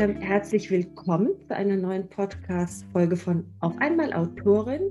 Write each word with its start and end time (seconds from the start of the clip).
Ähm, 0.00 0.16
herzlich 0.16 0.70
willkommen 0.70 1.28
zu 1.46 1.54
einer 1.54 1.76
neuen 1.76 2.08
Podcast-Folge 2.08 3.18
von 3.18 3.44
Auf 3.60 3.76
einmal 3.80 4.14
Autorin 4.14 4.90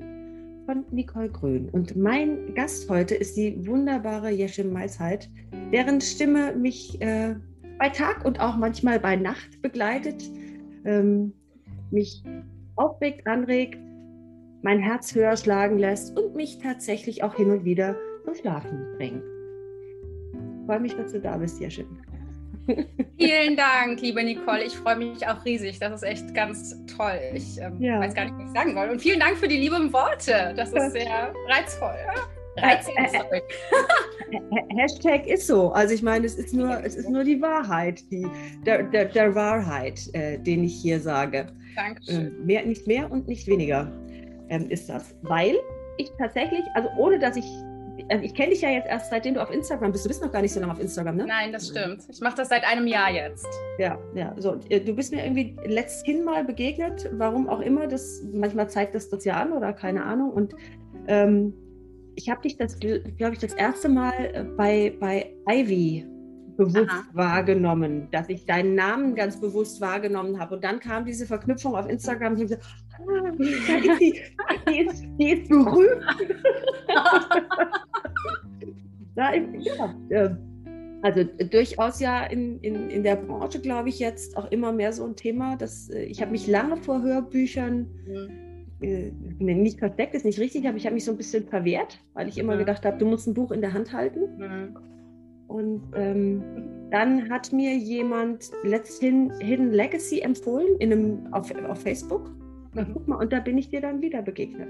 von 0.67 0.85
Nicole 0.91 1.31
Grün. 1.31 1.67
Und 1.69 1.95
mein 1.95 2.53
Gast 2.53 2.87
heute 2.91 3.15
ist 3.15 3.35
die 3.35 3.65
wunderbare 3.65 4.29
Jesche 4.29 4.63
Meisheit, 4.63 5.27
deren 5.73 5.99
Stimme 5.99 6.55
mich 6.55 7.01
äh, 7.01 7.33
bei 7.79 7.89
Tag 7.89 8.23
und 8.23 8.39
auch 8.39 8.55
manchmal 8.55 8.99
bei 8.99 9.15
Nacht 9.15 9.59
begleitet, 9.63 10.29
ähm, 10.85 11.33
mich 11.89 12.23
aufweckt, 12.75 13.25
anregt, 13.25 13.79
mein 14.61 14.77
Herz 14.77 15.15
höher 15.15 15.35
schlagen 15.37 15.79
lässt 15.79 16.15
und 16.19 16.35
mich 16.35 16.59
tatsächlich 16.59 17.23
auch 17.23 17.33
hin 17.33 17.49
und 17.49 17.65
wieder 17.65 17.95
zum 18.25 18.35
Schlafen 18.35 18.85
bringt. 18.97 19.23
Ich 20.59 20.65
freue 20.67 20.79
mich, 20.81 20.95
dass 20.95 21.13
du 21.13 21.19
da 21.19 21.35
bist, 21.37 21.59
Jesche. 21.59 21.83
Vielen 23.17 23.57
Dank, 23.57 24.01
liebe 24.01 24.23
Nicole. 24.23 24.63
Ich 24.63 24.75
freue 24.75 24.95
mich 24.97 25.27
auch 25.27 25.43
riesig. 25.45 25.79
Das 25.79 25.93
ist 25.93 26.03
echt 26.03 26.33
ganz 26.33 26.75
toll. 26.85 27.19
Ich 27.33 27.59
ähm, 27.59 27.81
ja. 27.81 27.99
weiß 27.99 28.13
gar 28.13 28.25
nicht, 28.25 28.35
was 28.37 28.45
ich 28.45 28.53
sagen 28.53 28.73
soll. 28.73 28.89
Und 28.89 29.01
vielen 29.01 29.19
Dank 29.19 29.37
für 29.37 29.47
die 29.47 29.57
lieben 29.57 29.91
Worte. 29.91 30.53
Das 30.55 30.71
ist 30.71 30.91
sehr 30.91 31.33
reizvoll. 31.47 31.95
Reizvoll. 32.57 32.93
Äh, 32.97 33.37
äh, 34.31 34.37
äh, 34.37 34.75
Hashtag 34.75 35.27
ist 35.27 35.47
so. 35.47 35.71
Also 35.71 35.93
ich 35.93 36.03
meine, 36.03 36.25
es 36.25 36.35
ist 36.35 36.53
nur, 36.53 36.83
es 36.83 36.95
ist 36.95 37.09
nur 37.09 37.23
die 37.23 37.41
Wahrheit, 37.41 38.03
die, 38.11 38.27
der, 38.65 38.83
der, 38.83 39.05
der 39.05 39.33
Wahrheit, 39.35 40.01
äh, 40.13 40.37
den 40.39 40.63
ich 40.63 40.75
hier 40.75 40.99
sage. 40.99 41.47
Dankeschön. 41.75 42.27
Äh, 42.27 42.45
mehr, 42.45 42.65
nicht 42.65 42.87
mehr 42.87 43.11
und 43.11 43.27
nicht 43.27 43.47
weniger 43.47 43.91
ähm, 44.49 44.69
ist 44.69 44.89
das. 44.89 45.15
Weil 45.23 45.57
ich 45.97 46.11
tatsächlich, 46.17 46.63
also 46.73 46.89
ohne 46.97 47.19
dass 47.19 47.35
ich 47.35 47.45
also 48.09 48.23
ich 48.23 48.33
kenne 48.33 48.51
dich 48.51 48.61
ja 48.61 48.69
jetzt 48.69 48.87
erst 48.87 49.09
seitdem 49.09 49.35
du 49.35 49.41
auf 49.41 49.51
Instagram 49.51 49.91
bist. 49.91 50.05
Du 50.05 50.09
bist 50.09 50.21
noch 50.21 50.31
gar 50.31 50.41
nicht 50.41 50.53
so 50.53 50.59
lange 50.59 50.71
auf 50.71 50.79
Instagram, 50.79 51.17
ne? 51.17 51.25
Nein, 51.25 51.51
das 51.51 51.67
stimmt. 51.67 52.03
Ich 52.09 52.21
mache 52.21 52.37
das 52.37 52.49
seit 52.49 52.63
einem 52.63 52.87
Jahr 52.87 53.11
jetzt. 53.11 53.47
Ja, 53.77 53.97
ja. 54.15 54.33
So, 54.37 54.59
äh, 54.69 54.79
du 54.79 54.93
bist 54.93 55.11
mir 55.11 55.23
irgendwie 55.23 55.55
letzthin 55.65 56.23
mal 56.23 56.43
begegnet, 56.43 57.09
warum 57.13 57.49
auch 57.49 57.61
immer. 57.61 57.87
Das 57.87 58.23
manchmal 58.31 58.69
zeigt 58.69 58.95
das 58.95 59.09
das 59.09 59.25
ja 59.25 59.41
an 59.41 59.51
oder 59.53 59.73
keine 59.73 60.03
Ahnung. 60.03 60.31
Und 60.31 60.55
ähm, 61.07 61.53
ich 62.15 62.29
habe 62.29 62.41
dich 62.41 62.57
das, 62.57 62.79
glaube 62.79 63.33
ich, 63.33 63.39
das 63.39 63.53
erste 63.53 63.89
Mal 63.89 64.13
äh, 64.33 64.43
bei, 64.43 64.95
bei 64.99 65.33
Ivy 65.47 66.05
bewusst 66.59 66.89
Aha. 66.89 67.05
wahrgenommen, 67.13 68.09
dass 68.11 68.27
ich 68.27 68.45
deinen 68.45 68.75
Namen 68.75 69.15
ganz 69.15 69.39
bewusst 69.39 69.79
wahrgenommen 69.79 70.39
habe. 70.39 70.55
Und 70.55 70.63
dann 70.63 70.79
kam 70.79 71.05
diese 71.05 71.25
Verknüpfung 71.25 71.75
auf 71.75 71.87
Instagram. 71.87 72.33
Und 72.33 72.41
ich 72.41 72.49
so, 72.49 72.55
ah, 72.55 72.88
da 73.07 73.75
ist 73.75 73.99
die, 73.99 74.21
die, 74.67 74.79
ist, 74.79 75.05
die 75.19 75.31
ist 75.31 75.49
berühmt. 75.49 76.05
da, 79.15 79.33
ja, 79.33 79.95
äh, 80.09 80.29
also 81.01 81.23
durchaus 81.23 81.99
ja 81.99 82.25
in, 82.25 82.59
in, 82.59 82.89
in 82.89 83.03
der 83.03 83.15
Branche, 83.15 83.59
glaube 83.59 83.89
ich, 83.89 83.99
jetzt 83.99 84.35
auch 84.35 84.51
immer 84.51 84.71
mehr 84.71 84.91
so 84.91 85.05
ein 85.05 85.15
Thema. 85.15 85.55
Dass, 85.55 85.89
äh, 85.89 86.03
ich 86.03 86.21
habe 86.21 86.31
mich 86.31 86.47
lange 86.47 86.77
vor 86.77 87.01
Hörbüchern 87.01 87.87
mhm. 88.05 88.29
äh, 88.81 89.11
nicht 89.39 89.79
versteckt, 89.79 90.13
ist 90.13 90.25
nicht 90.25 90.39
richtig, 90.39 90.67
aber 90.67 90.77
ich 90.77 90.85
habe 90.85 90.95
mich 90.95 91.05
so 91.05 91.11
ein 91.11 91.17
bisschen 91.17 91.47
verwehrt, 91.47 91.99
weil 92.13 92.27
ich 92.27 92.37
immer 92.37 92.55
mhm. 92.55 92.59
gedacht 92.59 92.85
habe, 92.85 92.97
du 92.97 93.05
musst 93.05 93.27
ein 93.27 93.33
Buch 93.33 93.51
in 93.51 93.61
der 93.61 93.73
Hand 93.73 93.93
halten. 93.93 94.21
Mhm. 94.37 94.77
Und 95.47 95.81
ähm, 95.95 96.43
dann 96.91 97.29
hat 97.29 97.51
mir 97.51 97.75
jemand 97.75 98.51
letzthin 98.63 99.31
Hidden 99.39 99.71
Legacy 99.71 100.19
empfohlen 100.19 100.67
in 100.79 100.91
einem, 100.91 101.33
auf, 101.33 101.51
auf 101.65 101.81
Facebook. 101.81 102.31
Na, 102.73 102.85
guck 102.93 103.07
mal, 103.07 103.15
und 103.15 103.33
da 103.33 103.39
bin 103.39 103.57
ich 103.57 103.69
dir 103.69 103.81
dann 103.81 104.01
wieder 104.01 104.21
begegnet. 104.21 104.69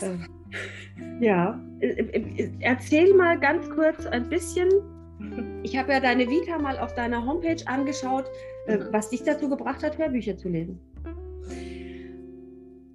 Äh, 0.00 1.24
ja, 1.24 1.60
äh, 1.80 1.88
äh, 1.88 2.50
erzähl 2.60 3.14
mal 3.14 3.38
ganz 3.38 3.68
kurz 3.70 4.06
ein 4.06 4.28
bisschen. 4.28 4.68
Ich 5.62 5.76
habe 5.76 5.92
ja 5.92 6.00
deine 6.00 6.28
Vita 6.28 6.58
mal 6.58 6.78
auf 6.78 6.94
deiner 6.94 7.24
Homepage 7.24 7.62
angeschaut, 7.66 8.26
äh, 8.66 8.78
was 8.90 9.10
dich 9.10 9.22
dazu 9.24 9.48
gebracht 9.48 9.82
hat, 9.82 9.98
Hörbücher 9.98 10.36
zu 10.36 10.48
lesen. 10.48 10.78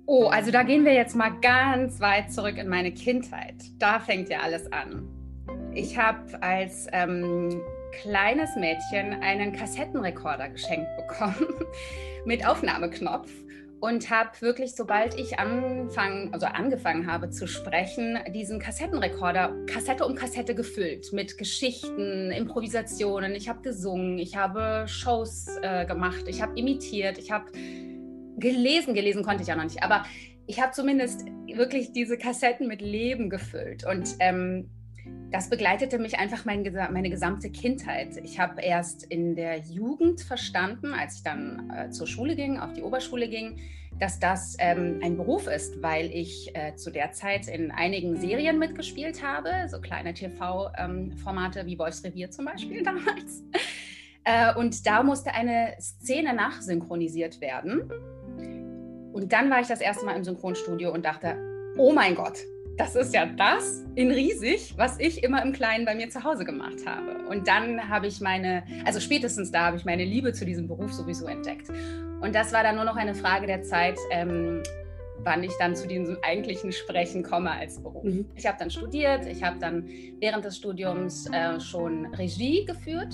Oh, 0.06 0.26
also 0.26 0.52
da 0.52 0.64
gehen 0.64 0.84
wir 0.84 0.94
jetzt 0.94 1.16
mal 1.16 1.32
ganz 1.42 2.00
weit 2.02 2.32
zurück 2.32 2.58
in 2.58 2.68
meine 2.68 2.92
Kindheit. 2.92 3.56
Da 3.80 4.00
fängt 4.00 4.30
ja 4.30 4.40
alles 4.40 4.72
an. 4.72 5.08
Ich 5.74 5.98
habe 5.98 6.42
als 6.44 6.88
ähm, 6.92 7.62
kleines 8.02 8.56
Mädchen 8.56 9.22
einen 9.22 9.54
Kassettenrekorder 9.54 10.50
geschenkt 10.50 10.90
bekommen 10.98 11.48
mit 12.26 12.46
Aufnahmeknopf 12.46 13.32
und 13.82 14.12
habe 14.12 14.30
wirklich, 14.42 14.76
sobald 14.76 15.20
ich 15.20 15.40
anfang, 15.40 16.32
also 16.34 16.46
angefangen 16.46 17.12
habe 17.12 17.32
zu 17.32 17.48
sprechen, 17.48 18.20
diesen 18.34 18.60
Kassettenrekorder 18.60 19.56
Kassette 19.66 20.06
um 20.06 20.14
Kassette 20.14 20.54
gefüllt 20.54 21.12
mit 21.12 21.38
Geschichten, 21.38 22.32
Improvisationen. 22.32 23.34
Ich 23.34 23.50
habe 23.50 23.62
gesungen, 23.62 24.20
ich 24.20 24.38
habe 24.38 24.86
Shows 24.88 25.48
äh, 25.64 25.86
gemacht, 25.88 26.26
ich 26.28 26.44
habe 26.44 26.58
imitiert, 26.58 27.18
ich 27.18 27.32
habe 27.32 27.52
gelesen, 28.38 28.94
gelesen 28.94 29.24
konnte 29.24 29.42
ich 29.42 29.48
ja 29.48 29.56
noch 29.56 29.64
nicht, 29.64 29.84
aber 29.84 30.06
ich 30.46 30.62
habe 30.62 30.74
zumindest 30.74 31.26
wirklich 31.48 31.92
diese 31.92 32.18
Kassetten 32.18 32.68
mit 32.68 32.82
Leben 32.82 33.30
gefüllt 33.32 33.86
und 33.86 34.16
ähm, 34.20 34.70
das 35.32 35.50
begleitete 35.50 35.98
mich 35.98 36.20
einfach 36.20 36.44
mein, 36.44 36.64
meine 36.92 37.10
gesamte 37.10 37.50
Kindheit. 37.50 38.18
Ich 38.24 38.40
habe 38.40 38.62
erst 38.62 39.04
in 39.04 39.36
der 39.36 39.60
Jugend 39.60 40.22
verstanden, 40.22 40.94
als 40.94 41.18
ich 41.18 41.24
dann 41.24 41.72
äh, 41.74 41.90
zur 41.90 42.06
Schule 42.06 42.36
ging, 42.36 42.60
auf 42.60 42.74
die 42.74 42.84
Oberschule 42.84 43.30
ging, 43.30 43.58
dass 43.98 44.20
das 44.20 44.58
ähm, 44.60 45.00
ein 45.02 45.16
Beruf 45.16 45.48
ist, 45.48 45.82
weil 45.82 46.08
ich 46.08 46.54
äh, 46.56 46.76
zu 46.76 46.92
der 46.92 47.12
Zeit 47.14 47.48
in 47.48 47.72
einigen 47.72 48.18
Serien 48.18 48.60
mitgespielt 48.60 49.24
habe, 49.24 49.50
so 49.70 49.80
kleine 49.80 50.14
TV-Formate 50.14 51.60
ähm, 51.60 51.66
wie 51.66 51.80
Wolfs 51.80 52.04
Revier 52.04 52.30
zum 52.30 52.46
Beispiel 52.46 52.84
damals. 52.84 53.44
Äh, 54.24 54.54
und 54.56 54.86
da 54.86 55.02
musste 55.02 55.34
eine 55.34 55.76
Szene 55.80 56.34
nachsynchronisiert 56.34 57.40
werden. 57.42 57.90
Und 59.14 59.32
dann 59.32 59.50
war 59.50 59.62
ich 59.62 59.68
das 59.68 59.82
erste 59.82 60.06
Mal 60.06 60.16
im 60.16 60.24
Synchronstudio 60.24 60.92
und 60.92 61.06
dachte, 61.06 61.38
oh 61.78 61.94
mein 61.94 62.16
Gott, 62.16 62.40
das 62.82 62.96
ist 62.96 63.14
ja 63.14 63.28
das 63.28 63.86
in 63.94 64.10
riesig, 64.10 64.74
was 64.76 65.00
ich 65.00 65.24
immer 65.24 65.44
im 65.44 65.54
Kleinen 65.54 65.86
bei 65.86 65.94
mir 65.94 66.10
zu 66.10 66.24
Hause 66.24 66.46
gemacht 66.46 66.88
habe. 66.88 67.28
Und 67.30 67.48
dann 67.48 67.90
habe 67.90 68.08
ich 68.08 68.22
meine, 68.22 68.64
also 68.86 69.00
spätestens 69.00 69.52
da 69.52 69.68
habe 69.68 69.78
ich 69.78 69.86
meine 69.86 70.04
Liebe 70.04 70.34
zu 70.34 70.46
diesem 70.46 70.68
Beruf 70.68 70.92
sowieso 70.92 71.28
entdeckt. 71.28 71.70
Und 72.22 72.34
das 72.34 72.52
war 72.52 72.64
dann 72.64 72.76
nur 72.78 72.86
noch 72.86 72.96
eine 72.96 73.14
Frage 73.14 73.46
der 73.46 73.62
Zeit, 73.62 73.98
ähm, 74.10 74.64
wann 75.20 75.44
ich 75.44 75.52
dann 75.60 75.76
zu 75.76 75.88
diesem 75.88 76.18
eigentlichen 76.24 76.72
Sprechen 76.72 77.22
komme 77.22 77.52
als 77.52 77.80
Beruf. 77.80 78.04
Mhm. 78.04 78.26
Ich 78.34 78.48
habe 78.48 78.58
dann 78.58 78.72
studiert, 78.72 79.28
ich 79.28 79.44
habe 79.44 79.60
dann 79.60 79.88
während 80.20 80.44
des 80.44 80.58
Studiums 80.58 81.30
äh, 81.32 81.60
schon 81.60 82.08
Regie 82.16 82.66
geführt 82.66 83.14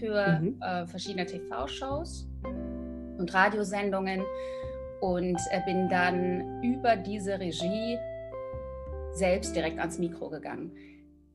für 0.00 0.40
mhm. 0.40 0.58
äh, 0.62 0.86
verschiedene 0.86 1.26
TV-Shows 1.26 2.30
und 3.18 3.34
Radiosendungen 3.34 4.22
und 5.02 5.38
äh, 5.50 5.60
bin 5.66 5.90
dann 5.90 6.62
über 6.62 6.96
diese 6.96 7.38
Regie 7.38 7.98
selbst 9.14 9.54
direkt 9.54 9.78
ans 9.78 9.98
Mikro 9.98 10.30
gegangen. 10.30 10.72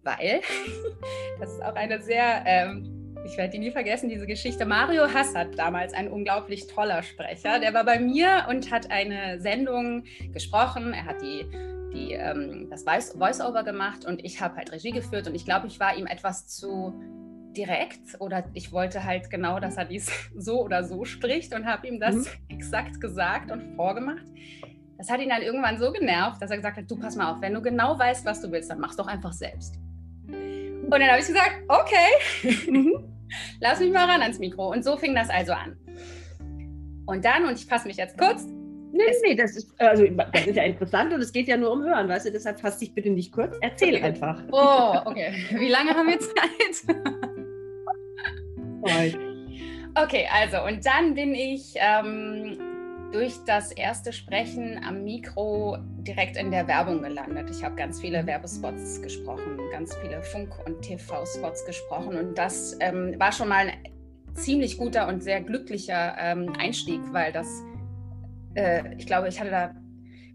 Weil, 0.03 0.41
das 1.39 1.53
ist 1.53 1.63
auch 1.63 1.75
eine 1.75 2.01
sehr, 2.01 2.43
ähm, 2.45 3.15
ich 3.25 3.37
werde 3.37 3.51
die 3.51 3.59
nie 3.59 3.71
vergessen, 3.71 4.09
diese 4.09 4.25
Geschichte. 4.25 4.65
Mario 4.65 5.13
Hassert, 5.13 5.57
damals 5.57 5.93
ein 5.93 6.09
unglaublich 6.09 6.67
toller 6.67 7.03
Sprecher, 7.03 7.59
der 7.59 7.73
war 7.73 7.83
bei 7.83 7.99
mir 7.99 8.45
und 8.49 8.71
hat 8.71 8.89
eine 8.89 9.39
Sendung 9.41 10.03
gesprochen. 10.31 10.93
Er 10.93 11.05
hat 11.05 11.21
die, 11.21 11.45
die, 11.93 12.13
ähm, 12.13 12.69
das 12.69 12.83
Voice-Over 12.83 13.63
gemacht 13.63 14.05
und 14.05 14.23
ich 14.23 14.41
habe 14.41 14.55
halt 14.55 14.71
Regie 14.71 14.91
geführt 14.91 15.27
und 15.27 15.35
ich 15.35 15.45
glaube, 15.45 15.67
ich 15.67 15.79
war 15.79 15.95
ihm 15.97 16.07
etwas 16.07 16.47
zu 16.47 16.93
direkt 17.57 18.19
oder 18.19 18.45
ich 18.53 18.71
wollte 18.71 19.03
halt 19.03 19.29
genau, 19.29 19.59
dass 19.59 19.77
er 19.77 19.85
dies 19.85 20.11
so 20.37 20.63
oder 20.63 20.83
so 20.83 21.03
spricht 21.05 21.53
und 21.53 21.65
habe 21.65 21.87
ihm 21.87 21.99
das 21.99 22.15
mhm. 22.15 22.27
exakt 22.49 23.01
gesagt 23.01 23.51
und 23.51 23.75
vorgemacht. 23.75 24.25
Das 24.97 25.11
hat 25.11 25.21
ihn 25.21 25.29
dann 25.29 25.43
irgendwann 25.43 25.77
so 25.77 25.91
genervt, 25.91 26.41
dass 26.41 26.49
er 26.49 26.57
gesagt 26.57 26.77
hat, 26.77 26.89
du 26.89 26.97
pass 26.97 27.15
mal 27.15 27.31
auf, 27.31 27.41
wenn 27.41 27.53
du 27.53 27.61
genau 27.61 27.97
weißt, 27.97 28.25
was 28.25 28.41
du 28.41 28.51
willst, 28.51 28.71
dann 28.71 28.79
mach's 28.79 28.95
doch 28.95 29.07
einfach 29.07 29.31
selbst. 29.31 29.75
Und 30.27 30.91
dann 30.91 31.07
habe 31.09 31.19
ich 31.19 31.27
gesagt, 31.27 31.55
okay, 31.67 32.67
mhm. 32.71 33.03
lass 33.59 33.79
mich 33.79 33.91
mal 33.91 34.05
ran 34.05 34.21
ans 34.21 34.39
Mikro. 34.39 34.71
Und 34.71 34.83
so 34.83 34.97
fing 34.97 35.13
das 35.13 35.29
also 35.29 35.53
an. 35.53 35.77
Und 37.05 37.23
dann, 37.23 37.45
und 37.45 37.53
ich 37.59 37.65
fasse 37.65 37.87
mich 37.87 37.97
jetzt 37.97 38.17
kurz. 38.17 38.45
Nee, 38.91 39.03
nee, 39.21 39.35
das 39.35 39.55
ist, 39.55 39.79
also, 39.79 40.05
das 40.07 40.47
ist 40.47 40.55
ja 40.55 40.63
interessant 40.63 41.13
und 41.13 41.21
es 41.21 41.31
geht 41.31 41.47
ja 41.47 41.57
nur 41.57 41.71
um 41.71 41.83
Hören, 41.83 42.07
weißt 42.07 42.27
du, 42.27 42.31
deshalb 42.31 42.59
fass 42.59 42.79
dich 42.79 42.95
bitte 42.95 43.09
nicht 43.09 43.31
kurz, 43.31 43.55
erzähl 43.61 43.95
okay. 43.95 44.03
einfach. 44.03 44.41
Oh, 44.51 44.95
okay. 45.05 45.33
Wie 45.51 45.67
lange 45.67 45.91
haben 45.93 46.07
wir 46.07 46.19
Zeit? 46.19 46.97
okay, 49.95 50.27
also, 50.33 50.63
und 50.65 50.85
dann 50.85 51.13
bin 51.13 51.35
ich 51.35 51.75
ähm, 51.75 52.57
durch 53.11 53.35
das 53.45 53.71
erste 53.71 54.11
Sprechen 54.11 54.83
am 54.83 55.03
Mikro 55.03 55.77
direkt 55.99 56.37
in 56.37 56.51
der 56.51 56.67
Werbung 56.67 57.01
gelandet. 57.01 57.49
Ich 57.49 57.63
habe 57.63 57.75
ganz 57.75 58.01
viele 58.01 58.25
Werbespots 58.25 59.01
gesprochen, 59.01 59.57
ganz 59.71 59.95
viele 59.95 60.21
Funk- 60.21 60.57
und 60.65 60.81
TV-Spots 60.81 61.65
gesprochen 61.65 62.17
und 62.17 62.37
das 62.37 62.77
ähm, 62.79 63.15
war 63.17 63.31
schon 63.31 63.49
mal 63.49 63.67
ein 63.67 63.93
ziemlich 64.33 64.77
guter 64.77 65.07
und 65.07 65.23
sehr 65.23 65.41
glücklicher 65.41 66.15
ähm, 66.19 66.53
Einstieg, 66.59 67.01
weil 67.11 67.31
das, 67.31 67.47
äh, 68.55 68.95
ich 68.97 69.05
glaube, 69.05 69.27
ich 69.27 69.39
hatte 69.39 69.51
da 69.51 69.75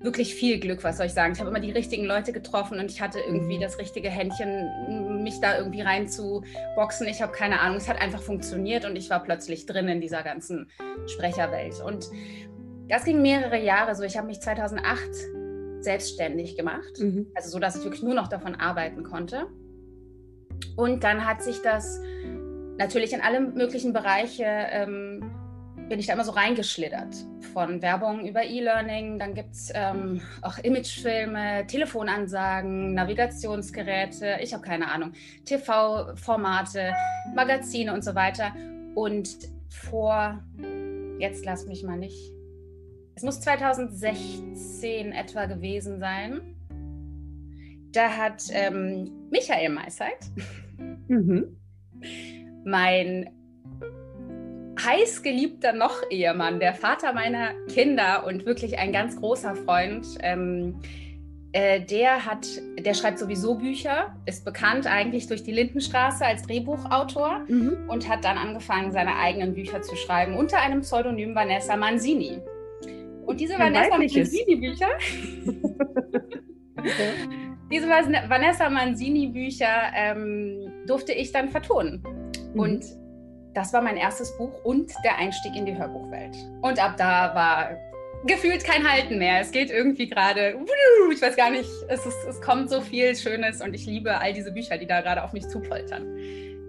wirklich 0.03 0.35
viel 0.35 0.59
Glück, 0.59 0.83
was 0.85 0.97
soll 0.97 1.07
ich 1.07 1.13
sagen. 1.13 1.33
Ich 1.33 1.41
habe 1.41 1.51
immer 1.51 1.61
die 1.61 1.71
richtigen 1.71 2.05
Leute 2.05 2.33
getroffen 2.33 2.79
und 2.79 2.91
ich 2.91 3.01
hatte 3.01 3.21
irgendwie 3.21 3.57
mhm. 3.57 3.61
das 3.61 3.79
richtige 3.79 4.11
Händchen, 4.11 5.23
mich 5.23 5.41
da 5.41 5.57
irgendwie 5.59 5.83
reinzuboxen. 5.83 7.07
Ich 7.07 7.23
habe 7.23 7.33
keine 7.33 7.61
Ahnung, 7.61 7.77
es 7.77 7.89
hat 7.89 8.01
einfach 8.01 8.21
funktioniert 8.21 8.85
und 8.85 8.97
ich 8.97 9.11
war 9.11 9.23
plötzlich 9.23 9.67
drin 9.67 9.89
in 9.89 10.01
dieser 10.01 10.23
ganzen 10.23 10.69
Sprecherwelt. 11.07 11.81
Und 11.81 12.11
das 12.93 13.05
ging 13.05 13.23
mehrere 13.23 13.59
Jahre 13.59 13.95
so. 13.95 14.03
Ich 14.03 14.19
habe 14.19 14.27
mich 14.27 14.43
2008 14.43 14.99
selbstständig 15.81 16.59
gemacht, 16.59 16.93
mhm. 16.99 17.27
also 17.35 17.49
so, 17.49 17.59
dass 17.59 17.75
ich 17.75 17.85
wirklich 17.85 18.03
nur 18.03 18.13
noch 18.13 18.29
davon 18.29 18.55
arbeiten 18.55 19.03
konnte. 19.03 19.47
Und 20.77 21.03
dann 21.03 21.27
hat 21.27 21.43
sich 21.43 21.63
das 21.63 22.01
natürlich 22.77 23.15
in 23.15 23.23
alle 23.23 23.41
möglichen 23.41 23.95
Bereiche 23.95 24.45
ähm, 24.45 25.31
bin 25.89 25.99
ich 25.99 26.07
da 26.07 26.13
immer 26.13 26.25
so 26.25 26.33
reingeschlittert. 26.33 27.15
Von 27.55 27.81
Werbung 27.81 28.27
über 28.27 28.45
E-Learning, 28.45 29.19
dann 29.19 29.33
gibt 29.35 29.55
es 29.55 29.73
ähm, 29.75 30.21
auch 30.43 30.59
Imagefilme, 30.59 31.67
Telefonansagen, 31.67 32.93
Navigationsgeräte, 32.93 34.37
ich 34.43 34.53
habe 34.53 34.63
keine 34.63 34.93
Ahnung, 34.93 35.13
TV-Formate, 35.47 36.93
Magazine 37.35 37.95
und 37.95 38.05
so 38.05 38.15
weiter. 38.15 38.53
Und 38.95 39.31
vor, 39.71 40.43
jetzt 41.19 41.47
lass 41.47 41.67
mich 41.67 41.83
mal 41.85 41.99
nicht, 41.99 42.33
es 43.23 43.25
muss 43.25 43.41
2016 43.43 45.13
etwa 45.13 45.47
gewesen 45.47 46.01
sein. 46.01 46.41
Da 47.93 48.17
hat 48.17 48.43
ähm, 48.51 49.29
Michael 49.31 49.69
Meisheit, 49.69 50.19
mhm. 51.07 51.57
mein 52.65 53.31
heißgeliebter 54.85 55.73
noch 55.73 56.03
Ehemann, 56.11 56.59
der 56.59 56.75
Vater 56.75 57.13
meiner 57.13 57.53
Kinder 57.69 58.27
und 58.27 58.45
wirklich 58.45 58.81
ein 58.81 58.93
ganz 58.93 59.15
großer 59.15 59.55
Freund. 59.55 60.05
Ähm, 60.19 60.81
äh, 61.53 61.81
der 61.81 62.27
hat, 62.27 62.49
der 62.77 62.95
schreibt 62.95 63.21
sowieso 63.21 63.55
Bücher, 63.55 64.17
ist 64.27 64.45
bekannt 64.45 64.89
eigentlich 64.89 65.29
durch 65.29 65.45
die 65.45 65.53
Lindenstraße 65.53 66.27
als 66.27 66.43
Drehbuchautor 66.43 67.45
mhm. 67.47 67.89
und 67.89 68.09
hat 68.09 68.25
dann 68.25 68.37
angefangen, 68.37 68.91
seine 68.91 69.15
eigenen 69.15 69.55
Bücher 69.55 69.81
zu 69.81 69.95
schreiben 69.95 70.35
unter 70.35 70.59
einem 70.59 70.81
Pseudonym 70.81 71.37
Vanessa 71.37 71.77
Manzini. 71.77 72.43
Und 73.27 73.41
diese 73.41 73.55
Ein 73.55 73.75
Vanessa 73.75 73.99
Manzini-Bücher, 73.99 74.89
diese 77.71 77.89
Vanessa 77.89 78.69
Manzini-Bücher 78.69 79.93
ähm, 79.95 80.73
durfte 80.87 81.13
ich 81.13 81.33
dann 81.33 81.49
vertonen. 81.49 82.03
Mhm. 82.55 82.61
Und 82.61 82.85
das 83.55 83.73
war 83.73 83.83
mein 83.83 83.97
erstes 83.97 84.37
Buch 84.39 84.65
und 84.65 84.93
der 85.05 85.19
Einstieg 85.19 85.55
in 85.57 85.67
die 85.67 85.77
Hörbuchwelt. 85.77 86.37
Und 86.63 86.83
ab 86.83 86.97
da 86.97 87.35
war 87.35 87.71
gefühlt 88.27 88.65
kein 88.65 88.89
Halten 88.89 89.19
mehr. 89.19 89.41
Es 89.41 89.51
geht 89.51 89.71
irgendwie 89.71 90.09
gerade, 90.09 90.57
ich 91.13 91.21
weiß 91.21 91.37
gar 91.37 91.51
nicht, 91.51 91.69
es, 91.89 92.07
ist, 92.07 92.25
es 92.29 92.41
kommt 92.41 92.71
so 92.71 92.81
viel 92.81 93.15
Schönes 93.17 93.61
und 93.61 93.75
ich 93.75 93.87
liebe 93.87 94.19
all 94.19 94.33
diese 94.33 94.53
Bücher, 94.53 94.79
die 94.79 94.87
da 94.87 95.01
gerade 95.01 95.23
auf 95.23 95.33
mich 95.33 95.47
zupoltern. 95.49 96.17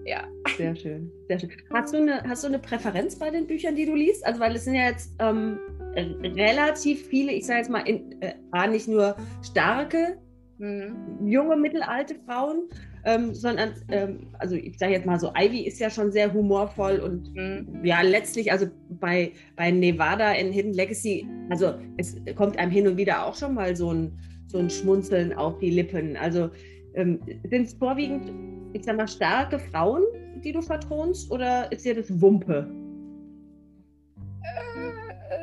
Ja. 0.06 0.28
Sehr 0.58 0.76
schön, 0.76 1.12
sehr 1.28 1.40
schön. 1.40 1.52
Hast 1.72 1.94
du, 1.94 1.98
eine, 1.98 2.24
hast 2.24 2.44
du 2.44 2.48
eine 2.48 2.60
Präferenz 2.60 3.18
bei 3.18 3.30
den 3.30 3.48
Büchern, 3.48 3.76
die 3.76 3.86
du 3.86 3.96
liest? 3.96 4.26
Also, 4.26 4.40
weil 4.40 4.56
es 4.56 4.66
sind 4.66 4.76
ja 4.76 4.88
jetzt 4.88 5.14
ähm, 5.20 5.60
relativ 5.96 7.08
viele, 7.08 7.32
ich 7.32 7.46
sage 7.46 7.60
jetzt 7.60 7.70
mal, 7.70 7.88
in, 7.88 8.22
äh, 8.22 8.68
nicht 8.68 8.88
nur 8.88 9.16
starke, 9.42 10.18
mhm. 10.58 11.28
junge, 11.28 11.56
mittelalte 11.56 12.16
Frauen, 12.26 12.70
ähm, 13.06 13.34
sondern, 13.34 13.74
ähm, 13.90 14.28
also 14.40 14.56
ich 14.56 14.78
sage 14.80 14.94
jetzt 14.94 15.06
mal 15.06 15.20
so, 15.20 15.32
Ivy 15.36 15.62
ist 15.62 15.80
ja 15.80 15.90
schon 15.90 16.12
sehr 16.12 16.34
humorvoll 16.34 17.00
und 17.00 17.34
mhm. 17.36 17.84
ja, 17.84 18.02
letztlich, 18.02 18.52
also 18.52 18.68
bei, 18.90 19.34
bei 19.56 19.72
Nevada 19.72 20.32
in 20.34 20.52
Hidden 20.52 20.74
Legacy, 20.74 21.28
also 21.50 21.74
es 21.98 22.16
kommt 22.36 22.58
einem 22.58 22.72
hin 22.72 22.88
und 22.88 22.98
wieder 22.98 23.26
auch 23.26 23.36
schon 23.36 23.54
mal 23.54 23.76
so 23.76 23.94
ein, 23.94 24.18
so 24.48 24.58
ein 24.60 24.70
Schmunzeln 24.70 25.34
auf 25.34 25.58
die 25.60 25.72
Lippen. 25.72 26.16
Also 26.16 26.50
ähm, 26.96 27.20
sind 27.50 27.68
es 27.68 27.74
vorwiegend, 27.74 28.32
ich 28.74 28.84
sag 28.86 28.98
mal, 28.98 29.08
starke 29.08 29.60
Frauen, 29.60 30.04
die 30.44 30.52
du 30.52 30.62
vertonst 30.62 31.32
oder 31.32 31.72
ist 31.72 31.86
dir 31.86 31.96
das 31.96 32.22
Wumpe? 32.22 32.70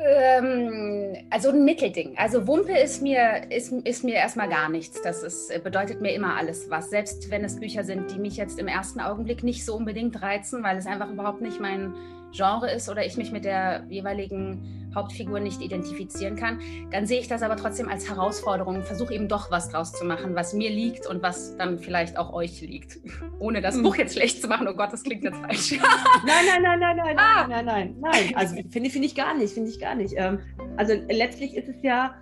Ähm, 0.05 1.15
also 1.29 1.49
ein 1.49 1.65
Mittelding. 1.65 2.17
Also 2.17 2.47
Wumpe 2.47 2.77
ist 2.77 3.01
mir, 3.01 3.51
ist, 3.51 3.71
ist 3.71 4.03
mir 4.03 4.15
erstmal 4.15 4.49
gar 4.49 4.69
nichts. 4.69 5.01
Das 5.01 5.23
ist, 5.23 5.51
bedeutet 5.63 6.01
mir 6.01 6.13
immer 6.13 6.35
alles 6.35 6.69
was. 6.69 6.89
Selbst 6.89 7.29
wenn 7.29 7.43
es 7.43 7.59
Bücher 7.59 7.83
sind, 7.83 8.11
die 8.11 8.19
mich 8.19 8.37
jetzt 8.37 8.59
im 8.59 8.67
ersten 8.67 8.99
Augenblick 8.99 9.43
nicht 9.43 9.65
so 9.65 9.75
unbedingt 9.75 10.21
reizen, 10.21 10.63
weil 10.63 10.77
es 10.77 10.87
einfach 10.87 11.09
überhaupt 11.09 11.41
nicht 11.41 11.59
mein 11.59 11.93
Genre 12.31 12.71
ist 12.71 12.89
oder 12.89 13.05
ich 13.05 13.17
mich 13.17 13.31
mit 13.31 13.45
der 13.45 13.85
jeweiligen 13.89 14.81
Hauptfigur 14.95 15.39
nicht 15.39 15.61
identifizieren 15.61 16.35
kann, 16.35 16.59
dann 16.91 17.05
sehe 17.05 17.19
ich 17.19 17.27
das 17.27 17.41
aber 17.41 17.55
trotzdem 17.55 17.87
als 17.87 18.09
Herausforderung, 18.09 18.83
versuche 18.83 19.13
eben 19.13 19.27
doch 19.27 19.49
was 19.51 19.69
draus 19.69 19.93
zu 19.93 20.05
machen, 20.05 20.35
was 20.35 20.53
mir 20.53 20.69
liegt 20.69 21.07
und 21.07 21.21
was 21.21 21.55
dann 21.57 21.79
vielleicht 21.79 22.17
auch 22.17 22.33
euch 22.33 22.61
liegt. 22.61 22.99
Ohne 23.39 23.61
das 23.61 23.75
hm. 23.75 23.83
Buch 23.83 23.95
jetzt 23.95 24.13
schlecht 24.13 24.41
zu 24.41 24.47
machen, 24.47 24.67
oh 24.67 24.73
Gott, 24.73 24.91
das 24.91 25.03
klingt 25.03 25.23
jetzt 25.23 25.37
falsch. 25.37 25.71
nein, 26.25 26.45
nein, 26.47 26.61
nein, 26.61 26.79
nein, 26.79 26.97
nein, 26.97 27.17
ah. 27.17 27.47
nein, 27.47 27.65
nein, 27.65 27.95
nein. 27.99 28.35
Also 28.35 28.55
finde 28.69 28.89
find 28.89 29.05
ich 29.05 29.15
gar 29.15 29.33
nicht, 29.33 29.53
finde 29.53 29.69
ich 29.69 29.79
gar 29.79 29.95
nicht. 29.95 30.13
Ähm, 30.17 30.39
also 30.77 30.93
letztlich 31.09 31.55
ist 31.55 31.69
es 31.69 31.81
ja, 31.81 32.15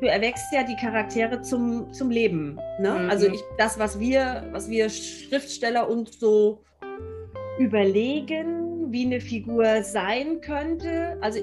du 0.00 0.06
erwächst 0.06 0.52
ja 0.52 0.62
die 0.62 0.76
Charaktere 0.76 1.42
zum, 1.42 1.92
zum 1.92 2.10
Leben. 2.10 2.58
Ne? 2.78 2.90
Mhm. 2.90 3.10
Also 3.10 3.26
ich, 3.26 3.40
das, 3.58 3.78
was 3.78 3.98
wir, 3.98 4.48
was 4.52 4.68
wir 4.68 4.88
Schriftsteller 4.88 5.88
uns 5.88 6.20
so 6.20 6.62
überlegen, 7.58 8.63
wie 8.92 9.06
eine 9.06 9.20
Figur 9.20 9.82
sein 9.82 10.40
könnte. 10.40 11.18
Also 11.20 11.40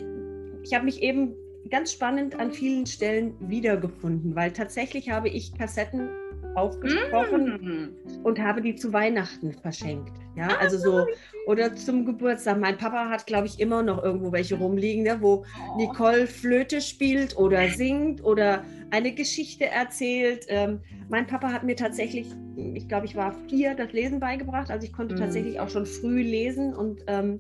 ich 0.64 0.74
habe 0.74 0.86
mich 0.86 1.02
eben 1.02 1.36
ganz 1.70 1.94
spannend 1.94 2.40
an 2.40 2.52
vielen 2.52 2.86
Stellen 2.86 3.34
wiedergefunden, 3.40 4.36
weil 4.36 4.52
tatsächlich 4.52 5.10
habe 5.10 5.30
ich 5.30 5.58
Kassetten 5.58 6.10
aufgesprochen 6.56 7.94
mm. 7.94 8.26
und 8.26 8.40
habe 8.40 8.62
die 8.62 8.76
zu 8.76 8.92
Weihnachten 8.94 9.54
verschenkt. 9.54 10.14
Ja, 10.36 10.48
ah, 10.48 10.58
also 10.62 10.78
so 10.78 11.06
oder 11.46 11.76
zum 11.76 12.06
Geburtstag. 12.06 12.60
Mein 12.60 12.78
Papa 12.78 13.10
hat, 13.10 13.26
glaube 13.26 13.48
ich, 13.48 13.60
immer 13.60 13.84
noch 13.84 14.04
irgendwo 14.04 14.32
welche 14.32 14.56
rumliegen, 14.56 15.04
ne, 15.04 15.18
wo 15.20 15.44
oh. 15.44 15.78
Nicole 15.78 16.28
Flöte 16.28 16.82
spielt 16.82 17.38
oder 17.38 17.68
singt 17.70 18.24
oder 18.24 18.64
eine 18.92 19.14
Geschichte 19.14 19.66
erzählt. 19.66 20.46
Ähm, 20.48 20.80
mein 21.10 21.28
Papa 21.28 21.52
hat 21.52 21.64
mir 21.64 21.76
tatsächlich, 21.76 22.28
ich 22.56 22.88
glaube, 22.88 23.06
ich 23.06 23.16
war 23.16 23.36
vier, 23.50 23.76
das 23.76 23.92
Lesen 23.92 24.20
beigebracht. 24.20 24.72
Also 24.72 24.86
ich 24.86 24.94
konnte 24.94 25.16
mm. 25.16 25.20
tatsächlich 25.20 25.60
auch 25.60 25.70
schon 25.70 25.86
früh 25.86 26.22
lesen 26.22 26.74
und 26.74 27.04
ähm, 27.08 27.40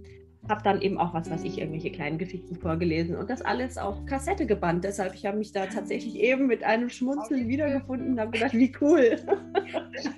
habe 0.49 0.61
dann 0.63 0.81
eben 0.81 0.97
auch 0.97 1.13
was, 1.13 1.29
was 1.29 1.43
ich 1.43 1.59
irgendwelche 1.59 1.91
kleinen 1.91 2.17
Geschichten 2.17 2.55
vorgelesen 2.55 3.15
und 3.15 3.29
das 3.29 3.41
alles 3.41 3.77
auf 3.77 4.05
Kassette 4.05 4.45
gebannt. 4.45 4.83
Deshalb, 4.83 5.13
ich 5.13 5.25
habe 5.25 5.37
mich 5.37 5.51
da 5.51 5.67
tatsächlich 5.67 6.15
eben 6.15 6.47
mit 6.47 6.63
einem 6.63 6.89
Schmunzeln 6.89 7.47
wiedergefunden 7.47 8.13
und 8.13 8.19
habe 8.19 8.31
gedacht, 8.31 8.53
wie 8.53 8.71
cool. 8.81 9.17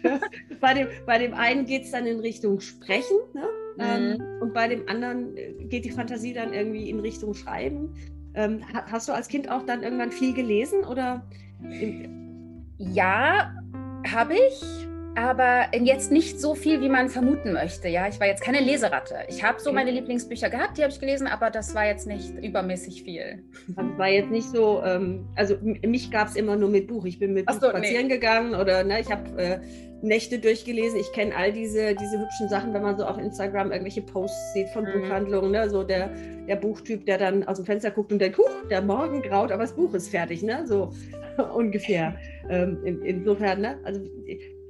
bei, 0.61 0.73
dem, 0.73 0.87
bei 1.05 1.17
dem 1.17 1.33
einen 1.33 1.65
geht 1.65 1.83
es 1.83 1.91
dann 1.91 2.05
in 2.05 2.19
Richtung 2.19 2.59
Sprechen 2.61 3.17
ne? 3.33 3.47
Ähm, 3.79 4.17
mhm. 4.17 4.41
und 4.41 4.53
bei 4.53 4.67
dem 4.67 4.87
anderen 4.87 5.35
äh, 5.35 5.51
geht 5.65 5.83
die 5.83 5.91
Fantasie 5.91 6.33
dann 6.33 6.53
irgendwie 6.53 6.89
in 6.89 6.99
Richtung 6.99 7.33
Schreiben. 7.33 7.93
Ähm, 8.35 8.61
hast 8.73 9.09
du 9.09 9.13
als 9.13 9.27
Kind 9.27 9.49
auch 9.49 9.63
dann 9.63 9.83
irgendwann 9.83 10.11
viel 10.11 10.33
gelesen 10.33 10.83
oder? 10.85 11.27
Ja, 12.77 13.53
habe 14.05 14.33
ich 14.33 14.87
aber 15.15 15.65
jetzt 15.73 16.11
nicht 16.11 16.39
so 16.39 16.55
viel, 16.55 16.81
wie 16.81 16.89
man 16.89 17.09
vermuten 17.09 17.53
möchte. 17.53 17.87
Ja, 17.87 18.07
ich 18.07 18.19
war 18.19 18.27
jetzt 18.27 18.43
keine 18.43 18.59
Leseratte. 18.59 19.15
Ich 19.27 19.43
habe 19.43 19.59
so 19.59 19.71
meine 19.71 19.91
Lieblingsbücher 19.91 20.49
gehabt, 20.49 20.77
die 20.77 20.81
habe 20.81 20.91
ich 20.91 20.99
gelesen, 20.99 21.27
aber 21.27 21.49
das 21.49 21.75
war 21.75 21.85
jetzt 21.85 22.07
nicht 22.07 22.33
übermäßig 22.35 23.03
viel. 23.03 23.43
Das 23.67 23.85
war 23.97 24.09
jetzt 24.09 24.31
nicht 24.31 24.49
so, 24.49 24.81
ähm, 24.83 25.27
also 25.35 25.55
mich 25.61 26.09
gab 26.09 26.29
es 26.29 26.35
immer 26.35 26.55
nur 26.55 26.69
mit 26.69 26.87
Buch. 26.87 27.05
Ich 27.05 27.19
bin 27.19 27.33
mit 27.33 27.45
Buch 27.45 27.59
so, 27.61 27.69
spazieren 27.69 28.07
nee. 28.07 28.13
gegangen 28.13 28.55
oder 28.55 28.83
ne, 28.83 28.99
ich 28.99 29.11
habe 29.11 29.41
äh, 29.41 29.59
Nächte 30.03 30.37
durchgelesen. 30.39 30.99
Ich 30.99 31.11
kenne 31.13 31.35
all 31.35 31.53
diese, 31.53 31.95
diese 31.95 32.19
hübschen 32.19 32.49
Sachen, 32.49 32.73
wenn 32.73 32.81
man 32.81 32.97
so 32.97 33.05
auf 33.05 33.17
Instagram 33.17 33.71
irgendwelche 33.71 34.01
Posts 34.01 34.53
sieht 34.53 34.69
von 34.69 34.83
mhm. 34.83 35.01
Buchhandlungen. 35.01 35.51
Ne? 35.51 35.69
So 35.69 35.83
der, 35.83 36.09
der 36.47 36.57
Buchtyp, 36.57 37.05
der 37.05 37.17
dann 37.17 37.43
aus 37.45 37.57
dem 37.57 37.65
Fenster 37.65 37.89
guckt 37.89 38.11
und 38.11 38.19
denkt, 38.19 38.37
huch, 38.37 38.67
der 38.69 38.81
Morgen 38.81 39.21
graut, 39.21 39.51
aber 39.51 39.63
das 39.63 39.73
Buch 39.73 39.93
ist 39.93 40.09
fertig. 40.09 40.43
Ne? 40.43 40.67
So 40.67 40.91
ungefähr. 41.55 42.15
Ähm, 42.49 42.79
in, 42.83 43.01
insofern, 43.03 43.61
ne? 43.61 43.79
also 43.83 44.01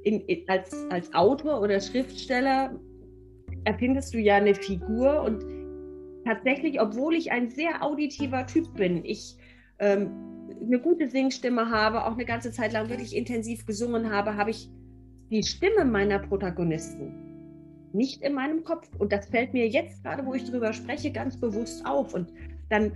in, 0.04 0.20
in, 0.20 0.48
als, 0.48 0.72
als 0.90 1.12
Autor 1.14 1.60
oder 1.60 1.80
Schriftsteller 1.80 2.78
erfindest 3.64 4.14
du 4.14 4.18
ja 4.18 4.36
eine 4.36 4.54
Figur 4.54 5.22
und 5.22 5.44
tatsächlich, 6.24 6.80
obwohl 6.80 7.14
ich 7.14 7.32
ein 7.32 7.50
sehr 7.50 7.82
auditiver 7.82 8.46
Typ 8.46 8.74
bin, 8.74 9.04
ich 9.04 9.36
ähm, 9.78 10.10
eine 10.60 10.78
gute 10.78 11.08
Singstimme 11.08 11.70
habe, 11.70 12.04
auch 12.04 12.12
eine 12.12 12.24
ganze 12.24 12.52
Zeit 12.52 12.72
lang 12.72 12.88
wirklich 12.88 13.16
intensiv 13.16 13.66
gesungen 13.66 14.10
habe, 14.10 14.36
habe 14.36 14.50
ich 14.50 14.70
die 15.30 15.42
Stimme 15.42 15.84
meiner 15.84 16.18
Protagonisten 16.18 17.24
nicht 17.94 18.22
in 18.22 18.34
meinem 18.34 18.64
Kopf. 18.64 18.88
Und 18.98 19.12
das 19.12 19.26
fällt 19.26 19.52
mir 19.52 19.68
jetzt 19.68 20.02
gerade, 20.02 20.26
wo 20.26 20.34
ich 20.34 20.44
darüber 20.44 20.72
spreche, 20.72 21.10
ganz 21.10 21.38
bewusst 21.38 21.86
auf. 21.86 22.12
Und 22.12 22.32
dann 22.68 22.92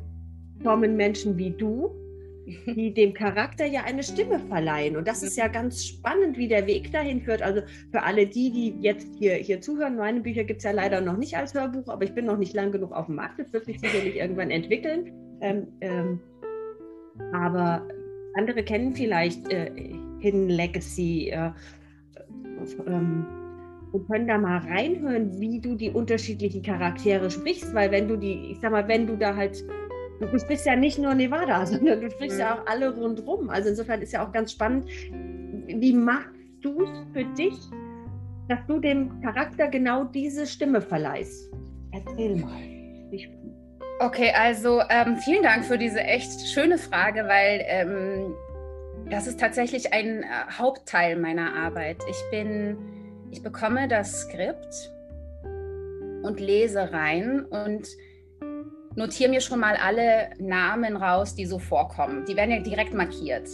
kommen 0.63 0.97
Menschen 0.97 1.39
wie 1.39 1.51
du, 1.51 1.91
die 2.67 2.93
dem 2.97 3.15
Charakter 3.15 3.67
ja 3.67 3.83
eine 3.85 4.03
Stimme 4.03 4.39
verleihen. 4.39 4.97
Und 4.97 5.07
das 5.07 5.23
ist 5.23 5.37
ja 5.37 5.49
ganz 5.49 5.85
spannend, 5.85 6.39
wie 6.39 6.49
der 6.49 6.67
Weg 6.67 6.93
dahin 6.93 7.21
führt. 7.21 7.43
Also 7.43 7.63
für 7.91 8.03
alle 8.03 8.27
die, 8.27 8.51
die 8.51 8.75
jetzt 8.81 9.09
hier, 9.19 9.35
hier 9.35 9.61
zuhören, 9.61 9.97
meine 9.97 10.21
Bücher 10.21 10.45
gibt 10.45 10.59
es 10.59 10.65
ja 10.65 10.73
leider 10.73 11.01
noch 11.01 11.17
nicht 11.17 11.37
als 11.37 11.55
Hörbuch, 11.55 11.89
aber 11.89 12.05
ich 12.05 12.15
bin 12.15 12.27
noch 12.27 12.39
nicht 12.39 12.55
lang 12.55 12.73
genug 12.73 12.93
auf 12.93 13.07
dem 13.07 13.17
Markt. 13.17 13.39
Das 13.39 13.53
wird 13.53 13.65
sich 13.65 13.81
sicherlich 13.81 14.17
irgendwann 14.17 14.51
entwickeln. 14.51 15.13
Ähm, 15.41 15.69
ähm, 15.81 16.21
aber 17.33 17.87
andere 18.35 18.63
kennen 18.63 18.95
vielleicht 18.95 19.51
äh, 19.53 19.71
Hidden 20.21 20.49
Legacy 20.49 21.31
äh, 21.31 21.51
ähm, 22.87 23.27
und 23.93 24.07
können 24.09 24.29
da 24.29 24.39
mal 24.39 24.59
reinhören, 24.59 25.41
wie 25.41 25.61
du 25.61 25.75
die 25.75 25.91
unterschiedlichen 25.91 26.63
Charaktere 26.63 27.31
sprichst, 27.31 27.75
weil 27.75 27.91
wenn 27.91 28.09
du 28.09 28.17
die, 28.17 28.53
ich 28.53 28.61
sag 28.61 28.73
mal, 28.73 28.87
wenn 28.87 29.07
du 29.07 29.17
da 29.17 29.35
halt, 29.35 29.65
du 30.21 30.39
sprichst 30.39 30.67
ja 30.67 30.77
nicht 30.77 30.99
nur 30.99 31.15
Nevada, 31.15 31.65
sondern 31.67 32.01
du 32.01 32.11
sprichst 32.11 32.37
mhm. 32.37 32.41
ja 32.41 32.55
auch 32.55 32.67
alle 32.67 32.95
rundrum. 32.95 33.51
Also 33.51 33.71
insofern 33.71 34.03
ist 34.03 34.13
ja 34.13 34.27
auch 34.27 34.33
ganz 34.33 34.53
spannend, 34.53 34.89
wie 35.67 35.93
machst 35.93 36.35
du 36.61 36.83
es 36.83 36.91
für 37.13 37.25
dich, 37.35 37.59
dass 38.49 38.59
du 38.67 38.79
dem 38.79 39.21
Charakter 39.21 39.69
genau 39.69 40.05
diese 40.05 40.47
Stimme 40.47 40.81
verleihst? 40.81 41.53
Erzähl 41.93 42.37
mal. 42.37 42.63
Ich 43.11 43.29
Okay, 44.01 44.31
also 44.33 44.81
ähm, 44.91 45.17
vielen 45.17 45.43
Dank 45.43 45.65
für 45.65 45.77
diese 45.77 46.01
echt 46.01 46.47
schöne 46.47 46.79
Frage, 46.79 47.27
weil 47.27 47.65
ähm, 47.67 48.33
das 49.11 49.27
ist 49.27 49.41
tatsächlich 49.41 49.93
ein 49.93 50.23
äh, 50.23 50.27
Hauptteil 50.53 51.17
meiner 51.17 51.53
Arbeit. 51.57 51.97
Ich 52.09 52.23
bin, 52.31 52.79
ich 53.33 53.43
bekomme 53.43 53.89
das 53.89 54.21
Skript 54.21 54.93
und 56.23 56.39
lese 56.39 56.93
rein 56.93 57.45
und 57.45 57.89
notiere 58.99 59.31
mir 59.31 59.41
schon 59.41 59.61
mal 59.61 59.77
alle 59.77 60.31
Namen 60.39 60.97
raus, 60.97 61.35
die 61.35 61.47
so 61.47 61.59
vorkommen. 61.59 62.25
Die 62.27 62.37
werden 62.37 62.51
ja 62.51 62.61
direkt 62.61 62.93
markiert. 62.93 63.49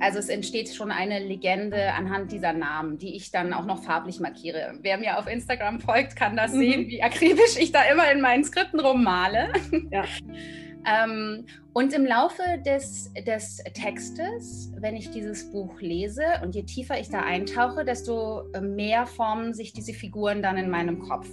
Also 0.00 0.18
es 0.18 0.28
entsteht 0.28 0.74
schon 0.74 0.90
eine 0.90 1.20
Legende 1.20 1.92
anhand 1.92 2.32
dieser 2.32 2.52
Namen, 2.52 2.98
die 2.98 3.14
ich 3.14 3.30
dann 3.30 3.52
auch 3.52 3.64
noch 3.64 3.84
farblich 3.84 4.20
markiere. 4.20 4.78
Wer 4.80 4.98
mir 4.98 5.18
auf 5.18 5.28
Instagram 5.28 5.80
folgt, 5.80 6.16
kann 6.16 6.36
das 6.36 6.52
mhm. 6.52 6.58
sehen, 6.58 6.88
wie 6.88 7.02
akribisch 7.02 7.56
ich 7.58 7.72
da 7.72 7.82
immer 7.84 8.10
in 8.10 8.20
meinen 8.20 8.42
Skripten 8.42 8.80
rummale. 8.80 9.52
Ja. 9.90 10.04
ähm, 11.04 11.46
und 11.72 11.92
im 11.92 12.04
Laufe 12.04 12.42
des, 12.66 13.12
des 13.26 13.62
Textes, 13.74 14.72
wenn 14.78 14.96
ich 14.96 15.10
dieses 15.10 15.50
Buch 15.52 15.80
lese 15.80 16.24
und 16.42 16.54
je 16.54 16.64
tiefer 16.64 16.98
ich 16.98 17.08
da 17.08 17.20
eintauche, 17.20 17.84
desto 17.84 18.44
mehr 18.60 19.06
formen 19.06 19.54
sich 19.54 19.72
diese 19.72 19.92
Figuren 19.92 20.42
dann 20.42 20.56
in 20.56 20.70
meinem 20.70 20.98
Kopf. 20.98 21.28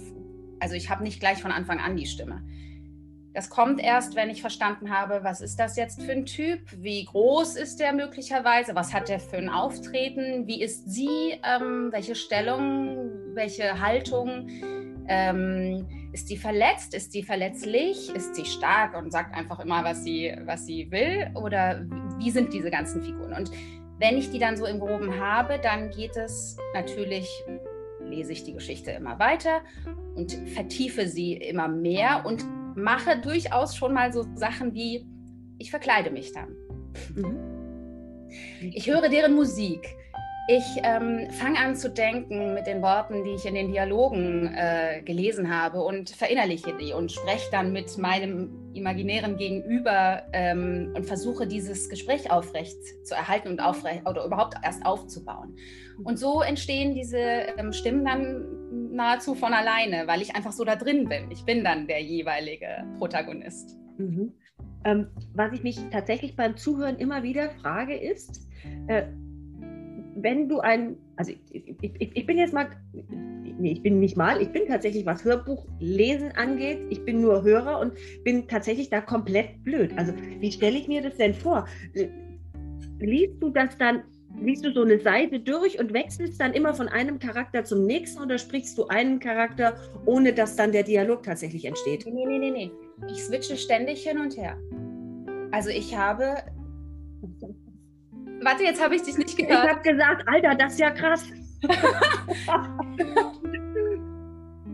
Also 0.60 0.74
ich 0.74 0.90
habe 0.90 1.02
nicht 1.02 1.18
gleich 1.18 1.42
von 1.42 1.50
Anfang 1.50 1.80
an 1.80 1.96
die 1.96 2.06
Stimme. 2.06 2.42
Das 3.32 3.48
kommt 3.48 3.80
erst, 3.80 4.16
wenn 4.16 4.28
ich 4.28 4.40
verstanden 4.40 4.90
habe, 4.90 5.20
was 5.22 5.40
ist 5.40 5.56
das 5.60 5.76
jetzt 5.76 6.02
für 6.02 6.12
ein 6.12 6.26
Typ, 6.26 6.60
wie 6.76 7.04
groß 7.04 7.54
ist 7.56 7.78
der 7.78 7.92
möglicherweise, 7.92 8.74
was 8.74 8.92
hat 8.92 9.08
der 9.08 9.20
für 9.20 9.36
ein 9.36 9.48
Auftreten, 9.48 10.48
wie 10.48 10.62
ist 10.62 10.90
sie, 10.90 11.38
ähm, 11.44 11.90
welche 11.92 12.16
Stellung, 12.16 13.10
welche 13.34 13.80
Haltung, 13.80 14.48
ähm, 15.06 15.86
ist 16.12 16.26
sie 16.26 16.36
verletzt, 16.36 16.92
ist 16.94 17.12
sie 17.12 17.22
verletzlich, 17.22 18.12
ist 18.14 18.34
sie 18.34 18.44
stark 18.44 18.96
und 18.96 19.12
sagt 19.12 19.36
einfach 19.36 19.60
immer, 19.60 19.84
was 19.84 20.02
sie, 20.02 20.34
was 20.44 20.66
sie 20.66 20.90
will? 20.90 21.30
Oder 21.34 21.86
wie 22.18 22.32
sind 22.32 22.52
diese 22.52 22.70
ganzen 22.70 23.00
Figuren. 23.00 23.32
Und 23.32 23.52
wenn 23.98 24.18
ich 24.18 24.30
die 24.30 24.40
dann 24.40 24.56
so 24.56 24.66
im 24.66 24.80
groben 24.80 25.20
habe, 25.20 25.60
dann 25.60 25.90
geht 25.90 26.16
es 26.16 26.56
natürlich 26.74 27.28
lese 28.10 28.32
ich 28.32 28.44
die 28.44 28.52
Geschichte 28.52 28.90
immer 28.90 29.18
weiter 29.18 29.60
und 30.14 30.32
vertiefe 30.54 31.06
sie 31.06 31.34
immer 31.34 31.68
mehr 31.68 32.24
und 32.26 32.44
mache 32.76 33.18
durchaus 33.20 33.76
schon 33.76 33.92
mal 33.92 34.12
so 34.12 34.26
Sachen 34.34 34.74
wie, 34.74 35.06
ich 35.58 35.70
verkleide 35.70 36.10
mich 36.10 36.32
dann. 36.32 36.56
Mhm. 37.14 37.38
Ich 38.60 38.88
höre 38.88 39.08
deren 39.08 39.34
Musik. 39.34 39.96
Ich 40.48 40.80
ähm, 40.82 41.30
fange 41.30 41.60
an 41.60 41.76
zu 41.76 41.90
denken 41.90 42.54
mit 42.54 42.66
den 42.66 42.82
Worten, 42.82 43.22
die 43.22 43.30
ich 43.30 43.46
in 43.46 43.54
den 43.54 43.70
Dialogen 43.70 44.52
äh, 44.52 45.00
gelesen 45.04 45.54
habe 45.54 45.80
und 45.80 46.10
verinnerliche 46.10 46.76
die 46.76 46.92
und 46.92 47.12
spreche 47.12 47.48
dann 47.52 47.72
mit 47.72 47.96
meinem 47.98 48.72
imaginären 48.74 49.36
Gegenüber 49.36 50.24
ähm, 50.32 50.92
und 50.96 51.06
versuche 51.06 51.46
dieses 51.46 51.88
Gespräch 51.88 52.32
aufrecht 52.32 52.78
zu 53.04 53.14
erhalten 53.14 53.48
und 53.48 53.60
aufrecht 53.60 54.08
oder 54.08 54.24
überhaupt 54.24 54.56
erst 54.64 54.84
aufzubauen. 54.84 55.56
Und 56.02 56.18
so 56.18 56.40
entstehen 56.40 56.94
diese 56.94 57.18
ähm, 57.18 57.72
Stimmen 57.72 58.04
dann 58.04 58.79
nahezu 59.00 59.34
von 59.34 59.52
alleine, 59.54 60.06
weil 60.06 60.20
ich 60.20 60.36
einfach 60.36 60.52
so 60.52 60.64
da 60.64 60.76
drin 60.76 61.08
bin. 61.08 61.30
Ich 61.30 61.44
bin 61.44 61.64
dann 61.64 61.86
der 61.86 62.02
jeweilige 62.02 62.84
Protagonist. 62.98 63.78
Mhm. 63.96 64.32
Ähm, 64.84 65.06
was 65.34 65.52
ich 65.52 65.62
mich 65.62 65.78
tatsächlich 65.90 66.36
beim 66.36 66.56
Zuhören 66.56 66.96
immer 66.96 67.22
wieder 67.22 67.50
frage, 67.62 67.96
ist, 67.96 68.46
äh, 68.88 69.04
wenn 70.16 70.48
du 70.48 70.60
ein, 70.60 70.96
also 71.16 71.32
ich, 71.32 71.82
ich, 71.82 72.16
ich, 72.16 72.26
bin 72.26 72.36
jetzt 72.36 72.52
mal, 72.52 72.68
nee, 72.92 73.72
ich 73.72 73.82
bin 73.82 74.00
nicht 74.00 74.16
mal, 74.16 74.40
ich 74.40 74.50
bin 74.50 74.66
tatsächlich, 74.68 75.06
was 75.06 75.24
Hörbuchlesen 75.24 76.32
angeht, 76.32 76.80
ich 76.90 77.02
bin 77.04 77.22
nur 77.22 77.42
Hörer 77.42 77.80
und 77.80 77.94
bin 78.24 78.48
tatsächlich 78.48 78.90
da 78.90 79.00
komplett 79.00 79.64
blöd. 79.64 79.92
Also 79.96 80.12
wie 80.40 80.52
stelle 80.52 80.76
ich 80.76 80.88
mir 80.88 81.02
das 81.02 81.16
denn 81.16 81.32
vor? 81.32 81.66
Äh, 81.94 82.08
liest 82.98 83.42
du 83.42 83.48
das 83.48 83.78
dann 83.78 84.02
liest 84.40 84.64
du 84.64 84.72
so 84.72 84.82
eine 84.82 84.98
Seite 85.00 85.40
durch 85.40 85.78
und 85.78 85.92
wechselst 85.92 86.40
dann 86.40 86.52
immer 86.52 86.74
von 86.74 86.88
einem 86.88 87.18
Charakter 87.18 87.64
zum 87.64 87.86
nächsten 87.86 88.22
oder 88.22 88.38
sprichst 88.38 88.76
du 88.78 88.86
einen 88.88 89.20
Charakter, 89.20 89.76
ohne 90.06 90.32
dass 90.32 90.56
dann 90.56 90.72
der 90.72 90.82
Dialog 90.82 91.22
tatsächlich 91.22 91.64
entsteht? 91.64 92.04
Nee, 92.06 92.26
nee, 92.26 92.38
nee, 92.38 92.50
nee. 92.50 92.70
Ich 93.08 93.24
switche 93.24 93.56
ständig 93.56 94.02
hin 94.02 94.18
und 94.18 94.36
her. 94.36 94.58
Also 95.50 95.70
ich 95.70 95.96
habe. 95.96 96.36
Warte, 98.42 98.64
jetzt 98.64 98.82
habe 98.82 98.96
ich 98.96 99.02
dich 99.02 99.18
nicht 99.18 99.36
gehört. 99.36 99.64
Ich 99.64 99.70
habe 99.70 99.82
gesagt, 99.82 100.26
Alter, 100.26 100.54
das 100.54 100.72
ist 100.72 100.80
ja 100.80 100.90
krass. 100.90 101.26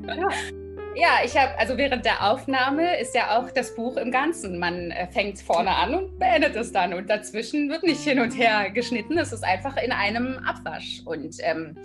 ja. 0.07 0.29
Ja, 0.99 1.19
ich 1.23 1.37
habe, 1.37 1.59
also 1.59 1.77
während 1.77 2.07
der 2.07 2.27
Aufnahme 2.31 2.99
ist 2.99 3.15
ja 3.15 3.39
auch 3.39 3.51
das 3.51 3.75
Buch 3.75 3.99
im 3.99 4.11
Ganzen. 4.11 4.59
Man 4.59 4.91
äh, 4.91 5.07
fängt 5.09 5.39
vorne 5.39 5.71
an 5.71 5.95
und 5.95 6.19
beendet 6.19 6.57
es 6.57 6.73
dann. 6.73 6.95
Und 6.95 7.11
dazwischen 7.11 7.69
wird 7.69 7.83
nicht 7.83 8.01
hin 8.01 8.19
und 8.19 8.31
her 8.31 8.71
geschnitten. 8.71 9.19
Es 9.19 9.31
ist 9.31 9.45
einfach 9.45 9.77
in 9.77 9.93
einem 9.93 10.39
Abwasch. 10.39 11.03
Und 11.05 11.37
ähm, 11.41 11.77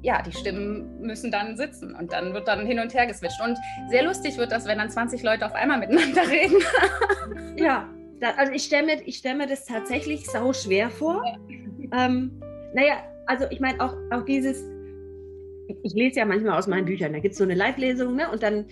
ja, 0.00 0.22
die 0.22 0.32
Stimmen 0.32 0.98
müssen 0.98 1.30
dann 1.30 1.58
sitzen 1.58 1.94
und 1.94 2.10
dann 2.10 2.32
wird 2.32 2.48
dann 2.48 2.64
hin 2.64 2.78
und 2.78 2.94
her 2.94 3.06
geswitcht. 3.06 3.38
Und 3.44 3.58
sehr 3.90 4.04
lustig 4.04 4.38
wird 4.38 4.50
das, 4.50 4.64
wenn 4.64 4.78
dann 4.78 4.88
20 4.88 5.22
Leute 5.22 5.44
auf 5.44 5.54
einmal 5.54 5.78
miteinander 5.78 6.22
reden. 6.30 6.56
ja, 7.58 7.86
da, 8.20 8.30
also 8.38 8.50
ich 8.50 8.64
stelle 8.64 8.86
mir, 8.86 9.12
stell 9.12 9.34
mir 9.34 9.46
das 9.46 9.66
tatsächlich 9.66 10.24
sau 10.24 10.54
schwer 10.54 10.88
vor. 10.88 11.22
Ja. 11.92 12.06
Ähm, 12.06 12.40
naja, 12.72 12.94
also 13.26 13.44
ich 13.50 13.60
meine 13.60 13.78
auch, 13.78 13.94
auch 14.10 14.24
dieses 14.24 14.64
ich 15.82 15.94
lese 15.94 16.20
ja 16.20 16.24
manchmal 16.24 16.58
aus 16.58 16.66
meinen 16.66 16.84
Büchern, 16.84 17.12
da 17.12 17.18
gibt 17.18 17.32
es 17.32 17.38
so 17.38 17.44
eine 17.44 17.54
Live-Lesung 17.54 18.16
ne? 18.16 18.30
und 18.30 18.42
dann 18.42 18.66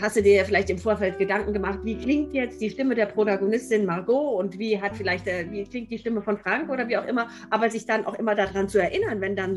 hast 0.00 0.16
du 0.16 0.22
dir 0.22 0.44
vielleicht 0.44 0.68
im 0.70 0.78
Vorfeld 0.78 1.18
Gedanken 1.18 1.52
gemacht, 1.52 1.80
wie 1.84 1.96
klingt 1.96 2.34
jetzt 2.34 2.60
die 2.60 2.70
Stimme 2.70 2.94
der 2.94 3.06
Protagonistin 3.06 3.86
Margot 3.86 4.38
und 4.38 4.58
wie 4.58 4.80
hat 4.80 4.96
vielleicht, 4.96 5.26
äh, 5.26 5.46
wie 5.50 5.64
klingt 5.64 5.90
die 5.90 5.98
Stimme 5.98 6.20
von 6.20 6.36
Frank 6.36 6.68
oder 6.68 6.88
wie 6.88 6.98
auch 6.98 7.06
immer, 7.06 7.28
aber 7.48 7.70
sich 7.70 7.86
dann 7.86 8.04
auch 8.04 8.18
immer 8.18 8.34
daran 8.34 8.68
zu 8.68 8.78
erinnern, 8.78 9.20
wenn 9.20 9.36
dann, 9.36 9.54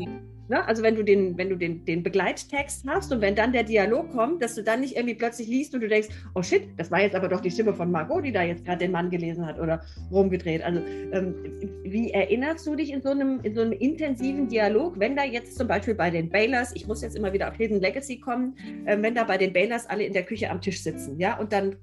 ne? 0.48 0.66
also 0.66 0.82
wenn 0.82 0.94
du, 0.94 1.02
den, 1.02 1.36
wenn 1.36 1.50
du 1.50 1.56
den, 1.56 1.84
den 1.84 2.02
Begleittext 2.02 2.86
hast 2.88 3.12
und 3.12 3.20
wenn 3.20 3.34
dann 3.34 3.52
der 3.52 3.64
Dialog 3.64 4.12
kommt, 4.12 4.42
dass 4.42 4.54
du 4.54 4.62
dann 4.62 4.80
nicht 4.80 4.96
irgendwie 4.96 5.14
plötzlich 5.14 5.48
liest 5.48 5.74
und 5.74 5.82
du 5.82 5.88
denkst, 5.88 6.08
oh 6.34 6.42
shit, 6.42 6.62
das 6.78 6.90
war 6.90 7.02
jetzt 7.02 7.14
aber 7.14 7.28
doch 7.28 7.40
die 7.40 7.50
Stimme 7.50 7.74
von 7.74 7.90
Margot, 7.90 8.24
die 8.24 8.32
da 8.32 8.42
jetzt 8.42 8.64
gerade 8.64 8.78
den 8.78 8.92
Mann 8.92 9.10
gelesen 9.10 9.44
hat 9.44 9.60
oder 9.60 9.82
rumgedreht. 10.10 10.62
Also 10.62 10.80
ähm, 11.12 11.34
wie 11.82 12.12
erinnerst 12.12 12.66
du 12.66 12.76
dich 12.76 12.92
in 12.92 13.02
so, 13.02 13.10
einem, 13.10 13.40
in 13.42 13.54
so 13.54 13.60
einem 13.60 13.72
intensiven 13.72 14.48
Dialog, 14.48 14.98
wenn 14.98 15.16
da 15.16 15.24
jetzt 15.24 15.58
zum 15.58 15.68
Beispiel 15.68 15.94
bei 15.94 16.10
den 16.10 16.30
Baylors 16.30 16.74
ich 16.74 16.86
muss 16.86 17.02
jetzt 17.02 17.16
immer 17.16 17.32
wieder 17.32 17.48
auf 17.48 17.56
Hidden 17.56 17.80
Legacy 17.80 18.18
kommen, 18.18 18.56
äh, 18.86 18.96
wenn 19.00 19.14
da 19.14 19.24
bei 19.24 19.36
den 19.36 19.52
Baylors 19.52 19.86
alle 19.86 20.04
in 20.04 20.13
der 20.14 20.24
Küche 20.24 20.50
am 20.50 20.60
Tisch 20.60 20.82
sitzen, 20.82 21.18
ja, 21.18 21.38
und 21.38 21.52
dann 21.52 21.76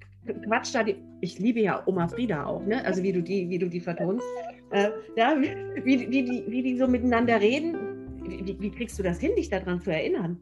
quatscht 0.47 0.75
da 0.75 0.83
die, 0.83 0.95
ich 1.21 1.39
liebe 1.39 1.59
ja 1.59 1.81
Oma 1.85 2.07
Frieda 2.07 2.45
auch, 2.45 2.63
ne, 2.65 2.83
also 2.85 3.03
wie 3.03 3.11
du 3.11 3.21
die, 3.21 3.49
wie 3.49 3.57
du 3.57 3.67
die 3.67 3.79
vertonst, 3.79 4.25
äh, 4.71 4.89
ja, 5.15 5.35
wie, 5.39 5.53
wie, 5.83 6.11
wie, 6.11 6.43
wie, 6.47 6.63
die 6.63 6.77
so 6.77 6.87
miteinander 6.87 7.39
reden, 7.39 7.75
wie, 8.23 8.57
wie 8.59 8.71
kriegst 8.71 8.97
du 8.99 9.03
das 9.03 9.19
hin, 9.19 9.31
dich 9.35 9.49
daran 9.49 9.81
zu 9.81 9.91
erinnern? 9.91 10.39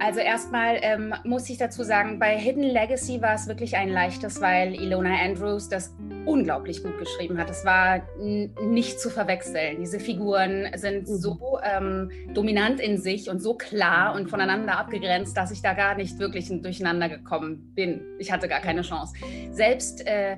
Also 0.00 0.20
erstmal 0.20 0.78
ähm, 0.82 1.12
muss 1.24 1.50
ich 1.50 1.58
dazu 1.58 1.82
sagen, 1.82 2.20
bei 2.20 2.38
Hidden 2.38 2.62
Legacy 2.62 3.20
war 3.20 3.34
es 3.34 3.48
wirklich 3.48 3.76
ein 3.76 3.88
leichtes, 3.88 4.40
weil 4.40 4.74
Ilona 4.74 5.16
Andrews 5.24 5.68
das 5.68 5.92
unglaublich 6.26 6.82
gut 6.82 6.98
geschrieben 6.98 7.38
hat. 7.38 7.50
Es 7.50 7.64
war 7.64 8.02
nicht 8.18 9.00
zu 9.00 9.10
verwechseln. 9.10 9.78
Diese 9.80 10.00
Figuren 10.00 10.68
sind 10.74 11.08
mhm. 11.08 11.16
so 11.16 11.58
ähm, 11.62 12.10
dominant 12.34 12.80
in 12.80 12.98
sich 12.98 13.30
und 13.30 13.40
so 13.40 13.54
klar 13.54 14.14
und 14.14 14.30
voneinander 14.30 14.78
abgegrenzt, 14.78 15.36
dass 15.36 15.50
ich 15.50 15.62
da 15.62 15.74
gar 15.74 15.94
nicht 15.94 16.18
wirklich 16.18 16.48
durcheinander 16.48 17.08
gekommen 17.08 17.72
bin. 17.74 18.02
Ich 18.18 18.32
hatte 18.32 18.48
gar 18.48 18.60
keine 18.60 18.82
Chance. 18.82 19.14
Selbst 19.52 20.06
äh, 20.06 20.36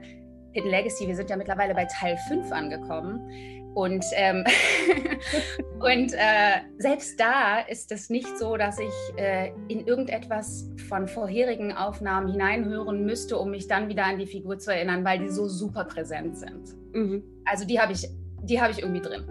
Hidden 0.53 0.71
Legacy, 0.71 1.07
wir 1.07 1.15
sind 1.15 1.31
ja 1.31 1.37
mittlerweile 1.37 1.75
bei 1.75 1.85
Teil 1.85 2.17
5 2.29 2.51
angekommen 2.51 3.21
und, 3.75 4.05
ähm, 4.15 4.45
und 5.81 6.13
äh, 6.13 6.61
selbst 6.79 7.21
da 7.21 7.61
ist 7.61 7.93
es 7.93 8.11
nicht 8.11 8.39
so, 8.39 8.57
dass 8.57 8.79
ich 8.79 9.19
äh, 9.19 9.53
in 9.69 9.87
irgendetwas 9.87 10.69
von 10.89 11.07
vorherigen 11.07 11.73
Aufnahmen 11.73 12.31
hineinhören 12.31 13.05
müsste, 13.05 13.39
um 13.39 13.51
mich 13.51 13.69
dann 13.69 13.89
wieder 13.89 14.05
an 14.05 14.19
die 14.19 14.27
Figur 14.27 14.59
zu 14.59 14.73
erinnern, 14.73 15.05
weil 15.05 15.19
die 15.21 15.29
so 15.29 15.47
super 15.47 15.85
präsent 15.85 16.37
sind. 16.37 16.75
Mhm. 16.93 17.23
Also 17.45 17.67
die 17.67 17.81
habe 17.81 17.93
ich, 17.93 18.09
die 18.43 18.55
ich 18.55 18.79
irgendwie 18.79 19.01
drin. 19.01 19.25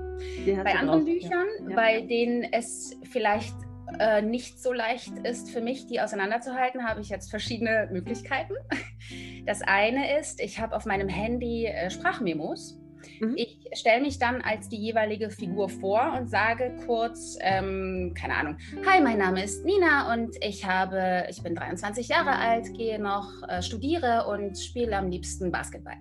Bei 0.64 0.76
anderen 0.76 1.00
drauf, 1.00 1.06
Büchern, 1.06 1.48
ja. 1.64 1.70
Ja. 1.70 1.76
bei 1.76 2.02
denen 2.02 2.44
es 2.52 2.98
vielleicht 3.10 3.56
äh, 4.00 4.22
nicht 4.22 4.62
so 4.62 4.72
leicht 4.72 5.18
ist 5.20 5.50
für 5.50 5.62
mich, 5.62 5.88
die 5.88 6.00
auseinanderzuhalten, 6.00 6.88
habe 6.88 7.02
ich 7.02 7.10
jetzt 7.10 7.30
verschiedene 7.30 7.90
Möglichkeiten. 7.92 8.54
Das 9.46 9.62
eine 9.62 10.20
ist, 10.20 10.40
ich 10.42 10.60
habe 10.60 10.76
auf 10.76 10.86
meinem 10.86 11.08
Handy 11.08 11.66
äh, 11.66 11.90
Sprachmemos 11.90 12.79
Mhm. 13.20 13.34
Ich 13.36 13.60
stelle 13.74 14.02
mich 14.02 14.20
dann 14.20 14.42
als 14.42 14.70
die 14.70 14.78
jeweilige 14.78 15.30
Figur 15.30 15.70
vor 15.70 16.16
und 16.18 16.30
sage 16.30 16.76
kurz, 16.86 17.38
ähm, 17.42 18.14
keine 18.18 18.36
Ahnung, 18.36 18.58
hi, 18.86 19.02
mein 19.02 19.18
Name 19.18 19.44
ist 19.44 19.66
Nina 19.66 20.14
und 20.14 20.36
ich 20.44 20.66
habe, 20.66 21.26
ich 21.30 21.42
bin 21.44 21.56
23 21.56 22.08
Jahre 22.08 22.38
alt, 22.38 22.74
gehe 22.76 23.00
noch, 23.00 23.32
äh, 23.48 23.62
studiere 23.62 24.26
und 24.28 24.58
spiele 24.58 24.98
am 24.98 25.10
liebsten 25.10 25.52
Basketball. 25.52 25.98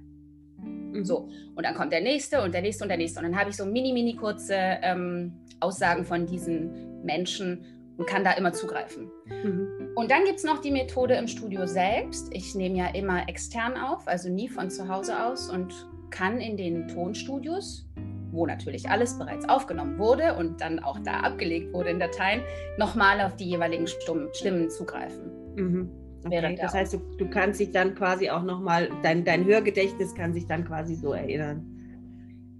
Mhm. 0.58 1.04
So, 1.04 1.28
und 1.54 1.64
dann 1.64 1.74
kommt 1.74 1.92
der 1.92 2.00
nächste 2.00 2.42
und 2.42 2.52
der 2.54 2.62
nächste 2.62 2.84
und 2.84 2.88
der 2.88 2.98
nächste. 2.98 3.20
Und 3.20 3.26
dann 3.26 3.38
habe 3.38 3.50
ich 3.50 3.56
so 3.56 3.64
mini, 3.64 3.92
mini 3.92 4.14
kurze 4.16 4.54
ähm, 4.54 5.32
Aussagen 5.60 6.04
von 6.04 6.26
diesen 6.26 7.04
Menschen 7.04 7.64
und 7.96 8.06
kann 8.06 8.24
da 8.24 8.32
immer 8.32 8.52
zugreifen. 8.52 9.10
Mhm. 9.26 9.90
Und 9.96 10.10
dann 10.10 10.24
gibt 10.24 10.38
es 10.38 10.44
noch 10.44 10.60
die 10.60 10.70
Methode 10.70 11.14
im 11.14 11.26
Studio 11.26 11.66
selbst. 11.66 12.28
Ich 12.32 12.54
nehme 12.54 12.76
ja 12.76 12.86
immer 12.94 13.28
extern 13.28 13.76
auf, 13.76 14.06
also 14.06 14.28
nie 14.28 14.48
von 14.48 14.70
zu 14.70 14.88
Hause 14.88 15.24
aus 15.24 15.50
und 15.50 15.74
kann 16.10 16.40
in 16.40 16.56
den 16.56 16.88
Tonstudios, 16.88 17.86
wo 18.30 18.46
natürlich 18.46 18.88
alles 18.88 19.18
bereits 19.18 19.48
aufgenommen 19.48 19.98
wurde 19.98 20.34
und 20.34 20.60
dann 20.60 20.78
auch 20.78 20.98
da 21.00 21.20
abgelegt 21.20 21.72
wurde 21.72 21.90
in 21.90 21.98
Dateien, 21.98 22.42
nochmal 22.76 23.20
auf 23.20 23.36
die 23.36 23.46
jeweiligen 23.46 23.86
Stimmen 23.86 24.70
zugreifen. 24.70 25.30
Mhm. 25.56 25.90
Okay, 26.24 26.58
das 26.60 26.74
heißt, 26.74 26.94
du, 26.94 26.98
du, 27.16 27.30
kannst 27.30 27.60
dich 27.60 27.70
dann 27.70 27.94
quasi 27.94 28.28
auch 28.28 28.42
nochmal, 28.42 28.90
dein, 29.02 29.24
dein 29.24 29.44
Hörgedächtnis 29.44 30.14
kann 30.14 30.34
sich 30.34 30.46
dann 30.46 30.64
quasi 30.64 30.94
so 30.94 31.12
erinnern. 31.12 31.64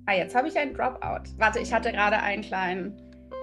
Ah, 0.07 0.15
jetzt 0.15 0.35
habe 0.35 0.49
ich 0.49 0.57
einen 0.57 0.73
Dropout. 0.73 1.31
Warte, 1.37 1.59
ich 1.59 1.73
hatte 1.73 1.93
gerade 1.93 2.19
einen 2.19 2.43
kleinen 2.43 2.97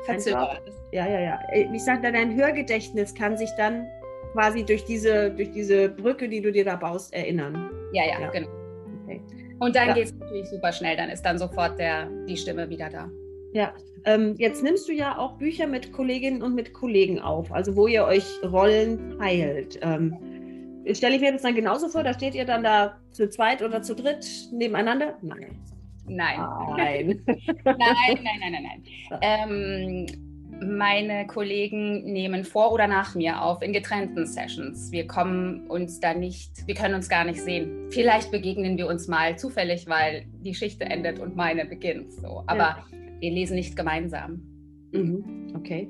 Verzögerer. 0.05 0.57
Ja, 0.93 1.07
ja, 1.07 1.19
ja. 1.19 1.39
Ich 1.51 1.83
sage, 1.83 2.11
dein 2.11 2.35
Hörgedächtnis 2.35 3.13
kann 3.13 3.37
sich 3.37 3.49
dann 3.57 3.85
quasi 4.31 4.63
durch 4.65 4.83
diese, 4.85 5.31
durch 5.31 5.51
diese 5.51 5.89
Brücke, 5.89 6.27
die 6.27 6.41
du 6.41 6.51
dir 6.51 6.65
da 6.65 6.75
baust, 6.75 7.13
erinnern. 7.13 7.69
Ja, 7.93 8.03
ja, 8.05 8.19
ja. 8.19 8.29
genau. 8.31 8.49
Okay. 9.03 9.21
Und 9.59 9.75
dann 9.75 9.89
ja. 9.89 9.93
geht 9.93 10.05
es 10.05 10.13
natürlich 10.13 10.49
super 10.49 10.71
schnell, 10.71 10.97
dann 10.97 11.09
ist 11.09 11.21
dann 11.23 11.37
sofort 11.37 11.79
der, 11.79 12.09
die 12.27 12.37
Stimme 12.37 12.69
wieder 12.69 12.89
da. 12.89 13.09
Ja, 13.53 13.73
ähm, 14.03 14.35
jetzt 14.37 14.63
nimmst 14.63 14.87
du 14.87 14.91
ja 14.91 15.17
auch 15.17 15.37
Bücher 15.37 15.65
mit 15.65 15.91
Kolleginnen 15.93 16.43
und 16.43 16.55
mit 16.55 16.73
Kollegen 16.73 17.19
auf, 17.19 17.51
also 17.51 17.75
wo 17.75 17.87
ihr 17.87 18.05
euch 18.05 18.25
Rollen 18.43 19.17
teilt. 19.17 19.79
Ähm, 19.81 20.15
stelle 20.91 21.15
ich 21.15 21.21
mir 21.21 21.31
das 21.31 21.41
dann 21.41 21.55
genauso 21.55 21.87
vor, 21.87 22.03
da 22.03 22.13
steht 22.13 22.35
ihr 22.35 22.45
dann 22.45 22.63
da 22.63 22.97
zu 23.11 23.29
zweit 23.29 23.61
oder 23.61 23.81
zu 23.81 23.95
dritt 23.95 24.27
nebeneinander? 24.51 25.17
Nein. 25.21 25.57
Nein. 26.07 26.39
Nein. 26.75 27.23
nein, 27.25 27.75
nein, 28.23 28.39
nein, 28.39 28.51
nein, 28.51 28.63
nein. 28.63 29.19
Ähm, 29.21 30.24
meine 30.61 31.27
Kollegen 31.27 32.03
nehmen 32.03 32.43
vor 32.43 32.71
oder 32.71 32.87
nach 32.87 33.15
mir 33.15 33.41
auf 33.41 33.61
in 33.61 33.73
getrennten 33.73 34.25
Sessions. 34.25 34.91
Wir 34.91 35.07
kommen 35.07 35.67
uns 35.67 35.99
da 35.99 36.13
nicht, 36.13 36.67
wir 36.67 36.75
können 36.75 36.95
uns 36.95 37.09
gar 37.09 37.25
nicht 37.25 37.41
sehen. 37.41 37.89
Vielleicht 37.89 38.31
begegnen 38.31 38.77
wir 38.77 38.87
uns 38.87 39.07
mal 39.07 39.37
zufällig, 39.37 39.87
weil 39.87 40.25
die 40.43 40.53
Schicht 40.53 40.81
endet 40.81 41.19
und 41.19 41.35
meine 41.35 41.65
beginnt. 41.65 42.13
So. 42.13 42.43
Aber 42.47 42.57
ja. 42.57 42.85
wir 43.19 43.31
lesen 43.31 43.55
nicht 43.55 43.75
gemeinsam. 43.75 44.41
Mhm. 44.91 45.53
Okay. 45.55 45.89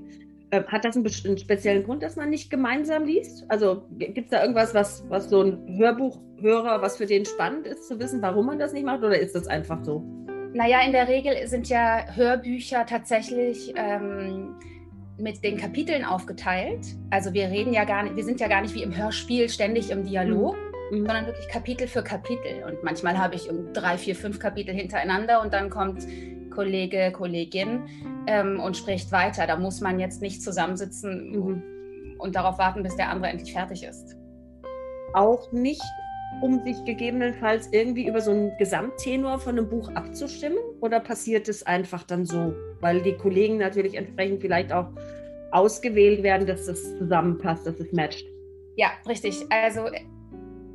Äh, 0.52 0.64
hat 0.64 0.86
das 0.86 0.96
einen, 0.96 1.06
einen, 1.26 1.38
speziellen 1.38 1.84
Grund, 1.84 2.04
dass 2.04 2.16
man 2.16 2.30
nicht 2.30 2.50
gemeinsam 2.50 3.06
liest? 3.06 3.46
Also 3.50 3.84
gibt 3.98 4.18
es 4.18 4.30
da 4.30 4.42
irgendwas, 4.42 4.74
was, 4.74 5.04
was 5.10 5.30
so 5.30 5.42
ein 5.42 5.78
Hörbuchhörer, 5.78 6.82
was 6.82 6.98
für 6.98 7.06
den 7.06 7.26
spannend 7.26 7.68
ist, 7.68 7.88
zu 7.88 8.00
wissen, 8.00 8.22
warum 8.22 8.46
man 8.48 8.60
das 8.60 8.74
nicht 8.74 8.86
macht? 8.86 9.04
Oder 9.04 9.20
ist 9.20 9.36
das 9.36 9.48
einfach 9.48 9.84
so? 9.84 10.04
Naja, 10.56 10.80
in 10.86 10.94
der 10.94 11.10
Regel 11.10 11.46
sind 11.50 11.68
ja 11.68 12.06
Hörbücher 12.16 12.86
tatsächlich 12.86 13.74
ähm, 13.76 14.56
mit 15.18 15.44
den 15.44 15.58
Kapiteln 15.58 16.06
aufgeteilt. 16.06 16.96
Also 17.10 17.34
wir 17.34 17.50
reden 17.50 17.74
ja 17.74 17.84
gar 17.84 18.04
nicht, 18.04 18.16
wir 18.16 18.24
sind 18.24 18.40
ja 18.40 18.48
gar 18.48 18.62
nicht 18.62 18.74
wie 18.74 18.82
im 18.82 18.96
Hörspiel 18.96 19.50
ständig 19.50 19.92
im 19.92 20.06
Dialog, 20.06 20.56
mhm. 20.92 21.00
mhm. 21.00 21.06
sondern 21.06 21.26
wirklich 21.26 21.50
Kapitel 21.50 21.90
für 21.90 22.04
Kapitel. 22.04 22.64
Und 22.66 22.82
manchmal 22.86 23.18
habe 23.18 23.36
ich 23.36 23.50
um 23.50 23.74
drei, 23.74 23.98
vier, 23.98 24.16
fünf 24.16 24.40
Kapitel 24.40 24.74
hintereinander 24.74 25.42
und 25.42 25.54
dann 25.54 25.70
kommt 25.70 26.08
Kollege, 26.52 27.12
Kollegin 27.12 27.82
ähm, 28.26 28.62
und 28.62 28.78
spricht 28.78 29.12
weiter. 29.12 29.48
Da 29.48 29.58
muss 29.58 29.82
man 29.82 30.00
jetzt 30.00 30.22
nicht 30.22 30.42
zusammensitzen 30.42 31.32
mhm. 31.32 31.64
und 32.18 32.34
darauf 32.34 32.58
warten, 32.60 32.82
bis 32.82 32.96
der 32.96 33.10
andere 33.10 33.30
endlich 33.30 33.52
fertig 33.52 33.84
ist. 33.84 34.16
Auch 35.14 35.52
nicht 35.52 35.84
um 36.42 36.64
sich 36.64 36.84
gegebenenfalls 36.86 37.70
irgendwie 37.72 38.08
über 38.08 38.22
so 38.22 38.32
einen 38.32 38.58
Gesamttenor 38.58 39.40
von 39.40 39.58
einem 39.58 39.70
Buch 39.70 39.90
abzustimmen? 39.94 40.58
Oder 40.82 41.00
passiert 41.00 41.48
es 41.48 41.64
einfach 41.64 42.04
dann 42.04 42.26
so, 42.26 42.54
weil 42.82 43.02
die 43.02 43.14
Kollegen 43.14 43.58
natürlich 43.58 43.96
entsprechend 43.96 44.42
vielleicht 44.42 44.72
auch 44.72 44.88
ausgewählt 45.52 46.24
werden, 46.24 46.46
dass 46.46 46.66
das 46.66 46.98
zusammenpasst, 46.98 47.66
dass 47.66 47.80
es 47.80 47.92
matcht? 47.92 48.26
Ja, 48.76 48.90
richtig. 49.08 49.46
Also 49.50 49.88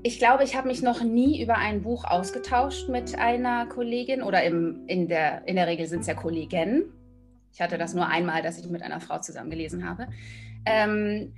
ich 0.03 0.18
glaube, 0.18 0.44
ich 0.44 0.57
habe 0.57 0.68
mich 0.68 0.83
noch 0.83 1.03
nie 1.03 1.42
über 1.42 1.57
ein 1.57 1.83
Buch 1.83 2.05
ausgetauscht 2.05 2.88
mit 2.88 3.18
einer 3.18 3.66
Kollegin 3.66 4.23
oder 4.23 4.42
im, 4.42 4.85
in, 4.87 5.09
der, 5.09 5.46
in 5.46 5.57
der 5.57 5.66
Regel 5.66 5.87
sind 5.87 6.01
es 6.01 6.07
ja 6.07 6.14
Kollegen. 6.14 6.85
Ich 7.53 7.61
hatte 7.61 7.77
das 7.77 7.94
nur 7.94 8.07
einmal, 8.07 8.42
dass 8.42 8.59
ich 8.59 8.68
mit 8.70 8.83
einer 8.83 9.01
Frau 9.01 9.18
zusammen 9.18 9.51
gelesen 9.51 9.88
habe. 9.88 10.07
Ähm, 10.64 11.35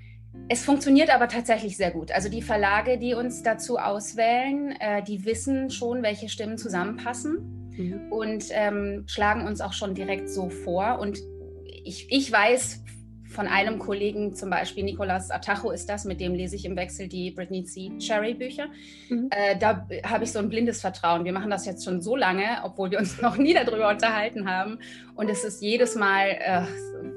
es 0.49 0.64
funktioniert 0.64 1.11
aber 1.14 1.29
tatsächlich 1.29 1.77
sehr 1.77 1.90
gut. 1.90 2.12
Also 2.12 2.29
die 2.29 2.42
Verlage, 2.42 2.99
die 2.99 3.14
uns 3.14 3.42
dazu 3.42 3.79
auswählen, 3.79 4.75
äh, 4.81 5.03
die 5.03 5.25
wissen 5.25 5.71
schon, 5.71 6.03
welche 6.03 6.29
Stimmen 6.29 6.59
zusammenpassen 6.59 7.71
mhm. 7.77 8.12
und 8.12 8.45
ähm, 8.51 9.05
schlagen 9.07 9.47
uns 9.47 9.61
auch 9.61 9.73
schon 9.73 9.95
direkt 9.95 10.29
so 10.29 10.49
vor. 10.49 10.99
Und 11.01 11.18
ich, 11.85 12.07
ich 12.11 12.31
weiß 12.31 12.83
von 13.33 13.47
einem 13.47 13.79
Kollegen, 13.79 14.35
zum 14.35 14.51
Beispiel 14.51 14.85
Nicolas 14.85 15.31
Atacho 15.31 15.71
ist 15.71 15.88
das, 15.88 16.05
mit 16.05 16.21
dem 16.21 16.35
lese 16.35 16.55
ich 16.55 16.66
im 16.66 16.77
Wechsel 16.77 17.09
die 17.09 17.31
Britney 17.31 17.64
C. 17.64 17.92
Cherry 17.99 18.35
Bücher. 18.35 18.66
Mhm. 19.09 19.29
Äh, 19.31 19.57
da 19.59 19.87
habe 20.05 20.25
ich 20.25 20.33
so 20.33 20.38
ein 20.38 20.49
blindes 20.49 20.81
Vertrauen. 20.81 21.25
Wir 21.25 21.33
machen 21.33 21.51
das 21.51 21.64
jetzt 21.64 21.85
schon 21.85 22.03
so 22.03 22.14
lange, 22.14 22.59
obwohl 22.62 22.90
wir 22.90 22.99
uns 22.99 23.21
noch 23.23 23.37
nie 23.37 23.55
darüber 23.55 23.88
unterhalten 23.88 24.51
haben. 24.51 24.79
Und 25.14 25.31
es 25.31 25.45
ist 25.45 25.62
jedes 25.62 25.95
Mal, 25.95 26.29
äh, 26.29 26.62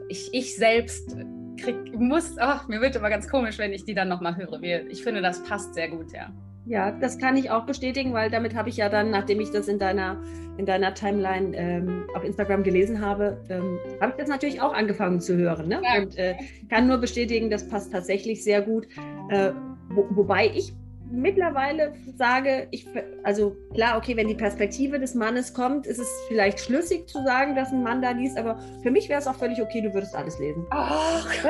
ich, 0.08 0.30
ich 0.34 0.56
selbst 0.56 1.18
krieg, 1.58 1.98
muss, 1.98 2.38
ach, 2.38 2.68
mir 2.68 2.82
wird 2.82 2.96
immer 2.96 3.10
ganz 3.10 3.28
komisch, 3.28 3.58
wenn 3.58 3.74
ich 3.74 3.86
die 3.86 3.94
dann 3.94 4.08
nochmal 4.08 4.36
höre. 4.38 4.62
Ich 4.90 5.04
finde, 5.04 5.22
das 5.22 5.44
passt 5.44 5.74
sehr 5.74 5.90
gut, 5.90 6.12
ja. 6.14 6.32
Ja, 6.68 6.92
das 6.92 7.20
kann 7.20 7.38
ich 7.38 7.52
auch 7.52 7.66
bestätigen, 7.68 8.14
weil 8.14 8.32
damit 8.32 8.56
habe 8.56 8.70
ich 8.70 8.78
ja 8.78 8.90
dann, 8.90 9.12
nachdem 9.12 9.40
ich 9.40 9.52
das 9.52 9.68
in 9.68 9.78
deiner, 9.78 10.20
in 10.58 10.66
deiner 10.66 10.96
Timeline 10.96 11.56
ähm, 11.56 12.06
auf 12.16 12.24
Instagram 12.24 12.64
gelesen 12.64 13.02
habe, 13.02 13.38
ähm, 13.50 13.78
habe 14.02 14.14
ich 14.14 14.18
das 14.18 14.30
natürlich 14.30 14.62
auch 14.62 14.74
angefangen 14.74 15.22
zu 15.22 15.38
hören. 15.38 15.68
Ne? 15.68 15.80
Ja. 15.84 16.02
Und 16.02 16.18
äh, 16.18 16.36
kann 16.70 16.88
nur 16.88 16.98
bestätigen, 16.98 17.52
das 17.52 17.68
passt 17.68 17.92
tatsächlich 17.92 18.44
sehr 18.44 18.64
gut. 18.64 18.88
Äh, 19.30 19.52
wo, 19.90 20.08
wobei 20.10 20.48
ich 20.48 20.74
mittlerweile 21.16 21.94
sage, 22.18 22.68
ich, 22.72 22.86
also 23.24 23.56
klar, 23.74 23.98
okay, 23.98 24.16
wenn 24.16 24.28
die 24.28 24.36
Perspektive 24.36 25.00
des 25.00 25.16
Mannes 25.16 25.54
kommt, 25.54 25.88
ist 25.88 26.00
es 26.00 26.08
vielleicht 26.28 26.60
schlüssig 26.60 27.08
zu 27.08 27.24
sagen, 27.24 27.56
dass 27.56 27.72
ein 27.72 27.84
Mann 27.84 28.02
da 28.02 28.12
liest, 28.12 28.38
aber 28.38 28.60
für 28.84 28.92
mich 28.92 29.10
wäre 29.10 29.20
es 29.20 29.28
auch 29.28 29.36
völlig 29.36 29.62
okay, 29.62 29.82
du 29.82 29.94
würdest 29.94 30.16
alles 30.16 30.38
lesen. 30.40 30.66
Oh, 30.72 31.50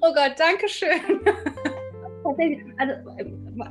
oh 0.00 0.14
Gott, 0.14 0.34
danke 0.38 0.68
schön. 0.68 1.00
Also, 2.78 2.94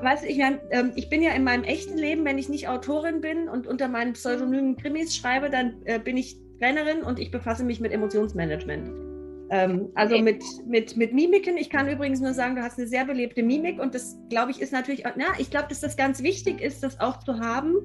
weißt 0.04 0.24
du, 0.24 0.28
ich, 0.28 0.40
ähm, 0.40 0.92
ich 0.96 1.10
bin 1.10 1.22
ja 1.22 1.32
in 1.32 1.44
meinem 1.44 1.64
echten 1.64 1.98
Leben, 1.98 2.24
wenn 2.24 2.38
ich 2.38 2.50
nicht 2.50 2.68
Autorin 2.68 3.20
bin 3.20 3.50
und 3.50 3.66
unter 3.66 3.88
meinen 3.88 4.14
Pseudonymen 4.14 4.78
Krimis 4.78 5.16
schreibe, 5.16 5.50
dann 5.50 5.82
äh, 5.86 6.00
bin 6.00 6.18
ich 6.18 6.38
Trainerin 6.60 7.02
und 7.02 7.20
ich 7.20 7.32
befasse 7.32 7.64
mich 7.64 7.80
mit 7.80 7.92
Emotionsmanagement. 7.92 9.13
Ähm, 9.54 9.90
also 9.94 10.18
mit, 10.18 10.44
mit, 10.66 10.98
mit 10.98 11.14
Mimiken. 11.14 11.58
Ich 11.58 11.70
kann 11.70 11.88
übrigens 11.88 12.20
nur 12.20 12.34
sagen, 12.34 12.56
du 12.56 12.64
hast 12.64 12.80
eine 12.80 12.88
sehr 12.88 13.06
belebte 13.06 13.44
Mimik 13.44 13.80
und 13.80 13.94
das, 13.94 14.18
glaube 14.30 14.50
ich, 14.50 14.60
ist 14.60 14.74
natürlich, 14.74 15.04
na, 15.16 15.26
ich 15.38 15.52
glaube, 15.52 15.68
dass 15.70 15.80
das 15.80 15.96
ganz 15.96 16.24
wichtig 16.24 16.60
ist, 16.60 16.82
das 16.82 17.00
auch 17.00 17.20
zu 17.20 17.40
haben, 17.40 17.76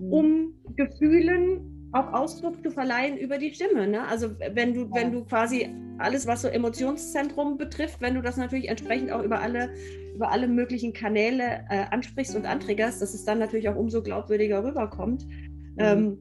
mhm. 0.00 0.12
um 0.12 0.54
Gefühlen 0.74 1.88
auch 1.92 2.12
Ausdruck 2.12 2.60
zu 2.64 2.72
verleihen 2.72 3.16
über 3.18 3.38
die 3.38 3.54
Stimme. 3.54 3.86
Ne? 3.86 4.04
Also 4.08 4.30
wenn 4.52 4.74
du, 4.74 4.92
wenn 4.92 5.12
du 5.12 5.24
quasi 5.24 5.72
alles, 5.98 6.26
was 6.26 6.42
so 6.42 6.48
Emotionszentrum 6.48 7.56
betrifft, 7.56 8.00
wenn 8.00 8.14
du 8.14 8.20
das 8.22 8.36
natürlich 8.36 8.68
entsprechend 8.68 9.12
auch 9.12 9.22
über 9.22 9.40
alle, 9.40 9.70
über 10.16 10.32
alle 10.32 10.48
möglichen 10.48 10.92
Kanäle 10.92 11.64
äh, 11.70 11.84
ansprichst 11.90 12.34
und 12.34 12.46
anträgerst, 12.46 13.00
dass 13.00 13.14
es 13.14 13.24
dann 13.24 13.38
natürlich 13.38 13.68
auch 13.68 13.76
umso 13.76 14.02
glaubwürdiger 14.02 14.64
rüberkommt. 14.64 15.24
Mhm. 15.24 15.78
Ähm, 15.78 16.18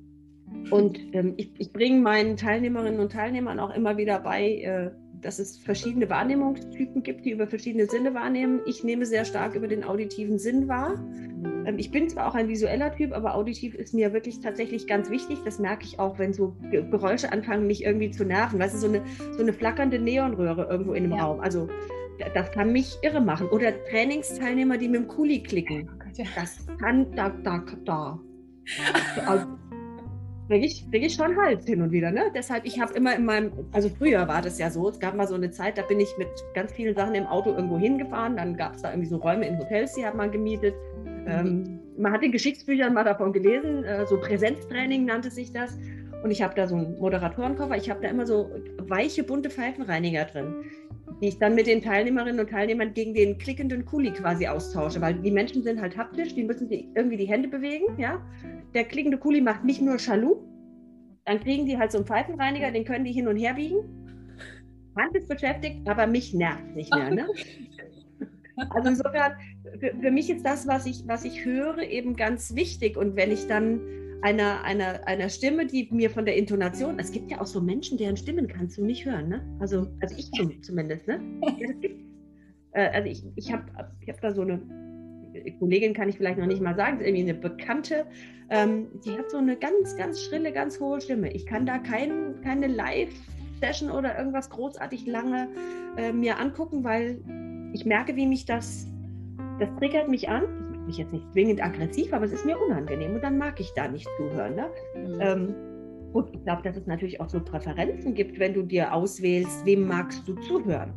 und 0.70 1.00
ähm, 1.14 1.34
ich, 1.38 1.52
ich 1.58 1.74
bringe 1.74 2.02
meinen 2.02 2.38
Teilnehmerinnen 2.38 3.00
und 3.00 3.12
Teilnehmern 3.12 3.60
auch 3.60 3.76
immer 3.76 3.98
wieder 3.98 4.20
bei, 4.20 4.62
äh, 4.62 4.92
dass 5.22 5.40
es 5.40 5.58
verschiedene 5.58 6.10
Wahrnehmungstypen 6.10 7.04
gibt, 7.04 7.26
die 7.26 7.32
über 7.32 7.48
verschiedene 7.48 7.86
Sinne 7.86 8.14
wahrnehmen. 8.14 8.62
Ich 8.66 8.84
nehme 8.84 9.06
sehr 9.06 9.26
stark 9.26 9.56
über 9.56 9.68
den 9.68 9.84
auditiven 9.84 10.40
Sinn 10.40 10.68
wahr. 10.68 10.98
Mhm. 10.98 11.66
Ähm, 11.66 11.78
ich 11.78 11.92
bin 11.92 12.10
zwar 12.10 12.28
auch 12.28 12.36
ein 12.36 12.48
visueller 12.48 12.94
Typ, 12.96 13.14
aber 13.14 13.36
auditiv 13.36 13.76
ist 13.76 13.94
mir 13.94 14.14
wirklich 14.14 14.40
tatsächlich 14.40 14.88
ganz 14.88 15.10
wichtig. 15.10 15.40
Das 15.46 15.60
merke 15.60 15.86
ich 15.86 16.00
auch, 16.00 16.18
wenn 16.20 16.34
so 16.34 16.56
Geräusche 16.72 17.32
anfangen, 17.32 17.68
mich 17.68 17.84
irgendwie 17.84 18.12
zu 18.12 18.26
nerven. 18.26 18.60
Weißt 18.60 18.76
du, 18.76 18.80
so 18.80 18.88
eine, 18.88 19.02
so 19.32 19.42
eine 19.42 19.54
flackernde 19.54 20.00
Neonröhre 20.00 20.68
irgendwo 20.70 20.94
in 20.94 21.04
einem 21.04 21.14
ja. 21.14 21.26
Raum. 21.26 21.40
Also 21.40 21.70
das 22.34 22.52
kann 22.52 22.72
mich 22.72 22.98
irre 23.02 23.22
machen. 23.22 23.48
Oder 23.50 23.74
Trainingsteilnehmer, 23.86 24.78
die 24.78 24.88
mit 24.88 25.02
dem 25.02 25.08
Kuli 25.08 25.42
klicken. 25.42 25.90
Oh 25.90 26.24
das 26.36 26.66
kann, 26.80 27.12
da, 27.16 27.30
da, 27.30 27.64
da. 27.86 28.20
Also, 29.26 29.48
kriege 30.48 30.66
ich, 30.66 30.90
krieg 30.90 31.04
ich 31.04 31.14
schon 31.14 31.36
Hals 31.38 31.66
hin 31.66 31.82
und 31.82 31.92
wieder. 31.92 32.12
Ne? 32.12 32.32
Deshalb, 32.36 32.66
ich 32.66 32.80
habe 32.80 32.94
immer 32.94 33.16
in 33.16 33.26
meinem, 33.26 33.52
also 33.72 33.90
früher 33.90 34.28
war 34.28 34.42
das 34.42 34.60
ja 34.60 34.70
so, 34.70 34.90
es 34.90 35.00
gab 35.00 35.16
mal 35.16 35.28
so 35.28 35.36
eine 35.36 35.52
Zeit, 35.52 35.78
da 35.78 35.84
bin 35.84 36.00
ich 36.00 36.10
mit 36.18 36.28
ganz 36.54 36.74
vielen 36.74 36.96
Sachen 36.96 37.16
im 37.16 37.26
Auto 37.26 37.52
irgendwo 37.52 37.78
hingefahren, 37.78 38.38
dann 38.38 38.58
gab 38.58 38.76
es 38.76 38.82
da 38.82 38.92
irgendwie 38.92 39.10
so 39.10 39.18
Räume 39.18 39.48
in 39.48 39.58
Hotels, 39.60 39.94
die 39.94 40.06
hat 40.06 40.16
man 40.16 40.32
gemietet. 40.32 40.74
Ähm, 41.28 41.80
man 41.98 42.12
hat 42.12 42.24
in 42.24 42.32
Geschichtsbüchern 42.32 42.94
mal 42.94 43.04
davon 43.04 43.32
gelesen, 43.32 43.84
äh, 43.84 44.06
so 44.06 44.20
Präsenztraining 44.20 45.06
nannte 45.06 45.30
sich 45.30 45.52
das. 45.52 45.78
Und 46.24 46.32
ich 46.32 46.42
habe 46.42 46.54
da 46.56 46.68
so 46.68 46.76
einen 46.76 47.00
Moderatorenkoffer, 47.00 47.76
ich 47.78 47.90
habe 47.90 48.02
da 48.02 48.10
immer 48.10 48.28
so 48.28 48.52
weiche, 48.78 49.24
bunte 49.24 49.50
Pfeifenreiniger 49.50 50.26
drin, 50.26 50.54
die 51.21 51.28
ich 51.30 51.39
dann 51.39 51.56
mit 51.56 51.67
den 51.67 51.82
Teilnehmerinnen 51.82 52.39
und 52.39 52.50
Teilnehmern 52.50 52.93
gegen 52.93 53.13
den 53.13 53.38
klickenden 53.38 53.86
Kuli 53.86 54.12
quasi 54.12 54.47
austausche, 54.47 55.02
weil 55.02 55.15
die 55.15 55.32
Menschen 55.32 55.63
sind 55.63 55.82
halt 55.82 55.97
haptisch, 55.97 56.36
die 56.36 56.43
müssen 56.43 56.69
die 56.69 56.89
irgendwie 56.95 57.17
die 57.17 57.28
Hände 57.28 57.47
bewegen, 57.47 57.97
ja. 57.97 58.21
Der 58.74 58.86
klickende 58.86 59.17
Kuli 59.17 59.41
macht 59.41 59.63
nicht 59.63 59.82
nur 59.82 60.00
Schalu, 60.00 60.38
dann 61.26 61.39
kriegen 61.39 61.65
die 61.65 61.78
halt 61.78 61.91
so 61.91 61.97
einen 61.97 62.08
Pfeifenreiniger, 62.08 62.71
den 62.71 62.86
können 62.86 63.06
die 63.06 63.12
hin 63.12 63.28
und 63.28 63.38
her 63.38 63.54
biegen. 63.54 63.80
Hand 64.95 65.15
ist 65.15 65.28
beschäftigt, 65.28 65.88
aber 65.88 66.08
mich 66.08 66.34
nervt 66.34 66.76
nicht 66.76 66.93
mehr. 66.93 67.12
Ne? 67.12 67.28
Also 68.69 68.89
insofern, 68.89 69.34
für, 69.80 69.95
für, 70.02 70.12
mich 70.12 70.30
ist 70.30 70.45
das, 70.45 70.67
was 70.67 70.86
ich, 70.86 71.08
was 71.08 71.24
ich 71.24 71.45
höre, 71.45 71.80
eben 71.80 72.15
ganz 72.15 72.54
wichtig. 72.54 72.95
Und 72.95 73.15
wenn 73.15 73.32
ich 73.32 73.47
dann 73.47 73.80
einer, 74.22 74.64
einer, 74.64 75.08
einer 75.08 75.30
Stimme, 75.30 75.66
die 75.66 75.88
mir 75.92 76.10
von 76.10 76.26
der 76.26 76.36
Intonation, 76.36 77.00
es 77.00 77.12
gibt 77.12 77.32
ja 77.32 77.42
auch 77.42 77.48
so 77.48 77.62
Menschen, 77.62 77.98
deren 77.98 78.18
Stimmen 78.18 78.48
kannst 78.48 78.78
du 78.78 78.86
nicht 78.86 79.06
hören, 79.06 79.30
ne? 79.30 79.42
Also, 79.60 79.88
also 80.00 80.16
ich 80.18 80.32
zumindest, 80.62 81.08
ne? 81.08 81.20
Äh, 82.74 82.90
also 82.94 83.10
ich, 83.10 83.22
ich 83.36 83.52
habe 83.52 83.66
ich 84.00 84.08
hab 84.08 84.22
da 84.22 84.34
so 84.34 84.44
eine 84.44 84.62
Kollegin, 85.60 85.94
kann 85.94 86.10
ich 86.10 86.18
vielleicht 86.18 86.38
noch 86.38 86.46
nicht 86.46 86.62
mal 86.62 86.76
sagen, 86.76 87.00
ist 87.00 87.08
irgendwie 87.08 87.30
eine 87.30 87.34
Bekannte, 87.34 88.06
ähm, 88.50 88.88
die 89.06 89.12
hat 89.18 89.30
so 89.32 89.38
eine 89.38 89.56
ganz, 89.56 89.96
ganz 89.98 90.22
schrille, 90.22 90.52
ganz 90.52 90.80
hohe 90.80 91.00
Stimme. 91.02 91.32
Ich 91.32 91.46
kann 91.46 91.66
da 91.66 91.78
kein, 91.80 92.42
keine 92.44 92.68
Live-Session 92.68 93.92
oder 93.92 94.18
irgendwas 94.18 94.50
großartig 94.50 95.06
lange 95.06 95.50
äh, 95.98 96.12
mir 96.12 96.40
angucken, 96.40 96.84
weil 96.84 97.20
ich 97.74 97.86
merke, 97.86 98.16
wie 98.16 98.28
mich 98.28 98.46
das, 98.46 98.88
das 99.60 99.70
triggert 99.78 100.10
mich 100.10 100.30
an. 100.30 100.71
Mich 100.86 100.98
jetzt 100.98 101.13
nicht 101.13 101.32
zwingend 101.32 101.63
aggressiv, 101.63 102.13
aber 102.13 102.26
es 102.26 102.32
ist 102.32 102.46
mir 102.46 102.60
unangenehm 102.60 103.15
und 103.15 103.24
dann 103.24 103.38
mag 103.38 103.60
ich 103.60 103.72
da 103.74 103.88
nicht 103.88 104.08
zuhören. 104.17 104.56
Ne? 104.56 104.70
Mhm. 104.96 105.20
Ähm, 105.22 105.56
und 106.13 106.34
ich 106.34 106.44
glaube, 106.44 106.62
dass 106.63 106.76
es 106.76 106.88
natürlich 106.88 107.22
auch 107.22 107.30
so 107.30 107.39
Präferenzen 107.39 108.13
gibt, 108.13 108.39
wenn 108.39 108.54
du 108.54 108.63
dir 108.63 108.94
auswählst, 108.94 109.65
wem 109.65 109.88
magst 109.88 110.28
du 110.28 110.36
zuhören. 110.36 110.94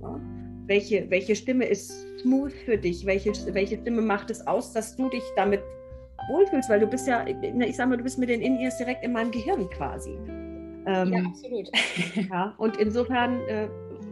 Ja? 0.00 0.20
Welche, 0.66 1.08
welche 1.08 1.34
Stimme 1.34 1.64
ist 1.64 1.90
smooth 2.20 2.52
für 2.52 2.76
dich? 2.76 3.06
Welche, 3.06 3.32
welche 3.54 3.78
Stimme 3.78 4.02
macht 4.02 4.30
es 4.30 4.46
aus, 4.46 4.72
dass 4.74 4.96
du 4.96 5.08
dich 5.08 5.22
damit 5.36 5.62
wohlfühlst? 6.30 6.68
Weil 6.68 6.80
du 6.80 6.86
bist 6.86 7.08
ja, 7.08 7.24
ich 7.26 7.76
sag 7.76 7.88
mal, 7.88 7.96
du 7.96 8.04
bist 8.04 8.18
mit 8.18 8.28
den 8.28 8.42
In-Ears 8.42 8.76
direkt 8.76 9.02
in 9.02 9.12
meinem 9.12 9.30
Gehirn 9.30 9.70
quasi. 9.70 10.18
Ähm, 10.86 11.12
ja, 11.12 11.22
absolut. 11.24 11.70
ja, 12.30 12.54
und 12.58 12.76
insofern 12.76 13.40
äh, 13.48 13.68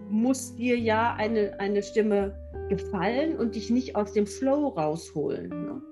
muss 0.08 0.54
dir 0.56 0.78
ja 0.78 1.14
eine, 1.18 1.58
eine 1.58 1.82
Stimme 1.82 2.34
gefallen 2.68 3.36
und 3.36 3.54
dich 3.54 3.70
nicht 3.70 3.96
aus 3.96 4.12
dem 4.12 4.26
Flow 4.26 4.68
rausholen. 4.68 5.48
Ne? 5.48 5.82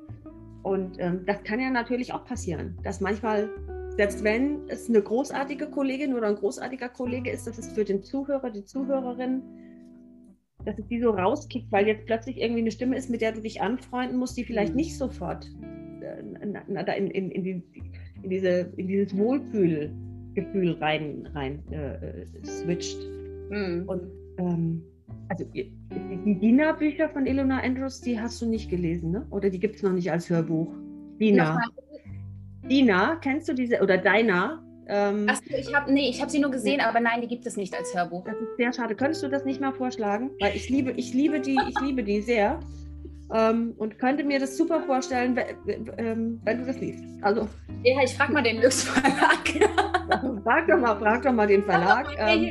Und 0.63 0.97
ähm, 0.99 1.25
das 1.27 1.43
kann 1.45 1.61
ja 1.61 1.71
natürlich 1.71 2.13
auch 2.13 2.25
passieren, 2.25 2.79
dass 2.83 3.01
manchmal, 3.01 3.51
selbst 3.97 4.25
wenn 4.25 4.69
es 4.69 4.89
eine 4.89 5.03
großartige 5.03 5.67
Kollegin 5.67 6.15
oder 6.15 6.29
ein 6.29 6.37
großartiger 6.37 6.89
Kollege 6.89 7.31
ist, 7.31 7.47
dass 7.47 7.59
es 7.59 7.69
für 7.69 7.85
den 7.85 8.03
Zuhörer, 8.03 8.51
die 8.51 8.65
Zuhörerin, 8.65 9.43
dass 10.65 10.79
es 10.79 10.87
die 10.87 11.01
so 11.01 11.11
rauskickt, 11.11 11.71
weil 11.71 11.87
jetzt 11.87 12.07
plötzlich 12.07 12.41
irgendwie 12.41 12.63
eine 12.63 12.71
Stimme 12.71 12.97
ist, 12.97 13.11
mit 13.11 13.21
der 13.21 13.33
du 13.33 13.43
dich 13.43 13.61
anfreunden 13.61 14.17
musst, 14.17 14.37
die 14.39 14.45
vielleicht 14.45 14.73
mhm. 14.73 14.77
nicht 14.77 14.97
sofort 14.97 15.47
äh, 16.01 16.21
in, 16.21 17.11
in, 17.11 17.31
in, 17.31 17.45
die, 17.45 17.63
in, 18.23 18.31
diese, 18.31 18.73
in 18.77 18.89
dieses 18.89 19.17
Wohlfühlgefühl 19.17 20.79
rein, 20.81 21.29
rein 21.35 21.63
äh, 21.71 22.25
switcht. 22.43 22.99
Mhm. 23.51 23.85
Und 23.87 24.03
ähm, 24.39 24.83
also 25.29 25.45
die 25.53 26.39
Dina-Bücher 26.41 27.09
von 27.09 27.27
Eleanor 27.27 27.63
Andrews, 27.63 28.01
die 28.01 28.21
hast 28.21 28.41
du 28.43 28.47
nicht 28.47 28.71
gelesen, 28.71 29.11
ne? 29.11 29.27
Oder 29.31 29.51
die 29.51 29.59
gibt 29.59 29.77
es 29.77 29.83
noch 29.83 29.93
nicht 29.93 30.11
als 30.11 30.29
Hörbuch? 30.31 30.73
Dina. 31.19 31.61
Dina, 32.69 33.17
kennst 33.17 33.49
du 33.49 33.55
diese, 33.55 33.81
oder 33.83 33.99
Deiner? 33.99 34.63
Ähm, 34.87 35.27
Achso, 35.29 35.43
ich 35.57 35.75
habe 35.75 35.93
nee, 35.93 36.11
ich 36.11 36.21
habe 36.21 36.31
sie 36.31 36.41
nur 36.41 36.51
gesehen, 36.51 36.81
aber 36.81 37.01
nein, 37.01 37.23
die 37.23 37.29
gibt 37.29 37.47
es 37.47 37.57
nicht 37.57 37.75
als 37.75 37.95
Hörbuch. 37.95 38.25
Das 38.25 38.37
ist 38.37 38.57
sehr 38.57 38.73
schade. 38.73 38.95
Könntest 38.95 39.23
du 39.23 39.29
das 39.29 39.45
nicht 39.45 39.61
mal 39.61 39.73
vorschlagen? 39.73 40.31
Weil 40.41 40.55
ich 40.55 40.69
liebe, 40.69 40.93
ich 40.93 41.15
liebe 41.15 41.41
die, 41.41 41.59
ich 41.69 41.81
liebe 41.81 42.03
die 42.03 42.21
sehr. 42.21 42.61
Ähm, 43.33 43.75
und 43.79 43.99
könnte 43.99 44.25
mir 44.25 44.39
das 44.39 44.57
super 44.57 44.83
vorstellen, 44.83 45.39
ähm, 45.97 46.41
wenn 46.45 46.59
du 46.59 46.67
das 46.67 46.79
liest. 46.79 47.03
Also, 47.23 47.49
ja, 47.83 48.03
ich 48.03 48.15
frage 48.15 48.33
mal 48.33 48.43
den 48.43 48.61
Lux 48.61 48.85
Verlag. 48.85 49.49
frag 50.45 50.69
doch 50.69 50.79
mal, 50.79 50.99
frag 50.99 51.23
doch 51.23 51.33
mal 51.33 51.47
den 51.47 51.65
Verlag. 51.65 52.07
Ähm, 52.19 52.51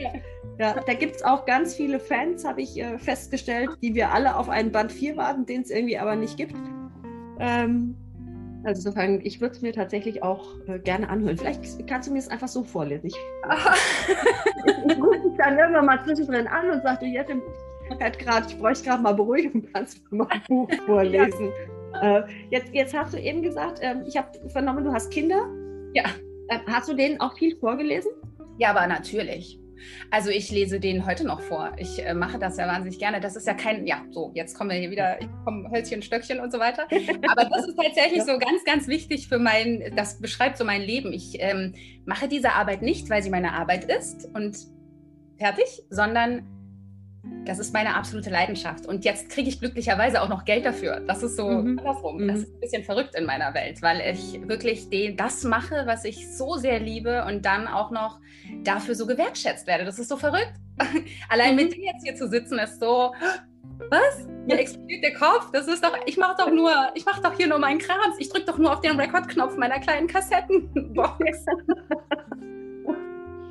ja, 0.59 0.79
da 0.85 0.93
gibt 0.93 1.15
es 1.15 1.23
auch 1.23 1.45
ganz 1.45 1.75
viele 1.75 1.99
Fans, 1.99 2.45
habe 2.45 2.61
ich 2.61 2.79
äh, 2.79 2.97
festgestellt, 2.99 3.69
die 3.81 3.95
wir 3.95 4.11
alle 4.11 4.35
auf 4.35 4.49
einen 4.49 4.71
Band 4.71 4.91
4 4.91 5.17
warten, 5.17 5.45
den 5.45 5.61
es 5.61 5.71
irgendwie 5.71 5.97
aber 5.97 6.15
nicht 6.15 6.37
gibt. 6.37 6.55
Ähm, 7.39 7.95
also 8.63 8.87
insofern, 8.87 9.19
ich 9.23 9.41
würde 9.41 9.55
es 9.55 9.61
mir 9.61 9.73
tatsächlich 9.73 10.23
auch 10.23 10.55
äh, 10.67 10.79
gerne 10.79 11.09
anhören. 11.09 11.37
Vielleicht 11.37 11.85
kannst 11.87 12.07
du 12.07 12.13
mir 12.13 12.19
es 12.19 12.29
einfach 12.29 12.47
so 12.47 12.63
vorlesen. 12.63 13.07
Ich, 13.07 13.15
ich, 14.87 14.97
rufe 14.97 15.19
dich 15.19 15.37
dann 15.37 15.57
irgendwann 15.57 15.85
mal 15.85 16.03
zwischendrin 16.05 16.47
an 16.47 16.69
und 16.69 16.81
sagte, 16.81 17.05
jetzt 17.05 17.29
grad, 18.19 18.49
ich 18.49 18.57
bräuchte 18.57 18.85
gerade 18.85 19.03
mal 19.03 19.13
Beruhigung, 19.13 19.67
kannst 19.73 20.01
du 20.09 20.15
mal 20.15 20.27
ein 20.29 20.41
Buch 20.47 20.69
vorlesen. 20.85 21.51
Ja. 21.93 22.19
Äh, 22.19 22.23
jetzt, 22.51 22.73
jetzt 22.73 22.97
hast 22.97 23.13
du 23.13 23.19
eben 23.19 23.41
gesagt, 23.41 23.81
äh, 23.81 23.95
ich 24.07 24.15
habe 24.15 24.29
vernommen, 24.49 24.83
du 24.83 24.93
hast 24.93 25.11
Kinder. 25.11 25.45
Ja. 25.93 26.05
Äh, 26.47 26.59
hast 26.67 26.87
du 26.87 26.93
denen 26.93 27.19
auch 27.19 27.37
viel 27.37 27.55
vorgelesen? 27.57 28.11
Ja, 28.59 28.69
aber 28.69 28.87
natürlich. 28.87 29.59
Also 30.11 30.29
ich 30.29 30.51
lese 30.51 30.79
den 30.79 31.05
heute 31.05 31.25
noch 31.25 31.41
vor. 31.41 31.71
Ich 31.77 32.03
äh, 32.03 32.13
mache 32.13 32.39
das 32.39 32.57
ja 32.57 32.67
wahnsinnig 32.67 32.99
gerne. 32.99 33.19
Das 33.19 33.35
ist 33.35 33.47
ja 33.47 33.53
kein, 33.53 33.85
ja, 33.85 34.03
so, 34.11 34.31
jetzt 34.33 34.57
kommen 34.57 34.69
wir 34.69 34.77
hier 34.77 34.91
wieder, 34.91 35.21
ich 35.21 35.27
komme 35.45 35.69
Hölzchen, 35.71 36.01
Stöckchen 36.01 36.39
und 36.39 36.51
so 36.51 36.59
weiter. 36.59 36.83
Aber 37.31 37.45
das 37.45 37.67
ist 37.67 37.77
tatsächlich 37.77 38.23
so 38.23 38.37
ganz, 38.37 38.63
ganz 38.65 38.87
wichtig 38.87 39.27
für 39.27 39.39
mein, 39.39 39.93
das 39.95 40.19
beschreibt 40.19 40.57
so 40.57 40.65
mein 40.65 40.81
Leben. 40.81 41.13
Ich 41.13 41.37
ähm, 41.39 41.73
mache 42.05 42.27
diese 42.27 42.53
Arbeit 42.53 42.81
nicht, 42.81 43.09
weil 43.09 43.23
sie 43.23 43.29
meine 43.29 43.53
Arbeit 43.53 43.85
ist 43.85 44.29
und 44.33 44.57
fertig, 45.37 45.83
sondern 45.89 46.47
das 47.45 47.59
ist 47.59 47.73
meine 47.73 47.95
absolute 47.95 48.29
Leidenschaft. 48.29 48.85
Und 48.85 49.05
jetzt 49.05 49.29
kriege 49.29 49.47
ich 49.47 49.59
glücklicherweise 49.59 50.21
auch 50.21 50.27
noch 50.27 50.43
Geld 50.43 50.65
dafür. 50.65 50.99
Das 51.07 51.23
ist 51.23 51.37
so 51.37 51.47
mhm. 51.47 51.79
andersrum. 51.79 52.21
Mhm. 52.21 52.27
Das 52.27 52.39
ist 52.39 52.53
ein 52.53 52.59
bisschen 52.59 52.83
verrückt 52.83 53.15
in 53.15 53.25
meiner 53.25 53.53
Welt, 53.53 53.81
weil 53.81 54.01
ich 54.01 54.45
wirklich 54.47 54.89
den, 54.89 55.15
das 55.15 55.43
mache, 55.43 55.83
was 55.85 56.03
ich 56.03 56.35
so 56.35 56.55
sehr 56.55 56.79
liebe 56.79 57.23
und 57.25 57.45
dann 57.45 57.67
auch 57.67 57.91
noch 57.91 58.19
dafür 58.63 58.95
so 58.95 59.07
gewertschätzt 59.07 59.67
werde. 59.67 59.85
Das 59.85 59.99
ist 59.99 60.09
so 60.09 60.17
verrückt. 60.17 60.53
Allein 61.29 61.51
mhm. 61.51 61.63
mit 61.63 61.73
dir 61.73 61.85
jetzt 61.85 62.03
hier 62.03 62.15
zu 62.15 62.27
sitzen, 62.27 62.59
ist 62.59 62.79
so. 62.79 63.13
Was? 63.89 64.27
Mir 64.45 64.59
explodiert 64.59 65.03
der 65.03 65.13
Kopf. 65.13 65.49
Das 65.51 65.67
ist 65.67 65.83
doch, 65.83 65.97
ich 66.05 66.17
mache 66.17 66.35
doch 66.37 66.51
nur, 66.51 66.71
ich 66.93 67.05
mache 67.05 67.21
doch 67.21 67.35
hier 67.35 67.47
nur 67.47 67.59
meinen 67.59 67.79
Krams. 67.79 68.15
Ich 68.19 68.29
drücke 68.29 68.45
doch 68.45 68.57
nur 68.57 68.73
auf 68.73 68.81
den 68.81 68.99
Rekordknopf 68.99 69.55
meiner 69.57 69.79
kleinen 69.79 70.07
Kassettenbox. 70.07 71.17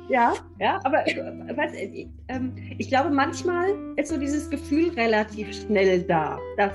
Ja, 0.09 0.33
ja, 0.59 0.79
aber 0.83 1.07
äh, 1.07 1.15
was, 1.55 1.73
ich, 1.73 2.07
ähm, 2.27 2.53
ich 2.77 2.89
glaube, 2.89 3.09
manchmal 3.09 3.69
ist 3.95 4.09
so 4.09 4.17
dieses 4.17 4.49
Gefühl 4.49 4.89
relativ 4.91 5.53
schnell 5.53 6.03
da, 6.03 6.39
dass, 6.57 6.73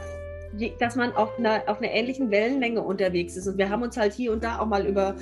dass 0.81 0.97
man 0.97 1.13
auf 1.13 1.39
einer, 1.39 1.63
auf 1.67 1.79
einer 1.79 1.91
ähnlichen 1.91 2.31
Wellenlänge 2.31 2.83
unterwegs 2.83 3.37
ist. 3.37 3.47
Und 3.47 3.59
wir 3.59 3.69
haben 3.69 3.83
uns 3.83 3.97
halt 3.97 4.15
hier 4.15 4.33
und 4.33 4.43
da 4.43 4.59
auch 4.59 4.67
mal 4.67 4.87
über, 4.87 5.15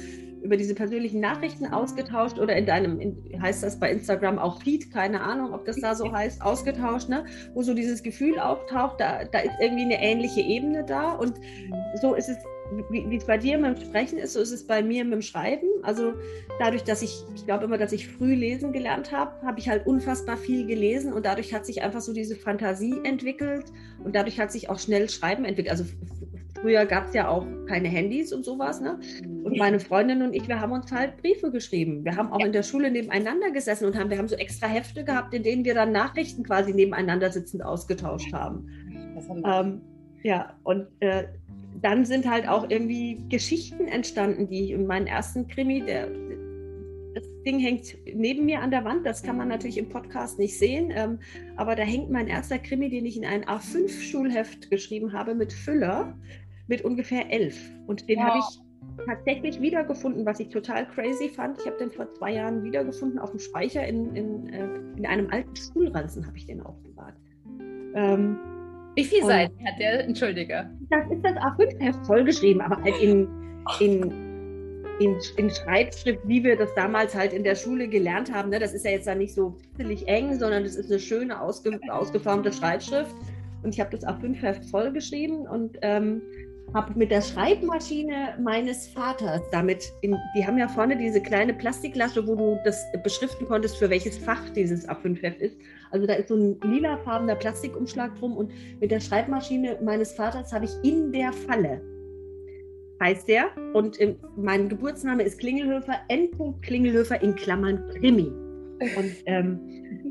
über 0.43 0.57
diese 0.57 0.75
persönlichen 0.75 1.21
Nachrichten 1.21 1.67
ausgetauscht 1.67 2.39
oder 2.39 2.55
in 2.55 2.65
deinem, 2.65 3.01
in, 3.01 3.43
heißt 3.43 3.65
das 3.65 3.79
bei 3.81 3.91
Instagram 3.91 4.39
auch 4.39 4.63
Feed, 4.63 4.93
keine 4.93 5.21
Ahnung, 5.21 5.53
ob 5.53 5.65
das 5.65 5.77
da 5.81 5.95
so 5.97 6.11
heißt, 6.13 6.43
ausgetauscht, 6.43 7.09
ne? 7.09 7.25
wo 7.55 7.63
so 7.63 7.75
dieses 7.75 8.05
Gefühl 8.05 8.39
auftaucht, 8.39 9.01
da, 9.01 9.25
da 9.25 9.41
ist 9.41 9.55
irgendwie 9.61 9.85
eine 9.85 10.01
ähnliche 10.01 10.43
Ebene 10.43 10.85
da. 10.85 11.13
Und 11.13 11.41
so 12.01 12.15
ist 12.15 12.29
es 12.29 12.39
wie, 12.91 13.17
es 13.17 13.25
bei 13.25 13.39
dir 13.39 13.59
mit 13.59 13.79
dem 13.79 13.87
Sprechen 13.87 14.19
ist, 14.19 14.33
so 14.33 14.41
ist 14.41 14.53
es 14.53 14.67
bei 14.67 14.83
mir 14.83 15.05
mit 15.05 15.15
dem 15.15 15.23
Schreiben. 15.23 15.67
Also 15.83 16.15
dadurch, 16.59 16.85
dass 16.85 17.03
ich, 17.03 17.25
ich 17.35 17.45
glaube 17.45 17.65
immer, 17.65 17.79
dass 17.79 17.93
ich 17.93 18.09
früh 18.09 18.35
lesen 18.35 18.73
gelernt 18.73 19.13
habe, 19.13 19.33
habe 19.47 19.59
ich 19.59 19.69
halt 19.69 19.87
unfassbar 19.87 20.37
viel 20.37 20.67
gelesen 20.67 21.13
und 21.13 21.27
dadurch 21.27 21.55
hat 21.55 21.67
sich 21.67 21.83
einfach 21.83 22.01
so 22.01 22.13
diese 22.13 22.37
Fantasie 22.37 22.95
entwickelt 23.05 23.67
und 24.05 24.15
dadurch 24.15 24.41
hat 24.41 24.53
sich 24.53 24.69
auch 24.69 24.79
schnell 24.79 25.09
Schreiben 25.09 25.45
entwickelt. 25.45 25.71
Also 25.71 25.85
früher 26.61 26.87
gab 26.87 27.09
es 27.09 27.15
ja 27.15 27.29
auch 27.29 27.47
keine 27.67 27.89
Handys 27.89 28.33
und 28.33 28.45
sowas, 28.45 28.81
ne? 28.81 28.99
Und 29.45 29.57
meine 29.57 29.79
Freundin 29.79 30.23
und 30.23 30.35
ich, 30.35 30.49
wir 30.49 30.61
haben 30.61 30.73
uns 30.73 30.91
halt 30.91 31.17
Briefe 31.19 31.51
geschrieben. 31.51 32.05
Wir 32.05 32.17
haben 32.17 32.33
auch 32.33 32.41
ja. 32.41 32.47
in 32.47 32.53
der 32.53 32.63
Schule 32.63 32.91
nebeneinander 32.91 33.51
gesessen 33.51 33.87
und 33.87 33.97
haben, 33.97 34.11
wir 34.11 34.19
haben 34.19 34.29
so 34.29 34.37
extra 34.37 34.67
Hefte 34.67 35.05
gehabt, 35.05 35.33
in 35.35 35.43
denen 35.43 35.65
wir 35.65 35.75
dann 35.75 35.93
Nachrichten 35.93 36.43
quasi 36.43 36.73
nebeneinander 36.73 37.31
sitzend 37.31 37.65
ausgetauscht 37.65 38.33
haben. 38.33 38.69
Ähm, 39.45 39.81
ja, 40.23 40.55
und 40.65 40.89
äh, 41.01 41.25
dann 41.83 42.05
sind 42.05 42.29
halt 42.29 42.49
auch 42.49 42.71
irgendwie 42.71 43.23
Geschichten 43.29 43.87
entstanden, 43.89 44.49
die 44.49 44.73
in 44.73 44.87
meinem 44.87 45.07
ersten 45.07 45.47
Krimi, 45.49 45.83
der, 45.83 46.09
das 47.15 47.25
Ding 47.45 47.59
hängt 47.59 47.97
neben 48.15 48.45
mir 48.45 48.61
an 48.61 48.71
der 48.71 48.85
Wand, 48.85 49.07
das 49.07 49.23
kann 49.23 49.37
man 49.37 49.49
natürlich 49.49 49.79
im 49.79 49.89
Podcast 49.89 50.39
nicht 50.39 50.59
sehen, 50.59 50.93
ähm, 50.95 51.19
aber 51.57 51.77
da 51.77 51.83
hängt 51.83 52.11
mein 52.11 52.29
erster 52.29 52.59
Krimi, 52.59 52.89
den 52.89 53.07
ich 53.07 53.17
in 53.17 53.25
ein 53.25 53.45
A5-Schulheft 53.45 54.71
geschrieben 54.71 55.13
habe, 55.13 55.35
mit 55.35 55.53
Füller, 55.53 56.17
mit 56.67 56.83
ungefähr 56.83 57.31
elf. 57.31 57.59
Und 57.87 58.09
den 58.09 58.19
wow. 58.19 58.27
habe 58.27 58.39
ich 58.39 59.07
tatsächlich 59.07 59.61
wiedergefunden, 59.61 60.25
was 60.25 60.41
ich 60.41 60.49
total 60.49 60.87
crazy 60.89 61.29
fand. 61.29 61.59
Ich 61.59 61.67
habe 61.67 61.77
den 61.77 61.91
vor 61.91 62.13
zwei 62.15 62.35
Jahren 62.35 62.63
wiedergefunden 62.63 63.19
auf 63.19 63.31
dem 63.31 63.39
Speicher 63.39 63.87
in, 63.87 64.15
in, 64.15 64.49
äh, 64.49 64.65
in 64.97 65.07
einem 65.07 65.31
alten 65.31 65.55
Schulranzen 65.57 66.27
habe 66.27 66.37
ich 66.37 66.47
den 66.47 66.61
aufbewahrt. 66.63 67.15
Ähm, 67.95 68.39
Wie 68.97 69.05
viele 69.05 69.23
und 69.23 69.29
Seiten 69.29 69.67
hat 69.67 69.79
der? 69.79 70.05
Entschuldige. 70.05 70.71
Das 70.89 71.11
ist 71.11 71.23
das 71.23 71.35
A5-Heft 71.35 72.07
vollgeschrieben, 72.07 72.63
aber 72.63 72.83
halt 72.83 72.99
in, 73.03 73.29
in, 73.79 74.11
in, 75.01 75.19
in, 75.37 75.51
Schreibschrift, 75.51 76.21
wie 76.27 76.43
wir 76.43 76.57
das 76.57 76.75
damals 76.75 77.15
halt 77.15 77.35
in 77.35 77.45
der 77.45 77.57
Schule 77.57 77.89
gelernt 77.89 78.33
haben. 78.33 78.49
Ne? 78.49 78.59
Das 78.59 78.73
ist 78.73 78.87
ja 78.87 78.93
jetzt 78.93 79.07
dann 79.07 79.19
nicht 79.19 79.35
so 79.35 79.59
ziemlich 79.77 80.09
eng, 80.09 80.39
sondern 80.39 80.65
das 80.65 80.77
ist 80.77 80.91
eine 80.91 80.99
schöne, 80.99 81.39
ausge, 81.39 81.79
ausgeformte 81.91 82.51
Schreibschrift. 82.51 83.15
Und 83.63 83.75
ich 83.75 83.81
habe 83.81 83.91
das 83.91 84.07
A5-Heft 84.07 84.65
vollgeschrieben 84.71 85.47
und 85.47 85.77
ähm, 85.83 86.23
habe 86.75 86.93
mit 86.99 87.11
der 87.11 87.23
Schreibmaschine 87.23 88.37
meines 88.41 88.89
Vaters 88.89 89.41
damit, 89.51 89.93
in, 90.03 90.17
die 90.37 90.47
haben 90.47 90.59
ja 90.59 90.69
vorne 90.69 90.97
diese 90.97 91.21
kleine 91.21 91.55
Plastiklasche, 91.55 92.27
wo 92.27 92.35
du 92.35 92.59
das 92.65 92.85
beschriften 93.03 93.47
konntest, 93.47 93.77
für 93.77 93.89
welches 93.89 94.19
Fach 94.19 94.49
dieses 94.51 94.89
A5-Heft 94.89 95.41
ist. 95.41 95.57
Also 95.91 96.07
da 96.07 96.15
ist 96.15 96.29
so 96.29 96.37
ein 96.37 96.61
lilafarbener 96.63 97.37
Plastikumschlag 97.37 98.15
drum 98.17 98.37
und 98.37 98.53
mit 98.81 98.91
der 98.91 99.01
Schreibmaschine 99.01 99.79
meines 99.83 100.13
Vaters 100.13 100.53
habe 100.53 100.67
ich 100.67 100.73
in 100.83 101.13
der 101.13 101.33
Falle, 101.33 101.81
heißt 103.01 103.29
der, 103.29 103.51
und 103.75 103.97
im, 103.99 104.17
mein 104.37 104.69
Geburtsname 104.69 105.23
ist 105.23 105.39
Klingelhöfer, 105.39 106.01
N. 106.09 106.31
Klingelhöfer 106.63 107.23
in 107.23 107.35
Klammern 107.35 107.83
Krimi. 107.95 108.33
Und 108.97 109.15
ähm, 109.25 110.06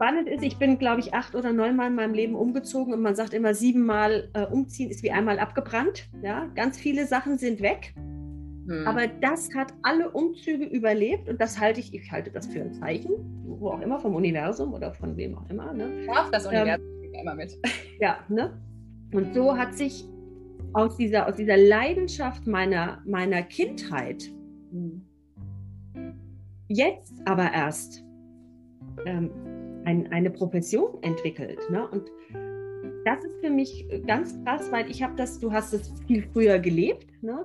spannend 0.00 0.30
ist, 0.30 0.42
ich 0.42 0.56
bin, 0.56 0.78
glaube 0.78 1.00
ich, 1.00 1.12
acht 1.12 1.34
oder 1.34 1.52
neunmal 1.52 1.88
in 1.88 1.94
meinem 1.94 2.14
Leben 2.14 2.34
umgezogen 2.34 2.94
und 2.94 3.02
man 3.02 3.14
sagt 3.14 3.34
immer, 3.34 3.52
siebenmal 3.52 4.30
äh, 4.32 4.46
umziehen 4.46 4.88
ist 4.88 5.02
wie 5.02 5.10
einmal 5.10 5.38
abgebrannt. 5.38 6.08
Ja, 6.22 6.46
ganz 6.54 6.78
viele 6.78 7.06
Sachen 7.06 7.36
sind 7.36 7.60
weg. 7.60 7.92
Hm. 8.66 8.86
Aber 8.86 9.08
das 9.08 9.50
hat 9.54 9.74
alle 9.82 10.10
Umzüge 10.10 10.64
überlebt 10.64 11.28
und 11.28 11.38
das 11.38 11.60
halte 11.60 11.80
ich, 11.80 11.92
ich 11.92 12.10
halte 12.10 12.30
das 12.30 12.46
für 12.46 12.62
ein 12.62 12.72
Zeichen, 12.72 13.10
wo 13.44 13.68
auch 13.68 13.80
immer, 13.82 14.00
vom 14.00 14.14
Universum 14.14 14.72
oder 14.72 14.94
von 14.94 15.18
wem 15.18 15.36
auch 15.36 15.50
immer. 15.50 15.74
Ne? 15.74 16.06
Darf 16.06 16.30
das 16.30 16.46
Universum 16.46 16.86
ähm, 17.02 17.14
immer 17.20 17.34
mit. 17.34 17.58
Ja, 18.00 18.20
ne? 18.30 18.58
Und 19.12 19.34
so 19.34 19.54
hat 19.54 19.76
sich 19.76 20.06
aus 20.72 20.96
dieser, 20.96 21.28
aus 21.28 21.36
dieser 21.36 21.58
Leidenschaft 21.58 22.46
meiner, 22.46 23.02
meiner 23.04 23.42
Kindheit 23.42 24.32
hm. 24.70 25.02
jetzt 26.68 27.12
aber 27.26 27.52
erst 27.52 28.02
ähm, 29.04 29.30
ein, 29.84 30.10
eine 30.12 30.30
Profession 30.30 31.02
entwickelt. 31.02 31.58
Ne? 31.70 31.86
Und 31.88 32.10
das 33.04 33.24
ist 33.24 33.40
für 33.40 33.50
mich 33.50 33.86
ganz 34.06 34.36
krass, 34.44 34.70
weil 34.70 34.90
ich 34.90 35.02
habe 35.02 35.14
das, 35.16 35.38
du 35.38 35.52
hast 35.52 35.72
es 35.72 35.92
viel 36.06 36.22
früher 36.32 36.58
gelebt. 36.58 37.06
Ne? 37.22 37.44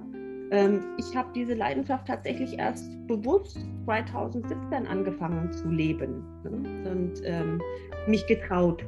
Ähm, 0.52 0.82
ich 0.98 1.15
habe 1.15 1.30
diese 1.34 1.54
Leidenschaft 1.54 2.08
tatsächlich 2.08 2.58
erst 2.58 2.89
bewusst 3.08 3.58
2017 3.86 4.88
angefangen 4.88 5.52
zu 5.52 5.69
leben 5.69 6.24
ne? 6.43 6.91
und 6.91 7.21
ähm, 7.24 7.62
mich 8.08 8.26
getraut 8.28 8.86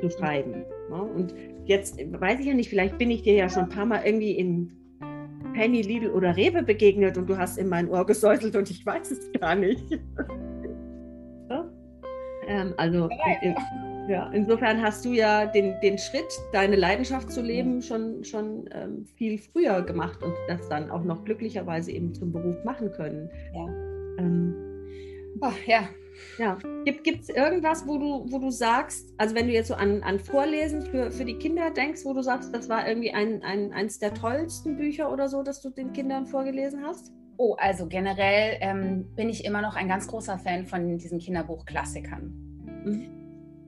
zu 0.00 0.10
schreiben. 0.10 0.64
Ne? 0.90 1.02
Und 1.02 1.34
jetzt 1.66 1.98
weiß 1.98 2.40
ich 2.40 2.46
ja 2.46 2.54
nicht, 2.54 2.70
vielleicht 2.70 2.98
bin 2.98 3.10
ich 3.10 3.22
dir 3.22 3.34
ja 3.34 3.48
schon 3.48 3.64
ein 3.64 3.68
paar 3.68 3.86
Mal 3.86 4.02
irgendwie 4.04 4.32
in 4.32 4.72
Penny, 5.54 5.82
Lidl 5.82 6.10
oder 6.10 6.36
Rewe 6.36 6.62
begegnet 6.62 7.18
und 7.18 7.28
du 7.28 7.36
hast 7.36 7.58
in 7.58 7.68
mein 7.68 7.88
Ohr 7.88 8.06
gesäuselt 8.06 8.54
und 8.56 8.70
ich 8.70 8.84
weiß 8.84 9.10
es 9.10 9.32
gar 9.32 9.54
nicht. 9.54 10.00
Ähm, 12.48 12.74
also 12.76 13.08
in, 13.42 13.54
ja, 14.08 14.30
insofern 14.32 14.82
hast 14.82 15.04
du 15.04 15.12
ja 15.12 15.44
den, 15.46 15.78
den 15.82 15.98
Schritt, 15.98 16.28
deine 16.52 16.76
Leidenschaft 16.76 17.30
zu 17.30 17.42
leben, 17.42 17.82
schon, 17.82 18.24
schon 18.24 18.68
ähm, 18.72 19.04
viel 19.16 19.38
früher 19.38 19.82
gemacht 19.82 20.22
und 20.22 20.32
das 20.48 20.66
dann 20.68 20.90
auch 20.90 21.04
noch 21.04 21.24
glücklicherweise 21.24 21.92
eben 21.92 22.14
zum 22.14 22.32
Beruf 22.32 22.56
machen 22.64 22.90
können. 22.92 23.30
Ja. 23.54 23.66
Ähm, 24.18 24.54
oh, 25.42 25.52
ja. 25.66 25.88
Ja. 26.38 26.58
Gibt 26.84 27.22
es 27.22 27.28
irgendwas, 27.28 27.86
wo 27.86 27.98
du, 27.98 28.32
wo 28.32 28.38
du 28.38 28.50
sagst, 28.50 29.14
also 29.18 29.34
wenn 29.34 29.46
du 29.46 29.52
jetzt 29.52 29.68
so 29.68 29.74
an, 29.74 30.02
an 30.02 30.18
Vorlesen 30.18 30.82
für, 30.82 31.10
für 31.10 31.24
die 31.24 31.34
Kinder 31.34 31.70
denkst, 31.70 32.04
wo 32.04 32.12
du 32.12 32.22
sagst, 32.22 32.52
das 32.54 32.68
war 32.68 32.88
irgendwie 32.88 33.12
ein, 33.12 33.42
ein, 33.44 33.72
eins 33.72 33.98
der 33.98 34.14
tollsten 34.14 34.76
Bücher 34.76 35.12
oder 35.12 35.28
so, 35.28 35.42
dass 35.42 35.60
du 35.60 35.70
den 35.70 35.92
Kindern 35.92 36.26
vorgelesen 36.26 36.82
hast? 36.84 37.12
Oh, 37.40 37.54
also 37.56 37.86
generell 37.86 38.58
ähm, 38.60 39.14
bin 39.14 39.28
ich 39.28 39.44
immer 39.44 39.62
noch 39.62 39.76
ein 39.76 39.86
ganz 39.86 40.08
großer 40.08 40.40
Fan 40.40 40.66
von 40.66 40.98
diesen 40.98 41.20
Kinderbuchklassikern. 41.20 42.32
Mhm. 42.84 43.06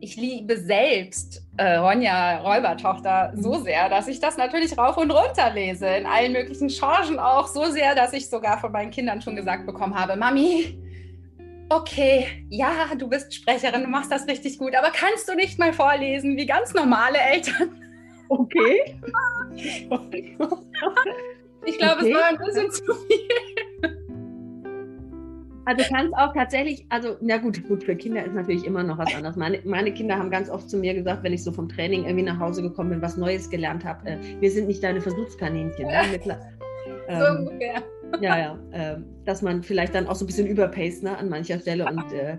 Ich 0.01 0.17
liebe 0.17 0.57
selbst 0.57 1.47
äh, 1.57 1.77
Ronja 1.77 2.39
Räubertochter 2.39 3.33
so 3.37 3.55
mhm. 3.55 3.63
sehr, 3.63 3.89
dass 3.89 4.09
ich 4.09 4.19
das 4.19 4.37
natürlich 4.37 4.77
rauf 4.77 4.97
und 4.97 5.13
runter 5.13 5.53
lese, 5.55 5.87
in 5.87 6.05
allen 6.05 6.33
möglichen 6.33 6.69
Chargen 6.69 7.21
auch, 7.21 7.47
so 7.47 7.67
sehr, 7.67 7.95
dass 7.95 8.13
ich 8.13 8.29
sogar 8.29 8.59
von 8.59 8.73
meinen 8.73 8.91
Kindern 8.91 9.23
schon 9.23 9.37
gesagt 9.37 9.67
bekommen 9.67 9.95
habe, 9.95 10.17
Mami, 10.17 10.77
okay, 11.69 12.45
ja, 12.49 12.73
du 12.99 13.09
bist 13.09 13.33
Sprecherin, 13.33 13.83
du 13.83 13.89
machst 13.89 14.11
das 14.11 14.27
richtig 14.27 14.59
gut, 14.59 14.75
aber 14.75 14.91
kannst 14.91 15.29
du 15.29 15.37
nicht 15.37 15.61
mal 15.61 15.73
vorlesen 15.73 16.37
wie 16.37 16.47
ganz 16.47 16.75
normale 16.75 17.19
Eltern? 17.19 17.81
Okay. 18.29 19.01
Ich 21.67 21.79
glaube, 21.79 22.01
okay. 22.01 22.11
es 22.11 22.17
war 22.17 22.29
ein 22.29 22.39
bisschen 22.39 22.71
zu 22.71 22.95
viel. 22.95 23.29
Also 25.67 25.85
du 25.85 25.95
kannst 25.95 26.15
auch 26.15 26.33
tatsächlich, 26.33 26.85
also 26.89 27.17
na 27.21 27.37
gut, 27.37 27.63
gut, 27.69 27.85
für 27.85 27.95
Kinder 27.95 28.25
ist 28.25 28.35
natürlich 28.35 28.65
immer 28.65 28.83
noch 28.83 28.99
was 28.99 29.15
anderes. 29.15 29.37
Meine, 29.37 29.61
meine 29.65 29.93
Kinder 29.93 30.17
haben 30.17 30.31
ganz 30.31 30.51
oft 30.51 30.69
zu 30.69 30.79
mir 30.79 30.95
gesagt, 30.95 31.23
wenn 31.23 31.33
ich 31.33 31.45
so 31.45 31.53
vom 31.53 31.69
Training 31.69 32.05
irgendwie 32.05 32.25
nach 32.25 32.41
Hause 32.41 32.63
gekommen 32.63 32.91
bin, 32.91 33.03
was 33.03 33.17
Neues 33.17 33.49
gelernt 33.49 33.85
habe, 33.85 34.09
äh, 34.09 34.19
wir 34.41 34.51
sind 34.51 34.67
nicht 34.67 34.83
deine 34.83 35.01
Versuchskaninchen. 35.01 35.87
Ne? 35.87 36.03
Mit, 36.11 36.27
ähm, 37.09 37.21
so 37.21 37.39
ungefähr. 37.39 37.83
Ja, 38.21 38.39
ja. 38.39 38.59
Äh, 38.73 39.01
dass 39.25 39.43
man 39.43 39.63
vielleicht 39.63 39.95
dann 39.95 40.09
auch 40.09 40.17
so 40.17 40.25
ein 40.25 40.27
bisschen 40.27 40.47
überpaced 40.47 41.05
ne, 41.05 41.17
an 41.17 41.29
mancher 41.29 41.61
Stelle 41.61 41.87
und 41.87 42.13
äh, 42.13 42.37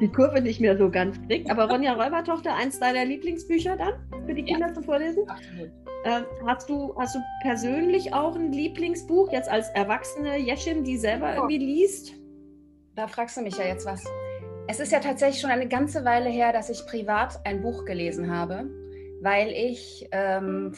die 0.00 0.08
Kurve 0.08 0.40
nicht 0.40 0.60
mehr 0.60 0.78
so 0.78 0.90
ganz 0.90 1.20
kriegt. 1.26 1.50
Aber 1.50 1.68
Ronja 1.68 1.92
Räubertochter, 1.92 2.54
eins 2.54 2.78
deiner 2.78 3.04
Lieblingsbücher 3.04 3.76
dann 3.76 3.94
für 4.26 4.34
die 4.34 4.44
Kinder 4.44 4.68
ja. 4.68 4.72
zu 4.72 4.82
vorlesen? 4.82 5.28
Absolut. 5.28 5.70
Ähm, 6.06 6.24
hast, 6.46 6.68
du, 6.68 6.94
hast 6.96 7.16
du 7.16 7.18
persönlich 7.42 8.14
auch 8.14 8.36
ein 8.36 8.52
Lieblingsbuch, 8.52 9.32
jetzt 9.32 9.50
als 9.50 9.70
erwachsene 9.70 10.38
Jeschim, 10.38 10.84
die 10.84 10.96
selber 10.98 11.34
irgendwie 11.34 11.58
liest? 11.58 12.12
Da 12.94 13.08
fragst 13.08 13.36
du 13.36 13.42
mich 13.42 13.58
ja 13.58 13.64
jetzt 13.64 13.84
was. 13.86 14.04
Es 14.68 14.78
ist 14.78 14.92
ja 14.92 15.00
tatsächlich 15.00 15.40
schon 15.40 15.50
eine 15.50 15.66
ganze 15.66 16.04
Weile 16.04 16.30
her, 16.30 16.52
dass 16.52 16.70
ich 16.70 16.86
privat 16.86 17.40
ein 17.44 17.60
Buch 17.60 17.84
gelesen 17.84 18.30
habe, 18.30 18.70
weil 19.20 19.48
ich 19.48 20.08
ähm, 20.12 20.74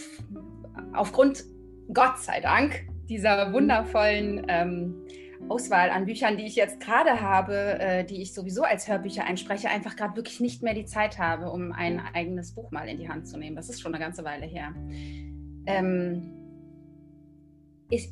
aufgrund, 0.95 1.45
Gott 1.93 2.19
sei 2.21 2.41
Dank, 2.41 2.87
dieser 3.11 3.53
wundervollen 3.53 4.47
ähm, 4.49 5.05
Auswahl 5.49 5.91
an 5.91 6.07
Büchern, 6.07 6.37
die 6.37 6.45
ich 6.45 6.57
jetzt 6.57 6.81
gerade 6.81 7.21
habe, 7.21 7.79
äh, 7.79 8.05
die 8.05 8.21
ich 8.21 8.35
sowieso 8.35 8.63
als 8.63 8.89
Hörbücher 8.89 9.25
einspreche, 9.25 9.69
einfach 9.69 9.97
gerade 9.97 10.17
wirklich 10.17 10.41
nicht 10.41 10.63
mehr 10.63 10.75
die 10.75 10.85
Zeit 10.85 11.19
habe, 11.19 11.51
um 11.51 11.73
ein 11.73 12.01
eigenes 12.13 12.55
Buch 12.55 12.71
mal 12.71 12.89
in 12.89 12.99
die 12.99 13.09
Hand 13.09 13.29
zu 13.29 13.39
nehmen. 13.39 13.57
Das 13.57 13.69
ist 13.69 13.81
schon 13.81 13.95
eine 13.95 14.03
ganze 14.03 14.25
Weile 14.25 14.47
her. 14.47 14.75
Ähm, 15.67 16.35
ich, 17.91 18.11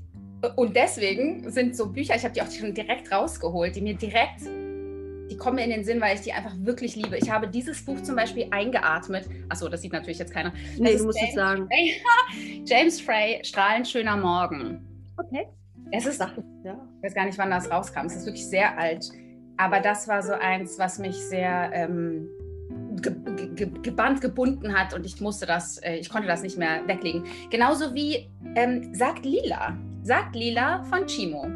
und 0.57 0.77
deswegen 0.77 1.51
sind 1.51 1.77
so 1.77 1.91
Bücher, 1.91 2.15
ich 2.17 2.25
habe 2.25 2.33
die 2.33 2.43
auch 2.43 2.51
schon 2.51 2.73
direkt 2.75 3.13
rausgeholt, 3.13 3.77
die 3.77 3.83
mir 3.83 3.95
direkt, 3.95 4.43
die 4.43 5.37
kommen 5.37 5.57
mir 5.57 5.65
in 5.65 5.71
den 5.71 5.85
Sinn, 5.85 6.01
weil 6.01 6.15
ich 6.15 6.23
die 6.23 6.33
einfach 6.33 6.55
wirklich 6.59 6.97
liebe. 6.97 7.19
Ich 7.19 7.31
habe 7.31 7.49
dieses 7.49 7.85
Buch 7.85 8.01
zum 8.03 8.17
Beispiel 8.17 8.47
eingeatmet. 8.51 9.29
Achso, 9.49 9.69
das 9.69 9.83
sieht 9.83 9.93
natürlich 9.93 10.19
jetzt 10.19 10.33
keiner. 10.33 10.53
Nee, 10.79 10.97
du 10.97 11.05
musst 11.05 11.21
es 11.21 11.35
sagen. 11.35 11.67
Frey, 11.67 12.63
James 12.65 13.01
Frey, 13.01 13.41
Strahlend 13.45 13.89
schöner 13.89 14.17
Morgen. 14.17 14.87
Okay. 15.17 15.47
Es 15.93 16.07
ist, 16.07 16.21
ja. 16.21 16.79
ich 16.97 17.03
weiß 17.03 17.15
gar 17.15 17.25
nicht, 17.27 17.39
wann 17.39 17.51
das 17.51 17.71
rauskam. 17.71 18.07
Es 18.07 18.17
ist 18.17 18.27
wirklich 18.27 18.47
sehr 18.47 18.79
alt. 18.79 19.09
Aber 19.57 19.81
das 19.81 20.09
war 20.09 20.23
so 20.23 20.33
eins, 20.33 20.79
was 20.79 20.99
mich 20.99 21.17
sehr 21.17 21.71
ähm, 21.73 22.29
ge 23.01 23.15
ge 23.55 23.71
gebannt, 23.83 24.21
gebunden 24.21 24.79
hat 24.79 24.95
und 24.95 25.07
ich 25.07 25.21
musste 25.21 25.47
das, 25.47 25.79
äh, 25.79 25.97
ich 25.97 26.11
konnte 26.11 26.29
das 26.29 26.43
nicht 26.43 26.59
mehr 26.59 26.87
weglegen. 26.87 27.25
Genauso 27.51 27.95
wie 27.95 28.29
ähm, 28.55 28.95
Sagt 28.95 29.25
Lila. 29.25 29.77
Sagt 30.03 30.35
Lila 30.35 30.83
von 30.85 31.07
Chimo. 31.07 31.47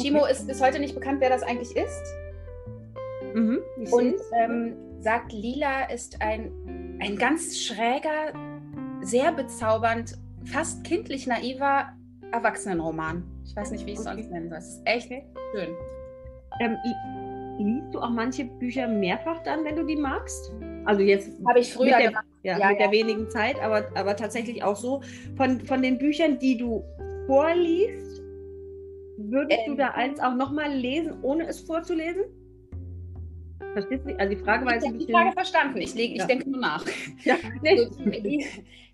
Chimo 0.00 0.20
okay. 0.22 0.32
ist 0.32 0.46
bis 0.46 0.60
heute 0.60 0.78
nicht 0.80 0.94
bekannt, 0.94 1.20
wer 1.20 1.28
das 1.28 1.42
eigentlich 1.42 1.76
ist. 1.76 2.02
Mhm, 3.34 3.60
und 3.92 4.14
ähm, 4.40 4.74
Sagt 5.00 5.32
Lila 5.32 5.84
ist 5.84 6.20
ein, 6.20 6.98
ein 7.00 7.16
ganz 7.16 7.58
schräger, 7.58 8.32
sehr 9.02 9.32
bezaubernd, 9.32 10.18
fast 10.44 10.84
kindlich 10.84 11.26
naiver 11.26 11.92
Erwachsenenroman. 12.32 13.24
Ich 13.44 13.56
weiß 13.56 13.70
nicht, 13.72 13.86
wie 13.86 13.92
ich 13.92 13.98
es 13.98 14.06
okay. 14.06 14.16
sonst 14.16 14.30
nennen 14.30 14.48
soll. 14.48 14.58
Es 14.58 14.68
ist 14.68 14.82
echt 14.84 15.06
okay. 15.06 15.24
schön. 15.54 15.68
Ähm, 16.60 16.76
liest 17.58 17.94
du 17.94 18.00
auch 18.00 18.10
manche 18.10 18.44
Bücher 18.44 18.88
mehrfach 18.88 19.42
dann, 19.42 19.64
wenn 19.64 19.76
du 19.76 19.84
die 19.84 19.96
magst? 19.96 20.52
Also 20.84 21.02
jetzt 21.02 21.30
habe 21.46 21.60
ich 21.60 21.72
früher 21.72 21.96
mit, 21.96 22.12
der, 22.12 22.24
ja, 22.42 22.58
ja, 22.58 22.68
mit 22.68 22.80
ja. 22.80 22.86
der 22.86 22.92
wenigen 22.92 23.30
Zeit, 23.30 23.60
aber, 23.60 23.84
aber 23.94 24.16
tatsächlich 24.16 24.62
auch 24.62 24.76
so 24.76 25.02
von, 25.36 25.60
von 25.60 25.82
den 25.82 25.98
Büchern, 25.98 26.38
die 26.38 26.56
du 26.56 26.82
vorliest, 27.26 28.22
würdest 29.18 29.60
ähm, 29.66 29.72
du 29.72 29.76
da 29.76 29.90
eins 29.90 30.20
auch 30.20 30.34
nochmal 30.34 30.72
lesen, 30.72 31.14
ohne 31.22 31.46
es 31.46 31.60
vorzulesen? 31.60 32.22
Verstehst 33.72 34.06
du? 34.06 34.18
Also 34.18 34.34
die 34.34 34.42
Frage 34.42 34.66
war 34.66 34.74
jetzt 34.74 34.84
Ich 34.84 34.88
habe 34.90 34.98
die 34.98 35.12
Frage 35.12 35.32
verstanden. 35.32 35.78
Ich, 35.78 35.94
leg, 35.94 36.16
ich 36.16 36.24
denke 36.24 36.50
nur 36.50 36.60
nach. 36.60 36.84
Ja. 37.24 37.36
Die, 37.64 38.46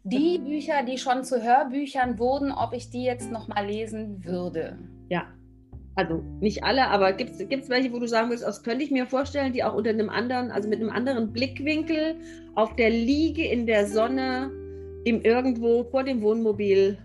die 0.05 0.39
Bücher, 0.39 0.85
die 0.85 0.99
schon 0.99 1.25
zu 1.25 1.43
Hörbüchern 1.43 2.19
wurden, 2.19 2.53
ob 2.53 2.73
ich 2.73 2.91
die 2.91 3.03
jetzt 3.03 3.33
nochmal 3.33 3.67
lesen 3.67 4.25
würde. 4.25 4.79
Ja. 5.09 5.27
Also 5.97 6.23
nicht 6.41 6.63
alle, 6.63 6.89
aber 6.89 7.13
gibt 7.15 7.41
es 7.41 7.69
welche, 7.71 7.93
wo 7.93 7.99
du 7.99 8.07
sagen 8.07 8.29
würdest, 8.29 8.47
das 8.47 8.63
könnte 8.63 8.85
ich 8.85 8.91
mir 8.91 9.07
vorstellen, 9.07 9.53
die 9.53 9.65
auch 9.65 9.75
unter 9.75 9.91
einem 9.91 10.11
anderen, 10.11 10.51
also 10.51 10.69
mit 10.69 10.81
einem 10.81 10.91
anderen 10.91 11.33
Blickwinkel 11.33 12.17
auf 12.55 12.77
der 12.77 12.91
Liege 12.91 13.45
in 13.45 13.67
der 13.67 13.87
Sonne 13.87 14.51
im 15.05 15.23
irgendwo 15.23 15.85
vor 15.85 16.05
dem 16.05 16.21
Wohnmobil 16.21 16.99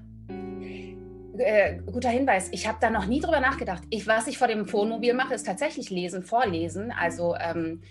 äh, 1.38 1.78
guter 1.86 2.10
Hinweis. 2.10 2.50
Ich 2.52 2.68
habe 2.68 2.78
da 2.82 2.90
noch 2.90 3.06
nie 3.06 3.20
drüber 3.20 3.40
nachgedacht. 3.40 3.84
Ich, 3.90 4.08
was 4.08 4.28
ich 4.28 4.38
vor 4.38 4.48
dem 4.48 4.72
Wohnmobil 4.72 5.14
mache, 5.14 5.34
ist 5.34 5.46
tatsächlich 5.46 5.90
lesen, 5.90 6.24
vorlesen. 6.24 6.92
Also 6.92 7.36
ähm, 7.36 7.82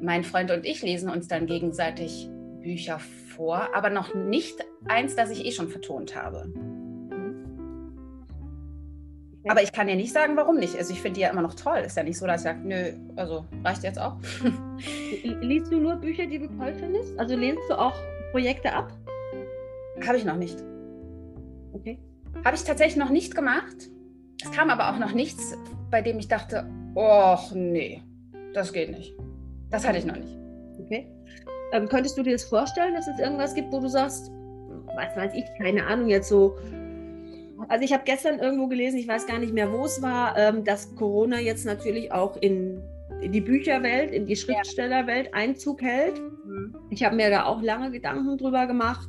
mein 0.00 0.24
Freund 0.24 0.50
und 0.50 0.64
ich 0.66 0.82
lesen 0.82 1.08
uns 1.08 1.28
dann 1.28 1.46
gegenseitig 1.46 2.28
Bücher 2.60 2.98
vor, 3.36 3.68
aber 3.74 3.90
noch 3.90 4.14
nicht 4.14 4.56
eins, 4.86 5.14
das 5.14 5.30
ich 5.30 5.44
eh 5.44 5.52
schon 5.52 5.68
vertont 5.68 6.16
habe. 6.16 6.52
Aber 9.48 9.62
ich 9.62 9.72
kann 9.72 9.86
dir 9.86 9.94
nicht 9.94 10.12
sagen, 10.12 10.36
warum 10.36 10.56
nicht. 10.56 10.76
Also 10.76 10.92
ich 10.92 11.00
finde 11.00 11.14
die 11.14 11.20
ja 11.20 11.30
immer 11.30 11.42
noch 11.42 11.54
toll. 11.54 11.78
Ist 11.78 11.96
ja 11.96 12.02
nicht 12.02 12.18
so, 12.18 12.26
dass 12.26 12.40
ich 12.40 12.44
sage, 12.44 12.58
nö, 12.64 12.92
also 13.14 13.44
reicht 13.64 13.84
jetzt 13.84 14.00
auch. 14.00 14.16
Liest 15.40 15.70
du 15.70 15.78
nur 15.78 15.94
Bücher, 15.96 16.26
die 16.26 16.38
du 16.38 16.48
toll 16.48 16.74
findest? 16.74 17.16
Also 17.18 17.36
lehnst 17.36 17.62
du 17.68 17.78
auch 17.78 17.94
Projekte 18.32 18.72
ab? 18.72 18.92
Habe 20.04 20.16
ich 20.16 20.24
noch 20.24 20.36
nicht. 20.36 20.58
Okay. 21.72 22.00
Habe 22.44 22.56
ich 22.56 22.64
tatsächlich 22.64 22.96
noch 22.96 23.10
nicht 23.10 23.34
gemacht. 23.34 23.90
Es 24.42 24.50
kam 24.52 24.70
aber 24.70 24.90
auch 24.90 24.98
noch 24.98 25.12
nichts, 25.12 25.56
bei 25.90 26.02
dem 26.02 26.18
ich 26.18 26.28
dachte, 26.28 26.68
och 26.94 27.52
nee, 27.54 28.02
das 28.54 28.72
geht 28.72 28.90
nicht. 28.90 29.14
Das 29.70 29.86
hatte 29.86 29.98
ich 29.98 30.04
noch 30.04 30.16
nicht. 30.16 30.36
Okay. 30.80 31.08
Ähm, 31.72 31.88
könntest 31.88 32.16
du 32.16 32.22
dir 32.22 32.32
das 32.32 32.44
vorstellen, 32.44 32.94
dass 32.94 33.08
es 33.08 33.18
irgendwas 33.18 33.54
gibt, 33.54 33.72
wo 33.72 33.80
du 33.80 33.88
sagst, 33.88 34.30
was 34.94 35.16
weiß 35.16 35.34
ich, 35.34 35.44
keine 35.58 35.86
Ahnung, 35.86 36.08
jetzt 36.08 36.28
so. 36.28 36.56
Also 37.68 37.84
ich 37.84 37.92
habe 37.92 38.04
gestern 38.04 38.38
irgendwo 38.38 38.68
gelesen, 38.68 38.98
ich 38.98 39.08
weiß 39.08 39.26
gar 39.26 39.38
nicht 39.38 39.52
mehr, 39.52 39.72
wo 39.72 39.84
es 39.84 40.00
war, 40.02 40.36
ähm, 40.38 40.64
dass 40.64 40.94
Corona 40.94 41.40
jetzt 41.40 41.64
natürlich 41.64 42.12
auch 42.12 42.36
in, 42.36 42.82
in 43.22 43.32
die 43.32 43.40
Bücherwelt, 43.40 44.12
in 44.12 44.26
die 44.26 44.36
Schriftstellerwelt 44.36 45.34
Einzug 45.34 45.82
hält. 45.82 46.20
Mhm. 46.44 46.76
Ich 46.90 47.02
habe 47.02 47.16
mir 47.16 47.30
da 47.30 47.46
auch 47.46 47.62
lange 47.62 47.90
Gedanken 47.90 48.36
drüber 48.38 48.66
gemacht. 48.66 49.08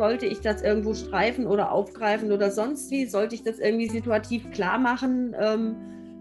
Sollte 0.00 0.24
ich 0.24 0.40
das 0.40 0.62
irgendwo 0.62 0.94
streifen 0.94 1.46
oder 1.46 1.72
aufgreifen 1.72 2.32
oder 2.32 2.50
sonst 2.50 2.90
wie? 2.90 3.04
Sollte 3.04 3.34
ich 3.34 3.42
das 3.42 3.58
irgendwie 3.58 3.86
situativ 3.86 4.50
klar 4.50 4.78
machen? 4.78 5.36
Ähm, 5.38 5.76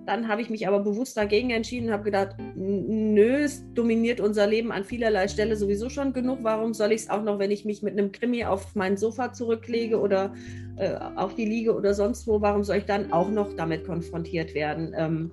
dann 0.06 0.28
habe 0.28 0.42
ich 0.42 0.50
mich 0.50 0.68
aber 0.68 0.82
bewusst 0.82 1.15
dagegen 1.15 1.52
entschieden 1.52 1.88
und 1.88 1.94
habe 1.94 2.04
gedacht, 2.04 2.36
nö, 2.56 3.38
es 3.38 3.63
dominiert 3.76 4.20
unser 4.20 4.48
Leben 4.48 4.74
an 4.74 4.84
vielerlei 4.84 5.30
Stelle 5.30 5.56
sowieso 5.56 5.88
schon 5.89 6.12
genug. 6.12 6.39
Warum 6.42 6.74
soll 6.74 6.92
ich 6.92 7.04
es 7.04 7.10
auch 7.10 7.24
noch, 7.24 7.39
wenn 7.39 7.52
ich 7.52 7.63
mich 7.63 7.82
mit 7.82 7.98
einem 7.98 8.12
Krimi 8.12 8.44
auf 8.44 8.76
mein 8.76 8.98
Sofa 8.98 9.32
zurücklege 9.32 9.98
oder 9.98 10.34
äh, 10.76 10.96
auf 11.15 11.36
die 11.36 11.46
Liege 11.46 11.74
oder 11.74 11.94
sonst 11.94 12.28
wo, 12.28 12.42
warum 12.42 12.65
soll 12.65 12.80
ich 12.80 12.86
dann 12.86 13.13
auch 13.13 13.30
noch 13.30 13.54
damit 13.56 13.86
konfrontiert 13.86 14.56
werden? 14.56 14.94
Ähm, 14.94 15.32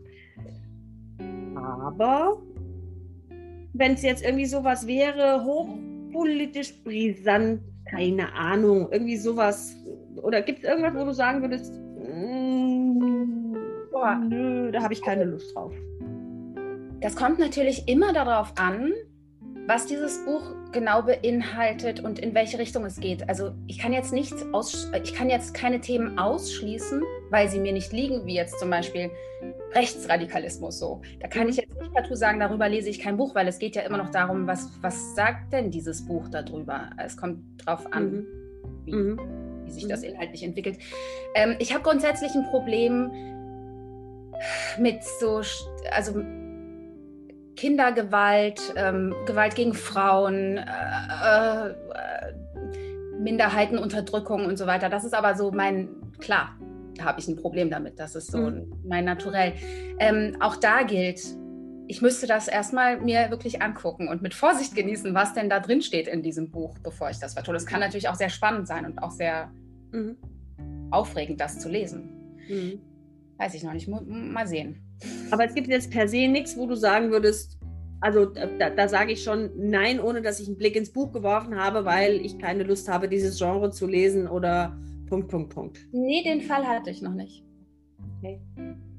aber 1.57 2.41
wenn 3.73 3.95
es 3.95 4.03
jetzt 4.03 4.25
irgendwie 4.25 4.47
sowas 4.47 4.87
wäre, 4.87 5.43
hochpolitisch 5.43 6.81
brisant, 6.85 7.61
keine 7.91 8.33
Ahnung, 8.35 8.89
irgendwie 8.91 9.17
sowas, 9.17 9.77
oder 10.23 10.43
gibt 10.43 10.65
es 10.65 10.69
irgendwas, 10.69 10.95
wo 10.95 11.05
du 11.05 11.13
sagen 11.15 11.41
würdest, 11.43 11.73
boah, 13.91 14.17
nö, 14.17 14.71
da 14.73 14.83
habe 14.83 14.93
ich 14.93 15.03
keine 15.03 15.25
Lust 15.25 15.55
drauf. 15.55 15.73
Das 17.01 17.15
kommt 17.15 17.39
natürlich 17.39 17.89
immer 17.89 18.13
darauf 18.13 18.53
an, 18.59 18.93
was 19.67 19.87
dieses 19.87 20.25
Buch 20.25 20.55
genau 20.77 21.03
beinhaltet 21.03 22.01
und 22.01 22.19
in 22.19 22.35
welche 22.35 22.59
Richtung 22.59 22.85
es 22.85 23.01
geht. 23.01 23.29
Also 23.31 23.53
ich 23.67 23.79
kann 23.79 23.95
jetzt 23.95 24.13
nicht 24.13 24.35
aus, 24.53 24.91
ich 25.03 25.15
kann 25.15 25.31
jetzt 25.31 25.55
keine 25.55 25.81
Themen 25.81 26.19
ausschließen, 26.19 27.03
weil 27.31 27.49
sie 27.49 27.59
mir 27.59 27.73
nicht 27.73 27.93
liegen, 27.93 28.27
wie 28.27 28.35
jetzt 28.35 28.59
zum 28.61 28.69
Beispiel 28.69 29.11
Rechtsradikalismus 29.73 30.79
so. 30.79 31.01
Da 31.21 31.29
kann 31.29 31.45
mhm. 31.45 31.49
ich 31.49 31.57
jetzt 31.57 31.81
nicht 31.81 31.95
partout 31.95 32.15
sagen, 32.15 32.39
darüber 32.41 32.69
lese 32.69 32.91
ich 32.91 33.01
kein 33.01 33.17
Buch, 33.17 33.35
weil 33.35 33.49
es 33.49 33.59
geht 33.59 33.75
ja 33.75 33.83
immer 33.83 33.97
noch 33.97 34.11
darum, 34.11 34.47
was, 34.47 34.71
was 34.83 35.15
sagt 35.15 35.53
denn 35.55 35.71
dieses 35.71 36.05
Buch 36.05 36.29
darüber? 36.29 36.91
Es 37.03 37.17
kommt 37.17 37.39
darauf 37.65 37.91
an, 37.93 38.11
mhm. 38.11 38.27
Wie, 38.85 38.93
mhm. 38.93 39.21
wie, 39.65 39.71
sich 39.71 39.89
das 39.89 40.03
mhm. 40.03 40.11
inhaltlich 40.11 40.43
entwickelt. 40.43 40.79
Ähm, 41.35 41.57
ich 41.59 41.73
habe 41.73 41.83
grundsätzlich 41.83 42.35
ein 42.35 42.45
Problem 42.51 43.11
mit 44.79 45.03
so, 45.03 45.41
also 45.91 46.23
Kindergewalt, 47.57 48.75
ähm, 48.77 49.15
Gewalt 49.27 49.55
gegen 49.55 49.75
Frauen, 49.75 50.59
äh, 50.59 51.69
äh, 51.69 51.75
Minderheitenunterdrückung 53.19 54.45
und 54.45 54.57
so 54.57 54.67
weiter. 54.67 54.89
Das 54.89 55.05
ist 55.05 55.15
aber 55.15 55.35
so 55.35 55.51
mein, 55.51 55.89
klar, 56.19 56.55
da 56.95 57.05
habe 57.05 57.21
ich 57.21 57.29
ein 57.29 57.37
Problem 57.37 57.71
damit. 57.71 57.99
Das 57.99 58.15
ist 58.15 58.31
so 58.31 58.39
mhm. 58.39 58.73
mein 58.87 59.05
Naturell. 59.05 59.55
Ähm, 59.99 60.37
auch 60.41 60.57
da 60.57 60.83
gilt, 60.83 61.23
ich 61.89 62.03
müsste 62.03 62.27
das 62.27 62.49
erstmal 62.49 63.01
mir 63.01 63.31
wirklich 63.31 63.63
angucken 63.63 64.09
und 64.09 64.23
mit 64.23 64.35
Vorsicht 64.35 64.75
genießen, 64.75 65.15
was 65.15 65.35
denn 65.35 65.49
da 65.49 65.61
drin 65.61 65.83
steht 65.83 66.09
in 66.09 66.23
diesem 66.23 66.51
Buch, 66.51 66.79
bevor 66.83 67.11
ich 67.11 67.19
das 67.19 67.35
vertue. 67.35 67.55
Das 67.55 67.67
kann 67.67 67.81
natürlich 67.81 68.09
auch 68.09 68.15
sehr 68.15 68.31
spannend 68.31 68.67
sein 68.67 68.85
und 68.85 69.03
auch 69.03 69.11
sehr 69.11 69.51
mhm. 69.93 70.17
aufregend, 70.91 71.41
das 71.41 71.59
zu 71.59 71.69
lesen. 71.69 72.37
Mhm. 72.49 72.81
Weiß 73.39 73.55
ich 73.55 73.63
noch 73.63 73.73
nicht. 73.73 73.89
Mal 73.89 74.47
sehen. 74.47 74.86
Aber 75.31 75.45
es 75.45 75.55
gibt 75.55 75.69
jetzt 75.69 75.91
per 75.91 76.09
se 76.09 76.29
nichts, 76.29 76.57
wo 76.57 76.67
du 76.67 76.75
sagen 76.75 77.11
würdest, 77.11 77.59
also 78.01 78.27
da, 78.27 78.71
da 78.71 78.89
sage 78.89 79.13
ich 79.13 79.23
schon 79.23 79.51
nein, 79.57 80.01
ohne 80.01 80.23
dass 80.23 80.41
ich 80.41 80.47
einen 80.47 80.59
Blick 80.59 80.77
ins 80.77 80.93
Buch 80.93 81.13
geworfen 81.13 81.57
habe, 81.57 81.85
weil 81.85 82.25
ich 82.25 82.39
keine 82.39 82.63
Lust 82.63 82.89
habe, 82.89 83.09
dieses 83.09 83.39
Genre 83.39 83.71
zu 83.71 83.87
lesen 83.87 84.29
oder 84.29 84.79
Punkt, 85.09 85.29
Punkt, 85.29 85.55
Punkt. 85.55 85.79
Nee, 85.93 86.23
den 86.23 86.43
Fall 86.43 86.67
hatte 86.67 86.91
ich 86.91 87.01
noch 87.01 87.15
nicht. 87.15 87.45
Okay. 88.19 88.41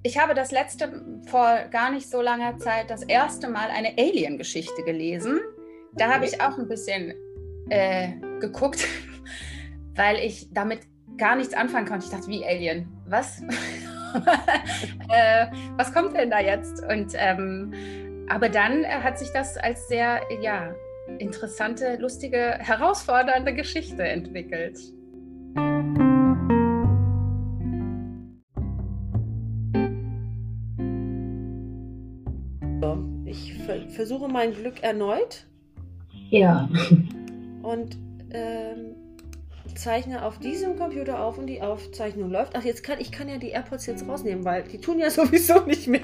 Ich 0.04 0.18
habe 0.18 0.34
das 0.34 0.52
letzte, 0.52 1.04
vor 1.28 1.66
gar 1.72 1.92
nicht 1.92 2.10
so 2.10 2.22
langer 2.22 2.58
Zeit, 2.60 2.90
das 2.90 3.04
erste 3.04 3.50
Mal 3.50 3.70
eine 3.70 3.94
Alien-Geschichte 3.98 4.84
gelesen. 4.84 5.40
Da 5.94 6.14
habe 6.14 6.26
ich 6.26 6.40
auch 6.42 6.58
ein 6.58 6.68
bisschen 6.68 7.14
äh, 7.70 8.14
geguckt, 8.40 8.88
weil 9.96 10.18
ich 10.18 10.54
damit 10.54 10.80
gar 11.18 11.36
nichts 11.36 11.54
anfangen 11.54 11.88
konnte. 11.88 12.06
Ich 12.06 12.12
dachte, 12.12 12.28
wie 12.28 12.46
Alien? 12.46 12.88
Was? 13.08 13.42
äh, 15.10 15.48
was 15.78 15.94
kommt 15.94 16.16
denn 16.16 16.30
da 16.30 16.40
jetzt? 16.40 16.84
Und 16.86 17.14
ähm, 17.16 17.74
aber 18.30 18.50
dann 18.50 18.86
hat 18.86 19.18
sich 19.18 19.30
das 19.32 19.58
als 19.58 19.88
sehr 19.88 20.22
ja, 20.42 20.74
interessante, 21.20 21.98
lustige, 21.98 22.58
herausfordernde 22.60 23.54
Geschichte 23.54 24.04
entwickelt. 24.04 24.78
Ich 33.28 33.96
versuche 33.96 34.28
mein 34.28 34.54
Glück 34.54 34.84
erneut. 34.84 35.46
Ja. 36.30 36.70
Und 37.62 37.98
ähm, 38.32 38.96
zeichne 39.78 40.24
auf 40.24 40.40
diesem 40.40 40.78
Computer 40.78 41.20
auf 41.20 41.38
und 41.38 41.48
die 41.48 41.62
Aufzeichnung 41.62 42.32
läuft. 42.32 42.54
Ach, 42.56 42.64
jetzt 42.64 42.84
kann 42.84 43.00
ich 43.00 43.12
kann 43.12 43.30
ja 43.30 43.38
die 43.38 43.50
AirPods 43.50 43.86
jetzt 43.86 44.08
rausnehmen, 44.08 44.44
weil 44.46 44.64
die 44.64 44.80
tun 44.80 45.00
ja 45.00 45.10
sowieso 45.12 45.62
nicht 45.62 45.88
mehr. 45.88 46.02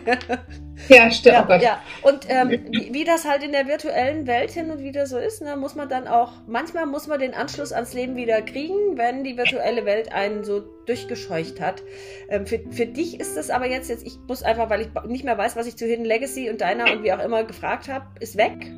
Ja, 0.87 1.11
stimmt. 1.11 1.49
Ja, 1.49 1.57
ja. 1.57 1.81
Und 2.01 2.25
ähm, 2.29 2.49
wie, 2.49 2.93
wie, 2.93 3.03
das 3.03 3.25
halt 3.25 3.43
in 3.43 3.51
der 3.51 3.67
virtuellen 3.67 4.27
Welt 4.27 4.51
hin 4.51 4.71
und 4.71 4.79
wieder 4.79 5.05
so 5.05 5.17
ist, 5.17 5.41
ne, 5.41 5.55
muss 5.55 5.75
man 5.75 5.89
dann 5.89 6.07
auch, 6.07 6.33
manchmal 6.47 6.85
muss 6.85 7.07
man 7.07 7.19
den 7.19 7.33
Anschluss 7.33 7.71
ans 7.71 7.93
Leben 7.93 8.15
wieder 8.15 8.41
kriegen, 8.41 8.97
wenn 8.97 9.23
die 9.23 9.37
virtuelle 9.37 9.85
Welt 9.85 10.11
einen 10.13 10.43
so 10.43 10.61
durchgescheucht 10.85 11.59
hat. 11.61 11.83
Ähm, 12.29 12.45
für, 12.45 12.59
für 12.71 12.85
dich 12.85 13.19
ist 13.19 13.37
das 13.37 13.49
aber 13.49 13.67
jetzt, 13.67 13.89
jetzt, 13.89 14.05
ich 14.05 14.17
muss 14.27 14.43
einfach, 14.43 14.69
weil 14.69 14.81
ich 14.81 14.89
nicht 15.07 15.25
mehr 15.25 15.37
weiß, 15.37 15.55
was 15.55 15.67
ich 15.67 15.77
zu 15.77 15.85
Hidden 15.85 16.05
Legacy 16.05 16.49
und 16.49 16.61
deiner 16.61 16.91
und 16.91 17.03
wie 17.03 17.13
auch 17.13 17.23
immer 17.23 17.43
gefragt 17.43 17.87
habe, 17.89 18.05
ist 18.19 18.37
weg. 18.37 18.71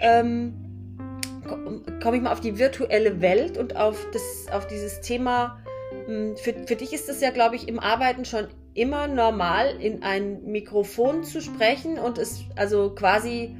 Ähm, 0.00 0.61
komme 1.46 2.16
ich 2.16 2.22
mal 2.22 2.32
auf 2.32 2.40
die 2.40 2.58
virtuelle 2.58 3.20
Welt 3.20 3.58
und 3.58 3.76
auf, 3.76 4.06
das, 4.12 4.46
auf 4.52 4.66
dieses 4.66 5.00
Thema. 5.00 5.58
Hm, 6.06 6.36
für, 6.36 6.54
für 6.66 6.76
dich 6.76 6.92
ist 6.92 7.08
es 7.08 7.20
ja, 7.20 7.30
glaube 7.30 7.56
ich, 7.56 7.68
im 7.68 7.78
Arbeiten 7.78 8.24
schon 8.24 8.46
immer 8.74 9.06
normal, 9.06 9.76
in 9.80 10.02
ein 10.02 10.44
Mikrofon 10.44 11.24
zu 11.24 11.40
sprechen 11.40 11.98
und 11.98 12.18
es 12.18 12.44
also 12.56 12.94
quasi 12.94 13.54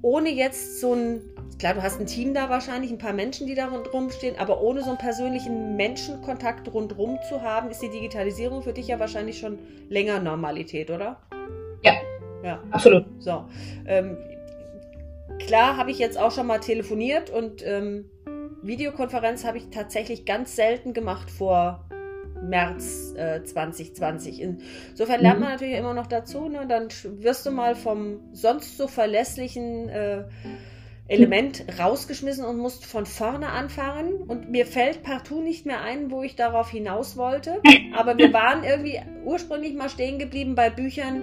ohne 0.00 0.30
jetzt 0.30 0.80
so 0.80 0.94
ein, 0.94 1.20
klar, 1.58 1.74
du 1.74 1.82
hast 1.82 2.00
ein 2.00 2.06
Team 2.06 2.34
da 2.34 2.50
wahrscheinlich, 2.50 2.90
ein 2.90 2.98
paar 2.98 3.12
Menschen, 3.12 3.46
die 3.46 3.54
da 3.54 3.68
rundherum 3.68 4.10
stehen, 4.10 4.36
aber 4.38 4.60
ohne 4.60 4.82
so 4.82 4.88
einen 4.88 4.98
persönlichen 4.98 5.76
Menschenkontakt 5.76 6.72
rundherum 6.72 7.18
zu 7.28 7.40
haben, 7.42 7.70
ist 7.70 7.82
die 7.82 7.90
Digitalisierung 7.90 8.62
für 8.62 8.72
dich 8.72 8.88
ja 8.88 8.98
wahrscheinlich 8.98 9.38
schon 9.38 9.58
länger 9.88 10.18
Normalität, 10.18 10.90
oder? 10.90 11.20
Ja. 11.82 11.92
Ja, 12.42 12.60
absolut. 12.72 13.04
So. 13.20 13.44
Ähm, 13.86 14.16
klar 15.38 15.76
habe 15.76 15.90
ich 15.90 15.98
jetzt 15.98 16.18
auch 16.18 16.30
schon 16.30 16.46
mal 16.46 16.60
telefoniert 16.60 17.30
und 17.30 17.64
ähm, 17.66 18.10
Videokonferenz 18.62 19.44
habe 19.44 19.58
ich 19.58 19.70
tatsächlich 19.70 20.24
ganz 20.24 20.56
selten 20.56 20.92
gemacht 20.92 21.30
vor 21.30 21.84
März 22.42 23.14
äh, 23.16 23.42
2020. 23.42 24.40
Insofern 24.40 25.20
lernt 25.20 25.40
man 25.40 25.48
mhm. 25.48 25.54
natürlich 25.54 25.76
immer 25.76 25.94
noch 25.94 26.06
dazu. 26.06 26.48
Ne? 26.48 26.66
Dann 26.68 26.88
wirst 27.20 27.46
du 27.46 27.50
mal 27.50 27.74
vom 27.74 28.20
sonst 28.32 28.76
so 28.76 28.88
verlässlichen 28.88 29.88
äh, 29.88 30.24
Element 31.08 31.64
rausgeschmissen 31.78 32.44
und 32.44 32.58
musst 32.58 32.84
von 32.84 33.06
vorne 33.06 33.48
anfangen. 33.48 34.14
Und 34.14 34.50
mir 34.50 34.66
fällt 34.66 35.02
partout 35.02 35.42
nicht 35.42 35.66
mehr 35.66 35.82
ein, 35.82 36.10
wo 36.10 36.22
ich 36.22 36.36
darauf 36.36 36.70
hinaus 36.70 37.16
wollte. 37.16 37.60
Aber 37.96 38.16
wir 38.18 38.32
waren 38.32 38.64
irgendwie 38.64 39.00
ursprünglich 39.24 39.74
mal 39.74 39.88
stehen 39.88 40.18
geblieben 40.18 40.54
bei 40.54 40.70
Büchern, 40.70 41.22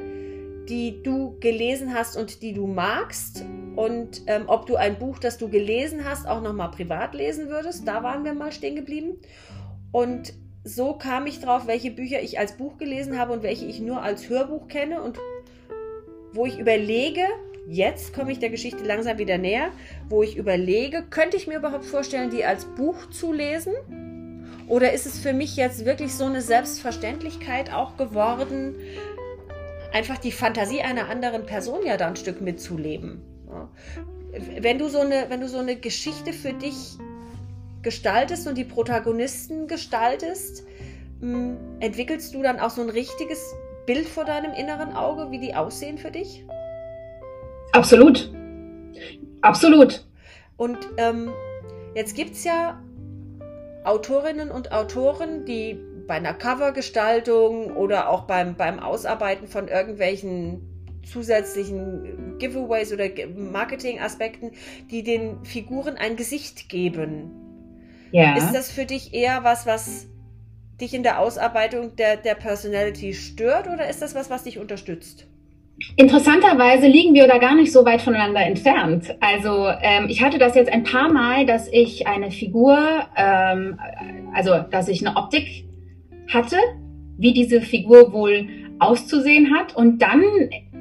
die 0.69 1.01
du 1.03 1.37
gelesen 1.39 1.93
hast 1.93 2.15
und 2.15 2.41
die 2.41 2.53
du 2.53 2.67
magst. 2.67 3.43
Und 3.75 4.21
ähm, 4.27 4.43
ob 4.47 4.65
du 4.65 4.75
ein 4.75 4.99
Buch, 4.99 5.19
das 5.19 5.37
du 5.37 5.49
gelesen 5.49 6.05
hast, 6.05 6.27
auch 6.27 6.41
nochmal 6.41 6.71
privat 6.71 7.15
lesen 7.15 7.49
würdest. 7.49 7.87
Da 7.87 8.03
waren 8.03 8.23
wir 8.23 8.33
mal 8.33 8.51
stehen 8.51 8.75
geblieben. 8.75 9.17
Und 9.91 10.33
so 10.63 10.93
kam 10.93 11.25
ich 11.25 11.39
drauf, 11.39 11.67
welche 11.67 11.91
Bücher 11.91 12.21
ich 12.21 12.37
als 12.37 12.57
Buch 12.57 12.77
gelesen 12.77 13.17
habe 13.17 13.33
und 13.33 13.43
welche 13.43 13.65
ich 13.65 13.79
nur 13.79 14.03
als 14.03 14.29
Hörbuch 14.29 14.67
kenne 14.67 15.01
und 15.01 15.17
wo 16.33 16.45
ich 16.45 16.59
überlege, 16.59 17.23
jetzt 17.67 18.13
komme 18.13 18.31
ich 18.31 18.39
der 18.39 18.49
Geschichte 18.49 18.83
langsam 18.83 19.17
wieder 19.17 19.37
näher, 19.37 19.71
wo 20.09 20.21
ich 20.21 20.37
überlege, 20.37 21.03
könnte 21.09 21.37
ich 21.37 21.47
mir 21.47 21.57
überhaupt 21.57 21.85
vorstellen, 21.85 22.29
die 22.29 22.45
als 22.45 22.65
Buch 22.65 23.09
zu 23.09 23.33
lesen? 23.33 23.73
Oder 24.67 24.93
ist 24.93 25.07
es 25.07 25.17
für 25.17 25.33
mich 25.33 25.55
jetzt 25.55 25.85
wirklich 25.85 26.13
so 26.13 26.25
eine 26.25 26.41
Selbstverständlichkeit 26.41 27.73
auch 27.73 27.97
geworden, 27.97 28.75
einfach 29.93 30.17
die 30.17 30.31
Fantasie 30.31 30.81
einer 30.81 31.09
anderen 31.09 31.45
Person 31.45 31.85
ja 31.85 31.97
da 31.97 32.07
ein 32.07 32.15
Stück 32.15 32.41
mitzuleben? 32.41 33.21
Wenn 34.59 34.77
du 34.77 34.89
so 34.89 34.99
eine, 34.99 35.25
wenn 35.29 35.41
du 35.41 35.49
so 35.49 35.57
eine 35.57 35.75
Geschichte 35.75 36.33
für 36.33 36.53
dich 36.53 36.97
gestaltest 37.81 38.47
und 38.47 38.57
die 38.57 38.65
Protagonisten 38.65 39.67
gestaltest, 39.67 40.63
hm, 41.21 41.57
entwickelst 41.79 42.33
du 42.33 42.43
dann 42.43 42.59
auch 42.59 42.69
so 42.69 42.81
ein 42.81 42.89
richtiges 42.89 43.53
Bild 43.85 44.07
vor 44.07 44.25
deinem 44.25 44.53
inneren 44.53 44.93
Auge, 44.93 45.31
wie 45.31 45.39
die 45.39 45.55
aussehen 45.55 45.97
für 45.97 46.11
dich? 46.11 46.45
Absolut. 47.71 48.31
Absolut. 49.41 50.05
Und 50.57 50.77
ähm, 50.97 51.31
jetzt 51.95 52.15
gibt 52.15 52.31
es 52.31 52.43
ja 52.43 52.81
Autorinnen 53.83 54.51
und 54.51 54.71
Autoren, 54.71 55.45
die 55.45 55.79
bei 56.09 56.15
einer 56.15 56.33
Covergestaltung 56.33 57.71
oder 57.77 58.09
auch 58.09 58.23
beim, 58.23 58.55
beim 58.55 58.79
Ausarbeiten 58.79 59.47
von 59.47 59.67
irgendwelchen 59.67 61.01
zusätzlichen 61.03 62.37
Giveaways 62.39 62.91
oder 62.91 63.05
Marketingaspekten, 63.37 64.51
die 64.89 65.03
den 65.03 65.45
Figuren 65.45 65.97
ein 65.97 66.17
Gesicht 66.17 66.67
geben. 66.67 67.31
Ja. 68.11 68.35
Ist 68.35 68.53
das 68.53 68.71
für 68.71 68.85
dich 68.85 69.13
eher 69.13 69.43
was, 69.43 69.67
was 69.67 70.07
dich 70.81 70.95
in 70.95 71.03
der 71.03 71.19
Ausarbeitung 71.19 71.95
der, 71.95 72.17
der 72.17 72.33
Personality 72.33 73.13
stört 73.13 73.67
oder 73.67 73.87
ist 73.87 74.01
das 74.01 74.15
was, 74.15 74.31
was 74.31 74.43
dich 74.43 74.57
unterstützt? 74.57 75.27
Interessanterweise 75.95 76.87
liegen 76.87 77.13
wir 77.13 77.27
da 77.27 77.37
gar 77.37 77.55
nicht 77.55 77.71
so 77.71 77.85
weit 77.85 78.01
voneinander 78.01 78.41
entfernt. 78.41 79.15
Also 79.21 79.67
ähm, 79.81 80.07
ich 80.09 80.23
hatte 80.23 80.39
das 80.39 80.55
jetzt 80.55 80.71
ein 80.73 80.83
paar 80.83 81.13
Mal, 81.13 81.45
dass 81.45 81.67
ich 81.71 82.07
eine 82.07 82.31
Figur, 82.31 82.77
ähm, 83.15 83.79
also 84.33 84.57
dass 84.71 84.87
ich 84.87 85.05
eine 85.05 85.15
Optik 85.15 85.68
hatte, 86.29 86.57
wie 87.17 87.33
diese 87.33 87.61
Figur 87.61 88.13
wohl 88.13 88.47
auszusehen 88.79 89.53
hat 89.53 89.75
und 89.75 90.01
dann 90.01 90.23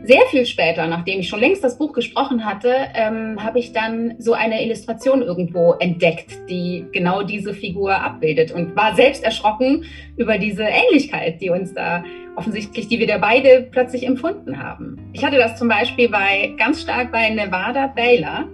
sehr 0.04 0.22
viel 0.30 0.46
später, 0.46 0.86
nachdem 0.86 1.20
ich 1.20 1.28
schon 1.28 1.40
längst 1.40 1.64
das 1.64 1.76
Buch 1.76 1.92
gesprochen 1.92 2.44
hatte, 2.44 2.72
ähm, 2.94 3.42
habe 3.42 3.58
ich 3.58 3.72
dann 3.72 4.14
so 4.18 4.32
eine 4.32 4.64
Illustration 4.64 5.22
irgendwo 5.22 5.72
entdeckt, 5.74 6.38
die 6.48 6.86
genau 6.92 7.22
diese 7.22 7.52
Figur 7.52 7.94
abbildet 7.94 8.52
und 8.52 8.76
war 8.76 8.94
selbst 8.94 9.24
erschrocken 9.24 9.84
über 10.16 10.38
diese 10.38 10.62
Ähnlichkeit, 10.62 11.40
die 11.40 11.50
uns 11.50 11.74
da 11.74 12.04
offensichtlich, 12.36 12.88
die 12.88 13.00
wir 13.00 13.08
da 13.08 13.18
beide 13.18 13.68
plötzlich 13.70 14.06
empfunden 14.06 14.62
haben. 14.62 14.96
Ich 15.12 15.24
hatte 15.24 15.36
das 15.36 15.58
zum 15.58 15.68
Beispiel 15.68 16.08
bei 16.08 16.54
ganz 16.56 16.82
stark 16.82 17.10
bei 17.10 17.28
Nevada 17.30 17.88
Baylor, 17.88 18.46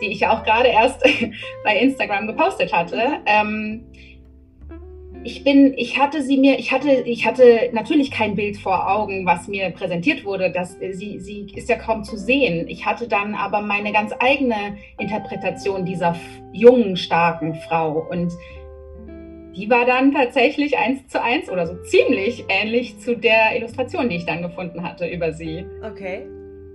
die 0.00 0.06
ich 0.06 0.20
ja 0.20 0.32
auch 0.32 0.42
gerade 0.42 0.68
erst 0.68 1.02
bei 1.64 1.76
Instagram 1.78 2.26
gepostet 2.26 2.72
hatte. 2.72 2.98
Ähm, 3.26 3.84
ich 5.24 5.44
bin, 5.44 5.74
ich 5.76 5.98
hatte 5.98 6.22
sie 6.22 6.38
mir, 6.38 6.58
ich 6.58 6.72
hatte, 6.72 6.90
ich 6.90 7.26
hatte 7.26 7.70
natürlich 7.72 8.10
kein 8.10 8.34
Bild 8.34 8.56
vor 8.56 8.90
Augen, 8.90 9.26
was 9.26 9.48
mir 9.48 9.70
präsentiert 9.70 10.24
wurde. 10.24 10.50
dass 10.50 10.78
sie, 10.78 11.18
sie 11.18 11.46
ist 11.54 11.68
ja 11.68 11.76
kaum 11.76 12.04
zu 12.04 12.16
sehen. 12.16 12.68
Ich 12.68 12.86
hatte 12.86 13.08
dann 13.08 13.34
aber 13.34 13.60
meine 13.60 13.92
ganz 13.92 14.12
eigene 14.20 14.76
Interpretation 14.98 15.84
dieser 15.84 16.16
jungen, 16.52 16.96
starken 16.96 17.54
Frau 17.54 18.06
und 18.10 18.32
die 19.56 19.68
war 19.68 19.84
dann 19.84 20.12
tatsächlich 20.12 20.78
eins 20.78 21.08
zu 21.08 21.20
eins 21.20 21.50
oder 21.50 21.66
so 21.66 21.74
ziemlich 21.82 22.44
ähnlich 22.48 23.00
zu 23.00 23.16
der 23.16 23.56
Illustration, 23.56 24.08
die 24.08 24.16
ich 24.16 24.26
dann 24.26 24.40
gefunden 24.40 24.84
hatte 24.84 25.08
über 25.08 25.32
sie. 25.32 25.66
Okay. 25.82 26.26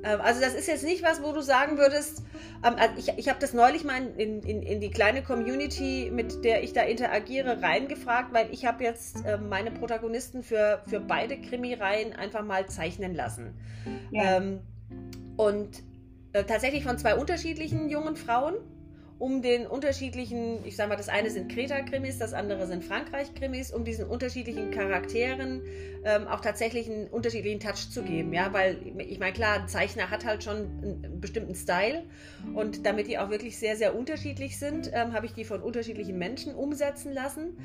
Ähm, 0.04 0.22
also 0.22 0.42
das 0.42 0.54
ist 0.54 0.68
jetzt 0.68 0.84
nicht 0.84 1.04
was, 1.04 1.24
wo 1.24 1.32
du 1.32 1.42
sagen 1.42 1.78
würdest, 1.78 2.24
ähm, 2.64 2.76
also 2.78 2.96
ich, 2.98 3.18
ich 3.18 3.30
habe 3.30 3.40
das 3.40 3.54
neulich 3.54 3.84
mal 3.84 4.06
in, 4.18 4.42
in, 4.44 4.62
in 4.62 4.80
die 4.80 4.90
kleine 4.90 5.24
Community, 5.24 6.12
mit 6.14 6.44
der 6.44 6.64
ich 6.64 6.74
da 6.74 6.82
interagiere, 6.82 7.62
reingefragt, 7.62 8.34
weil 8.34 8.48
ich 8.52 8.66
habe 8.66 8.84
jetzt 8.84 9.24
ähm, 9.26 9.50
meine 9.50 9.72
Protagonisten 9.72 10.44
für, 10.44 10.82
für 10.88 11.00
beide 11.00 11.40
Krimireihen 11.40 12.14
einfach 12.14 12.44
mal 12.44 12.68
zeichnen 12.68 13.16
lassen. 13.16 13.54
Ja. 14.12 14.42
und 15.38 15.84
äh, 16.34 16.44
tatsächlich 16.44 16.84
von 16.84 16.98
zwei 16.98 17.16
unterschiedlichen 17.16 17.90
jungen 17.90 18.16
Frauen 18.16 18.56
um 19.24 19.42
den 19.42 19.66
unterschiedlichen, 19.66 20.58
ich 20.66 20.76
sage 20.76 20.90
mal, 20.90 20.98
das 20.98 21.08
eine 21.08 21.30
sind 21.30 21.50
Kreta-Krimis, 21.50 22.18
das 22.18 22.34
andere 22.34 22.68
sind 22.68 22.84
Frankreich-Krimis, 22.84 23.72
um 23.72 23.86
diesen 23.86 24.06
unterschiedlichen 24.06 24.70
Charakteren 24.70 25.62
ähm, 26.04 26.28
auch 26.28 26.42
tatsächlich 26.42 26.90
einen 26.90 27.08
unterschiedlichen 27.08 27.62
Touch 27.62 27.90
zu 27.90 28.04
geben. 28.04 28.34
Ja, 28.34 28.52
weil 28.52 28.76
ich 28.98 29.20
meine, 29.20 29.32
klar, 29.32 29.62
ein 29.62 29.70
Zeichner 29.70 30.10
hat 30.10 30.26
halt 30.26 30.44
schon 30.44 30.58
einen 30.58 31.22
bestimmten 31.22 31.56
Style 31.56 32.04
und 32.54 32.86
damit 32.86 33.08
die 33.08 33.18
auch 33.18 33.30
wirklich 33.30 33.58
sehr, 33.58 33.78
sehr 33.78 33.96
unterschiedlich 33.96 34.60
sind, 34.60 34.92
ähm, 34.94 35.14
habe 35.14 35.26
ich 35.26 35.32
die 35.32 35.46
von 35.46 35.62
unterschiedlichen 35.62 36.18
Menschen 36.18 36.54
umsetzen 36.54 37.14
lassen 37.14 37.58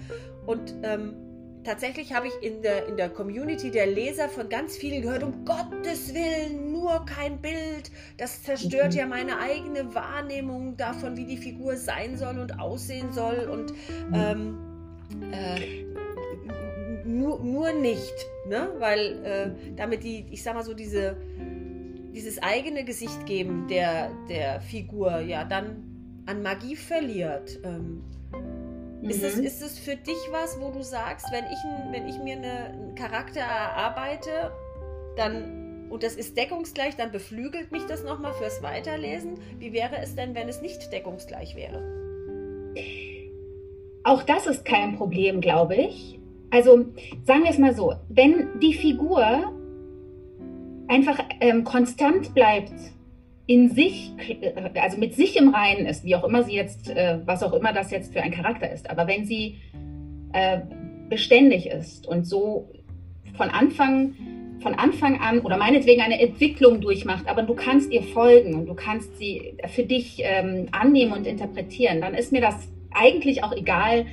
und 0.47 0.73
ähm, 0.85 1.17
tatsächlich 1.65 2.15
habe 2.15 2.29
ich 2.29 2.35
in 2.41 2.63
der, 2.63 2.87
in 2.87 2.97
der 2.97 3.09
Community 3.09 3.73
der 3.73 3.89
Leser 3.89 4.29
von 4.29 4.49
ganz 4.49 4.77
vielen 4.77 5.03
gehört, 5.03 5.25
um 5.25 5.45
Gottes 5.45 6.15
Willen, 6.15 6.68
nur 6.79 7.05
kein 7.05 7.39
Bild. 7.41 7.91
Das 8.17 8.43
zerstört 8.43 8.93
mhm. 8.93 8.99
ja 8.99 9.07
meine 9.07 9.39
eigene 9.39 9.95
Wahrnehmung 9.95 10.77
davon, 10.77 11.17
wie 11.17 11.25
die 11.25 11.37
Figur 11.37 11.77
sein 11.77 12.17
soll 12.17 12.39
und 12.39 12.59
aussehen 12.59 13.13
soll. 13.13 13.49
Und 13.51 13.73
mhm. 13.73 14.15
ähm, 14.15 15.33
äh, 15.33 15.85
nur, 17.05 17.41
nur 17.41 17.73
nicht, 17.73 18.15
ne? 18.49 18.69
weil 18.79 19.25
äh, 19.25 19.75
damit 19.77 20.05
die, 20.05 20.27
ich 20.31 20.43
sag 20.43 20.55
mal 20.55 20.65
so, 20.65 20.75
diese, 20.75 21.17
dieses 22.15 22.43
eigene 22.43 22.85
Gesicht 22.85 23.27
geben 23.27 23.67
der, 23.69 24.11
der 24.29 24.61
Figur 24.61 25.21
ja 25.21 25.45
dann 25.45 25.85
an 26.27 26.43
Magie 26.43 26.77
verliert. 26.77 27.59
Ähm, 27.65 28.03
Mhm. 29.01 29.11
Ist, 29.11 29.23
es, 29.23 29.39
ist 29.39 29.63
es 29.63 29.79
für 29.79 29.97
dich 29.97 30.19
was, 30.31 30.61
wo 30.61 30.71
du 30.71 30.83
sagst, 30.83 31.27
wenn 31.31 31.45
ich, 31.47 31.59
wenn 31.93 32.09
ich 32.09 32.19
mir 32.19 32.37
eine, 32.37 32.65
einen 32.65 32.95
Charakter 32.95 33.41
erarbeite, 33.41 34.53
dann, 35.17 35.68
und 35.91 36.03
das 36.03 36.15
ist 36.15 36.37
deckungsgleich, 36.37 36.97
dann 36.97 37.13
beflügelt 37.13 37.73
mich 37.73 37.85
das 37.87 38.05
nochmal 38.05 38.33
fürs 38.35 38.63
Weiterlesen? 38.63 39.35
Wie 39.59 39.73
wäre 39.73 39.99
es 40.03 40.15
denn, 40.15 40.35
wenn 40.35 40.49
es 40.49 40.61
nicht 40.63 40.93
deckungsgleich 40.93 41.57
wäre? 41.57 41.83
Auch 44.05 44.23
das 44.23 44.47
ist 44.47 44.65
kein 44.65 44.97
Problem, 44.97 45.41
glaube 45.41 45.77
ich. 45.77 46.19
Also 46.51 46.87
sagen 47.25 47.45
wir 47.45 47.51
es 47.51 47.59
mal 47.59 47.75
so, 47.75 47.95
wenn 48.09 48.61
die 48.61 48.75
Figur 48.75 49.53
einfach 50.89 51.19
ähm, 51.41 51.65
konstant 51.65 52.35
bleibt 52.35 52.73
in 53.47 53.71
sich, 53.71 54.13
äh, 54.41 54.79
also 54.81 54.99
mit 54.99 55.15
sich 55.15 55.37
im 55.37 55.49
Reinen 55.49 55.87
ist, 55.87 56.05
wie 56.05 56.17
auch 56.17 56.25
immer 56.25 56.43
sie 56.43 56.55
jetzt, 56.55 56.89
äh, 56.89 57.19
was 57.25 57.43
auch 57.43 57.53
immer 57.53 57.73
das 57.73 57.91
jetzt 57.91 58.13
für 58.13 58.23
ein 58.23 58.33
Charakter 58.33 58.71
ist, 58.71 58.89
aber 58.89 59.07
wenn 59.07 59.27
sie 59.27 59.59
äh, 60.33 60.61
beständig 61.09 61.67
ist 61.67 62.07
und 62.07 62.27
so 62.27 62.71
von 63.37 63.51
Anfang, 63.51 64.15
von 64.61 64.75
Anfang 64.75 65.21
an 65.21 65.41
oder 65.41 65.57
meinetwegen 65.57 66.01
eine 66.01 66.21
Entwicklung 66.21 66.81
durchmacht, 66.81 67.29
aber 67.29 67.43
du 67.43 67.55
kannst 67.55 67.93
ihr 67.93 68.03
folgen 68.03 68.55
und 68.55 68.67
du 68.67 68.75
kannst 68.75 69.17
sie 69.19 69.55
für 69.69 69.85
dich 69.85 70.21
ähm, 70.23 70.67
annehmen 70.73 71.13
und 71.13 71.27
interpretieren, 71.27 72.01
dann 72.01 72.15
ist 72.15 72.33
mir 72.33 72.41
das 72.41 72.69
eigentlich 72.93 73.45
auch 73.45 73.53
egal, 73.53 74.07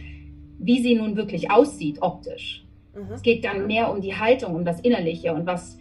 wie 0.59 0.81
sie 0.81 0.95
nun 0.95 1.15
wirklich 1.15 1.51
aussieht 1.51 2.01
optisch. 2.01 2.63
Mhm. 2.93 3.13
Es 3.13 3.21
geht 3.21 3.43
dann 3.43 3.67
mehr 3.67 3.91
um 3.91 4.01
die 4.01 4.15
Haltung, 4.15 4.55
um 4.55 4.65
das 4.65 4.79
Innerliche 4.81 5.33
und 5.33 5.45
was 5.45 5.77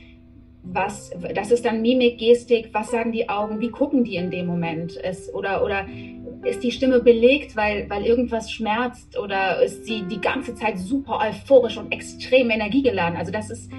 was, 0.64 1.12
das 1.34 1.50
ist 1.50 1.64
dann 1.64 1.82
Mimik, 1.82 2.18
Gestik, 2.18 2.70
was 2.72 2.90
sagen 2.90 3.12
die 3.12 3.28
Augen, 3.28 3.60
wie 3.60 3.68
gucken 3.68 4.02
die 4.02 4.16
in 4.16 4.30
dem 4.30 4.46
Moment? 4.46 4.96
Ist, 4.96 5.32
oder, 5.34 5.62
oder 5.62 5.86
ist 6.42 6.62
die 6.62 6.72
Stimme 6.72 7.00
belegt, 7.00 7.54
weil, 7.54 7.88
weil 7.90 8.06
irgendwas 8.06 8.50
schmerzt 8.50 9.18
oder 9.18 9.62
ist 9.62 9.84
sie 9.84 10.02
die 10.02 10.20
ganze 10.20 10.54
Zeit 10.54 10.78
super 10.78 11.20
euphorisch 11.20 11.76
und 11.76 11.92
extrem 11.92 12.50
energiegeladen? 12.50 13.16
Also 13.16 13.30
das 13.30 13.50
ist, 13.50 13.70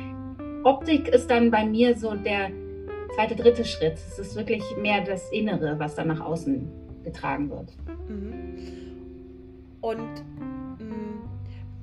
Optik 0.65 1.07
ist 1.09 1.29
dann 1.29 1.51
bei 1.51 1.63
mir 1.63 1.95
so 1.95 2.15
der 2.15 2.49
zweite, 3.13 3.35
dritte 3.35 3.63
Schritt. 3.63 3.93
Es 3.93 4.17
ist 4.17 4.35
wirklich 4.35 4.63
mehr 4.77 5.01
das 5.01 5.31
Innere, 5.31 5.77
was 5.77 5.93
dann 5.93 6.07
nach 6.07 6.19
außen 6.19 6.67
getragen 7.03 7.51
wird. 7.51 7.71
Mhm. 8.09 8.57
Und 9.81 10.15
mm, 10.79 11.21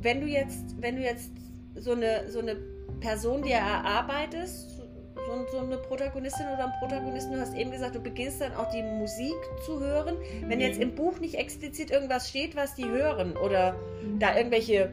wenn 0.01 0.21
du 0.21 0.27
jetzt, 0.27 0.75
wenn 0.83 0.97
du 0.97 1.03
jetzt 1.03 1.31
so 1.77 1.93
eine, 1.93 2.29
so 2.29 2.41
eine 2.41 2.57
Person 2.99 3.43
dir 3.43 3.55
erarbeitest, 3.55 4.79
so, 5.15 5.47
so, 5.53 5.59
eine 5.65 5.77
Protagonistin 5.77 6.47
oder 6.47 6.65
einen 6.65 6.73
Protagonisten? 6.81 7.35
Du 7.35 7.41
hast 7.41 7.57
eben 7.57 7.71
gesagt, 7.71 7.95
du 7.95 8.01
beginnst 8.01 8.41
dann 8.41 8.53
auch 8.55 8.69
die 8.73 8.83
Musik 8.83 9.37
zu 9.65 9.79
hören. 9.79 10.17
Wenn 10.49 10.61
jetzt 10.61 10.79
mhm. 10.79 10.83
im 10.83 10.95
Buch 10.97 11.21
nicht 11.21 11.37
explizit 11.37 11.93
irgendwas 11.93 12.29
steht, 12.29 12.57
was 12.57 12.75
die 12.75 12.87
hören 12.87 13.37
oder 13.37 13.77
mhm. 14.03 14.19
da 14.19 14.37
irgendwelche, 14.37 14.91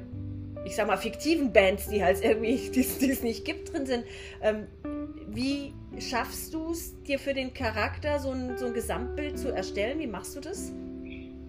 ich 0.65 0.75
sag 0.75 0.87
mal, 0.87 0.97
fiktiven 0.97 1.51
Bands, 1.51 1.87
die 1.87 2.03
halt 2.03 2.23
irgendwie, 2.23 2.57
die, 2.73 2.79
es 2.81 3.23
nicht 3.23 3.45
gibt, 3.45 3.73
drin 3.73 3.85
sind, 3.85 4.03
ähm, 4.41 4.67
wie 5.27 5.73
schaffst 5.99 6.53
du 6.53 6.71
es, 6.71 7.01
dir 7.03 7.19
für 7.19 7.33
den 7.33 7.53
Charakter 7.53 8.19
so 8.19 8.31
ein, 8.31 8.57
so 8.57 8.65
ein 8.65 8.73
Gesamtbild 8.73 9.37
zu 9.37 9.53
erstellen? 9.53 9.99
Wie 9.99 10.07
machst 10.07 10.35
du 10.35 10.39
das? 10.39 10.73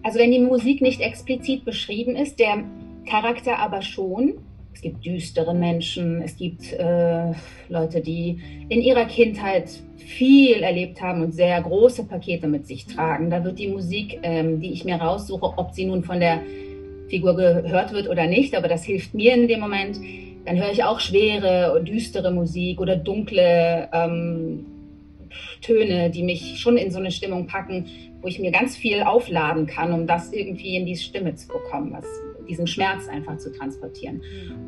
Also 0.03 0.19
wenn 0.19 0.31
die 0.31 0.39
Musik 0.39 0.81
nicht 0.81 1.01
explizit 1.01 1.65
beschrieben 1.65 2.15
ist, 2.15 2.39
der 2.39 2.63
Charakter 3.07 3.59
aber 3.59 3.81
schon, 3.81 4.39
es 4.73 4.81
gibt 4.81 5.05
düstere 5.05 5.53
Menschen, 5.53 6.21
es 6.21 6.37
gibt 6.37 6.71
äh, 6.73 7.33
Leute, 7.69 8.01
die 8.01 8.39
in 8.69 8.81
ihrer 8.81 9.05
Kindheit 9.05 9.69
viel 9.97 10.63
erlebt 10.63 11.01
haben 11.01 11.21
und 11.21 11.33
sehr 11.33 11.61
große 11.61 12.05
Pakete 12.05 12.47
mit 12.47 12.65
sich 12.67 12.85
tragen. 12.85 13.29
Da 13.29 13.43
wird 13.43 13.59
die 13.59 13.67
Musik, 13.67 14.19
ähm, 14.23 14.59
die 14.59 14.71
ich 14.71 14.85
mir 14.85 14.95
raussuche, 14.95 15.53
ob 15.57 15.73
sie 15.73 15.85
nun 15.85 16.03
von 16.03 16.19
der 16.19 16.41
Figur 17.11 17.35
gehört 17.35 17.93
wird 17.93 18.09
oder 18.09 18.25
nicht, 18.25 18.55
aber 18.55 18.67
das 18.67 18.83
hilft 18.83 19.13
mir 19.13 19.35
in 19.35 19.47
dem 19.47 19.59
Moment. 19.59 19.99
Dann 20.45 20.57
höre 20.57 20.71
ich 20.71 20.83
auch 20.83 20.99
schwere 20.99 21.77
und 21.77 21.87
düstere 21.87 22.31
Musik 22.31 22.79
oder 22.81 22.95
dunkle 22.95 23.89
ähm, 23.93 24.65
Töne, 25.61 26.09
die 26.09 26.23
mich 26.23 26.59
schon 26.59 26.77
in 26.77 26.89
so 26.89 26.97
eine 26.97 27.11
Stimmung 27.11 27.45
packen, 27.47 27.85
wo 28.21 28.27
ich 28.27 28.39
mir 28.39 28.51
ganz 28.51 28.75
viel 28.75 29.03
aufladen 29.03 29.67
kann, 29.67 29.93
um 29.93 30.07
das 30.07 30.31
irgendwie 30.31 30.75
in 30.77 30.85
die 30.85 30.95
Stimme 30.95 31.35
zu 31.35 31.47
bekommen, 31.47 31.91
was 31.93 32.05
diesen 32.47 32.65
Schmerz 32.65 33.07
einfach 33.07 33.37
zu 33.37 33.51
transportieren. 33.51 34.21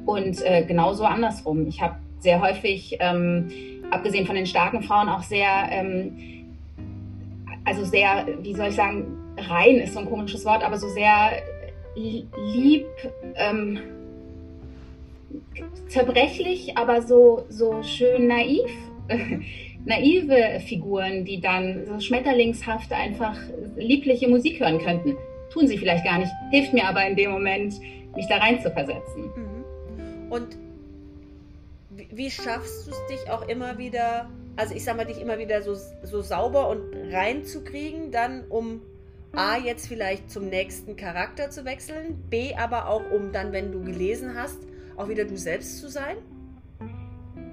Und 0.06 0.42
äh, 0.46 0.64
genauso 0.66 1.06
andersrum. 1.06 1.68
Ich 1.68 1.82
habe 1.82 1.96
sehr 2.20 2.42
häufig, 2.42 2.98
ähm, 3.00 3.48
abgesehen 3.90 4.26
von 4.26 4.36
den 4.36 4.46
starken 4.46 4.84
Frauen, 4.84 5.10
auch 5.10 5.24
sehr, 5.24 5.48
ähm, 5.72 6.14
also 7.66 7.84
sehr, 7.86 8.28
wie 8.42 8.54
soll 8.54 8.68
ich 8.68 8.76
sagen, 8.76 9.06
rein 9.38 9.78
ist 9.78 9.94
so 9.94 10.00
ein 10.00 10.10
komisches 10.10 10.46
Wort, 10.46 10.64
aber 10.64 10.78
so 10.78 10.88
sehr 10.90 11.32
lieb, 11.96 12.86
ähm, 13.36 13.80
zerbrechlich, 15.88 16.78
aber 16.78 17.02
so, 17.02 17.46
so 17.50 17.84
schön 17.84 18.28
naiv. 18.28 18.70
naive 19.86 20.62
Figuren, 20.66 21.26
die 21.26 21.42
dann 21.42 21.86
so 21.86 22.00
schmetterlingshaft 22.00 22.94
einfach 22.94 23.38
liebliche 23.76 24.30
Musik 24.30 24.62
hören 24.62 24.80
könnten 24.80 25.18
tun 25.54 25.68
sie 25.68 25.78
vielleicht 25.78 26.04
gar 26.04 26.18
nicht, 26.18 26.32
hilft 26.50 26.74
mir 26.74 26.88
aber 26.88 27.06
in 27.06 27.16
dem 27.16 27.32
Moment, 27.32 27.80
mich 28.16 28.28
da 28.28 28.38
rein 28.38 28.60
zu 28.62 28.72
versetzen. 28.72 29.32
Mhm. 29.36 30.32
Und 30.32 30.58
wie 31.90 32.32
schaffst 32.32 32.88
du 32.88 32.92
es 32.92 33.06
dich 33.08 33.30
auch 33.30 33.48
immer 33.48 33.78
wieder, 33.78 34.30
also 34.56 34.74
ich 34.74 34.84
sag 34.84 34.98
mal, 34.98 35.06
dich 35.06 35.22
immer 35.22 35.38
wieder 35.38 35.62
so, 35.62 35.76
so 36.04 36.22
sauber 36.22 36.70
und 36.70 36.82
reinzukriegen, 37.12 38.12
dann 38.12 38.46
um 38.50 38.82
A, 39.36 39.58
jetzt 39.58 39.88
vielleicht 39.88 40.30
zum 40.30 40.48
nächsten 40.50 40.96
Charakter 40.96 41.50
zu 41.50 41.66
wechseln, 41.66 42.24
B, 42.30 42.54
aber 42.54 42.88
auch 42.88 43.02
um 43.12 43.32
dann, 43.32 43.52
wenn 43.52 43.72
du 43.72 43.84
gelesen 43.84 44.36
hast, 44.36 44.60
auch 44.96 45.10
wieder 45.10 45.26
du 45.26 45.36
selbst 45.38 45.80
zu 45.80 45.90
sein? 45.90 46.18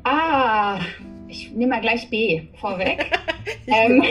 Ah, 0.05 0.79
ich 1.27 1.53
nehme 1.53 1.77
mal 1.77 1.81
gleich 1.81 2.11
B 2.11 2.43
vorweg. 2.61 3.11
ähm, 3.67 4.03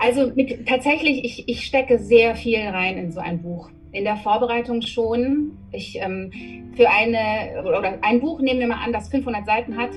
also 0.00 0.32
mit, 0.34 0.66
tatsächlich, 0.66 1.24
ich, 1.24 1.48
ich 1.48 1.64
stecke 1.64 2.00
sehr 2.00 2.34
viel 2.34 2.58
rein 2.58 2.98
in 2.98 3.12
so 3.12 3.20
ein 3.20 3.42
Buch. 3.42 3.70
In 3.92 4.02
der 4.02 4.16
Vorbereitung 4.16 4.82
schon. 4.82 5.58
Ich 5.70 5.96
ähm, 6.00 6.72
für 6.74 6.90
eine 6.90 7.62
oder 7.62 7.98
ein 8.02 8.20
Buch 8.20 8.40
nehmen 8.40 8.58
wir 8.58 8.66
mal 8.66 8.82
an, 8.84 8.92
das 8.92 9.08
500 9.08 9.46
Seiten 9.46 9.76
hat, 9.76 9.90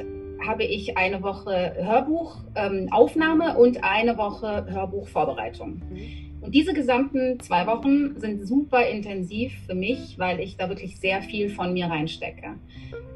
habe 0.46 0.64
ich 0.64 0.98
eine 0.98 1.24
Woche 1.24 1.74
Hörbuchaufnahme 1.80 3.52
ähm, 3.52 3.58
und 3.58 3.84
eine 3.84 4.18
Woche 4.18 4.68
Hörbuchvorbereitung. 4.70 5.82
Mhm. 5.90 6.25
Und 6.46 6.54
diese 6.54 6.74
gesamten 6.74 7.40
zwei 7.40 7.66
Wochen 7.66 8.20
sind 8.20 8.48
super 8.48 8.88
intensiv 8.88 9.52
für 9.66 9.74
mich, 9.74 10.20
weil 10.20 10.40
ich 10.40 10.58
da 10.58 10.70
wirklich 10.70 11.00
sehr 11.00 11.24
viel 11.24 11.50
von 11.50 11.74
mir 11.74 11.88
reinstecke. 11.88 12.56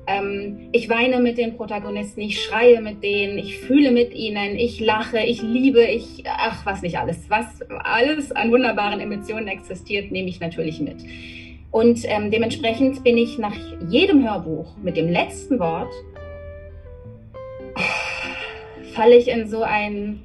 Ähm, 0.07 0.69
ich 0.71 0.89
weine 0.89 1.19
mit 1.19 1.37
den 1.37 1.55
Protagonisten, 1.55 2.21
ich 2.21 2.41
schreie 2.41 2.81
mit 2.81 3.03
denen, 3.03 3.37
ich 3.37 3.59
fühle 3.59 3.91
mit 3.91 4.15
ihnen, 4.15 4.55
ich 4.55 4.79
lache, 4.79 5.19
ich 5.19 5.43
liebe, 5.43 5.83
ich, 5.83 6.23
ach, 6.25 6.65
was 6.65 6.81
nicht 6.81 6.97
alles. 6.97 7.29
Was 7.29 7.45
alles 7.83 8.31
an 8.31 8.51
wunderbaren 8.51 8.99
Emotionen 8.99 9.47
existiert, 9.47 10.11
nehme 10.11 10.29
ich 10.29 10.39
natürlich 10.39 10.79
mit. 10.79 10.97
Und 11.69 12.01
ähm, 12.05 12.31
dementsprechend 12.31 13.03
bin 13.03 13.15
ich 13.15 13.37
nach 13.37 13.55
jedem 13.89 14.27
Hörbuch 14.27 14.75
mit 14.81 14.97
dem 14.97 15.07
letzten 15.07 15.59
Wort, 15.59 15.93
falle 18.93 19.15
ich 19.15 19.27
in 19.27 19.47
so 19.47 19.61
ein 19.61 20.23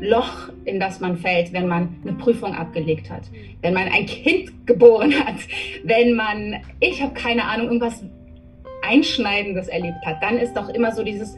Loch, 0.00 0.48
in 0.64 0.80
das 0.80 1.00
man 1.00 1.16
fällt, 1.18 1.52
wenn 1.52 1.68
man 1.68 1.96
eine 2.02 2.14
Prüfung 2.14 2.54
abgelegt 2.54 3.10
hat, 3.10 3.22
wenn 3.60 3.74
man 3.74 3.88
ein 3.88 4.06
Kind 4.06 4.66
geboren 4.66 5.12
hat, 5.24 5.36
wenn 5.84 6.14
man, 6.14 6.56
ich 6.80 7.02
habe 7.02 7.12
keine 7.12 7.44
Ahnung, 7.44 7.66
irgendwas 7.66 8.02
Einschneidendes 8.82 9.68
erlebt 9.68 10.04
hat, 10.06 10.22
dann 10.22 10.38
ist 10.38 10.54
doch 10.54 10.68
immer 10.70 10.92
so 10.92 11.02
dieses, 11.02 11.36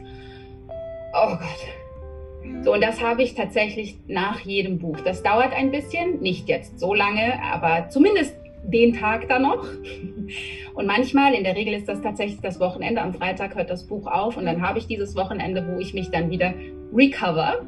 oh 1.13 1.27
Gott. 1.27 2.63
So, 2.63 2.73
und 2.73 2.81
das 2.81 3.01
habe 3.01 3.23
ich 3.23 3.35
tatsächlich 3.35 3.97
nach 4.07 4.39
jedem 4.39 4.79
Buch. 4.79 4.99
Das 5.01 5.23
dauert 5.23 5.53
ein 5.53 5.71
bisschen, 5.71 6.21
nicht 6.21 6.47
jetzt 6.47 6.79
so 6.79 6.93
lange, 6.93 7.41
aber 7.43 7.89
zumindest 7.89 8.35
den 8.63 8.93
Tag 8.93 9.27
dann 9.27 9.43
noch. 9.43 9.65
Und 10.73 10.85
manchmal, 10.85 11.33
in 11.33 11.43
der 11.43 11.55
Regel 11.55 11.73
ist 11.73 11.87
das 11.87 12.01
tatsächlich 12.01 12.39
das 12.39 12.59
Wochenende, 12.59 13.01
am 13.01 13.13
Freitag 13.13 13.55
hört 13.55 13.69
das 13.69 13.85
Buch 13.85 14.07
auf 14.07 14.37
und 14.37 14.45
dann 14.45 14.61
habe 14.61 14.79
ich 14.79 14.87
dieses 14.87 15.15
Wochenende, 15.15 15.65
wo 15.67 15.79
ich 15.79 15.93
mich 15.93 16.09
dann 16.09 16.29
wieder 16.29 16.53
recover 16.93 17.65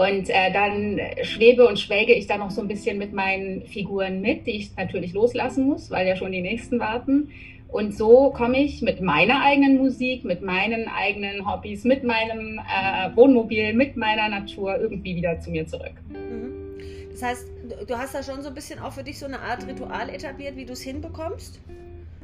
und 0.00 0.30
äh, 0.30 0.50
dann 0.50 0.98
schwebe 1.24 1.68
und 1.68 1.78
schwelge 1.78 2.14
ich 2.14 2.26
da 2.26 2.38
noch 2.38 2.50
so 2.50 2.62
ein 2.62 2.68
bisschen 2.68 2.96
mit 2.96 3.12
meinen 3.12 3.66
Figuren 3.66 4.22
mit, 4.22 4.46
die 4.46 4.52
ich 4.52 4.74
natürlich 4.74 5.12
loslassen 5.12 5.66
muss, 5.66 5.90
weil 5.90 6.08
ja 6.08 6.16
schon 6.16 6.32
die 6.32 6.40
nächsten 6.40 6.80
warten. 6.80 7.28
Und 7.68 7.94
so 7.94 8.30
komme 8.30 8.64
ich 8.64 8.80
mit 8.80 9.02
meiner 9.02 9.42
eigenen 9.42 9.76
Musik, 9.76 10.24
mit 10.24 10.40
meinen 10.40 10.88
eigenen 10.88 11.46
Hobbys, 11.46 11.84
mit 11.84 12.02
meinem 12.02 12.58
äh, 12.58 13.14
Wohnmobil, 13.14 13.74
mit 13.74 13.98
meiner 13.98 14.30
Natur 14.30 14.80
irgendwie 14.80 15.16
wieder 15.16 15.38
zu 15.38 15.50
mir 15.50 15.66
zurück. 15.66 15.92
Mhm. 16.08 16.80
Das 17.10 17.22
heißt, 17.22 17.48
du 17.86 17.98
hast 17.98 18.14
da 18.14 18.22
schon 18.22 18.40
so 18.40 18.48
ein 18.48 18.54
bisschen 18.54 18.78
auch 18.78 18.94
für 18.94 19.04
dich 19.04 19.18
so 19.18 19.26
eine 19.26 19.40
Art 19.40 19.68
Ritual 19.68 20.08
etabliert, 20.08 20.56
wie 20.56 20.64
du 20.64 20.72
es 20.72 20.80
hinbekommst? 20.80 21.60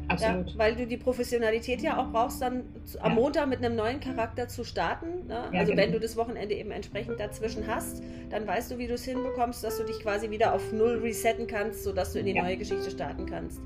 Absolut. 0.08 0.50
Ja, 0.50 0.58
weil 0.58 0.76
du 0.76 0.86
die 0.86 0.96
Professionalität 0.96 1.82
ja 1.82 1.98
auch 1.98 2.10
brauchst, 2.10 2.40
dann 2.40 2.64
am 3.00 3.12
ja. 3.12 3.14
Montag 3.14 3.48
mit 3.48 3.64
einem 3.64 3.74
neuen 3.74 4.00
Charakter 4.00 4.48
zu 4.48 4.64
starten. 4.64 5.26
Ne? 5.26 5.48
Ja, 5.52 5.60
also 5.60 5.72
genau. 5.72 5.82
wenn 5.82 5.92
du 5.92 6.00
das 6.00 6.16
Wochenende 6.16 6.54
eben 6.54 6.70
entsprechend 6.70 7.18
dazwischen 7.18 7.66
hast, 7.66 8.02
dann 8.30 8.46
weißt 8.46 8.70
du, 8.70 8.78
wie 8.78 8.86
du 8.86 8.94
es 8.94 9.04
hinbekommst, 9.04 9.64
dass 9.64 9.78
du 9.78 9.84
dich 9.84 9.98
quasi 10.00 10.30
wieder 10.30 10.54
auf 10.54 10.72
Null 10.72 10.98
resetten 11.02 11.46
kannst, 11.46 11.82
sodass 11.82 12.12
du 12.12 12.20
in 12.20 12.26
die 12.26 12.34
neue 12.34 12.56
Geschichte 12.56 12.90
starten 12.90 13.26
kannst. 13.26 13.60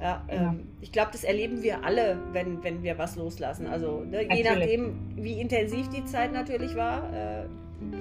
Ja, 0.00 0.24
ähm, 0.28 0.68
ich 0.80 0.92
glaube, 0.92 1.10
das 1.12 1.24
erleben 1.24 1.62
wir 1.62 1.84
alle, 1.84 2.18
wenn, 2.32 2.62
wenn 2.62 2.82
wir 2.82 2.98
was 2.98 3.16
loslassen. 3.16 3.66
Also 3.66 4.04
ne, 4.04 4.32
je 4.32 4.44
nachdem, 4.44 4.96
wie 5.16 5.40
intensiv 5.40 5.88
die 5.88 6.04
Zeit 6.04 6.32
natürlich 6.32 6.76
war. 6.76 7.12
Äh, 7.12 7.46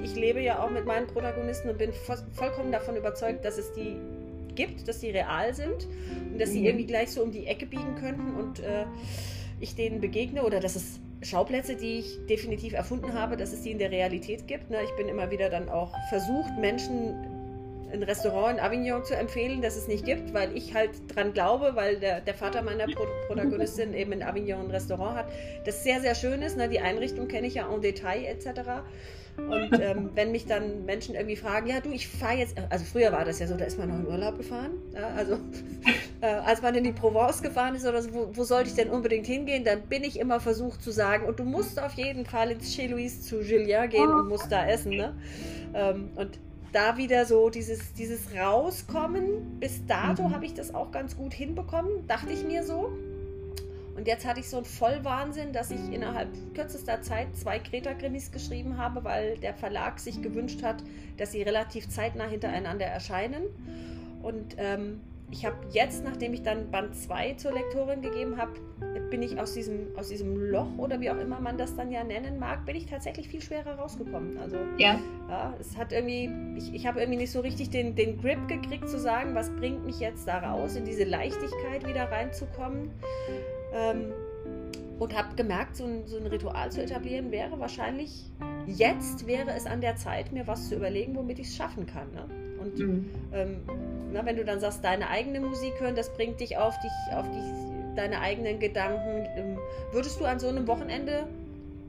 ich 0.04 0.16
lebe 0.16 0.42
ja 0.42 0.64
auch 0.64 0.70
mit 0.70 0.86
meinen 0.86 1.08
Protagonisten 1.08 1.70
und 1.70 1.78
bin 1.78 1.92
vollkommen 2.34 2.72
davon 2.72 2.96
überzeugt, 2.96 3.46
dass 3.46 3.58
es 3.58 3.74
die 3.74 3.98
gibt, 4.58 4.88
dass 4.90 5.00
sie 5.00 5.12
real 5.12 5.54
sind 5.54 5.88
und 6.34 6.42
dass 6.42 6.52
sie 6.52 6.60
mhm. 6.60 6.66
irgendwie 6.66 6.88
gleich 6.88 7.12
so 7.12 7.24
um 7.24 7.32
die 7.32 7.46
Ecke 7.46 7.66
biegen 7.66 7.96
könnten 7.96 8.36
und 8.36 8.60
äh, 8.60 8.84
ich 9.62 9.76
denen 9.76 10.02
begegne 10.02 10.44
oder 10.44 10.60
dass 10.60 10.76
es 10.76 11.00
Schauplätze, 11.22 11.76
die 11.76 12.00
ich 12.00 12.26
definitiv 12.30 12.74
erfunden 12.74 13.14
habe, 13.14 13.38
dass 13.38 13.54
es 13.54 13.62
die 13.62 13.72
in 13.72 13.80
der 13.80 13.92
Realität 13.92 14.48
gibt. 14.48 14.70
Ne? 14.70 14.78
Ich 14.84 14.96
bin 14.98 15.08
immer 15.08 15.32
wieder 15.32 15.50
dann 15.50 15.70
auch 15.70 15.96
versucht, 16.10 16.58
Menschen 16.60 17.16
ein 17.92 18.04
Restaurant 18.04 18.58
in 18.58 18.64
Avignon 18.64 19.04
zu 19.04 19.16
empfehlen, 19.16 19.62
das 19.62 19.78
es 19.78 19.88
nicht 19.88 20.06
gibt, 20.06 20.34
weil 20.34 20.56
ich 20.56 20.74
halt 20.74 20.92
dran 21.08 21.34
glaube, 21.34 21.72
weil 21.76 22.00
der, 22.00 22.22
der 22.22 22.34
Vater 22.34 22.62
meiner 22.62 22.86
Pro 22.86 23.06
Protagonistin 23.28 23.94
eben 23.94 24.12
in 24.12 24.24
Avignon 24.24 24.66
ein 24.66 24.72
Restaurant 24.72 25.16
hat, 25.16 25.32
das 25.66 25.84
sehr, 25.84 26.02
sehr 26.02 26.14
schön 26.14 26.42
ist. 26.42 26.58
Ne? 26.58 26.70
Die 26.70 26.80
Einrichtung 26.80 27.28
kenne 27.28 27.48
ich 27.48 27.56
ja 27.56 27.74
en 27.74 27.82
Detail 27.82 28.26
etc. 28.26 28.84
Und 29.38 29.80
ähm, 29.80 30.10
wenn 30.16 30.32
mich 30.32 30.46
dann 30.46 30.86
Menschen 30.86 31.16
irgendwie 31.16 31.36
fragen, 31.36 31.68
ja 31.68 31.80
du, 31.80 31.92
ich 31.92 32.08
fahre 32.08 32.38
jetzt, 32.38 32.58
also 32.70 32.84
früher 32.86 33.12
war 33.12 33.24
das 33.24 33.40
ja 33.40 33.48
so, 33.48 33.56
da 33.56 33.66
ist 33.66 33.78
man 33.78 33.90
noch 33.90 34.00
in 34.00 34.08
Urlaub 34.08 34.38
gefahren. 34.38 34.72
Ja, 34.94 35.10
also 35.16 35.38
äh, 36.22 36.26
als 36.26 36.62
man 36.62 36.76
in 36.76 36.84
die 36.84 36.92
Provence 36.92 37.42
gefahren 37.42 37.76
ist 37.76 37.86
oder 37.86 38.02
so, 38.02 38.14
wo, 38.14 38.30
wo, 38.34 38.44
sollte 38.44 38.70
ich 38.70 38.76
denn 38.76 38.90
unbedingt 38.90 39.28
hingehen, 39.28 39.64
dann 39.64 39.82
bin 39.84 40.04
ich 40.04 40.20
immer 40.20 40.40
versucht 40.40 40.82
zu 40.82 40.92
sagen, 40.92 41.26
und 41.26 41.40
du 41.40 41.44
musst 41.44 41.80
auf 41.80 41.94
jeden 41.94 42.26
Fall 42.26 42.52
ins 42.52 42.76
Chez 42.76 42.90
Louise 42.90 43.22
zu 43.22 43.42
Julien 43.42 43.90
gehen 43.90 44.10
und 44.10 44.28
musst 44.28 44.52
da 44.52 44.68
essen. 44.68 44.98
Ne? 44.98 45.16
Ähm, 45.74 46.10
und 46.16 46.40
da 46.74 46.98
wieder 46.98 47.26
so 47.26 47.50
dieses, 47.50 47.94
dieses 47.94 48.36
Rauskommen, 48.36 49.60
bis 49.60 49.86
dato 49.86 50.28
mhm. 50.28 50.34
habe 50.34 50.46
ich 50.46 50.54
das 50.54 50.74
auch 50.74 50.92
ganz 50.92 51.16
gut 51.16 51.34
hinbekommen, 51.34 52.08
dachte 52.08 52.34
ich 52.34 52.44
mir 52.44 52.64
so. 52.64 52.92
Und 53.98 54.08
jetzt 54.08 54.28
hatte 54.28 54.40
ich 54.40 54.48
so 54.48 54.58
einen 54.58 54.66
Vollwahnsinn, 54.66 55.54
dass 55.54 55.72
ich 55.72 55.92
innerhalb 55.92 56.30
kürzester 56.54 57.02
Zeit 57.02 57.36
zwei 57.36 57.58
Kreta-Krimis 57.58 58.32
geschrieben 58.32 58.78
habe, 58.78 59.04
weil 59.04 59.38
der 59.40 59.56
Verlag 59.56 60.00
sich 60.00 60.22
gewünscht 60.22 60.62
hat, 60.62 60.84
dass 61.18 61.32
sie 61.32 61.42
relativ 61.42 61.90
zeitnah 61.90 62.28
hintereinander 62.28 62.86
erscheinen. 62.86 63.44
Und 64.22 64.56
ähm, 64.60 65.02
ich 65.32 65.46
habe 65.46 65.56
jetzt, 65.72 66.04
nachdem 66.04 66.34
ich 66.34 66.44
dann 66.44 66.70
Band 66.70 66.96
2 66.96 67.34
zur 67.34 67.54
Lektorin 67.54 68.04
gegeben 68.04 68.38
habe, 68.38 68.52
bin 69.10 69.24
ich 69.24 69.40
aus 69.40 69.56
diesem, 69.56 69.88
aus 69.98 70.10
diesem 70.10 70.38
Loch 70.38 70.68
oder 70.78 71.02
wie 71.02 71.10
auch 71.10 71.18
immer 71.18 71.40
man 71.40 71.58
das 71.58 71.76
dann 71.76 71.92
ja 71.92 72.04
nennen 72.04 72.38
mag, 72.38 72.66
bin 72.66 72.76
ich 72.76 72.86
tatsächlich 72.86 73.28
viel 73.28 73.42
schwerer 73.42 73.80
rausgekommen. 73.80 74.38
Also 74.38 74.58
ja, 74.78 75.00
ja 75.28 75.54
es 75.60 75.76
hat 75.76 75.92
irgendwie, 75.92 76.30
ich, 76.56 76.74
ich 76.74 76.88
habe 76.88 77.00
irgendwie 77.00 77.18
nicht 77.18 77.32
so 77.32 77.40
richtig 77.40 77.72
den, 77.72 77.96
den 77.96 78.22
Grip 78.22 78.48
gekriegt 78.48 78.88
zu 78.90 79.00
sagen, 79.00 79.34
was 79.34 79.50
bringt 79.56 79.86
mich 79.86 80.00
jetzt 80.00 80.28
da 80.28 80.38
raus, 80.38 80.76
in 80.76 80.86
diese 80.86 81.04
Leichtigkeit 81.04 81.88
wieder 81.88 82.12
reinzukommen. 82.12 82.92
Ähm, 83.74 84.14
und 85.00 85.16
habe 85.16 85.36
gemerkt, 85.36 85.76
so 85.76 85.86
ein, 85.86 86.08
so 86.08 86.18
ein 86.18 86.26
Ritual 86.26 86.72
zu 86.72 86.82
etablieren 86.82 87.32
wäre 87.32 87.60
wahrscheinlich, 87.60 88.26
jetzt 88.66 89.28
wäre 89.28 89.52
es 89.52 89.66
an 89.68 89.82
der 89.82 89.96
Zeit, 89.96 90.32
mir 90.32 90.48
was 90.48 90.70
zu 90.70 90.76
überlegen, 90.76 91.16
womit 91.16 91.40
ich 91.40 91.48
es 91.48 91.56
schaffen 91.56 91.86
kann. 91.86 92.12
Ne? 92.14 92.26
Und 92.60 92.80
mhm. 92.80 93.10
ähm, 93.34 93.58
na, 94.12 94.26
wenn 94.26 94.38
du 94.38 94.44
dann 94.44 94.60
sagst, 94.60 94.84
deine 94.84 95.10
eigene 95.10 95.40
Musik 95.40 95.74
hören, 95.80 95.96
das 95.96 96.12
bringt 96.14 96.40
dich 96.40 96.58
auf 96.58 96.76
dich, 96.80 97.16
auf 97.16 97.30
dich, 97.30 97.44
deine 97.96 98.22
eigenen 98.22 98.60
Gedanken. 98.60 99.28
Ähm, 99.36 99.58
würdest 99.92 100.20
du 100.20 100.26
an 100.26 100.40
so 100.40 100.48
einem 100.48 100.68
Wochenende 100.68 101.28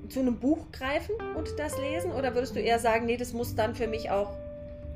zu 0.08 0.20
einem 0.20 0.36
Buch 0.36 0.58
greifen 0.72 1.14
und 1.36 1.48
das 1.58 1.78
lesen? 1.78 2.12
Oder 2.12 2.34
würdest 2.34 2.56
du 2.56 2.60
eher 2.60 2.78
sagen, 2.78 3.06
nee, 3.06 3.16
das 3.16 3.32
muss 3.32 3.54
dann 3.54 3.74
für 3.74 3.86
mich 3.86 4.10
auch 4.10 4.30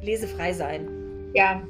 lesefrei 0.03 0.53
sein? 0.53 0.89
Ja, 1.35 1.63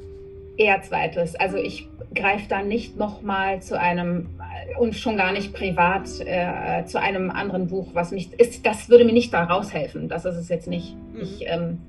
eher 0.57 0.81
zweites. 0.81 1.35
Also 1.35 1.57
ich 1.57 1.87
greife 2.15 2.47
dann 2.47 2.67
nicht 2.67 2.97
nochmal 2.97 3.61
zu 3.61 3.79
einem 3.79 4.29
und 4.77 4.95
schon 4.95 5.17
gar 5.17 5.31
nicht 5.31 5.53
privat 5.53 6.07
äh, 6.19 6.85
zu 6.85 6.99
einem 6.99 7.31
anderen 7.31 7.67
Buch, 7.67 7.89
was 7.93 8.11
nicht 8.11 8.33
ist. 8.33 8.65
Das 8.65 8.89
würde 8.89 9.05
mir 9.05 9.13
nicht 9.13 9.33
da 9.33 9.43
raushelfen. 9.43 10.09
Das 10.09 10.25
ist 10.25 10.35
es 10.35 10.49
jetzt 10.49 10.67
nicht. 10.67 10.95
Mhm. 11.13 11.21
Ich 11.21 11.45
ähm, 11.47 11.79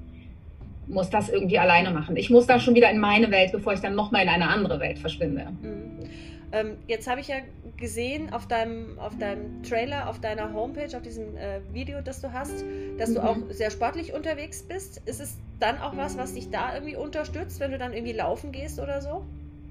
muss 0.87 1.11
das 1.11 1.29
irgendwie 1.29 1.59
alleine 1.59 1.91
machen. 1.91 2.17
Ich 2.17 2.31
muss 2.31 2.47
da 2.47 2.61
schon 2.61 2.75
wieder 2.75 2.91
in 2.91 2.99
meine 2.99 3.31
Welt, 3.31 3.53
bevor 3.53 3.73
ich 3.73 3.81
dann 3.81 3.95
nochmal 3.95 4.23
in 4.23 4.29
eine 4.29 4.49
andere 4.49 4.81
Welt 4.81 4.99
verschwinde. 4.99 5.47
Mhm. 5.63 6.09
Ähm, 6.53 6.77
jetzt 6.87 7.09
habe 7.09 7.21
ich 7.21 7.29
ja 7.29 7.37
gesehen 7.77 8.33
auf 8.33 8.47
deinem, 8.47 8.99
auf 8.99 9.19
deinem 9.19 9.63
Trailer, 9.65 10.09
auf 10.09 10.21
deiner 10.21 10.53
Homepage, 10.53 10.97
auf 10.97 11.03
diesem 11.03 11.37
äh, 11.37 11.61
Video, 11.73 12.01
das 12.01 12.21
du 12.21 12.33
hast, 12.33 12.65
dass 12.97 13.11
mhm. 13.11 13.15
du 13.15 13.25
auch 13.25 13.37
sehr 13.51 13.71
sportlich 13.71 14.13
unterwegs 14.13 14.63
bist. 14.63 15.03
Ist 15.05 15.21
es 15.21 15.37
dann 15.59 15.79
auch 15.79 15.97
was, 15.97 16.17
was 16.17 16.35
dich 16.35 16.51
da 16.51 16.75
irgendwie 16.75 16.97
unterstützt, 16.97 17.59
wenn 17.59 17.73
du 17.73 17.79
dann 17.79 17.93
irgendwie 17.93 18.13
laufen 18.13 18.53
gehst 18.53 18.79
oder 18.79 19.01
so? 19.01 19.25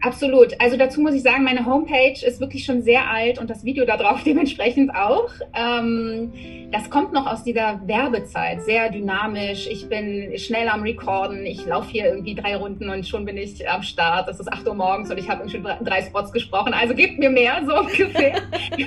Absolut. 0.03 0.59
Also 0.59 0.75
dazu 0.75 0.99
muss 0.99 1.13
ich 1.13 1.23
sagen, 1.23 1.45
meine 1.45 1.65
Homepage 1.65 2.25
ist 2.25 2.41
wirklich 2.41 2.65
schon 2.65 2.81
sehr 2.81 3.09
alt 3.09 3.39
und 3.39 3.49
das 3.49 3.63
Video 3.63 3.85
darauf 3.85 4.21
dementsprechend 4.25 4.93
auch. 4.93 5.31
Ähm, 5.57 6.33
das 6.71 6.89
kommt 6.89 7.13
noch 7.13 7.25
aus 7.25 7.45
dieser 7.45 7.79
Werbezeit, 7.87 8.63
sehr 8.63 8.89
dynamisch. 8.89 9.65
Ich 9.67 9.87
bin 9.87 10.37
schnell 10.37 10.67
am 10.67 10.81
Recorden. 10.81 11.45
Ich 11.45 11.65
laufe 11.65 11.89
hier 11.89 12.07
irgendwie 12.07 12.35
drei 12.35 12.57
Runden 12.57 12.89
und 12.89 13.07
schon 13.07 13.23
bin 13.23 13.37
ich 13.37 13.69
am 13.69 13.81
Start. 13.81 14.27
Es 14.27 14.41
ist 14.41 14.51
8 14.51 14.67
Uhr 14.67 14.73
morgens 14.73 15.09
und 15.09 15.17
ich 15.17 15.29
habe 15.29 15.47
schon 15.47 15.63
drei 15.63 16.01
Spots 16.01 16.33
gesprochen. 16.33 16.73
Also 16.73 16.93
gebt 16.93 17.17
mir 17.17 17.29
mehr, 17.29 17.61
so 17.65 17.73
ungefähr. 17.79 18.41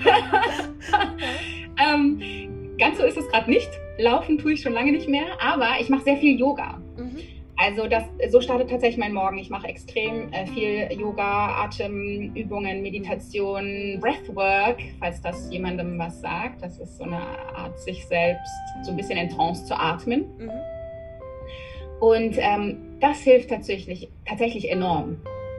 ähm, 1.83 2.77
ganz 2.79 2.99
so 2.99 3.05
ist 3.05 3.17
es 3.17 3.27
gerade 3.29 3.49
nicht. 3.51 3.71
Laufen 3.97 4.37
tue 4.37 4.53
ich 4.53 4.61
schon 4.61 4.75
lange 4.75 4.93
nicht 4.93 5.09
mehr, 5.09 5.29
aber 5.41 5.81
ich 5.81 5.89
mache 5.89 6.03
sehr 6.03 6.19
viel 6.19 6.39
Yoga. 6.39 6.79
Mhm. 6.99 7.36
Also 7.59 7.87
das, 7.87 8.05
so 8.29 8.41
startet 8.41 8.71
tatsächlich 8.71 8.99
mein 8.99 9.15
Morgen. 9.15 9.39
Ich 9.39 9.49
mache 9.49 9.67
extrem 9.67 10.33
äh, 10.33 10.47
viel 10.47 10.89
Yoga, 10.93 11.65
Atemübungen, 11.65 12.83
Meditation, 12.83 13.99
Breathwork, 14.01 14.79
falls 15.01 15.23
das 15.23 15.51
jemandem 15.51 15.99
was 15.99 16.21
sagt. 16.21 16.63
Das 16.63 16.79
ist 16.79 16.99
so 16.99 17.05
eine 17.05 17.19
Art, 17.19 17.79
sich 17.81 18.07
selbst 18.07 18.53
so 18.83 18.91
ein 18.91 18.97
bisschen 18.97 19.19
in 19.19 19.31
Trance 19.31 19.65
zu 19.65 19.75
atmen. 19.75 20.27
Mhm. 20.39 20.51
Und 22.01 22.37
ähm, 22.39 22.99
das 23.01 23.21
hilft 23.21 23.49
tatsächlich, 23.49 24.11
tatsächlich 24.27 24.71
enorm. 24.71 25.09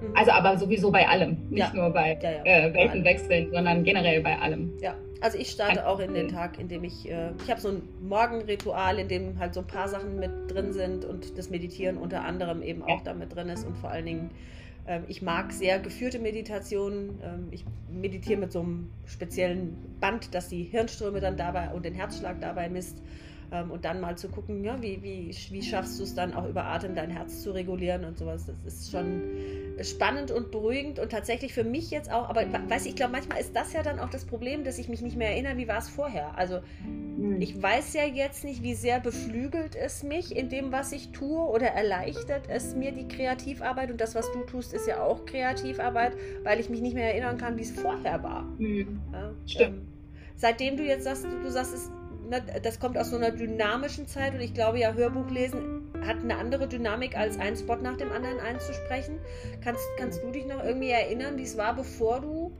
Mhm. 0.01 0.15
Also 0.15 0.31
aber 0.31 0.55
sowieso 0.57 0.91
bei 0.91 1.07
allem, 1.07 1.47
nicht 1.49 1.73
ja. 1.73 1.81
nur 1.81 1.89
bei 1.89 2.17
ja, 2.21 2.31
ja. 2.31 2.67
Äh, 2.67 2.73
Weltenwechseln, 2.75 3.49
sondern 3.51 3.83
generell 3.83 4.21
bei 4.21 4.37
allem. 4.37 4.73
Ja, 4.81 4.93
also 5.21 5.37
ich 5.37 5.49
starte 5.51 5.87
auch 5.87 5.99
in 5.99 6.13
den 6.13 6.29
Tag, 6.29 6.59
in 6.59 6.67
dem 6.67 6.83
ich, 6.83 7.09
äh, 7.09 7.31
ich 7.43 7.49
habe 7.49 7.59
so 7.59 7.69
ein 7.69 7.81
Morgenritual, 8.01 8.99
in 8.99 9.07
dem 9.07 9.39
halt 9.39 9.53
so 9.53 9.61
ein 9.61 9.67
paar 9.67 9.87
Sachen 9.87 10.19
mit 10.19 10.31
drin 10.49 10.73
sind 10.73 11.05
und 11.05 11.37
das 11.37 11.49
Meditieren 11.49 11.97
unter 11.97 12.23
anderem 12.23 12.61
eben 12.61 12.83
auch 12.83 13.01
damit 13.01 13.35
drin 13.35 13.49
ist 13.49 13.65
und 13.65 13.77
vor 13.77 13.89
allen 13.89 14.05
Dingen, 14.05 14.31
äh, 14.85 15.01
ich 15.07 15.21
mag 15.21 15.51
sehr 15.51 15.79
geführte 15.79 16.19
Meditationen. 16.19 17.19
Ähm, 17.23 17.47
ich 17.51 17.65
meditiere 17.89 18.39
mit 18.39 18.51
so 18.51 18.61
einem 18.61 18.89
speziellen 19.05 19.75
Band, 19.99 20.33
das 20.33 20.49
die 20.49 20.63
Hirnströme 20.63 21.19
dann 21.19 21.37
dabei 21.37 21.69
und 21.73 21.85
den 21.85 21.93
Herzschlag 21.93 22.41
dabei 22.41 22.69
misst. 22.69 22.97
Ähm, 23.51 23.71
und 23.71 23.85
dann 23.85 24.01
mal 24.01 24.17
zu 24.17 24.27
gucken, 24.27 24.63
ja, 24.63 24.81
wie, 24.81 25.01
wie, 25.01 25.35
wie 25.51 25.61
schaffst 25.61 25.99
du 25.99 26.03
es 26.03 26.13
dann 26.13 26.33
auch 26.33 26.47
über 26.47 26.65
Atem 26.65 26.95
dein 26.95 27.09
Herz 27.09 27.41
zu 27.43 27.51
regulieren 27.51 28.03
und 28.03 28.17
sowas. 28.17 28.45
Das 28.45 28.57
ist 28.65 28.91
schon 28.91 29.21
spannend 29.81 30.31
und 30.31 30.51
beruhigend 30.51 30.99
und 30.99 31.11
tatsächlich 31.11 31.53
für 31.53 31.63
mich 31.63 31.91
jetzt 31.91 32.11
auch, 32.11 32.29
aber 32.29 32.41
weiß 32.67 32.85
ich 32.85 32.95
glaube, 32.95 33.13
manchmal 33.13 33.39
ist 33.39 33.55
das 33.55 33.73
ja 33.73 33.83
dann 33.83 33.99
auch 33.99 34.09
das 34.09 34.25
Problem, 34.25 34.63
dass 34.63 34.77
ich 34.79 34.89
mich 34.89 35.01
nicht 35.01 35.15
mehr 35.15 35.29
erinnere, 35.29 35.57
wie 35.57 35.67
war 35.67 35.77
es 35.77 35.87
vorher. 35.87 36.37
Also 36.37 36.59
hm. 36.83 37.39
ich 37.39 37.61
weiß 37.61 37.93
ja 37.93 38.03
jetzt 38.03 38.43
nicht, 38.43 38.63
wie 38.63 38.73
sehr 38.73 38.99
beflügelt 38.99 39.75
es 39.75 40.03
mich 40.03 40.35
in 40.35 40.49
dem, 40.49 40.71
was 40.71 40.91
ich 40.91 41.11
tue 41.11 41.39
oder 41.39 41.67
erleichtert 41.67 42.49
es 42.49 42.75
mir 42.75 42.91
die 42.91 43.07
Kreativarbeit 43.07 43.91
und 43.91 44.01
das, 44.01 44.15
was 44.15 44.31
du 44.33 44.41
tust, 44.41 44.73
ist 44.73 44.87
ja 44.87 45.01
auch 45.01 45.25
Kreativarbeit, 45.25 46.17
weil 46.43 46.59
ich 46.59 46.69
mich 46.69 46.81
nicht 46.81 46.95
mehr 46.95 47.13
erinnern 47.13 47.37
kann, 47.37 47.57
wie 47.57 47.63
es 47.63 47.71
vorher 47.71 48.23
war. 48.23 48.43
Mhm. 48.57 48.99
Ja, 49.13 49.31
Stimmt. 49.45 49.77
Ähm, 49.77 49.87
seitdem 50.35 50.75
du 50.75 50.83
jetzt 50.83 51.03
sagst, 51.03 51.23
du, 51.23 51.29
du 51.29 51.49
sagst, 51.49 51.73
es 51.73 51.91
Ne, 52.29 52.43
das 52.61 52.79
kommt 52.79 52.97
aus 52.97 53.09
so 53.11 53.15
einer 53.15 53.31
dynamischen 53.31 54.07
Zeit 54.07 54.33
und 54.33 54.41
ich 54.41 54.53
glaube 54.53 54.79
ja, 54.79 54.93
Hörbuchlesen 54.93 55.91
hat 56.05 56.17
eine 56.17 56.37
andere 56.37 56.67
Dynamik, 56.67 57.17
als 57.17 57.39
einen 57.39 57.55
Spot 57.55 57.77
nach 57.77 57.97
dem 57.97 58.11
anderen 58.11 58.39
einzusprechen. 58.39 59.19
Kannst, 59.63 59.83
kannst 59.97 60.21
du 60.23 60.31
dich 60.31 60.45
noch 60.45 60.63
irgendwie 60.63 60.89
erinnern, 60.89 61.37
wie 61.37 61.43
es 61.43 61.57
war, 61.57 61.75
bevor 61.75 62.19
du 62.19 62.51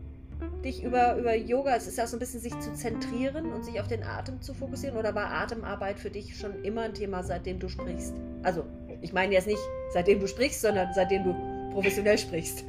dich 0.64 0.84
über, 0.84 1.16
über 1.16 1.36
Yoga, 1.36 1.76
es 1.76 1.88
ist 1.88 1.98
ja 1.98 2.08
so 2.08 2.16
ein 2.16 2.20
bisschen 2.20 2.40
sich 2.40 2.58
zu 2.60 2.74
zentrieren 2.74 3.52
und 3.52 3.66
sich 3.66 3.80
auf 3.82 3.88
den 3.88 4.04
Atem 4.04 4.42
zu 4.42 4.54
fokussieren 4.54 4.98
oder 4.98 5.16
war 5.16 5.32
Atemarbeit 5.32 6.00
für 6.00 6.10
dich 6.10 6.38
schon 6.38 6.64
immer 6.64 6.84
ein 6.84 6.94
Thema, 6.94 7.24
seitdem 7.24 7.60
du 7.60 7.68
sprichst? 7.70 8.14
Also, 8.44 8.64
ich 9.02 9.14
meine 9.14 9.34
jetzt 9.34 9.48
nicht 9.48 9.60
seitdem 9.92 10.20
du 10.20 10.28
sprichst, 10.28 10.62
sondern 10.62 10.90
seitdem 10.94 11.24
du 11.24 11.36
professionell 11.72 12.18
sprichst. 12.18 12.64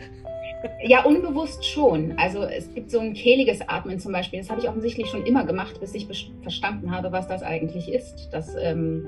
Ja, 0.82 1.04
unbewusst 1.04 1.64
schon. 1.64 2.14
Also 2.16 2.42
es 2.42 2.72
gibt 2.74 2.90
so 2.90 2.98
ein 2.98 3.14
kehliges 3.14 3.68
Atmen 3.68 3.98
zum 3.98 4.12
Beispiel. 4.12 4.40
Das 4.40 4.50
habe 4.50 4.60
ich 4.60 4.68
offensichtlich 4.68 5.08
schon 5.08 5.24
immer 5.24 5.44
gemacht, 5.44 5.80
bis 5.80 5.94
ich 5.94 6.08
verstanden 6.42 6.90
habe, 6.90 7.12
was 7.12 7.28
das 7.28 7.42
eigentlich 7.42 7.88
ist. 7.88 8.28
Das, 8.32 8.54
ähm, 8.60 9.06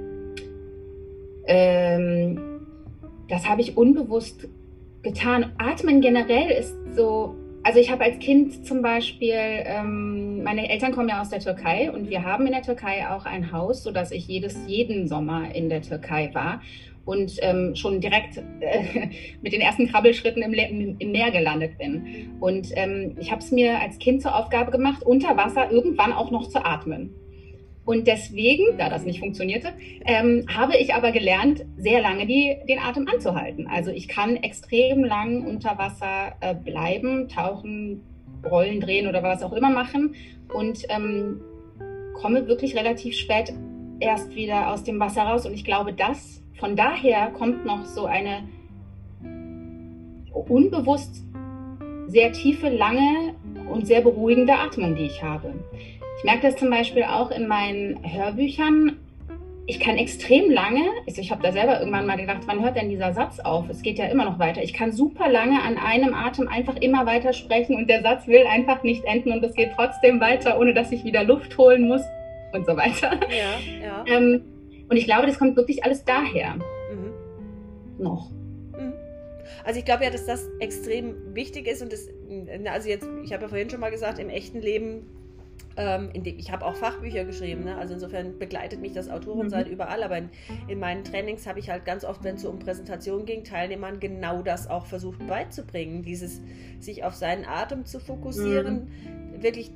ähm, 1.46 2.66
das 3.28 3.48
habe 3.48 3.60
ich 3.60 3.76
unbewusst 3.76 4.48
getan. 5.02 5.52
Atmen 5.58 6.00
generell 6.00 6.50
ist 6.50 6.76
so. 6.94 7.34
Also 7.62 7.78
ich 7.78 7.90
habe 7.90 8.04
als 8.04 8.18
Kind 8.20 8.66
zum 8.66 8.80
Beispiel, 8.80 9.34
ähm, 9.34 10.42
meine 10.42 10.70
Eltern 10.70 10.92
kommen 10.92 11.10
ja 11.10 11.20
aus 11.20 11.28
der 11.28 11.40
Türkei 11.40 11.90
und 11.92 12.08
wir 12.08 12.24
haben 12.24 12.46
in 12.46 12.52
der 12.52 12.62
Türkei 12.62 13.06
auch 13.10 13.26
ein 13.26 13.52
Haus, 13.52 13.82
sodass 13.82 14.12
ich 14.12 14.26
jedes, 14.26 14.56
jeden 14.66 15.08
Sommer 15.08 15.54
in 15.54 15.68
der 15.68 15.82
Türkei 15.82 16.30
war 16.32 16.62
und 17.04 17.36
ähm, 17.40 17.74
schon 17.74 18.00
direkt 18.00 18.38
äh, 18.60 19.08
mit 19.42 19.52
den 19.52 19.60
ersten 19.60 19.88
Krabbelschritten 19.88 20.42
im, 20.42 20.52
im, 20.52 20.96
im 20.98 21.12
Meer 21.12 21.30
gelandet 21.30 21.78
bin. 21.78 22.36
Und 22.40 22.68
ähm, 22.74 23.16
ich 23.20 23.30
habe 23.30 23.40
es 23.40 23.50
mir 23.50 23.80
als 23.80 23.98
Kind 23.98 24.22
zur 24.22 24.36
Aufgabe 24.36 24.70
gemacht, 24.70 25.02
unter 25.02 25.36
Wasser 25.36 25.70
irgendwann 25.70 26.12
auch 26.12 26.30
noch 26.30 26.48
zu 26.48 26.64
atmen. 26.64 27.14
Und 27.84 28.06
deswegen, 28.06 28.78
da 28.78 28.88
das 28.88 29.04
nicht 29.04 29.18
funktionierte, 29.18 29.72
ähm, 30.04 30.46
habe 30.54 30.76
ich 30.76 30.94
aber 30.94 31.10
gelernt, 31.10 31.64
sehr 31.76 32.00
lange 32.00 32.26
die, 32.26 32.56
den 32.68 32.78
Atem 32.78 33.08
anzuhalten. 33.08 33.66
Also 33.66 33.90
ich 33.90 34.06
kann 34.06 34.36
extrem 34.36 35.02
lang 35.02 35.44
unter 35.44 35.76
Wasser 35.78 36.34
äh, 36.40 36.54
bleiben, 36.54 37.28
tauchen, 37.28 38.02
rollen, 38.48 38.80
drehen 38.80 39.08
oder 39.08 39.22
was 39.22 39.42
auch 39.42 39.52
immer 39.52 39.70
machen 39.70 40.14
und 40.52 40.84
ähm, 40.88 41.40
komme 42.14 42.46
wirklich 42.46 42.76
relativ 42.76 43.16
spät 43.16 43.52
erst 43.98 44.34
wieder 44.34 44.72
aus 44.72 44.84
dem 44.84 45.00
Wasser 45.00 45.22
raus. 45.22 45.46
Und 45.46 45.54
ich 45.54 45.64
glaube, 45.64 45.92
das 45.92 46.39
von 46.60 46.76
daher 46.76 47.28
kommt 47.30 47.64
noch 47.64 47.86
so 47.86 48.04
eine 48.04 48.46
unbewusst 50.48 51.24
sehr 52.06 52.32
tiefe, 52.32 52.68
lange 52.68 53.34
und 53.70 53.86
sehr 53.86 54.02
beruhigende 54.02 54.54
Atmung, 54.54 54.94
die 54.94 55.06
ich 55.06 55.22
habe. 55.22 55.54
Ich 56.18 56.24
merke 56.24 56.42
das 56.42 56.56
zum 56.56 56.70
Beispiel 56.70 57.04
auch 57.04 57.30
in 57.30 57.46
meinen 57.46 58.00
Hörbüchern. 58.02 58.96
Ich 59.66 59.78
kann 59.78 59.96
extrem 59.96 60.50
lange, 60.50 60.82
also 61.06 61.20
ich 61.20 61.30
habe 61.30 61.42
da 61.42 61.52
selber 61.52 61.78
irgendwann 61.78 62.06
mal 62.06 62.16
gedacht, 62.16 62.40
wann 62.46 62.62
hört 62.62 62.76
denn 62.76 62.88
dieser 62.88 63.12
Satz 63.12 63.38
auf? 63.38 63.68
Es 63.70 63.82
geht 63.82 63.98
ja 63.98 64.06
immer 64.06 64.24
noch 64.24 64.40
weiter. 64.40 64.62
Ich 64.62 64.74
kann 64.74 64.90
super 64.90 65.28
lange 65.30 65.62
an 65.62 65.78
einem 65.78 66.12
Atem 66.12 66.48
einfach 66.48 66.76
immer 66.76 67.06
weiter 67.06 67.32
sprechen 67.32 67.76
und 67.76 67.88
der 67.88 68.02
Satz 68.02 68.26
will 68.26 68.44
einfach 68.46 68.82
nicht 68.82 69.04
enden 69.04 69.32
und 69.32 69.44
es 69.44 69.54
geht 69.54 69.70
trotzdem 69.76 70.20
weiter, 70.20 70.58
ohne 70.58 70.74
dass 70.74 70.90
ich 70.90 71.04
wieder 71.04 71.22
Luft 71.22 71.56
holen 71.56 71.86
muss 71.86 72.02
und 72.52 72.66
so 72.66 72.76
weiter. 72.76 73.20
Ja, 73.30 73.86
ja. 73.86 74.04
Ähm, 74.06 74.42
und 74.90 74.96
ich 74.96 75.06
glaube, 75.06 75.26
das 75.26 75.38
kommt 75.38 75.56
wirklich 75.56 75.84
alles 75.84 76.04
daher. 76.04 76.56
Mhm. 76.56 77.14
Noch. 77.98 78.30
Mhm. 78.30 78.92
Also 79.64 79.78
ich 79.78 79.86
glaube 79.86 80.04
ja, 80.04 80.10
dass 80.10 80.26
das 80.26 80.46
extrem 80.58 81.34
wichtig 81.34 81.66
ist 81.66 81.80
und 81.80 81.92
das, 81.92 82.08
also 82.66 82.88
jetzt, 82.88 83.08
ich 83.24 83.32
habe 83.32 83.44
ja 83.44 83.48
vorhin 83.48 83.70
schon 83.70 83.80
mal 83.80 83.90
gesagt, 83.90 84.18
im 84.18 84.28
echten 84.28 84.60
Leben 84.60 85.06
Ähm, 85.76 86.10
dem, 86.12 86.36
ich 86.38 86.50
habe 86.50 86.66
auch 86.66 86.74
Fachbücher 86.74 87.24
geschrieben, 87.24 87.64
ne? 87.64 87.76
also 87.76 87.94
insofern 87.94 88.38
begleitet 88.38 88.80
mich 88.80 88.92
das 88.92 89.08
Autorensein 89.08 89.66
mhm. 89.66 89.72
überall, 89.72 90.02
aber 90.02 90.18
in, 90.18 90.28
in 90.66 90.80
meinen 90.80 91.04
Trainings 91.04 91.46
habe 91.46 91.60
ich 91.60 91.70
halt 91.70 91.84
ganz 91.84 92.04
oft, 92.04 92.24
wenn 92.24 92.34
es 92.34 92.42
so 92.42 92.50
um 92.50 92.58
Präsentationen 92.58 93.24
ging, 93.24 93.44
Teilnehmern 93.44 94.00
genau 94.00 94.42
das 94.42 94.68
auch 94.68 94.86
versucht 94.86 95.24
beizubringen, 95.28 96.02
dieses 96.02 96.40
sich 96.80 97.04
auf 97.04 97.14
seinen 97.14 97.44
Atem 97.44 97.84
zu 97.86 98.00
fokussieren, 98.00 98.88
mhm. 99.36 99.42
wirklich 99.42 99.70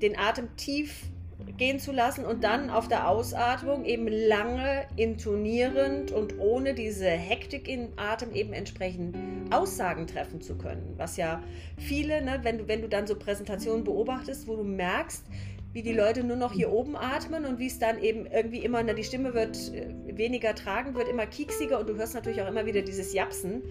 den 0.00 0.16
Atem 0.16 0.54
tief 0.56 1.10
gehen 1.56 1.78
zu 1.78 1.92
lassen 1.92 2.24
und 2.24 2.42
dann 2.42 2.70
auf 2.70 2.88
der 2.88 3.08
Ausatmung 3.08 3.84
eben 3.84 4.08
lange 4.08 4.86
intonierend 4.96 6.10
und 6.10 6.38
ohne 6.38 6.74
diese 6.74 7.06
Hektik 7.06 7.68
im 7.68 7.88
Atem 7.96 8.32
eben 8.34 8.52
entsprechend 8.52 9.16
Aussagen 9.50 10.06
treffen 10.06 10.40
zu 10.40 10.56
können. 10.56 10.94
Was 10.96 11.16
ja 11.16 11.42
viele, 11.76 12.22
ne, 12.22 12.40
wenn, 12.42 12.58
du, 12.58 12.68
wenn 12.68 12.80
du 12.80 12.88
dann 12.88 13.06
so 13.06 13.14
Präsentationen 13.14 13.84
beobachtest, 13.84 14.48
wo 14.48 14.56
du 14.56 14.64
merkst, 14.64 15.24
wie 15.72 15.82
die 15.82 15.92
Leute 15.92 16.24
nur 16.24 16.36
noch 16.36 16.52
hier 16.52 16.72
oben 16.72 16.96
atmen 16.96 17.44
und 17.44 17.58
wie 17.58 17.66
es 17.66 17.78
dann 17.78 18.00
eben 18.02 18.26
irgendwie 18.26 18.58
immer, 18.58 18.82
ne, 18.82 18.94
die 18.94 19.04
Stimme 19.04 19.34
wird 19.34 19.56
äh, 19.72 20.16
weniger 20.16 20.54
tragend, 20.54 20.96
wird 20.96 21.08
immer 21.08 21.26
kieksiger 21.26 21.78
und 21.78 21.88
du 21.88 21.96
hörst 21.96 22.14
natürlich 22.14 22.42
auch 22.42 22.48
immer 22.48 22.66
wieder 22.66 22.82
dieses 22.82 23.12
Japsen, 23.12 23.62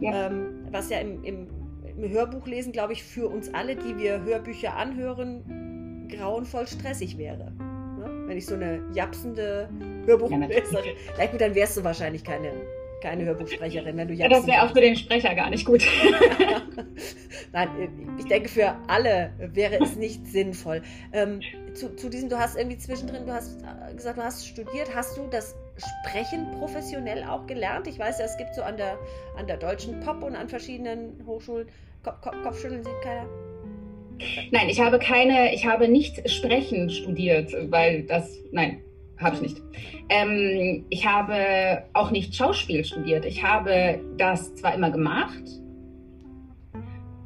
ja. 0.00 0.26
ähm, 0.26 0.66
was 0.70 0.90
ja 0.90 0.98
im, 0.98 1.24
im, 1.24 1.48
im 1.96 2.10
Hörbuchlesen, 2.10 2.72
glaube 2.72 2.92
ich, 2.92 3.02
für 3.02 3.28
uns 3.28 3.52
alle, 3.52 3.76
die 3.76 3.98
wir 3.98 4.22
Hörbücher 4.22 4.76
anhören, 4.76 5.69
grauenvoll 6.10 6.66
stressig 6.66 7.18
wäre. 7.18 7.52
Ne? 7.98 8.24
Wenn 8.26 8.36
ich 8.36 8.46
so 8.46 8.54
eine 8.54 8.82
japsende 8.92 9.68
Hörbuchleserin. 10.06 10.96
Ja, 11.18 11.26
gut, 11.26 11.40
dann 11.40 11.54
wärst 11.54 11.76
du 11.76 11.84
wahrscheinlich 11.84 12.24
keine, 12.24 12.52
keine 13.02 13.24
Hörbuchsprecherin, 13.24 13.96
wenn 13.96 14.08
du 14.08 14.14
japsen 14.14 14.32
Ja, 14.32 14.38
das 14.38 14.46
wäre 14.46 14.62
auch 14.62 14.72
für 14.72 14.80
den 14.80 14.96
Sprecher 14.96 15.34
gar 15.34 15.50
nicht 15.50 15.66
gut. 15.66 15.84
Nein, 17.52 17.68
ich 18.18 18.26
denke, 18.26 18.48
für 18.48 18.76
alle 18.86 19.32
wäre 19.38 19.82
es 19.82 19.96
nicht 19.96 20.26
sinnvoll. 20.26 20.82
Ähm, 21.12 21.40
zu, 21.74 21.94
zu 21.96 22.08
diesem, 22.08 22.28
du 22.28 22.38
hast 22.38 22.56
irgendwie 22.56 22.78
zwischendrin, 22.78 23.26
du 23.26 23.32
hast 23.32 23.60
äh, 23.62 23.94
gesagt, 23.94 24.18
du 24.18 24.22
hast 24.22 24.46
studiert. 24.46 24.94
Hast 24.94 25.16
du 25.16 25.26
das 25.28 25.54
Sprechen 25.76 26.50
professionell 26.58 27.24
auch 27.24 27.46
gelernt? 27.46 27.86
Ich 27.86 27.98
weiß 27.98 28.18
ja, 28.18 28.24
es 28.24 28.36
gibt 28.36 28.54
so 28.54 28.62
an 28.62 28.76
der, 28.76 28.98
an 29.36 29.46
der 29.46 29.56
deutschen 29.56 30.00
Pop 30.00 30.22
und 30.22 30.36
an 30.36 30.48
verschiedenen 30.48 31.24
Hochschulen, 31.26 31.68
Kopf, 32.02 32.20
Kopf, 32.20 32.36
Kopfschütteln 32.42 32.84
sieht 32.84 33.02
keiner. 33.02 33.26
Nein, 34.50 34.68
ich 34.68 34.80
habe 34.80 34.98
keine, 34.98 35.54
ich 35.54 35.66
habe 35.66 35.88
nicht 35.88 36.28
Sprechen 36.30 36.90
studiert, 36.90 37.54
weil 37.70 38.02
das, 38.02 38.38
nein, 38.52 38.80
habe 39.18 39.36
ich 39.36 39.42
nicht. 39.42 39.62
Ähm, 40.08 40.84
ich 40.90 41.06
habe 41.06 41.84
auch 41.92 42.10
nicht 42.10 42.34
Schauspiel 42.34 42.84
studiert. 42.84 43.24
Ich 43.24 43.42
habe 43.42 44.00
das 44.16 44.54
zwar 44.56 44.74
immer 44.74 44.90
gemacht, 44.90 45.44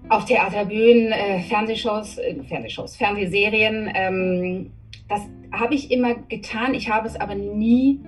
auf 0.08 0.26
Theaterbühnen, 0.26 1.12
äh, 1.12 1.40
Fernsehshows, 1.42 2.18
äh, 2.18 2.42
Fernsehshows, 2.46 2.96
Fernsehserien. 2.96 3.90
Ähm, 3.94 4.70
das 5.08 5.22
habe 5.52 5.74
ich 5.74 5.90
immer 5.90 6.14
getan. 6.14 6.74
Ich 6.74 6.90
habe 6.90 7.06
es 7.06 7.16
aber 7.16 7.34
nie 7.34 8.00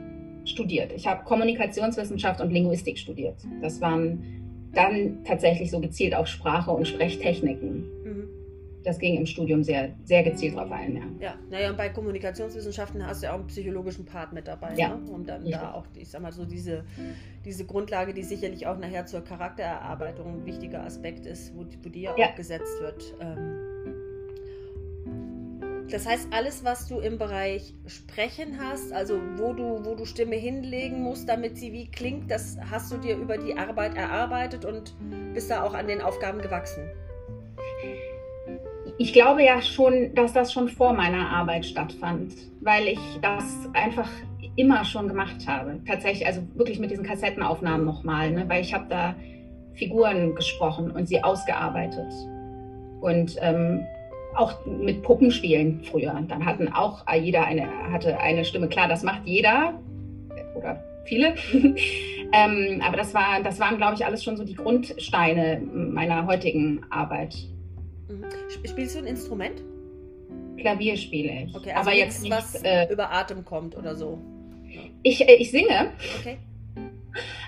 studiert. 0.45 0.93
Ich 0.93 1.07
habe 1.07 1.25
Kommunikationswissenschaft 1.25 2.41
und 2.41 2.51
Linguistik 2.51 2.99
studiert. 2.99 3.37
Das 3.63 3.81
waren 3.81 4.71
dann 4.75 5.25
tatsächlich 5.25 5.71
so 5.71 5.81
gezielt 5.81 6.15
auf 6.15 6.27
Sprache 6.27 6.71
und 6.71 6.87
Sprechtechniken 6.87 7.85
das 8.87 9.01
ging 9.01 9.17
im 9.17 9.27
Studium 9.27 9.65
sehr, 9.65 9.91
sehr 10.05 10.23
gezielt 10.23 10.55
drauf 10.55 10.71
ein. 10.71 10.97
Ja, 10.97 11.03
ja 11.21 11.35
naja, 11.51 11.71
und 11.71 11.77
bei 11.77 11.89
Kommunikationswissenschaften 11.89 13.05
hast 13.05 13.21
du 13.21 13.27
ja 13.27 13.33
auch 13.33 13.39
einen 13.41 13.49
psychologischen 13.49 14.05
Part 14.05 14.33
mit 14.33 14.47
dabei, 14.47 14.75
ja. 14.77 14.91
ne? 14.91 15.11
um 15.11 15.27
dann 15.27 15.43
Richtig. 15.43 15.61
da 15.61 15.73
auch, 15.73 15.87
ich 15.97 16.09
sag 16.09 16.23
mal 16.23 16.31
so, 16.31 16.45
diese, 16.45 16.85
diese 17.45 17.65
Grundlage, 17.65 18.15
die 18.15 18.23
sicherlich 18.23 18.69
auch 18.69 18.79
nachher 18.79 19.05
zur 19.05 19.25
Charaktererarbeitung 19.25 20.41
ein 20.41 20.47
wichtiger 20.47 20.85
Aspekt 20.85 21.27
ist, 21.27 21.53
wo, 21.57 21.65
wo 21.83 21.89
die 21.89 22.03
ja, 22.03 22.15
ja. 22.17 22.29
auch 22.29 22.35
gesetzt 22.37 22.81
wird. 22.81 23.15
Ähm, 23.21 23.75
das 25.91 26.07
heißt, 26.07 26.29
alles, 26.31 26.65
was 26.65 26.87
du 26.87 27.01
im 27.01 27.19
Bereich 27.19 27.75
Sprechen 27.87 28.59
hast, 28.61 28.93
also 28.93 29.21
wo 29.37 29.53
du, 29.53 29.85
wo 29.85 29.97
du 29.97 30.05
Stimme 30.05 30.37
hinlegen 30.37 31.01
musst, 31.01 31.29
damit 31.29 31.59
sie 31.59 31.73
wie 31.73 31.91
klingt, 31.91 32.31
das 32.31 32.57
hast 32.71 32.93
du 32.93 32.99
dir 32.99 33.17
über 33.17 33.37
die 33.37 33.57
Arbeit 33.57 33.97
erarbeitet 33.97 34.65
und 34.65 34.95
bist 35.35 35.51
da 35.51 35.65
auch 35.65 35.75
an 35.75 35.89
den 35.89 36.01
Aufgaben 36.01 36.41
gewachsen 36.41 36.89
ich 38.99 39.13
glaube 39.13 39.43
ja 39.43 39.61
schon, 39.63 40.15
dass 40.15 40.33
das 40.33 40.53
schon 40.53 40.69
vor 40.69 40.93
meiner 40.93 41.29
Arbeit 41.29 41.67
stattfand, 41.67 42.33
weil 42.61 42.89
ich 42.89 43.01
das 43.21 43.69
einfach 43.75 44.09
immer 44.57 44.85
schon 44.85 45.09
gemacht 45.09 45.47
habe. 45.47 45.81
Tatsächlich, 45.87 46.27
also 46.27 46.43
wirklich 46.55 46.79
mit 46.79 46.91
diesen 46.91 47.05
Kassettenaufnahmen 47.05 47.85
nochmal, 47.85 48.31
ne? 48.31 48.45
weil 48.49 48.63
ich 48.63 48.73
habe 48.73 48.87
da 48.89 49.15
Figuren 49.75 50.35
gesprochen 50.35 50.91
und 50.91 51.07
sie 51.09 51.23
ausgearbeitet. 51.23 52.11
Und 53.01 53.37
ähm, 53.41 53.85
auch 54.35 54.65
mit 54.67 55.03
Puppenspielen 55.03 55.83
früher. 55.85 56.19
Dann 56.29 56.45
hatten 56.45 56.73
auch 56.73 57.05
jeder 57.15 57.45
eine, 57.45 57.69
hatte 57.91 58.19
eine 58.19 58.45
Stimme. 58.45 58.69
Klar, 58.69 58.89
das 58.89 59.03
macht 59.03 59.23
jeder 59.25 59.75
oder 60.55 60.83
viele. 61.05 61.35
ähm, 62.33 62.83
aber 62.85 62.97
das, 62.97 63.15
war, 63.15 63.43
das 63.43 63.61
waren, 63.61 63.77
glaube 63.77 63.95
ich, 63.95 64.05
alles 64.05 64.25
schon 64.25 64.37
so 64.37 64.45
die 64.45 64.55
Grundsteine 64.55 65.61
meiner 65.73 66.27
heutigen 66.27 66.83
Arbeit. 66.91 67.37
Mhm. 68.09 68.25
Spielst 68.65 68.95
du 68.95 69.01
ein 69.01 69.07
Instrument? 69.07 69.63
Klavier 70.59 70.97
spiele 70.97 71.45
ich. 71.45 71.55
Okay, 71.55 71.73
also 71.73 71.91
aber 71.91 71.99
jetzt 71.99 72.23
nicht, 72.23 72.33
was 72.33 72.55
äh, 72.63 72.91
über 72.93 73.13
Atem 73.13 73.45
kommt 73.45 73.77
oder 73.77 73.95
so. 73.95 74.19
Ich, 75.03 75.29
äh, 75.29 75.35
ich 75.35 75.51
singe. 75.51 75.93
Okay. 76.19 76.39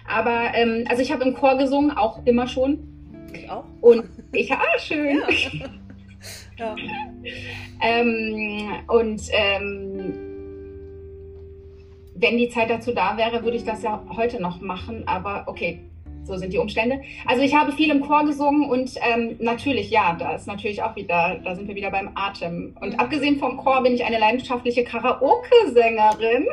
Aber 0.06 0.54
ähm, 0.54 0.84
also 0.88 1.02
ich 1.02 1.12
habe 1.12 1.24
im 1.24 1.34
Chor 1.34 1.56
gesungen, 1.58 1.90
auch 1.90 2.24
immer 2.26 2.46
schon. 2.46 2.78
Ich 3.32 3.50
auch. 3.50 3.64
Und 3.80 4.04
ich, 4.32 4.52
ah, 4.52 4.78
schön. 4.78 5.22
Ja. 6.58 6.76
ja. 6.76 6.76
ähm, 7.82 8.70
und 8.88 9.22
ähm, 9.32 10.14
wenn 12.14 12.36
die 12.36 12.48
Zeit 12.48 12.70
dazu 12.70 12.92
da 12.92 13.16
wäre, 13.16 13.44
würde 13.44 13.56
ich 13.56 13.64
das 13.64 13.82
ja 13.82 14.04
heute 14.16 14.40
noch 14.40 14.60
machen. 14.60 15.06
Aber 15.06 15.44
okay, 15.46 15.84
so 16.28 16.36
sind 16.36 16.52
die 16.52 16.58
Umstände. 16.58 17.00
Also 17.26 17.42
ich 17.42 17.54
habe 17.54 17.72
viel 17.72 17.90
im 17.90 18.00
Chor 18.00 18.24
gesungen 18.24 18.68
und 18.68 18.92
ähm, 19.02 19.36
natürlich, 19.40 19.90
ja, 19.90 20.16
da 20.18 20.34
ist 20.34 20.46
natürlich 20.46 20.82
auch 20.82 20.94
wieder, 20.94 21.40
da 21.42 21.56
sind 21.56 21.66
wir 21.66 21.74
wieder 21.74 21.90
beim 21.90 22.10
Atem. 22.14 22.76
Und 22.80 22.92
mhm. 22.92 23.00
abgesehen 23.00 23.38
vom 23.38 23.56
Chor 23.56 23.82
bin 23.82 23.94
ich 23.94 24.04
eine 24.04 24.18
leidenschaftliche 24.18 24.84
Karaoke-Sängerin. 24.84 26.46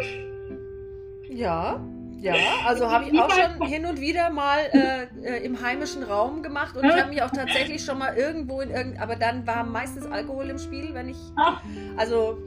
Ja, 1.29 1.79
ja, 2.21 2.33
also 2.65 2.89
habe 2.91 3.05
ich 3.09 3.19
auch 3.19 3.29
schon 3.29 3.67
hin 3.67 3.85
und 3.85 4.01
wieder 4.01 4.29
mal 4.31 4.59
äh, 4.71 5.27
äh, 5.27 5.45
im 5.45 5.61
heimischen 5.61 6.03
Raum 6.03 6.41
gemacht 6.41 6.75
und 6.75 6.85
ich 6.85 6.95
habe 6.95 7.09
mich 7.09 7.21
auch 7.21 7.29
tatsächlich 7.29 7.83
schon 7.83 7.99
mal 7.99 8.15
irgendwo 8.15 8.61
in 8.61 8.71
irgend, 8.71 8.99
aber 8.99 9.15
dann 9.15 9.45
war 9.45 9.63
meistens 9.63 10.07
Alkohol 10.07 10.49
im 10.49 10.57
Spiel, 10.57 10.93
wenn 10.93 11.09
ich, 11.09 11.17
ah. 11.35 11.61
also 11.97 12.37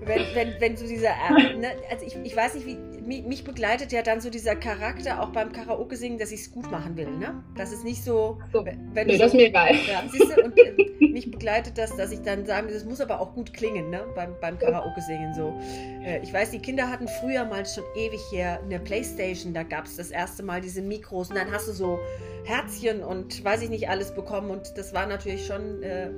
wenn, 0.00 0.22
wenn, 0.34 0.54
wenn 0.60 0.76
so 0.76 0.86
dieser, 0.86 1.10
äh, 1.10 1.56
ne, 1.56 1.72
also 1.90 2.06
ich, 2.06 2.16
ich 2.24 2.36
weiß 2.36 2.54
nicht, 2.54 2.66
wie, 2.66 2.78
mich, 3.08 3.24
mich, 3.24 3.44
begleitet 3.44 3.90
ja 3.90 4.02
dann 4.02 4.20
so 4.20 4.30
dieser 4.30 4.54
Charakter 4.54 5.22
auch 5.22 5.30
beim 5.30 5.50
Karaoke 5.50 5.96
singen, 5.96 6.18
dass 6.18 6.30
ich 6.30 6.42
es 6.42 6.50
gut 6.52 6.70
machen 6.70 6.96
will, 6.96 7.10
ne? 7.10 7.42
Das 7.56 7.72
ist 7.72 7.82
nicht 7.82 8.04
so, 8.04 8.38
so 8.52 8.64
wenn 8.64 9.06
nee, 9.06 9.16
das 9.16 9.28
ist 9.28 9.34
mir 9.34 9.46
egal. 9.46 9.74
Ja, 9.88 10.04
siehst 10.12 10.36
du, 10.36 10.44
und 10.44 10.56
äh, 10.58 10.74
mich 11.00 11.30
begleitet 11.30 11.78
das, 11.78 11.96
dass 11.96 12.12
ich 12.12 12.20
dann 12.20 12.44
sage, 12.44 12.72
das 12.72 12.84
muss 12.84 13.00
aber 13.00 13.20
auch 13.20 13.34
gut 13.34 13.54
klingen, 13.54 13.90
ne? 13.90 14.04
Beim, 14.14 14.34
beim 14.40 14.58
Karaoke 14.58 15.00
singen 15.00 15.34
so. 15.34 15.58
Äh, 16.04 16.20
ich 16.22 16.32
weiß, 16.32 16.50
die 16.50 16.58
Kinder 16.58 16.88
hatten 16.88 17.08
früher 17.20 17.46
mal 17.46 17.64
schon 17.64 17.84
ewig 17.96 18.20
hier 18.30 18.60
eine 18.62 18.78
Playstation, 18.78 19.54
da 19.54 19.62
gab 19.62 19.86
es 19.86 19.96
das 19.96 20.10
erste 20.10 20.42
Mal 20.42 20.60
diese 20.60 20.82
Mikros 20.82 21.30
und 21.30 21.36
dann 21.36 21.50
hast 21.50 21.66
du 21.66 21.72
so 21.72 21.98
Herzchen 22.44 23.02
und 23.02 23.42
weiß 23.42 23.62
ich 23.62 23.70
nicht 23.70 23.88
alles 23.88 24.14
bekommen 24.14 24.50
und 24.50 24.76
das 24.76 24.92
war 24.92 25.06
natürlich 25.06 25.46
schon 25.46 25.82
äh, 25.82 26.10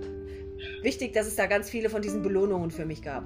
wichtig, 0.83 1.13
dass 1.13 1.27
es 1.27 1.37
da 1.37 1.47
ganz 1.47 1.71
viele 1.71 1.89
von 1.89 2.03
diesen 2.03 2.23
Belohnungen 2.23 2.71
für 2.71 2.85
mich 2.85 3.03
gab. 3.03 3.25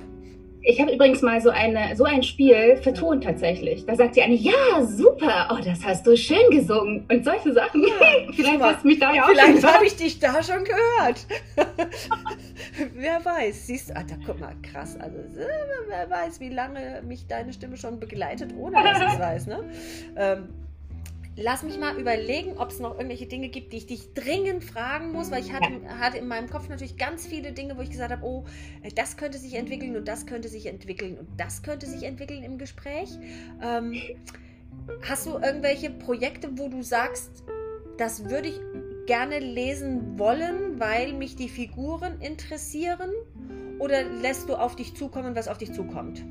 Ich 0.66 0.80
habe 0.80 0.92
übrigens 0.92 1.20
mal 1.20 1.40
so, 1.40 1.50
eine, 1.50 1.94
so 1.94 2.04
ein 2.04 2.22
Spiel 2.22 2.78
vertont 2.78 3.24
tatsächlich. 3.24 3.84
Da 3.84 3.94
sagt 3.94 4.16
die 4.16 4.22
eine, 4.22 4.34
ja, 4.34 4.82
super, 4.82 5.48
oh, 5.52 5.62
das 5.62 5.84
hast 5.84 6.06
du 6.06 6.16
schön 6.16 6.50
gesungen. 6.50 7.04
Und 7.10 7.24
solche 7.24 7.52
Sachen. 7.52 7.82
Ja, 7.82 8.32
vielleicht 8.32 8.60
hast 8.60 8.82
du 8.82 8.88
mich 8.88 8.98
da 8.98 9.12
ja 9.12 9.24
auch 9.24 9.28
Vielleicht 9.28 9.62
habe 9.62 9.84
ich 9.84 9.96
dich 9.96 10.18
da 10.18 10.42
schon 10.42 10.64
gehört. 10.64 11.26
wer 12.94 13.24
weiß. 13.24 13.66
Siehst 13.66 13.90
du, 13.90 13.96
Alter, 13.96 14.16
guck 14.24 14.40
mal, 14.40 14.54
krass. 14.62 14.96
Also, 14.98 15.18
wer 15.88 16.08
weiß, 16.08 16.40
wie 16.40 16.48
lange 16.48 17.02
mich 17.06 17.26
deine 17.26 17.52
Stimme 17.52 17.76
schon 17.76 18.00
begleitet, 18.00 18.54
ohne 18.58 18.82
dass 18.82 18.98
ich 18.98 19.12
es 19.14 19.18
weiß. 19.18 19.46
Ne? 19.48 19.64
Ähm, 20.16 20.48
lass 21.36 21.62
mich 21.62 21.78
mal 21.78 21.98
überlegen, 21.98 22.58
ob 22.58 22.70
es 22.70 22.78
noch 22.78 22.94
irgendwelche 22.94 23.26
Dinge 23.26 23.48
gibt, 23.48 23.72
die 23.72 23.78
ich 23.78 23.86
dich 23.86 24.14
dringend 24.14 24.64
fragen 24.64 25.12
muss, 25.12 25.30
weil 25.30 25.42
ich 25.42 25.52
hatte, 25.52 25.68
hatte 25.98 26.18
in 26.18 26.28
meinem 26.28 26.48
Kopf 26.48 26.68
natürlich 26.68 26.96
ganz 26.96 27.26
viele 27.26 27.52
Dinge, 27.52 27.76
wo 27.76 27.82
ich 27.82 27.90
gesagt 27.90 28.12
habe, 28.12 28.24
oh, 28.24 28.44
äh, 28.82 28.90
das 28.94 29.16
könnte 29.16 29.38
sich 29.38 29.54
entwickeln 29.54 29.96
und 29.96 30.06
das 30.06 30.26
könnte 30.26 30.48
sich 30.48 30.66
entwickeln 30.66 31.18
und 31.18 31.28
das 31.36 31.62
könnte 31.62 31.86
sich 31.86 32.04
entwickeln 32.04 32.42
im 32.42 32.58
Gespräch. 32.58 33.10
Ähm, 33.62 33.94
hast 35.08 35.26
du 35.26 35.38
irgendwelche 35.38 35.90
Projekte, 35.90 36.58
wo 36.58 36.68
du 36.68 36.82
sagst, 36.82 37.44
das 37.98 38.28
würde 38.28 38.48
ich 38.48 38.60
gerne 39.06 39.38
lesen 39.38 40.18
wollen, 40.18 40.78
weil 40.80 41.12
mich 41.12 41.36
die 41.36 41.48
Figuren 41.48 42.20
interessieren? 42.20 43.10
Oder 43.78 44.04
lässt 44.04 44.48
du 44.48 44.54
auf 44.54 44.76
dich 44.76 44.94
zukommen, 44.94 45.34
was 45.34 45.48
auf 45.48 45.58
dich 45.58 45.72
zukommt? 45.72 46.24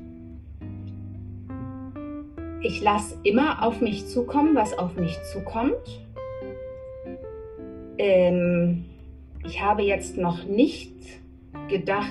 Ich 2.64 2.80
lasse 2.80 3.18
immer 3.22 3.62
auf 3.62 3.82
mich 3.82 4.06
zukommen, 4.06 4.56
was 4.56 4.76
auf 4.76 4.96
mich 4.96 5.22
zukommt. 5.24 6.00
Ähm, 7.98 8.86
ich 9.44 9.62
habe 9.62 9.82
jetzt 9.82 10.16
noch 10.16 10.44
nicht 10.44 10.94
gedacht, 11.68 12.08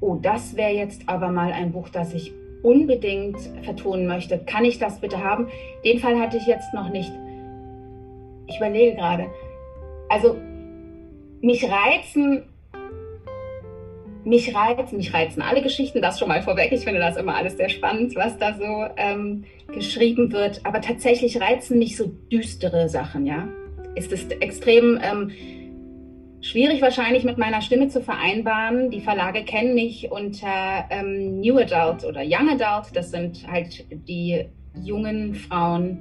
oh, 0.00 0.16
das 0.20 0.56
wäre 0.56 0.72
jetzt 0.72 1.08
aber 1.08 1.30
mal 1.30 1.50
ein 1.52 1.72
Buch, 1.72 1.88
das 1.88 2.12
ich 2.12 2.32
unbedingt 2.62 3.38
vertonen 3.62 4.06
möchte. 4.06 4.38
Kann 4.38 4.66
ich 4.66 4.78
das 4.78 5.00
bitte 5.00 5.24
haben? 5.24 5.48
Den 5.82 5.98
Fall 5.98 6.20
hatte 6.20 6.36
ich 6.36 6.46
jetzt 6.46 6.74
noch 6.74 6.90
nicht. 6.90 7.10
Ich 8.48 8.58
überlege 8.58 8.96
gerade. 8.96 9.28
Also 10.10 10.36
mich 11.40 11.64
reizen, 11.64 12.42
mich 14.26 14.54
reizen, 14.54 14.96
mich 14.96 15.14
reizen 15.14 15.40
alle 15.40 15.62
Geschichten, 15.62 16.02
das 16.02 16.18
schon 16.18 16.28
mal 16.28 16.42
vorweg. 16.42 16.72
Ich 16.72 16.84
finde 16.84 16.98
das 16.98 17.16
immer 17.16 17.36
alles 17.36 17.56
sehr 17.56 17.68
spannend, 17.68 18.16
was 18.16 18.36
da 18.38 18.54
so 18.54 18.86
ähm, 18.96 19.44
geschrieben 19.72 20.32
wird. 20.32 20.60
Aber 20.64 20.80
tatsächlich 20.80 21.40
reizen 21.40 21.78
mich 21.78 21.96
so 21.96 22.06
düstere 22.30 22.88
Sachen, 22.88 23.24
ja. 23.24 23.48
Es 23.94 24.08
ist 24.08 24.32
extrem 24.42 24.98
ähm, 25.00 25.30
schwierig 26.40 26.82
wahrscheinlich 26.82 27.22
mit 27.22 27.38
meiner 27.38 27.62
Stimme 27.62 27.88
zu 27.88 28.02
vereinbaren. 28.02 28.90
Die 28.90 29.00
Verlage 29.00 29.44
kennen 29.44 29.74
mich 29.74 30.10
unter 30.10 30.86
ähm, 30.90 31.40
New 31.40 31.56
Adult 31.58 32.04
oder 32.04 32.22
Young 32.24 32.50
Adult. 32.50 32.94
Das 32.94 33.12
sind 33.12 33.46
halt 33.48 33.84
die 34.08 34.44
jungen 34.82 35.36
Frauen 35.36 35.98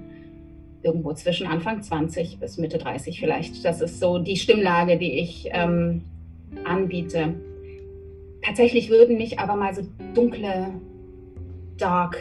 irgendwo 0.82 1.14
zwischen 1.14 1.46
Anfang 1.46 1.84
20 1.84 2.40
bis 2.40 2.58
Mitte 2.58 2.80
30 2.80 3.20
vielleicht. 3.20 3.64
Das 3.64 3.82
ist 3.82 4.00
so 4.00 4.18
die 4.18 4.36
Stimmlage, 4.36 4.98
die 4.98 5.20
ich 5.20 5.48
ähm, 5.52 6.02
anbiete. 6.64 7.36
Tatsächlich 8.46 8.90
würden 8.90 9.18
mich 9.18 9.40
aber 9.40 9.56
mal 9.56 9.74
so 9.74 9.82
dunkle, 10.14 10.74
dark 11.78 12.18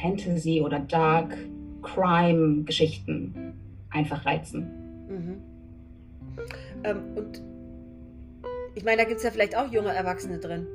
Fantasy 0.00 0.60
oder 0.60 0.80
dark 0.80 1.36
Crime 1.82 2.64
Geschichten 2.64 3.54
einfach 3.90 4.26
reizen. 4.26 4.70
Mhm. 5.08 5.42
Ähm, 6.84 7.02
und 7.16 7.42
ich 8.74 8.84
meine, 8.84 8.98
da 8.98 9.04
gibt 9.04 9.18
es 9.18 9.24
ja 9.24 9.30
vielleicht 9.30 9.56
auch 9.56 9.72
junge 9.72 9.94
Erwachsene 9.94 10.38
drin. 10.38 10.66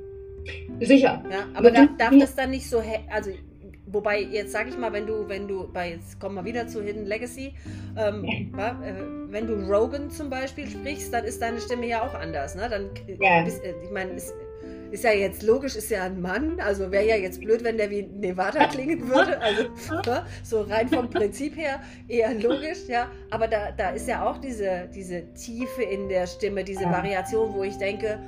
Sicher. 0.81 1.23
Ja, 1.31 1.45
aber 1.53 1.71
da, 1.71 1.87
darf 1.97 2.17
das 2.19 2.35
dann 2.35 2.49
nicht 2.49 2.67
so, 2.69 2.81
also 3.11 3.31
wobei 3.85 4.21
jetzt 4.21 4.51
sage 4.51 4.69
ich 4.69 4.77
mal, 4.77 4.93
wenn 4.93 5.07
du, 5.07 5.27
wenn 5.27 5.47
du, 5.47 5.71
bei 5.71 5.91
jetzt 5.91 6.19
kommen 6.19 6.35
wir 6.35 6.45
wieder 6.45 6.67
zu 6.67 6.81
Hidden 6.81 7.05
Legacy, 7.05 7.53
ähm, 7.97 8.25
ja. 8.57 8.69
äh, 8.83 8.93
wenn 9.29 9.47
du 9.47 9.53
Rogan 9.53 10.09
zum 10.09 10.29
Beispiel 10.29 10.69
sprichst, 10.69 11.13
dann 11.13 11.25
ist 11.25 11.41
deine 11.41 11.59
Stimme 11.59 11.87
ja 11.87 12.03
auch 12.03 12.13
anders. 12.13 12.55
Ne? 12.55 12.67
Dann, 12.69 12.89
ja. 13.19 13.43
Bist, 13.43 13.63
äh, 13.63 13.73
ich 13.83 13.91
meine, 13.91 14.11
ist 14.93 15.03
ja 15.03 15.11
jetzt 15.11 15.41
logisch, 15.41 15.75
ist 15.75 15.89
ja 15.89 16.03
ein 16.03 16.21
Mann, 16.21 16.59
also 16.59 16.91
wäre 16.91 17.05
ja 17.05 17.15
jetzt 17.15 17.41
blöd, 17.41 17.63
wenn 17.63 17.77
der 17.77 17.89
wie 17.89 18.03
Nevada 18.03 18.67
klingen 18.71 19.09
würde, 19.09 19.41
also 19.41 19.63
ne, 20.05 20.23
so 20.43 20.61
rein 20.61 20.87
vom 20.87 21.09
Prinzip 21.09 21.57
her 21.57 21.81
eher 22.07 22.31
logisch, 22.35 22.87
ja, 22.87 23.09
aber 23.31 23.47
da, 23.47 23.71
da 23.71 23.89
ist 23.89 24.07
ja 24.07 24.23
auch 24.23 24.37
diese, 24.37 24.87
diese 24.93 25.33
Tiefe 25.33 25.81
in 25.81 26.09
der 26.09 26.27
Stimme, 26.27 26.63
diese 26.63 26.85
Variation, 26.85 27.55
wo 27.55 27.63
ich 27.63 27.75
denke, 27.77 28.19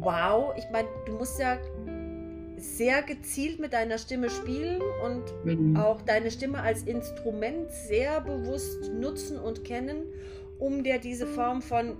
wow, 0.00 0.52
ich 0.56 0.64
meine, 0.72 0.88
du 1.06 1.12
musst 1.12 1.38
ja 1.38 1.58
sehr 2.64 3.02
gezielt 3.02 3.60
mit 3.60 3.72
deiner 3.72 3.98
Stimme 3.98 4.30
spielen 4.30 4.80
und 5.04 5.22
mhm. 5.44 5.76
auch 5.76 6.02
deine 6.02 6.30
Stimme 6.30 6.60
als 6.60 6.82
Instrument 6.82 7.70
sehr 7.70 8.20
bewusst 8.20 8.92
nutzen 8.92 9.38
und 9.38 9.64
kennen, 9.64 10.02
um 10.58 10.82
dir 10.82 10.98
diese 10.98 11.26
Form 11.26 11.62
von 11.62 11.96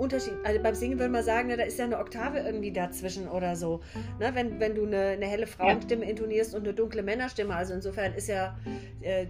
Unterschied. 0.00 0.32
Also 0.44 0.62
beim 0.62 0.74
Singen 0.74 0.98
würde 0.98 1.12
man 1.12 1.22
sagen, 1.22 1.48
ne, 1.48 1.58
da 1.58 1.64
ist 1.64 1.78
ja 1.78 1.84
eine 1.84 1.98
Oktave 1.98 2.38
irgendwie 2.38 2.72
dazwischen 2.72 3.28
oder 3.28 3.54
so. 3.54 3.80
Ne, 4.18 4.30
wenn, 4.34 4.58
wenn 4.58 4.74
du 4.74 4.86
eine, 4.86 5.08
eine 5.08 5.26
helle 5.26 5.46
Frauenstimme 5.46 6.04
ja. 6.04 6.10
intonierst 6.10 6.54
und 6.54 6.62
eine 6.62 6.72
dunkle 6.72 7.02
Männerstimme. 7.02 7.54
Also 7.54 7.74
insofern 7.74 8.14
ist 8.14 8.28
ja 8.28 8.56
äh, 9.02 9.26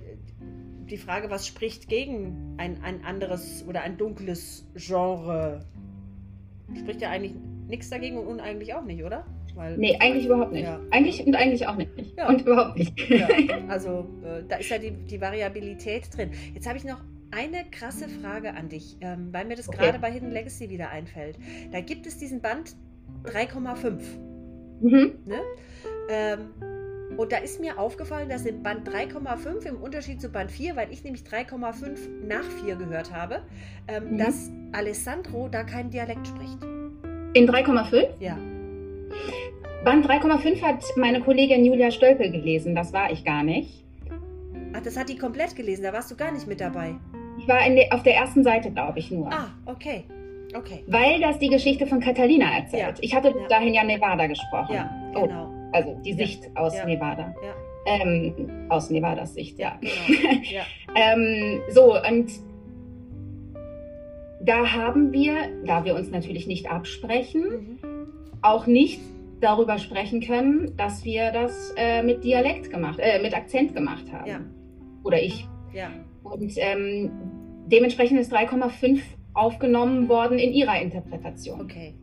die 0.89 0.97
Frage, 0.97 1.29
was 1.29 1.47
spricht 1.47 1.89
gegen 1.89 2.55
ein, 2.57 2.83
ein 2.85 3.05
anderes 3.05 3.65
oder 3.67 3.83
ein 3.83 3.97
dunkles 3.97 4.65
Genre? 4.77 5.67
Spricht 6.79 7.01
ja 7.01 7.11
eigentlich 7.11 7.35
nichts 7.71 7.91
dagegen 7.91 8.18
und 8.18 8.41
eigentlich 8.41 8.75
auch 8.75 8.85
nicht, 8.85 9.03
oder? 9.05 9.25
Weil, 9.55 9.77
nee, 9.79 9.97
eigentlich 9.99 10.27
überhaupt 10.27 10.53
nicht. 10.53 10.64
Ja. 10.64 10.81
Eigentlich 10.91 11.27
und 11.27 11.35
eigentlich 11.35 11.66
auch 11.66 11.77
nicht. 11.77 11.91
Ja. 12.16 12.29
Und 12.29 12.43
überhaupt 12.43 12.79
nicht. 12.79 12.99
Ja. 13.09 13.29
Also 13.68 14.07
äh, 14.25 14.43
da 14.49 14.57
ist 14.57 14.71
ja 14.71 14.79
die, 14.79 14.91
die 14.91 15.21
Variabilität 15.21 16.16
drin. 16.16 16.31
Jetzt 16.55 16.66
habe 16.66 16.77
ich 16.77 16.85
noch 16.85 17.01
eine 17.31 17.64
krasse 17.71 18.09
Frage 18.09 18.55
an 18.55 18.68
dich, 18.68 18.97
ähm, 19.01 19.29
weil 19.33 19.45
mir 19.45 19.57
das 19.57 19.68
okay. 19.68 19.79
gerade 19.79 19.99
bei 19.99 20.11
Hidden 20.11 20.31
Legacy 20.31 20.71
wieder 20.71 20.91
einfällt. 20.91 21.39
Da 21.71 21.81
gibt 21.81 22.07
es 22.07 22.18
diesen 22.18 22.41
Band 22.41 22.75
3,5. 23.25 24.01
Mhm. 24.81 25.12
Ne? 25.27 25.41
Ähm, 26.09 26.41
und 27.16 27.33
da 27.33 27.39
ist 27.39 27.61
mir 27.61 27.79
aufgefallen, 27.79 28.29
dass 28.29 28.47
in 28.47 28.62
Band 28.62 28.89
3,5 28.89 29.66
im 29.66 29.77
Unterschied 29.77 30.21
zu 30.21 30.29
Band 30.29 30.51
4, 30.51 30.77
weil 30.77 30.91
ich 30.93 31.05
nämlich 31.05 31.23
3,5 31.23 32.25
nach 32.27 32.45
4 32.64 32.77
gehört 32.77 33.12
habe, 33.12 33.43
ähm, 33.89 34.12
mhm. 34.12 34.18
dass 34.18 34.51
Alessandro 34.73 35.49
da 35.49 35.64
keinen 35.64 35.91
Dialekt 35.91 36.27
spricht. 36.27 36.59
In 37.33 37.49
3,5? 37.49 38.09
Ja. 38.18 38.37
Band 39.85 40.05
3,5 40.05 40.62
hat 40.62 40.85
meine 40.97 41.20
Kollegin 41.20 41.64
Julia 41.64 41.91
Stölpel 41.91 42.31
gelesen, 42.31 42.74
das 42.74 42.93
war 42.93 43.11
ich 43.12 43.24
gar 43.24 43.45
nicht. 43.45 43.85
Ach, 44.74 44.83
das 44.83 44.97
hat 44.97 45.09
die 45.09 45.16
komplett 45.16 45.55
gelesen, 45.55 45.85
da 45.85 45.93
warst 45.93 46.11
du 46.11 46.16
gar 46.16 46.33
nicht 46.33 46.47
mit 46.49 46.61
dabei. 46.61 46.97
Ich 47.39 47.47
war 47.47 47.61
de, 47.61 47.91
auf 47.93 48.03
der 48.03 48.16
ersten 48.16 48.43
Seite, 48.43 48.70
glaube 48.72 48.99
ich, 48.99 49.11
nur. 49.11 49.33
Ah, 49.33 49.51
okay. 49.66 50.05
Okay. 50.55 50.83
Weil 50.89 51.20
das 51.20 51.39
die 51.39 51.49
Geschichte 51.49 51.87
von 51.87 52.01
Catalina 52.01 52.57
erzählt. 52.59 52.99
Ja. 52.99 53.03
Ich 53.03 53.14
hatte 53.14 53.28
ja. 53.28 53.47
dahin 53.49 53.74
ja 53.74 53.85
Nevada 53.85 54.26
gesprochen. 54.26 54.74
Ja, 54.74 54.91
oh, 55.14 55.22
genau. 55.22 55.47
Oh, 55.47 55.76
also 55.76 55.95
die 56.05 56.14
Sicht 56.14 56.45
ja. 56.45 56.61
aus 56.61 56.74
Nevada. 56.85 57.33
Ja. 57.43 57.55
Ähm, 57.87 58.66
aus 58.68 58.91
Nevadas 58.91 59.35
Sicht, 59.35 59.59
ja. 59.59 59.78
Genau. 59.81 60.41
ja. 60.43 60.62
ähm, 60.97 61.61
so, 61.70 61.95
und 61.95 62.31
da 64.41 64.72
haben 64.72 65.12
wir, 65.12 65.34
da 65.64 65.84
wir 65.84 65.95
uns 65.95 66.11
natürlich 66.11 66.47
nicht 66.47 66.70
absprechen, 66.70 67.78
mhm. 67.82 68.07
auch 68.43 68.66
nicht 68.66 69.01
darüber 69.41 69.78
sprechen 69.78 70.20
können, 70.20 70.76
dass 70.76 71.05
wir 71.05 71.30
das 71.32 71.74
äh, 71.76 72.03
mit 72.03 72.24
Dialekt 72.24 72.70
gemacht, 72.70 72.99
äh, 73.01 73.22
mit 73.22 73.34
Akzent 73.34 73.74
gemacht 73.74 74.05
haben. 74.12 74.28
Ja. 74.28 74.41
Oder 75.03 75.22
ich. 75.22 75.47
Ja. 75.72 75.91
Und 76.22 76.53
ähm, 76.57 77.11
dementsprechend 77.66 78.20
ist 78.20 78.32
3,5 78.32 79.01
aufgenommen 79.34 80.09
worden 80.09 80.38
in 80.38 80.53
ihrer 80.53 80.80
Interpretation. 80.80 81.61
Okay. 81.61 81.95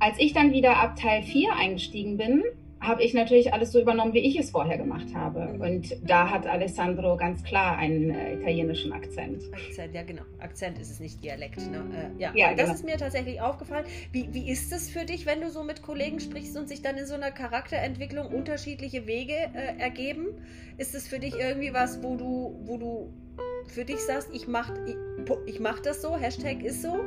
Als 0.00 0.18
ich 0.18 0.32
dann 0.32 0.52
wieder 0.52 0.78
ab 0.78 0.96
Teil 0.96 1.22
4 1.22 1.54
eingestiegen 1.54 2.16
bin, 2.16 2.42
habe 2.82 3.02
ich 3.02 3.14
natürlich 3.14 3.52
alles 3.52 3.70
so 3.70 3.80
übernommen, 3.80 4.12
wie 4.12 4.18
ich 4.18 4.38
es 4.38 4.50
vorher 4.50 4.76
gemacht 4.76 5.14
habe. 5.14 5.52
Mhm. 5.52 5.60
Und 5.60 5.96
da 6.02 6.28
hat 6.28 6.46
Alessandro 6.46 7.16
ganz 7.16 7.42
klar 7.44 7.78
einen 7.78 8.10
äh, 8.10 8.34
italienischen 8.34 8.92
Akzent. 8.92 9.42
Akzent, 9.52 9.94
ja 9.94 10.02
genau. 10.02 10.22
Akzent 10.40 10.78
ist 10.78 10.90
es 10.90 10.98
nicht 10.98 11.22
Dialekt. 11.22 11.58
Ne? 11.70 12.12
Äh, 12.18 12.20
ja, 12.20 12.32
ja 12.34 12.50
das 12.50 12.64
genau. 12.64 12.74
ist 12.74 12.84
mir 12.84 12.96
tatsächlich 12.96 13.40
aufgefallen. 13.40 13.86
Wie, 14.10 14.34
wie 14.34 14.50
ist 14.50 14.72
es 14.72 14.90
für 14.90 15.04
dich, 15.04 15.26
wenn 15.26 15.40
du 15.40 15.50
so 15.50 15.62
mit 15.62 15.82
Kollegen 15.82 16.18
sprichst 16.18 16.56
und 16.56 16.68
sich 16.68 16.82
dann 16.82 16.96
in 16.96 17.06
so 17.06 17.14
einer 17.14 17.30
Charakterentwicklung 17.30 18.26
unterschiedliche 18.26 19.06
Wege 19.06 19.34
äh, 19.54 19.80
ergeben? 19.80 20.26
Ist 20.76 20.94
es 20.94 21.06
für 21.06 21.20
dich 21.20 21.38
irgendwie 21.38 21.72
was, 21.72 22.02
wo 22.02 22.16
du, 22.16 22.58
wo 22.64 22.78
du 22.78 23.12
für 23.68 23.84
dich 23.84 24.00
sagst, 24.00 24.28
ich 24.32 24.48
mache 24.48 24.74
ich, 24.86 24.96
ich 25.46 25.60
mach 25.60 25.78
das 25.78 26.02
so, 26.02 26.16
Hashtag 26.16 26.62
ist 26.62 26.82
so? 26.82 26.98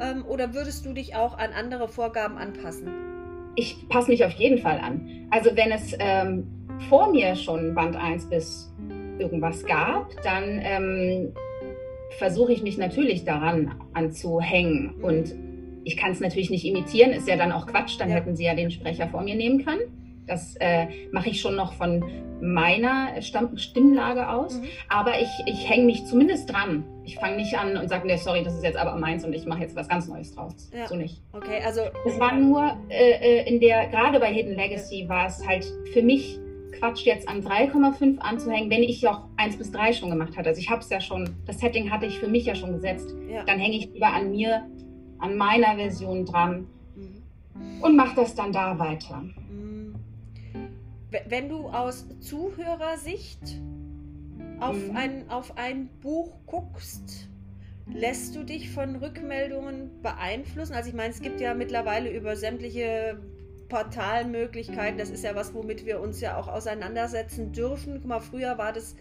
Ähm, 0.00 0.24
oder 0.26 0.54
würdest 0.54 0.86
du 0.86 0.94
dich 0.94 1.14
auch 1.14 1.36
an 1.36 1.52
andere 1.52 1.88
Vorgaben 1.88 2.38
anpassen? 2.38 3.17
Ich 3.58 3.88
passe 3.88 4.10
mich 4.10 4.24
auf 4.24 4.32
jeden 4.32 4.58
Fall 4.58 4.78
an. 4.78 5.26
Also 5.30 5.50
wenn 5.56 5.72
es 5.72 5.92
ähm, 5.98 6.46
vor 6.88 7.10
mir 7.10 7.34
schon 7.34 7.74
Band 7.74 7.96
1 7.96 8.30
bis 8.30 8.72
irgendwas 9.18 9.64
gab, 9.66 10.10
dann 10.22 10.60
ähm, 10.62 11.32
versuche 12.18 12.52
ich 12.52 12.62
mich 12.62 12.78
natürlich 12.78 13.24
daran 13.24 13.74
anzuhängen. 13.94 14.94
Und 15.02 15.34
ich 15.82 15.96
kann 15.96 16.12
es 16.12 16.20
natürlich 16.20 16.50
nicht 16.50 16.64
imitieren, 16.66 17.10
ist 17.10 17.26
ja 17.26 17.36
dann 17.36 17.50
auch 17.50 17.66
Quatsch, 17.66 17.98
dann 17.98 18.10
ja. 18.10 18.14
hätten 18.14 18.36
sie 18.36 18.44
ja 18.44 18.54
den 18.54 18.70
Sprecher 18.70 19.08
vor 19.08 19.22
mir 19.22 19.34
nehmen 19.34 19.64
können. 19.64 20.07
Das 20.28 20.54
äh, 20.60 20.86
mache 21.12 21.30
ich 21.30 21.40
schon 21.40 21.56
noch 21.56 21.72
von 21.72 22.04
meiner 22.40 23.20
Stamm 23.20 23.56
Stimmlage 23.56 24.28
aus. 24.28 24.58
Mhm. 24.58 24.68
Aber 24.88 25.20
ich, 25.20 25.28
ich 25.46 25.68
hänge 25.68 25.86
mich 25.86 26.04
zumindest 26.06 26.52
dran. 26.52 26.84
Ich 27.04 27.16
fange 27.16 27.36
nicht 27.36 27.58
an 27.58 27.76
und 27.76 27.88
sage, 27.88 28.06
nee, 28.06 28.16
sorry, 28.16 28.44
das 28.44 28.54
ist 28.54 28.62
jetzt 28.62 28.76
aber 28.76 28.96
meins 28.96 29.24
und 29.24 29.32
ich 29.32 29.46
mache 29.46 29.60
jetzt 29.60 29.74
was 29.74 29.88
ganz 29.88 30.08
Neues 30.08 30.34
draus. 30.34 30.70
Ja. 30.76 30.86
So 30.86 30.94
nicht. 30.94 31.22
Okay, 31.32 31.62
also. 31.64 31.80
Es 32.06 32.20
war 32.20 32.34
nur 32.34 32.76
äh, 32.90 33.40
äh 33.40 33.48
in 33.48 33.60
der, 33.60 33.88
gerade 33.88 34.20
bei 34.20 34.32
Hidden 34.32 34.54
Legacy 34.54 35.08
war 35.08 35.26
es 35.26 35.46
halt 35.46 35.66
für 35.92 36.02
mich 36.02 36.38
Quatsch, 36.78 37.04
jetzt 37.04 37.28
an 37.28 37.42
3,5 37.42 38.18
anzuhängen, 38.18 38.70
wenn 38.70 38.82
ich 38.82 39.06
auch 39.08 39.24
1 39.36 39.56
bis 39.56 39.72
3 39.72 39.92
schon 39.92 40.10
gemacht 40.10 40.36
hatte. 40.36 40.48
Also 40.48 40.60
ich 40.60 40.70
habe 40.70 40.80
es 40.80 40.90
ja 40.90 41.00
schon, 41.00 41.28
das 41.46 41.58
Setting 41.58 41.90
hatte 41.90 42.06
ich 42.06 42.18
für 42.18 42.28
mich 42.28 42.46
ja 42.46 42.54
schon 42.54 42.72
gesetzt. 42.72 43.14
Ja. 43.28 43.44
Dann 43.44 43.58
hänge 43.58 43.76
ich 43.76 43.92
lieber 43.92 44.12
an 44.12 44.30
mir, 44.30 44.66
an 45.18 45.36
meiner 45.36 45.76
Version 45.76 46.24
dran 46.24 46.66
mhm. 46.94 47.82
und 47.82 47.96
mache 47.96 48.16
das 48.16 48.34
dann 48.34 48.52
da 48.52 48.78
weiter. 48.78 49.22
Wenn 51.26 51.48
du 51.48 51.68
aus 51.68 52.06
Zuhörersicht 52.20 53.40
auf, 54.60 54.76
mhm. 54.76 54.96
ein, 54.96 55.30
auf 55.30 55.56
ein 55.56 55.88
Buch 56.00 56.36
guckst, 56.46 57.28
lässt 57.86 58.36
du 58.36 58.44
dich 58.44 58.70
von 58.70 58.96
Rückmeldungen 58.96 60.02
beeinflussen? 60.02 60.74
Also 60.74 60.90
ich 60.90 60.94
meine, 60.94 61.10
es 61.10 61.20
gibt 61.20 61.40
ja 61.40 61.54
mittlerweile 61.54 62.10
über 62.10 62.36
sämtliche 62.36 63.18
Portalmöglichkeiten, 63.68 64.98
das 64.98 65.10
ist 65.10 65.24
ja 65.24 65.34
was, 65.34 65.54
womit 65.54 65.84
wir 65.86 66.00
uns 66.00 66.20
ja 66.20 66.36
auch 66.36 66.48
auseinandersetzen 66.48 67.52
dürfen. 67.52 67.94
Guck 67.94 68.06
mal, 68.06 68.20
früher 68.20 68.58
war 68.58 68.72
das 68.72 68.96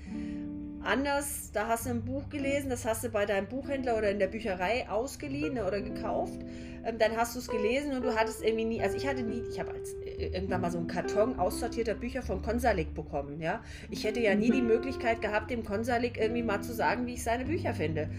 anders, 0.88 1.52
da 1.52 1.68
hast 1.68 1.86
du 1.86 1.92
ein 1.92 2.04
Buch 2.04 2.30
gelesen, 2.30 2.70
das 2.70 2.86
hast 2.86 3.04
du 3.04 3.10
bei 3.10 3.26
deinem 3.26 3.48
Buchhändler 3.48 3.98
oder 3.98 4.10
in 4.10 4.20
der 4.20 4.28
Bücherei 4.28 4.90
ausgeliehen 4.90 5.60
oder 5.60 5.82
gekauft. 5.82 6.40
Ähm, 6.86 6.98
dann 6.98 7.18
hast 7.18 7.36
du 7.36 7.40
es 7.40 7.48
gelesen 7.48 7.94
und 7.94 8.04
du 8.04 8.16
hattest 8.16 8.44
irgendwie 8.44 8.66
nie, 8.66 8.82
also 8.82 8.96
ich 8.96 9.06
hatte 9.06 9.22
nie, 9.22 9.44
ich 9.52 9.60
habe 9.60 9.72
äh, 10.06 10.28
irgendwann 10.28 10.62
mal 10.62 10.72
so 10.72 10.78
einen 10.78 10.88
Karton 10.88 11.38
aussortierter 11.38 11.96
Bücher 11.96 12.22
von 12.22 12.42
Konsalik 12.42 12.94
bekommen. 12.94 13.42
Ja? 13.42 13.62
Ich 13.90 14.04
hätte 14.04 14.20
ja 14.20 14.34
nie 14.36 14.52
die. 14.52 14.68
Möglichkeit 14.68 15.22
gehabt, 15.22 15.50
dem 15.50 15.64
Konsalik 15.64 16.18
irgendwie 16.18 16.44
mal 16.44 16.62
zu 16.62 16.74
sagen, 16.74 17.08
wie 17.08 17.14
ich 17.14 17.24
seine 17.24 17.46
Bücher 17.46 17.74
finde. 17.74 18.10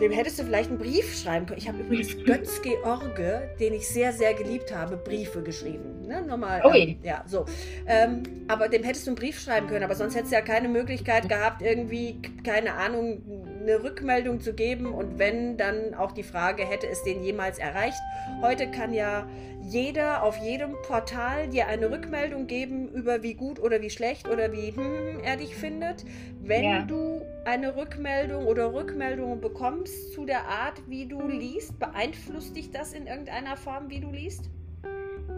Dem 0.00 0.12
hättest 0.12 0.38
du 0.38 0.44
vielleicht 0.44 0.68
einen 0.68 0.78
Brief 0.78 1.16
schreiben 1.16 1.46
können. 1.46 1.58
Ich 1.58 1.68
habe 1.68 1.78
übrigens 1.78 2.16
Götz 2.24 2.60
George, 2.60 3.48
den 3.58 3.72
ich 3.72 3.88
sehr, 3.88 4.12
sehr 4.12 4.34
geliebt 4.34 4.74
habe, 4.74 4.96
Briefe 4.96 5.42
geschrieben. 5.42 6.06
Ne? 6.06 6.20
Nochmal. 6.22 6.62
Ähm, 6.74 6.98
ja, 7.02 7.24
so. 7.26 7.46
Ähm, 7.86 8.22
aber 8.46 8.68
dem 8.68 8.82
hättest 8.82 9.06
du 9.06 9.10
einen 9.10 9.16
Brief 9.16 9.40
schreiben 9.40 9.66
können, 9.68 9.84
aber 9.84 9.94
sonst 9.94 10.14
hättest 10.14 10.32
du 10.32 10.36
ja 10.36 10.42
keine 10.42 10.68
Möglichkeit 10.68 11.28
gehabt, 11.28 11.62
irgendwie, 11.62 12.20
keine 12.44 12.74
Ahnung, 12.74 13.22
eine 13.62 13.82
Rückmeldung 13.82 14.40
zu 14.40 14.52
geben 14.52 14.86
und 14.86 15.18
wenn, 15.18 15.56
dann 15.56 15.94
auch 15.94 16.12
die 16.12 16.22
Frage, 16.22 16.64
hätte 16.64 16.86
es 16.88 17.02
den 17.02 17.22
jemals 17.22 17.58
erreicht? 17.58 17.98
Heute 18.42 18.70
kann 18.70 18.92
ja 18.92 19.26
jeder 19.68 20.22
auf 20.22 20.38
jedem 20.38 20.74
Portal 20.86 21.48
dir 21.48 21.66
eine 21.66 21.90
Rückmeldung 21.90 22.46
geben 22.46 22.88
über 22.88 23.22
wie 23.22 23.34
gut 23.34 23.58
oder 23.58 23.82
wie 23.82 23.90
schlecht 23.90 24.28
oder 24.28 24.52
wie 24.52 24.68
hm, 24.68 25.20
er 25.24 25.36
dich 25.36 25.54
findet. 25.56 26.04
Wenn 26.40 26.64
ja. 26.64 26.82
du 26.82 27.22
eine 27.44 27.76
Rückmeldung 27.76 28.46
oder 28.46 28.72
Rückmeldungen 28.72 29.40
bekommst 29.40 30.12
zu 30.12 30.24
der 30.24 30.46
Art, 30.46 30.80
wie 30.86 31.06
du 31.06 31.26
liest, 31.26 31.78
beeinflusst 31.78 32.56
dich 32.56 32.70
das 32.70 32.92
in 32.92 33.06
irgendeiner 33.06 33.56
Form, 33.56 33.90
wie 33.90 34.00
du 34.00 34.10
liest? 34.12 34.50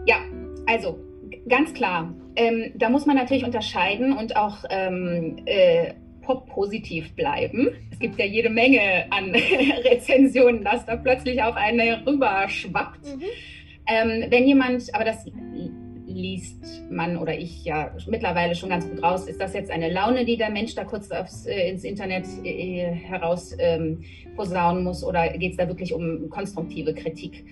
Ja, 0.05 0.17
also 0.67 0.99
ganz 1.47 1.73
klar. 1.73 2.13
Ähm, 2.35 2.71
da 2.75 2.89
muss 2.89 3.07
man 3.07 3.15
natürlich 3.15 3.43
unterscheiden 3.43 4.15
und 4.15 4.35
auch 4.35 4.63
ähm, 4.69 5.37
äh, 5.45 5.93
positiv 6.53 7.15
bleiben. 7.15 7.69
Es 7.91 7.97
gibt 7.97 8.19
ja 8.19 8.25
jede 8.25 8.51
Menge 8.51 9.07
an 9.09 9.33
Rezensionen, 9.83 10.63
dass 10.63 10.85
da 10.85 10.95
plötzlich 10.95 11.41
auf 11.41 11.55
eine 11.55 12.05
rüberschwappt. 12.05 13.05
Mhm. 13.05 13.23
Ähm, 13.89 14.25
wenn 14.29 14.45
jemand, 14.45 14.93
aber 14.93 15.03
das 15.03 15.25
liest 16.05 16.83
man 16.89 17.17
oder 17.17 17.37
ich 17.37 17.63
ja 17.63 17.95
mittlerweile 18.07 18.55
schon 18.55 18.69
ganz 18.69 18.89
gut 18.89 19.01
raus, 19.01 19.27
ist 19.27 19.39
das 19.39 19.53
jetzt 19.53 19.71
eine 19.71 19.91
Laune, 19.91 20.25
die 20.25 20.37
der 20.37 20.49
Mensch 20.49 20.75
da 20.75 20.83
kurz 20.83 21.09
aufs, 21.11 21.45
äh, 21.45 21.69
ins 21.69 21.83
Internet 21.83 22.25
äh, 22.43 22.91
heraus 22.91 23.55
ähm, 23.57 24.03
posaunen 24.35 24.83
muss 24.83 25.03
oder 25.03 25.29
geht 25.29 25.51
es 25.51 25.57
da 25.57 25.67
wirklich 25.67 25.93
um 25.93 26.29
konstruktive 26.29 26.93
Kritik? 26.93 27.45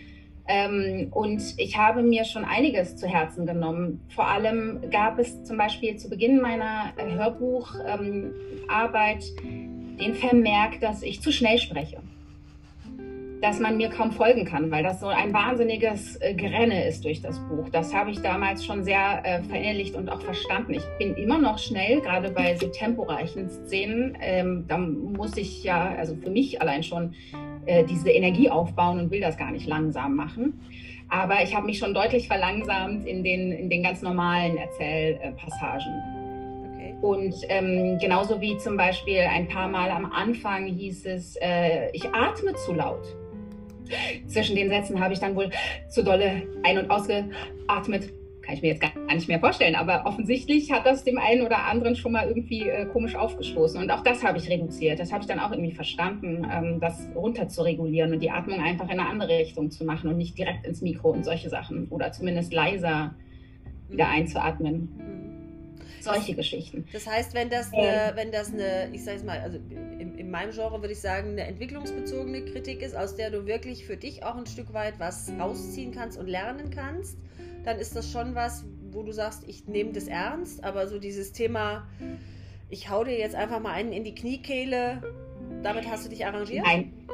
Ähm, 0.48 1.08
und 1.12 1.42
ich 1.58 1.78
habe 1.78 2.02
mir 2.02 2.24
schon 2.24 2.46
einiges 2.46 2.96
zu 2.96 3.08
Herzen 3.08 3.46
genommen. 3.46 4.02
Vor 4.10 4.28
allem 4.28 4.90
gab 4.92 5.20
es 5.20 5.44
zum 5.44 5.58
Beispiel 5.58 5.98
zu 5.98 6.10
Beginn 6.10 6.40
meiner 6.40 6.94
äh, 6.98 7.16
Hörbucharbeit 7.16 9.26
ähm, 9.44 9.98
den 10.00 10.16
Vermerk, 10.16 10.80
dass 10.80 11.04
ich 11.04 11.22
zu 11.22 11.32
schnell 11.32 11.58
spreche. 11.58 11.98
Dass 13.42 13.60
man 13.60 13.78
mir 13.78 13.90
kaum 13.90 14.12
folgen 14.12 14.46
kann, 14.46 14.72
weil 14.72 14.84
das 14.84 15.00
so 15.00 15.08
ein 15.08 15.32
wahnsinniges 15.32 16.16
äh, 16.22 16.34
Gerenne 16.34 16.88
ist 16.88 17.06
durch 17.06 17.22
das 17.22 17.40
Buch. 17.48 17.70
Das 17.70 17.94
habe 17.94 18.10
ich 18.10 18.20
damals 18.22 18.66
schon 18.66 18.84
sehr 18.84 19.22
äh, 19.24 19.44
verinnerlicht 19.44 19.96
und 19.96 20.10
auch 20.10 20.22
verstanden. 20.22 20.74
Ich 20.74 20.84
bin 20.98 21.14
immer 21.16 21.38
noch 21.38 21.60
schnell, 21.60 22.02
gerade 22.02 22.32
bei 22.32 22.56
so 22.56 22.68
temporeichen 22.68 23.50
Szenen. 23.50 24.18
Ähm, 24.22 24.66
da 24.68 24.78
muss 24.78 25.38
ich 25.38 25.64
ja, 25.64 25.96
also 25.98 26.16
für 26.16 26.32
mich 26.32 26.62
allein 26.62 26.82
schon 26.82 27.14
äh, 27.68 27.84
diese 27.84 28.10
Energie 28.10 28.50
aufbauen 28.50 29.00
und 29.00 29.12
will 29.12 29.22
das 29.22 29.38
gar 29.38 29.52
nicht 29.52 29.68
langsam 29.68 30.16
machen. 30.16 30.60
Aber 31.10 31.44
ich 31.44 31.56
habe 31.56 31.66
mich 31.66 31.78
schon 31.78 31.94
deutlich 31.94 32.28
verlangsamt 32.28 33.06
in 33.06 33.24
den, 33.24 33.52
in 33.52 33.70
den 33.70 33.84
ganz 33.84 34.02
normalen 34.02 34.58
Erzählpassagen. 34.58 36.18
Und 37.02 37.36
ähm, 37.50 37.98
genauso 38.00 38.42
wie 38.42 38.58
zum 38.58 38.76
Beispiel 38.76 39.20
ein 39.20 39.48
paar 39.48 39.68
Mal 39.68 39.92
am 39.92 40.12
Anfang 40.12 40.66
hieß 40.66 41.06
es, 41.06 41.36
äh, 41.42 41.90
ich 41.92 42.06
atme 42.06 42.56
zu 42.56 42.74
laut. 42.74 43.17
Zwischen 44.28 44.56
den 44.56 44.70
Sätzen 44.70 45.00
habe 45.00 45.14
ich 45.14 45.20
dann 45.20 45.36
wohl 45.36 45.50
zu 45.90 46.04
dolle 46.04 46.44
ein- 46.64 46.78
und 46.78 46.90
ausgeatmet 46.90 48.10
kann 48.48 48.56
ich 48.56 48.62
mir 48.62 48.70
jetzt 48.70 48.82
gar 48.82 48.92
nicht 49.14 49.28
mehr 49.28 49.42
vorstellen, 49.42 49.76
aber 49.76 50.06
offensichtlich 50.06 50.72
hat 50.72 50.86
das 50.86 51.04
dem 51.04 51.18
einen 51.18 51.42
oder 51.42 51.66
anderen 51.66 51.98
schon 51.98 52.14
mal 52.14 52.30
irgendwie 52.30 52.70
äh, 52.70 52.86
komisch 52.86 53.18
aufgestoßen. 53.18 53.82
Und 53.82 53.92
auch 53.92 54.04
das 54.04 54.24
habe 54.24 54.38
ich 54.38 54.50
reduziert. 54.50 55.00
Das 55.02 55.12
habe 55.12 55.22
ich 55.22 55.28
dann 55.28 55.40
auch 55.40 55.52
irgendwie 55.52 55.74
verstanden, 55.74 56.48
ähm, 56.50 56.80
das 56.80 57.10
runter 57.14 57.50
zu 57.50 57.64
regulieren 57.64 58.14
und 58.14 58.22
die 58.22 58.32
Atmung 58.32 58.62
einfach 58.62 58.86
in 58.86 59.02
eine 59.02 59.10
andere 59.10 59.38
Richtung 59.38 59.70
zu 59.70 59.84
machen 59.84 60.10
und 60.10 60.16
nicht 60.16 60.38
direkt 60.38 60.66
ins 60.66 60.82
Mikro 60.82 61.10
und 61.10 61.26
solche 61.26 61.50
Sachen 61.50 61.90
oder 61.90 62.14
zumindest 62.14 62.54
leiser 62.54 63.16
wieder 63.90 64.06
mhm. 64.06 64.14
einzuatmen. 64.14 65.27
Solche 66.08 66.36
das, 66.36 66.38
Geschichten. 66.38 66.86
Das 66.94 67.08
heißt, 67.08 67.34
wenn 67.34 67.50
das 67.50 67.74
eine, 67.74 68.12
wenn 68.16 68.32
das 68.32 68.54
eine, 68.54 68.90
ich 68.94 69.04
sage 69.04 69.18
es 69.18 69.24
mal, 69.24 69.40
also 69.40 69.58
in, 69.58 70.18
in 70.18 70.32
meinem 70.32 70.52
Genre 70.52 70.82
würde 70.82 70.94
ich 70.94 71.02
sagen, 71.02 71.32
eine 71.32 71.46
entwicklungsbezogene 71.46 72.46
Kritik 72.46 72.82
ist, 72.82 72.96
aus 72.96 73.16
der 73.16 73.32
du 73.32 73.46
wirklich 73.46 73.86
für 73.86 73.98
dich 73.98 74.24
auch 74.24 74.36
ein 74.36 74.46
Stück 74.46 74.74
weit 74.74 75.00
was 75.00 75.32
rausziehen 75.40 75.92
kannst 75.92 76.18
und 76.18 76.28
lernen 76.28 76.70
kannst, 76.70 77.18
dann 77.64 77.80
ist 77.80 77.96
das 77.96 78.12
schon 78.12 78.36
was, 78.36 78.66
wo 78.92 79.04
du 79.04 79.12
sagst, 79.12 79.44
ich 79.48 79.68
nehme 79.68 79.92
das 79.92 80.08
ernst, 80.08 80.64
aber 80.64 80.88
so 80.88 81.00
dieses 81.00 81.32
Thema, 81.34 81.88
ich 82.70 82.90
hau 82.90 83.04
dir 83.04 83.18
jetzt 83.18 83.36
einfach 83.36 83.60
mal 83.60 83.74
einen 83.74 83.92
in 83.92 84.04
die 84.04 84.16
Kniekehle, 84.16 85.02
damit 85.64 85.90
hast 85.90 86.06
du 86.06 86.10
dich 86.10 86.26
arrangiert? 86.26 86.66
Nein. 86.66 87.07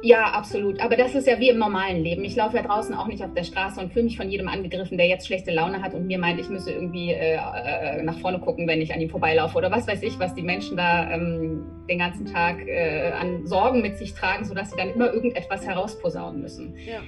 Ja, 0.00 0.26
absolut. 0.26 0.80
Aber 0.80 0.96
das 0.96 1.14
ist 1.14 1.26
ja 1.26 1.40
wie 1.40 1.48
im 1.48 1.58
normalen 1.58 2.02
Leben. 2.02 2.24
Ich 2.24 2.36
laufe 2.36 2.56
ja 2.56 2.62
draußen 2.62 2.94
auch 2.94 3.08
nicht 3.08 3.22
auf 3.24 3.34
der 3.34 3.42
Straße 3.42 3.80
und 3.80 3.92
fühle 3.92 4.04
mich 4.04 4.16
von 4.16 4.30
jedem 4.30 4.48
angegriffen, 4.48 4.96
der 4.96 5.08
jetzt 5.08 5.26
schlechte 5.26 5.50
Laune 5.50 5.82
hat 5.82 5.94
und 5.94 6.06
mir 6.06 6.18
meint, 6.18 6.38
ich 6.38 6.48
müsse 6.48 6.70
irgendwie 6.70 7.10
äh, 7.10 7.34
äh, 7.34 8.02
nach 8.02 8.18
vorne 8.18 8.38
gucken, 8.38 8.68
wenn 8.68 8.80
ich 8.80 8.94
an 8.94 9.00
ihm 9.00 9.10
vorbeilaufe 9.10 9.58
oder 9.58 9.70
was 9.70 9.88
weiß 9.88 10.02
ich, 10.02 10.18
was 10.20 10.34
die 10.34 10.42
Menschen 10.42 10.76
da 10.76 11.10
ähm, 11.10 11.66
den 11.90 11.98
ganzen 11.98 12.26
Tag 12.26 12.64
äh, 12.66 13.10
an 13.10 13.46
Sorgen 13.46 13.82
mit 13.82 13.96
sich 13.98 14.14
tragen, 14.14 14.44
sodass 14.44 14.70
sie 14.70 14.76
dann 14.76 14.90
immer 14.90 15.12
irgendetwas 15.12 15.66
herausposaunen 15.66 16.42
müssen. 16.42 16.76
Ja. 16.86 17.00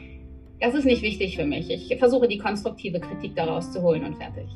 Das 0.58 0.74
ist 0.74 0.84
nicht 0.84 1.02
wichtig 1.02 1.36
für 1.36 1.46
mich. 1.46 1.70
Ich 1.70 1.96
versuche 1.98 2.28
die 2.28 2.38
konstruktive 2.38 3.00
Kritik 3.00 3.36
daraus 3.36 3.72
zu 3.72 3.82
holen 3.82 4.04
und 4.04 4.16
fertig. 4.16 4.48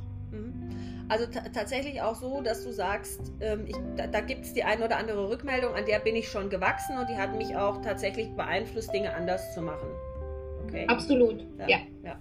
Also 1.08 1.26
tatsächlich 1.26 2.00
auch 2.00 2.14
so, 2.14 2.40
dass 2.40 2.64
du 2.64 2.72
sagst, 2.72 3.32
ähm, 3.40 3.64
ich, 3.66 3.76
da, 3.96 4.06
da 4.06 4.20
gibt 4.20 4.44
es 4.44 4.54
die 4.54 4.64
eine 4.64 4.84
oder 4.84 4.96
andere 4.96 5.28
Rückmeldung, 5.28 5.74
an 5.74 5.84
der 5.84 5.98
bin 5.98 6.16
ich 6.16 6.28
schon 6.28 6.48
gewachsen 6.48 6.96
und 6.98 7.08
die 7.08 7.16
hat 7.16 7.36
mich 7.36 7.56
auch 7.56 7.82
tatsächlich 7.82 8.30
beeinflusst, 8.34 8.92
Dinge 8.92 9.14
anders 9.14 9.52
zu 9.54 9.60
machen. 9.60 9.88
Okay? 10.64 10.86
Absolut, 10.88 11.46
ja. 11.58 11.68
Ja, 11.68 11.78
ja. 12.04 12.16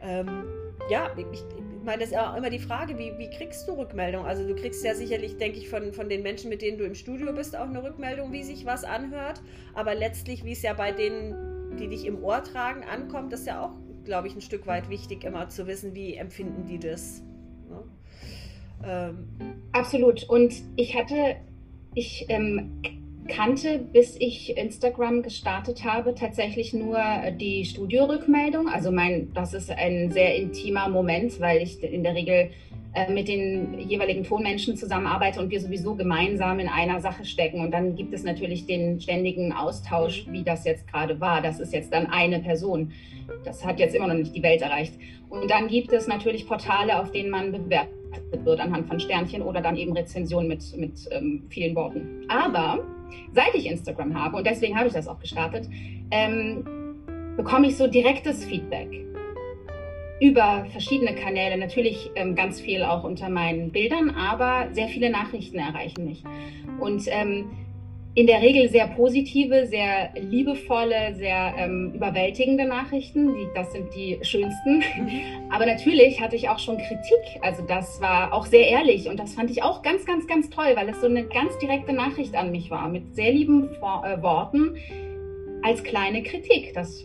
Ähm, 0.00 0.44
ja 0.90 1.10
ich, 1.16 1.26
ich, 1.32 1.44
meine, 1.84 2.00
das 2.00 2.08
ist 2.08 2.14
ja 2.14 2.32
auch 2.32 2.36
immer 2.36 2.50
die 2.50 2.58
Frage, 2.58 2.98
wie, 2.98 3.16
wie 3.18 3.30
kriegst 3.30 3.68
du 3.68 3.72
Rückmeldung? 3.72 4.26
Also 4.26 4.46
du 4.46 4.54
kriegst 4.54 4.84
ja 4.84 4.94
sicherlich, 4.94 5.36
denke 5.36 5.58
ich, 5.58 5.68
von, 5.68 5.92
von 5.92 6.08
den 6.08 6.22
Menschen, 6.22 6.50
mit 6.50 6.60
denen 6.60 6.78
du 6.78 6.84
im 6.84 6.94
Studio 6.94 7.32
bist, 7.32 7.56
auch 7.56 7.68
eine 7.68 7.82
Rückmeldung, 7.82 8.32
wie 8.32 8.42
sich 8.42 8.66
was 8.66 8.84
anhört. 8.84 9.40
Aber 9.74 9.94
letztlich, 9.94 10.44
wie 10.44 10.52
es 10.52 10.62
ja 10.62 10.74
bei 10.74 10.92
denen 10.92 11.48
die 11.78 11.88
dich 11.88 12.06
im 12.06 12.22
Ohr 12.22 12.42
tragen, 12.42 12.84
ankommt, 12.84 13.32
das 13.32 13.40
ist 13.40 13.46
ja 13.46 13.64
auch, 13.64 13.72
glaube 14.04 14.28
ich, 14.28 14.34
ein 14.34 14.40
Stück 14.40 14.66
weit 14.66 14.88
wichtig, 14.88 15.24
immer 15.24 15.48
zu 15.48 15.66
wissen, 15.66 15.94
wie 15.94 16.14
empfinden 16.14 16.66
die 16.66 16.78
das. 16.78 17.22
Ähm. 18.84 19.28
Absolut. 19.72 20.24
Und 20.28 20.54
ich 20.76 20.96
hatte, 20.96 21.36
ich 21.94 22.26
ähm, 22.28 22.82
kannte, 23.28 23.78
bis 23.78 24.16
ich 24.18 24.56
Instagram 24.56 25.22
gestartet 25.22 25.84
habe, 25.84 26.14
tatsächlich 26.14 26.72
nur 26.72 26.98
die 27.38 27.64
Studiorückmeldung. 27.64 28.68
Also 28.68 28.90
mein, 28.90 29.32
das 29.34 29.54
ist 29.54 29.70
ein 29.70 30.10
sehr 30.10 30.36
intimer 30.36 30.88
Moment, 30.88 31.40
weil 31.40 31.62
ich 31.62 31.82
in 31.82 32.02
der 32.02 32.14
Regel 32.14 32.50
äh, 32.94 33.12
mit 33.12 33.28
den 33.28 33.78
jeweiligen 33.78 34.24
Tonmenschen 34.24 34.76
zusammenarbeite 34.76 35.40
und 35.40 35.50
wir 35.50 35.60
sowieso 35.60 35.94
gemeinsam 35.94 36.58
in 36.58 36.68
einer 36.68 37.00
Sache 37.00 37.24
stecken. 37.24 37.60
Und 37.60 37.70
dann 37.70 37.94
gibt 37.94 38.14
es 38.14 38.24
natürlich 38.24 38.66
den 38.66 39.00
ständigen 39.00 39.52
Austausch, 39.52 40.26
wie 40.30 40.42
das 40.42 40.64
jetzt 40.64 40.90
gerade 40.90 41.20
war. 41.20 41.42
Das 41.42 41.60
ist 41.60 41.72
jetzt 41.72 41.92
dann 41.92 42.06
eine 42.06 42.40
Person. 42.40 42.92
Das 43.44 43.64
hat 43.64 43.78
jetzt 43.78 43.94
immer 43.94 44.06
noch 44.06 44.14
nicht 44.14 44.34
die 44.34 44.42
Welt 44.42 44.62
erreicht. 44.62 44.94
Und 45.28 45.50
dann 45.50 45.68
gibt 45.68 45.92
es 45.92 46.08
natürlich 46.08 46.46
Portale, 46.46 46.98
auf 46.98 47.12
denen 47.12 47.30
man 47.30 47.52
bewertet 47.52 47.92
wird 48.42 48.58
anhand 48.58 48.88
von 48.88 48.98
Sternchen 48.98 49.42
oder 49.42 49.60
dann 49.60 49.76
eben 49.76 49.92
Rezensionen 49.92 50.48
mit, 50.48 50.76
mit 50.76 51.08
ähm, 51.10 51.44
vielen 51.50 51.76
Worten. 51.76 52.24
Aber 52.28 52.84
seit 53.32 53.54
ich 53.54 53.66
Instagram 53.66 54.14
habe, 54.14 54.36
und 54.36 54.46
deswegen 54.46 54.76
habe 54.76 54.88
ich 54.88 54.94
das 54.94 55.08
auch 55.08 55.18
gestartet, 55.18 55.68
ähm, 56.10 56.64
bekomme 57.36 57.68
ich 57.68 57.76
so 57.76 57.86
direktes 57.86 58.44
Feedback 58.44 58.88
über 60.20 60.66
verschiedene 60.72 61.14
Kanäle, 61.14 61.56
natürlich 61.56 62.10
ähm, 62.16 62.34
ganz 62.34 62.60
viel 62.60 62.82
auch 62.82 63.04
unter 63.04 63.28
meinen 63.28 63.70
Bildern, 63.70 64.10
aber 64.10 64.68
sehr 64.72 64.88
viele 64.88 65.10
Nachrichten 65.10 65.58
erreichen 65.58 66.04
mich. 66.04 66.24
Und 66.80 67.04
ähm, 67.06 67.50
in 68.18 68.26
der 68.26 68.42
Regel 68.42 68.68
sehr 68.68 68.88
positive, 68.88 69.66
sehr 69.68 70.10
liebevolle, 70.16 71.14
sehr 71.14 71.54
ähm, 71.56 71.92
überwältigende 71.94 72.66
Nachrichten. 72.66 73.32
Die, 73.32 73.46
das 73.54 73.70
sind 73.70 73.94
die 73.94 74.18
schönsten. 74.22 74.78
Mhm. 74.78 75.52
Aber 75.52 75.66
natürlich 75.66 76.20
hatte 76.20 76.34
ich 76.34 76.48
auch 76.48 76.58
schon 76.58 76.78
Kritik. 76.78 77.40
Also 77.42 77.62
das 77.62 78.00
war 78.00 78.32
auch 78.32 78.46
sehr 78.46 78.66
ehrlich 78.66 79.08
und 79.08 79.20
das 79.20 79.34
fand 79.34 79.52
ich 79.52 79.62
auch 79.62 79.82
ganz, 79.82 80.04
ganz, 80.04 80.26
ganz 80.26 80.50
toll, 80.50 80.72
weil 80.74 80.88
es 80.88 81.00
so 81.00 81.06
eine 81.06 81.26
ganz 81.26 81.56
direkte 81.58 81.92
Nachricht 81.92 82.34
an 82.34 82.50
mich 82.50 82.72
war 82.72 82.88
mit 82.88 83.14
sehr 83.14 83.30
lieben 83.30 83.70
äh, 83.76 84.20
Worten 84.20 84.74
als 85.62 85.84
kleine 85.84 86.24
Kritik. 86.24 86.74
Das 86.74 87.04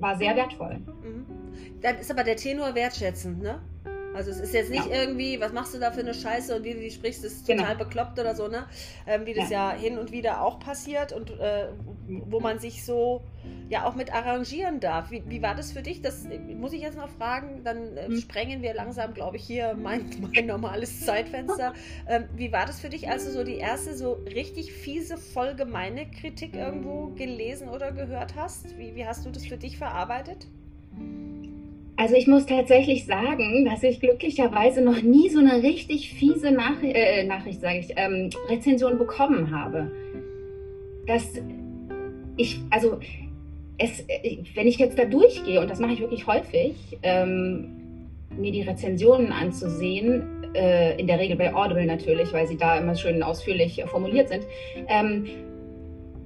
war 0.00 0.18
sehr 0.18 0.36
wertvoll. 0.36 0.80
Mhm. 1.02 1.24
Dann 1.80 1.96
ist 1.96 2.10
aber 2.10 2.24
der 2.24 2.36
Tenor 2.36 2.74
wertschätzend, 2.74 3.40
ne? 3.42 3.62
Also 4.14 4.30
es 4.30 4.40
ist 4.40 4.54
jetzt 4.54 4.70
nicht 4.70 4.86
ja. 4.86 5.02
irgendwie, 5.02 5.40
was 5.40 5.52
machst 5.52 5.74
du 5.74 5.78
da 5.78 5.90
für 5.90 6.00
eine 6.00 6.14
Scheiße 6.14 6.56
und 6.56 6.64
wie 6.64 6.74
du 6.74 6.80
die 6.80 6.90
sprichst, 6.90 7.24
ist 7.24 7.46
total 7.46 7.74
genau. 7.74 7.84
bekloppt 7.84 8.18
oder 8.18 8.34
so, 8.34 8.48
ne? 8.48 8.66
Ähm, 9.06 9.26
wie 9.26 9.34
das 9.34 9.50
ja. 9.50 9.72
ja. 9.72 9.78
hin 9.78 9.98
und 9.98 10.12
wieder 10.12 10.42
auch 10.42 10.60
passiert 10.60 11.12
und 11.12 11.30
äh, 11.30 11.68
wo 12.06 12.40
man 12.40 12.58
sich 12.58 12.84
so 12.84 13.22
ja 13.68 13.86
auch 13.86 13.94
mit 13.94 14.12
arrangieren 14.12 14.80
darf. 14.80 15.10
Wie, 15.10 15.22
wie 15.26 15.42
war 15.42 15.54
das 15.54 15.72
für 15.72 15.82
dich? 15.82 16.02
Das 16.02 16.26
muss 16.56 16.72
ich 16.72 16.82
jetzt 16.82 16.96
noch 16.96 17.08
fragen, 17.08 17.62
dann 17.64 17.96
äh, 17.96 18.06
hm. 18.06 18.18
sprengen 18.18 18.62
wir 18.62 18.74
langsam, 18.74 19.14
glaube 19.14 19.36
ich, 19.36 19.44
hier 19.44 19.74
mein, 19.74 20.10
mein 20.34 20.46
normales 20.46 21.04
Zeitfenster. 21.04 21.72
Ähm, 22.08 22.24
wie 22.36 22.52
war 22.52 22.66
das 22.66 22.80
für 22.80 22.88
dich, 22.88 23.08
als 23.08 23.24
du 23.24 23.32
so 23.32 23.44
die 23.44 23.56
erste 23.56 23.96
so 23.96 24.12
richtig 24.12 24.72
fiese, 24.72 25.16
voll 25.16 25.54
gemeine 25.54 26.06
Kritik 26.10 26.54
irgendwo 26.54 27.08
gelesen 27.14 27.68
oder 27.68 27.92
gehört 27.92 28.34
hast? 28.36 28.78
Wie, 28.78 28.94
wie 28.94 29.06
hast 29.06 29.24
du 29.24 29.30
das 29.30 29.46
für 29.46 29.56
dich 29.56 29.78
verarbeitet? 29.78 30.46
Also 31.96 32.14
ich 32.14 32.26
muss 32.26 32.46
tatsächlich 32.46 33.04
sagen, 33.04 33.64
dass 33.64 33.82
ich 33.82 34.00
glücklicherweise 34.00 34.82
noch 34.82 35.02
nie 35.02 35.28
so 35.28 35.38
eine 35.38 35.62
richtig 35.62 36.12
fiese 36.14 36.50
Nach 36.50 36.82
äh, 36.82 37.24
Nachricht, 37.24 37.60
sage 37.60 37.80
ich, 37.80 37.92
ähm, 37.96 38.30
Rezension 38.48 38.98
bekommen 38.98 39.50
habe. 39.50 39.90
Dass 41.06 41.34
ich, 42.36 42.60
also 42.70 42.98
es, 43.78 44.00
äh, 44.08 44.38
wenn 44.54 44.66
ich 44.66 44.78
jetzt 44.78 44.98
da 44.98 45.04
durchgehe, 45.04 45.60
und 45.60 45.70
das 45.70 45.80
mache 45.80 45.92
ich 45.92 46.00
wirklich 46.00 46.26
häufig, 46.26 46.74
ähm, 47.02 48.08
mir 48.36 48.52
die 48.52 48.62
Rezensionen 48.62 49.30
anzusehen, 49.30 50.22
äh, 50.54 50.98
in 50.98 51.06
der 51.06 51.18
Regel 51.18 51.36
bei 51.36 51.54
Audible 51.54 51.84
natürlich, 51.84 52.32
weil 52.32 52.46
sie 52.46 52.56
da 52.56 52.78
immer 52.78 52.94
schön 52.94 53.22
ausführlich 53.22 53.82
formuliert 53.86 54.28
sind, 54.28 54.44
ähm, 54.88 55.26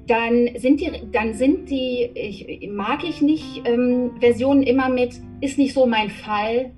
dann 0.06 0.50
sind 0.56 0.80
die, 0.80 0.90
dann 1.10 1.34
sind 1.34 1.68
die, 1.68 2.10
ich, 2.14 2.68
mag 2.70 3.02
ich 3.04 3.22
nicht 3.22 3.62
ähm, 3.64 4.12
Versionen 4.20 4.62
immer 4.62 4.88
mit, 4.88 5.14
ist 5.40 5.58
nicht 5.58 5.74
so 5.74 5.86
mein 5.86 6.10
Fall, 6.10 6.72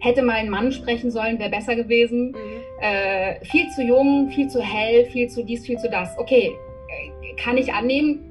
hätte 0.00 0.22
mein 0.22 0.48
Mann 0.48 0.72
sprechen 0.72 1.10
sollen, 1.10 1.38
wäre 1.38 1.50
besser 1.50 1.76
gewesen, 1.76 2.30
mhm. 2.30 2.36
äh, 2.80 3.44
viel 3.44 3.68
zu 3.70 3.82
jung, 3.82 4.30
viel 4.30 4.48
zu 4.48 4.62
hell, 4.62 5.04
viel 5.06 5.28
zu 5.28 5.44
dies, 5.44 5.66
viel 5.66 5.78
zu 5.78 5.90
das. 5.90 6.16
Okay, 6.18 6.52
äh, 6.88 7.36
kann 7.36 7.58
ich 7.58 7.72
annehmen, 7.74 8.26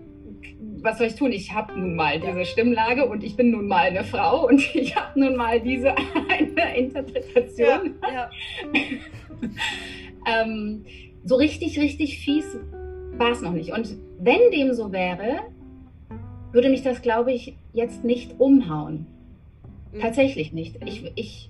was 0.82 0.97
soll 0.97 1.07
ich 1.07 1.16
tun? 1.16 1.32
Ich 1.32 1.53
habe 1.53 1.78
nun 1.78 1.95
mal 1.95 2.20
diese 2.20 2.45
Stimmlage 2.45 3.05
und 3.05 3.24
ich 3.24 3.36
bin 3.36 3.51
nun 3.51 3.68
mal 3.68 3.88
eine 3.88 4.03
Frau 4.03 4.47
und 4.47 4.76
ich 4.76 4.95
habe 4.95 5.20
nun 5.20 5.36
mal 5.36 5.60
diese 5.60 5.93
eine 6.30 6.78
Interpretation. 6.78 7.95
Ja, 8.01 8.12
ja. 8.12 8.32
ähm, 10.41 10.86
so 11.24 11.36
richtig, 11.36 11.80
richtig 11.80 12.18
fies 12.20 12.57
war 13.20 13.32
es 13.32 13.41
noch 13.41 13.51
nicht. 13.51 13.72
Und 13.74 13.95
wenn 14.20 14.51
dem 14.51 14.74
so 14.74 14.91
wäre, 14.91 15.41
würde 16.51 16.70
mich 16.70 16.82
das, 16.82 17.01
glaube 17.01 17.32
ich, 17.32 17.55
jetzt 17.74 18.03
nicht 18.03 18.39
umhauen. 18.39 19.05
Mhm. 19.91 19.99
Tatsächlich 19.99 20.53
nicht. 20.53 20.78
Ich, 20.86 21.11
ich 21.15 21.49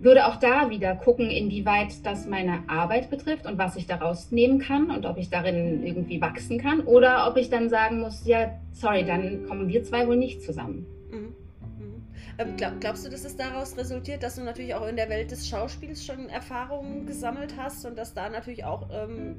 würde 0.00 0.26
auch 0.26 0.36
da 0.36 0.70
wieder 0.70 0.94
gucken, 0.94 1.30
inwieweit 1.30 2.06
das 2.06 2.26
meine 2.26 2.62
Arbeit 2.68 3.10
betrifft 3.10 3.46
und 3.46 3.58
was 3.58 3.76
ich 3.76 3.86
daraus 3.86 4.30
nehmen 4.30 4.60
kann 4.60 4.90
und 4.90 5.06
ob 5.06 5.18
ich 5.18 5.28
darin 5.28 5.84
irgendwie 5.84 6.20
wachsen 6.20 6.58
kann 6.58 6.80
oder 6.82 7.28
ob 7.28 7.36
ich 7.36 7.50
dann 7.50 7.68
sagen 7.68 8.00
muss, 8.00 8.24
ja, 8.24 8.52
sorry, 8.72 9.04
dann 9.04 9.46
kommen 9.46 9.68
wir 9.68 9.82
zwei 9.82 10.06
wohl 10.06 10.16
nicht 10.16 10.42
zusammen. 10.42 10.86
Mhm. 11.10 11.18
Mhm. 11.18 12.02
Ähm, 12.38 12.56
glaub, 12.56 12.80
glaubst 12.80 13.04
du, 13.04 13.10
dass 13.10 13.24
es 13.24 13.36
daraus 13.36 13.76
resultiert, 13.76 14.22
dass 14.22 14.36
du 14.36 14.42
natürlich 14.42 14.74
auch 14.74 14.86
in 14.86 14.94
der 14.94 15.08
Welt 15.08 15.32
des 15.32 15.48
Schauspiels 15.48 16.04
schon 16.04 16.28
Erfahrungen 16.28 17.06
gesammelt 17.06 17.54
hast 17.56 17.84
und 17.84 17.98
dass 17.98 18.14
da 18.14 18.28
natürlich 18.28 18.64
auch 18.64 18.88
ähm, 18.92 19.36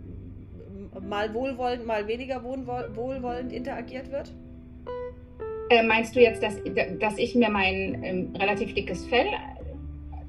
mal 1.01 1.33
wohlwollend, 1.33 1.85
mal 1.85 2.07
weniger 2.07 2.43
wohlwollend 2.43 3.51
interagiert 3.53 4.11
wird? 4.11 4.33
Äh, 5.69 5.83
meinst 5.83 6.15
du 6.15 6.19
jetzt, 6.19 6.41
dass, 6.41 6.55
dass 6.99 7.17
ich 7.17 7.35
mir 7.35 7.49
mein 7.49 8.03
ähm, 8.03 8.35
relativ 8.35 8.73
dickes 8.73 9.05
Fell 9.05 9.27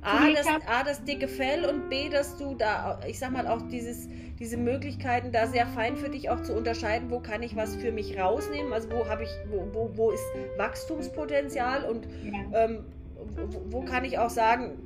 A 0.03 0.31
das, 0.33 0.47
A, 0.47 0.83
das 0.83 1.05
dicke 1.05 1.29
Fell 1.29 1.67
und 1.67 1.91
B, 1.91 2.09
dass 2.09 2.37
du 2.39 2.55
da, 2.55 3.01
ich 3.07 3.19
sag 3.19 3.33
mal, 3.33 3.47
auch 3.47 3.61
dieses, 3.69 4.09
diese 4.39 4.57
Möglichkeiten 4.57 5.31
da 5.31 5.47
sehr 5.47 5.67
fein 5.67 5.97
für 5.97 6.09
dich 6.09 6.31
auch 6.31 6.41
zu 6.41 6.55
unterscheiden, 6.55 7.11
wo 7.11 7.21
kann 7.21 7.43
ich 7.43 7.55
was 7.55 7.77
für 7.77 7.93
mich 7.93 8.19
rausnehmen, 8.19 8.73
also 8.73 8.91
wo 8.91 9.07
habe 9.07 9.25
ich, 9.25 9.31
wo, 9.51 9.67
wo, 9.73 9.91
wo 9.95 10.11
ist 10.11 10.25
Wachstumspotenzial 10.57 11.85
und 11.85 12.09
ja. 12.25 12.65
ähm, 12.65 12.85
wo, 13.37 13.81
wo 13.81 13.81
kann 13.83 14.05
ich 14.07 14.19
auch 14.19 14.31
sagen, 14.31 14.79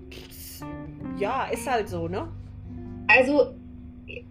ja, 1.18 1.46
ist 1.46 1.70
halt 1.70 1.88
so, 1.88 2.08
ne? 2.08 2.28
Also 3.06 3.54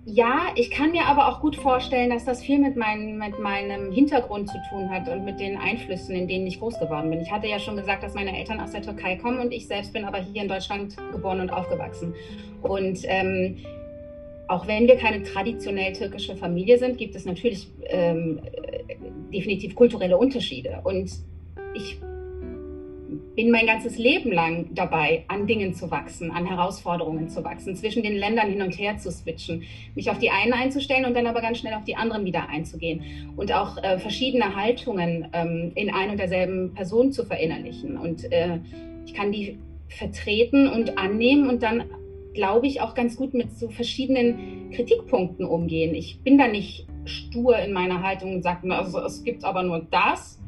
ja, 0.05 0.47
ich 0.55 0.71
kann 0.71 0.91
mir 0.91 1.05
aber 1.05 1.27
auch 1.27 1.39
gut 1.39 1.55
vorstellen, 1.55 2.09
dass 2.09 2.25
das 2.25 2.41
viel 2.41 2.59
mit, 2.59 2.75
mein, 2.75 3.17
mit 3.17 3.39
meinem 3.39 3.91
Hintergrund 3.91 4.49
zu 4.49 4.57
tun 4.69 4.89
hat 4.89 5.07
und 5.07 5.25
mit 5.25 5.39
den 5.39 5.57
Einflüssen, 5.57 6.15
in 6.15 6.27
denen 6.27 6.45
ich 6.47 6.59
groß 6.59 6.79
geworden 6.79 7.09
bin. 7.09 7.21
Ich 7.21 7.31
hatte 7.31 7.47
ja 7.47 7.59
schon 7.59 7.77
gesagt, 7.77 8.03
dass 8.03 8.13
meine 8.13 8.37
Eltern 8.37 8.59
aus 8.59 8.71
der 8.71 8.81
Türkei 8.81 9.15
kommen 9.15 9.39
und 9.39 9.51
ich 9.51 9.67
selbst 9.67 9.93
bin 9.93 10.05
aber 10.05 10.19
hier 10.19 10.41
in 10.41 10.47
Deutschland 10.47 10.95
geboren 11.11 11.39
und 11.39 11.51
aufgewachsen. 11.51 12.13
Und 12.61 12.99
ähm, 13.05 13.57
auch 14.47 14.67
wenn 14.67 14.87
wir 14.87 14.97
keine 14.97 15.23
traditionell 15.23 15.93
türkische 15.93 16.35
Familie 16.35 16.77
sind, 16.77 16.97
gibt 16.97 17.15
es 17.15 17.25
natürlich 17.25 17.67
ähm, 17.85 18.39
definitiv 19.33 19.75
kulturelle 19.75 20.17
Unterschiede. 20.17 20.81
Und 20.83 21.11
ich 21.73 21.97
bin 23.35 23.51
mein 23.51 23.65
ganzes 23.65 23.97
Leben 23.97 24.31
lang 24.31 24.67
dabei, 24.73 25.23
an 25.27 25.47
Dingen 25.47 25.73
zu 25.73 25.89
wachsen, 25.89 26.31
an 26.31 26.45
Herausforderungen 26.45 27.29
zu 27.29 27.43
wachsen, 27.43 27.75
zwischen 27.75 28.03
den 28.03 28.15
Ländern 28.15 28.49
hin 28.49 28.61
und 28.61 28.77
her 28.77 28.97
zu 28.97 29.11
switchen, 29.11 29.63
mich 29.95 30.09
auf 30.09 30.19
die 30.19 30.29
einen 30.29 30.53
einzustellen 30.53 31.05
und 31.05 31.15
dann 31.15 31.27
aber 31.27 31.41
ganz 31.41 31.57
schnell 31.57 31.73
auf 31.73 31.83
die 31.83 31.95
anderen 31.95 32.25
wieder 32.25 32.49
einzugehen 32.49 33.33
und 33.35 33.51
auch 33.53 33.81
äh, 33.81 33.97
verschiedene 33.97 34.55
Haltungen 34.55 35.27
ähm, 35.33 35.71
in 35.75 35.93
ein 35.93 36.11
und 36.11 36.17
derselben 36.17 36.73
Person 36.73 37.11
zu 37.11 37.25
verinnerlichen. 37.25 37.97
Und 37.97 38.31
äh, 38.31 38.59
ich 39.05 39.13
kann 39.13 39.31
die 39.31 39.57
vertreten 39.89 40.67
und 40.67 40.97
annehmen 40.97 41.49
und 41.49 41.63
dann 41.63 41.83
glaube 42.33 42.67
ich 42.67 42.81
auch 42.81 42.95
ganz 42.95 43.15
gut 43.15 43.33
mit 43.33 43.57
so 43.57 43.69
verschiedenen 43.69 44.71
Kritikpunkten 44.71 45.45
umgehen. 45.45 45.93
Ich 45.93 46.19
bin 46.21 46.37
da 46.37 46.47
nicht 46.47 46.87
stur 47.05 47.57
in 47.57 47.73
meiner 47.73 48.01
Haltung 48.01 48.35
und 48.35 48.43
sage, 48.43 48.71
also 48.73 48.99
es 48.99 49.23
gibt 49.23 49.43
aber 49.43 49.63
nur 49.63 49.85
das. 49.91 50.39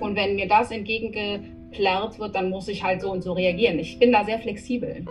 Und 0.00 0.16
wenn 0.16 0.34
mir 0.34 0.48
das 0.48 0.70
entgege 0.70 1.40
plärrt 1.74 2.18
wird, 2.18 2.34
dann 2.34 2.50
muss 2.50 2.68
ich 2.68 2.82
halt 2.82 3.00
so 3.02 3.10
und 3.10 3.22
so 3.22 3.32
reagieren. 3.32 3.78
Ich 3.78 3.98
bin 3.98 4.12
da 4.12 4.24
sehr 4.24 4.38
flexibel. 4.38 4.96
Hm. 4.96 5.06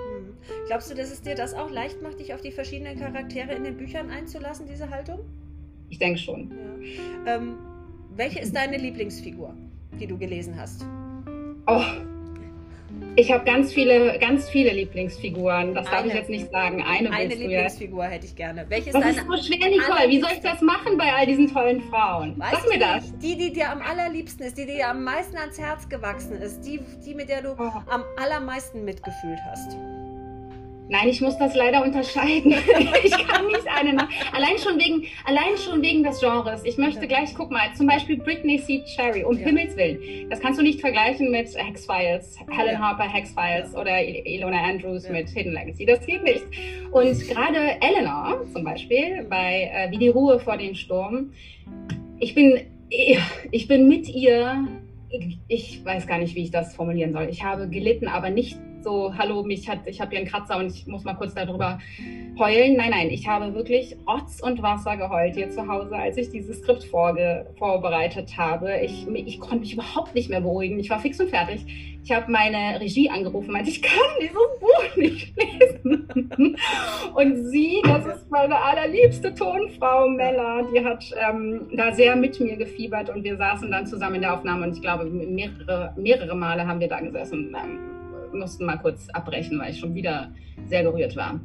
Glaubst 0.67 0.91
du, 0.91 0.95
dass 0.95 1.11
es 1.11 1.21
dir 1.21 1.35
das 1.35 1.53
auch 1.53 1.69
leicht 1.69 2.01
macht, 2.01 2.19
dich 2.19 2.33
auf 2.33 2.41
die 2.41 2.51
verschiedenen 2.51 2.99
Charaktere 2.99 3.53
in 3.53 3.63
den 3.63 3.77
Büchern 3.77 4.09
einzulassen, 4.09 4.67
diese 4.67 4.89
Haltung? 4.89 5.19
Ich 5.89 5.99
denke 5.99 6.19
schon. 6.19 6.51
Ja. 7.25 7.35
Ähm, 7.35 7.57
welche 8.15 8.39
ist 8.39 8.55
deine 8.55 8.77
Lieblingsfigur, 8.77 9.53
die 9.99 10.07
du 10.07 10.17
gelesen 10.17 10.59
hast? 10.59 10.85
Oh, 11.67 11.81
ich 13.15 13.31
habe 13.31 13.45
ganz 13.45 13.73
viele, 13.73 14.17
ganz 14.19 14.49
viele 14.49 14.71
Lieblingsfiguren. 14.71 15.73
Das 15.73 15.87
eine. 15.87 15.95
darf 15.95 16.05
ich 16.05 16.13
jetzt 16.13 16.29
nicht 16.29 16.51
sagen. 16.51 16.83
Eine, 16.83 17.11
eine 17.11 17.35
Lieblingsfigur 17.35 18.05
hätte 18.05 18.25
ich 18.25 18.35
gerne. 18.35 18.65
Welche 18.69 18.89
ist 18.89 18.95
das 18.95 19.05
ist 19.05 19.25
so 19.25 19.37
schwer, 19.37 19.69
Nicole. 19.69 20.09
Wie 20.09 20.19
soll 20.19 20.31
ich 20.33 20.41
das 20.41 20.61
machen 20.61 20.97
bei 20.97 21.13
all 21.13 21.25
diesen 21.25 21.51
tollen 21.51 21.81
Frauen? 21.81 22.37
Weißt 22.37 22.53
Sag 22.53 22.69
mir 22.69 22.79
das. 22.79 23.17
Die, 23.19 23.37
die 23.37 23.53
dir 23.53 23.71
am 23.71 23.81
allerliebsten 23.81 24.45
ist, 24.45 24.57
die 24.57 24.65
dir 24.65 24.89
am 24.89 25.03
meisten 25.03 25.37
ans 25.37 25.59
Herz 25.59 25.87
gewachsen 25.89 26.37
ist, 26.41 26.61
die, 26.61 26.79
die 27.05 27.13
mit 27.13 27.29
der 27.29 27.41
du 27.41 27.51
oh. 27.51 27.71
am 27.89 28.03
allermeisten 28.17 28.83
mitgefühlt 28.83 29.39
hast. 29.45 29.77
Nein, 30.93 31.09
ich 31.09 31.21
muss 31.21 31.39
das 31.39 31.55
leider 31.55 31.83
unterscheiden. 31.83 32.53
ich 33.03 33.27
kann 33.27 33.47
nicht 33.47 33.67
eine 33.67 33.93
nach. 33.93 34.09
Allein 34.31 34.59
schon 34.59 34.77
wegen, 34.77 35.07
allein 35.25 35.57
schon 35.57 35.81
wegen 35.81 36.03
des 36.03 36.19
Genres. 36.19 36.63
Ich 36.65 36.77
möchte 36.77 37.07
gleich, 37.07 37.33
guck 37.33 37.49
mal, 37.49 37.73
zum 37.75 37.87
Beispiel 37.87 38.17
Britney 38.17 38.59
C. 38.59 38.83
Cherry, 38.95 39.23
um 39.23 39.35
ja. 39.35 39.45
Himmels 39.45 39.75
Willen. 39.75 40.29
Das 40.29 40.39
kannst 40.39 40.59
du 40.59 40.63
nicht 40.63 40.81
vergleichen 40.81 41.31
mit 41.31 41.47
X-Files, 41.47 42.37
Helen 42.47 42.77
Harper 42.77 43.07
X-Files 43.11 43.73
oder 43.75 44.03
Ilona 44.03 44.65
Andrews 44.65 45.05
ja. 45.05 45.13
mit 45.13 45.29
Hidden 45.29 45.53
Legacy. 45.53 45.87
Das 45.87 46.05
geht 46.05 46.23
nicht. 46.23 46.43
Und 46.91 47.27
gerade 47.27 47.81
Eleanor 47.81 48.45
zum 48.53 48.63
Beispiel 48.63 49.25
bei 49.27 49.71
äh, 49.73 49.89
Wie 49.89 49.97
die 49.97 50.09
Ruhe 50.09 50.39
vor 50.39 50.57
dem 50.57 50.75
Sturm. 50.75 51.31
Ich 52.19 52.35
bin, 52.35 52.59
ich 53.49 53.67
bin 53.67 53.87
mit 53.87 54.07
ihr 54.09 54.67
ich 55.47 55.83
weiß 55.83 56.07
gar 56.07 56.17
nicht, 56.17 56.35
wie 56.35 56.43
ich 56.43 56.51
das 56.51 56.75
formulieren 56.75 57.13
soll. 57.13 57.29
Ich 57.29 57.43
habe 57.43 57.67
gelitten, 57.67 58.07
aber 58.07 58.29
nicht 58.31 58.57
so, 58.83 59.13
hallo, 59.17 59.43
mich 59.43 59.69
hat, 59.69 59.87
ich 59.87 60.01
habe 60.01 60.11
hier 60.11 60.19
einen 60.19 60.27
Kratzer 60.27 60.57
und 60.57 60.67
ich 60.67 60.85
muss 60.87 61.03
mal 61.03 61.13
kurz 61.13 61.33
darüber 61.33 61.79
heulen. 62.37 62.75
Nein, 62.75 62.91
nein, 62.91 63.09
ich 63.09 63.27
habe 63.27 63.53
wirklich 63.53 63.95
Rotz 64.07 64.41
und 64.41 64.61
Wasser 64.61 64.97
geheult 64.97 65.35
hier 65.35 65.49
zu 65.49 65.67
Hause, 65.67 65.95
als 65.95 66.17
ich 66.17 66.29
dieses 66.29 66.59
Skript 66.59 66.83
vorge 66.83 67.47
vorbereitet 67.57 68.37
habe. 68.37 68.79
Ich, 68.81 69.07
ich 69.07 69.39
konnte 69.39 69.59
mich 69.59 69.73
überhaupt 69.73 70.15
nicht 70.15 70.29
mehr 70.29 70.41
beruhigen. 70.41 70.79
Ich 70.79 70.89
war 70.89 70.99
fix 70.99 71.19
und 71.19 71.29
fertig. 71.29 71.65
Ich 72.03 72.11
habe 72.11 72.29
meine 72.29 72.81
Regie 72.81 73.09
angerufen, 73.09 73.51
meinte, 73.53 73.69
ich 73.69 73.81
kann 73.81 73.93
dieses 74.19 74.33
Buch 74.33 74.97
nicht 74.97 75.33
lesen. 75.37 76.07
und 77.15 77.45
sie, 77.47 77.81
das 77.83 78.05
ist 78.05 78.29
meine 78.29 78.61
allerliebste 78.61 79.33
Tonfrau, 79.33 80.09
Mella, 80.09 80.63
die 80.63 80.83
hat 80.83 81.05
ähm, 81.29 81.67
da 81.75 81.93
sehr 81.93 82.17
mit 82.17 82.39
mir 82.41 82.57
gefiebert 82.57 83.09
und 83.09 83.23
wir 83.23 83.37
saßen 83.37 83.71
dann 83.71 83.87
zusammen 83.87 84.15
in 84.15 84.21
der 84.21 84.33
Aufnahme 84.33 84.67
und 84.67 84.75
ich 84.75 84.81
glaube, 84.81 85.05
mehrere, 85.05 85.93
mehrere 85.95 86.35
Male 86.35 86.67
haben 86.67 86.81
wir 86.81 86.89
da 86.89 86.99
gesessen. 86.99 87.55
Ähm, 87.55 88.02
mussten 88.39 88.65
mal 88.65 88.77
kurz 88.77 89.09
abbrechen, 89.09 89.59
weil 89.59 89.71
ich 89.71 89.79
schon 89.79 89.95
wieder 89.95 90.31
sehr 90.65 90.83
gerührt 90.83 91.15
war. 91.15 91.39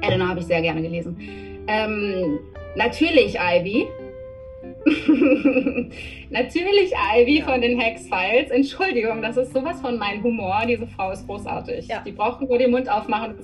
Elena 0.00 0.28
habe 0.28 0.40
ich 0.40 0.46
sehr 0.46 0.60
gerne 0.60 0.82
gelesen. 0.82 1.16
Ähm, 1.66 2.38
natürlich 2.76 3.36
Ivy. 3.38 3.86
Natürlich 6.30 6.92
Ivy 7.14 7.38
ja. 7.38 7.44
von 7.44 7.60
den 7.60 7.80
Hex-Files. 7.80 8.50
Entschuldigung, 8.50 9.22
das 9.22 9.36
ist 9.36 9.54
sowas 9.54 9.80
von 9.80 9.96
meinem 9.98 10.22
Humor. 10.22 10.62
Diese 10.68 10.86
Frau 10.86 11.10
ist 11.10 11.26
großartig. 11.26 11.88
Ja. 11.88 12.02
Die 12.04 12.12
braucht 12.12 12.42
nur 12.42 12.58
den 12.58 12.70
Mund 12.70 12.88
aufmachen 12.90 13.36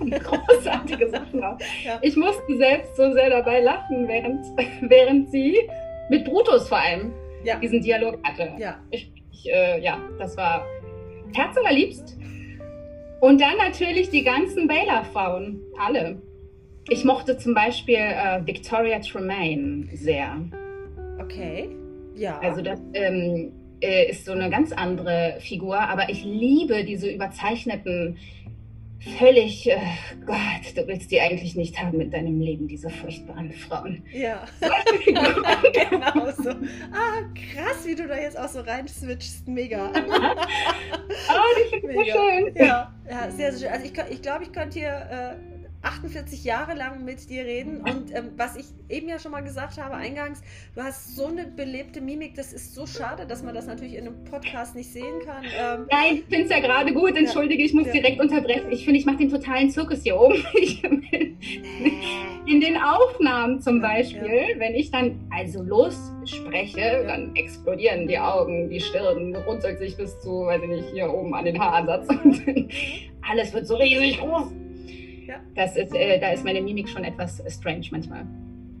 und 0.00 0.10
großartige 0.24 1.08
Sachen 1.08 1.42
raus. 1.42 1.58
Ja. 1.84 1.98
Ich 2.02 2.16
musste 2.16 2.56
selbst 2.56 2.96
so 2.96 3.12
sehr 3.12 3.30
dabei 3.30 3.60
lachen, 3.60 4.08
während, 4.08 4.44
während 4.80 5.30
sie 5.30 5.56
mit 6.10 6.24
Brutus 6.24 6.68
vor 6.68 6.78
allem 6.78 7.12
diesen 7.62 7.80
Dialog 7.80 8.18
hatte. 8.24 8.52
Ja, 8.58 8.78
ich, 8.90 9.10
ich, 9.32 9.50
äh, 9.50 9.80
ja 9.80 9.98
das 10.18 10.36
war 10.36 10.66
Herz 11.34 11.56
allerliebst. 11.56 12.16
Und 13.20 13.40
dann 13.40 13.56
natürlich 13.56 14.10
die 14.10 14.22
ganzen 14.22 14.68
Baylor-Frauen. 14.68 15.60
Alle. 15.78 16.22
Ich 16.88 17.04
mochte 17.04 17.36
zum 17.36 17.54
Beispiel 17.54 17.96
äh, 17.96 18.46
Victoria 18.46 19.00
Tremaine 19.00 19.88
sehr. 19.92 20.40
Okay, 21.20 21.68
ja. 22.14 22.38
Also 22.38 22.62
das 22.62 22.80
ähm, 22.94 23.52
äh, 23.80 24.10
ist 24.10 24.24
so 24.24 24.32
eine 24.32 24.50
ganz 24.50 24.72
andere 24.72 25.36
Figur, 25.40 25.78
aber 25.78 26.08
ich 26.08 26.24
liebe 26.24 26.84
diese 26.84 27.10
überzeichneten, 27.10 28.16
völlig, 29.18 29.68
äh, 29.70 29.78
Gott, 30.26 30.76
du 30.76 30.86
willst 30.86 31.10
die 31.10 31.20
eigentlich 31.20 31.54
nicht 31.54 31.80
haben 31.80 31.98
mit 31.98 32.12
deinem 32.12 32.40
Leben, 32.40 32.68
diese 32.68 32.90
furchtbaren 32.90 33.52
Frauen. 33.52 34.02
Ja, 34.12 34.44
genau 35.04 36.30
so. 36.32 36.50
Ah, 36.50 37.22
krass, 37.34 37.84
wie 37.84 37.94
du 37.94 38.06
da 38.06 38.16
jetzt 38.16 38.38
auch 38.38 38.48
so 38.48 38.60
rein 38.60 38.88
switchst, 38.88 39.46
mega. 39.48 39.90
oh, 39.90 40.00
die 41.72 41.80
finde 41.80 42.02
ich 42.02 42.12
so 42.12 42.18
schön. 42.18 42.52
Ja, 42.54 42.92
ja, 43.08 43.30
sehr, 43.30 43.52
sehr 43.52 43.68
schön. 43.68 43.72
Also 43.72 43.84
ich, 43.86 44.12
ich 44.12 44.22
glaube, 44.22 44.44
ich 44.44 44.52
könnte 44.52 44.78
hier... 44.78 45.38
Äh, 45.42 45.57
48 45.82 46.44
Jahre 46.44 46.74
lang 46.74 47.04
mit 47.04 47.30
dir 47.30 47.44
reden 47.44 47.78
und 47.82 48.12
ähm, 48.14 48.32
was 48.36 48.56
ich 48.56 48.66
eben 48.88 49.08
ja 49.08 49.18
schon 49.18 49.30
mal 49.30 49.42
gesagt 49.42 49.80
habe 49.80 49.94
eingangs, 49.94 50.42
du 50.74 50.82
hast 50.82 51.14
so 51.14 51.26
eine 51.26 51.46
belebte 51.46 52.00
Mimik, 52.00 52.34
das 52.34 52.52
ist 52.52 52.74
so 52.74 52.86
schade, 52.86 53.26
dass 53.26 53.42
man 53.42 53.54
das 53.54 53.66
natürlich 53.66 53.94
in 53.94 54.06
einem 54.06 54.24
Podcast 54.24 54.74
nicht 54.74 54.92
sehen 54.92 55.20
kann. 55.24 55.44
Ähm, 55.44 55.86
Nein, 55.90 56.14
ich 56.14 56.24
finde 56.24 56.44
es 56.44 56.50
ja 56.50 56.60
gerade 56.60 56.92
gut, 56.92 57.16
entschuldige, 57.16 57.62
ich 57.62 57.74
muss 57.74 57.86
ja. 57.86 57.92
direkt 57.92 58.20
unterbrechen. 58.20 58.72
Ich 58.72 58.84
finde, 58.84 58.98
ich 58.98 59.06
mache 59.06 59.18
den 59.18 59.30
totalen 59.30 59.70
Zirkus 59.70 60.02
hier 60.02 60.18
oben. 60.18 60.44
in 62.46 62.60
den 62.60 62.76
Aufnahmen 62.76 63.60
zum 63.60 63.80
Beispiel, 63.80 64.48
ja. 64.50 64.58
wenn 64.58 64.74
ich 64.74 64.90
dann 64.90 65.28
also 65.30 65.62
losspreche, 65.62 66.80
ja. 66.80 67.02
dann 67.04 67.36
explodieren 67.36 68.08
die 68.08 68.18
Augen, 68.18 68.68
die 68.68 68.80
Stirn, 68.80 69.36
runzelt 69.46 69.78
sich 69.78 69.96
bis 69.96 70.18
zu, 70.20 70.46
weiß 70.46 70.62
ich 70.62 70.68
nicht, 70.68 70.88
hier 70.92 71.12
oben 71.12 71.34
an 71.34 71.44
den 71.44 71.58
Haaransatz 71.60 72.08
und 72.24 72.42
alles 73.28 73.52
wird 73.52 73.66
so 73.66 73.76
riesig 73.76 74.18
groß. 74.18 74.48
Das 75.58 75.74
ist, 75.74 75.92
äh, 75.92 76.20
da 76.20 76.30
ist 76.30 76.44
meine 76.44 76.60
Mimik 76.60 76.88
schon 76.88 77.02
etwas 77.02 77.42
strange 77.48 77.88
manchmal. 77.90 78.24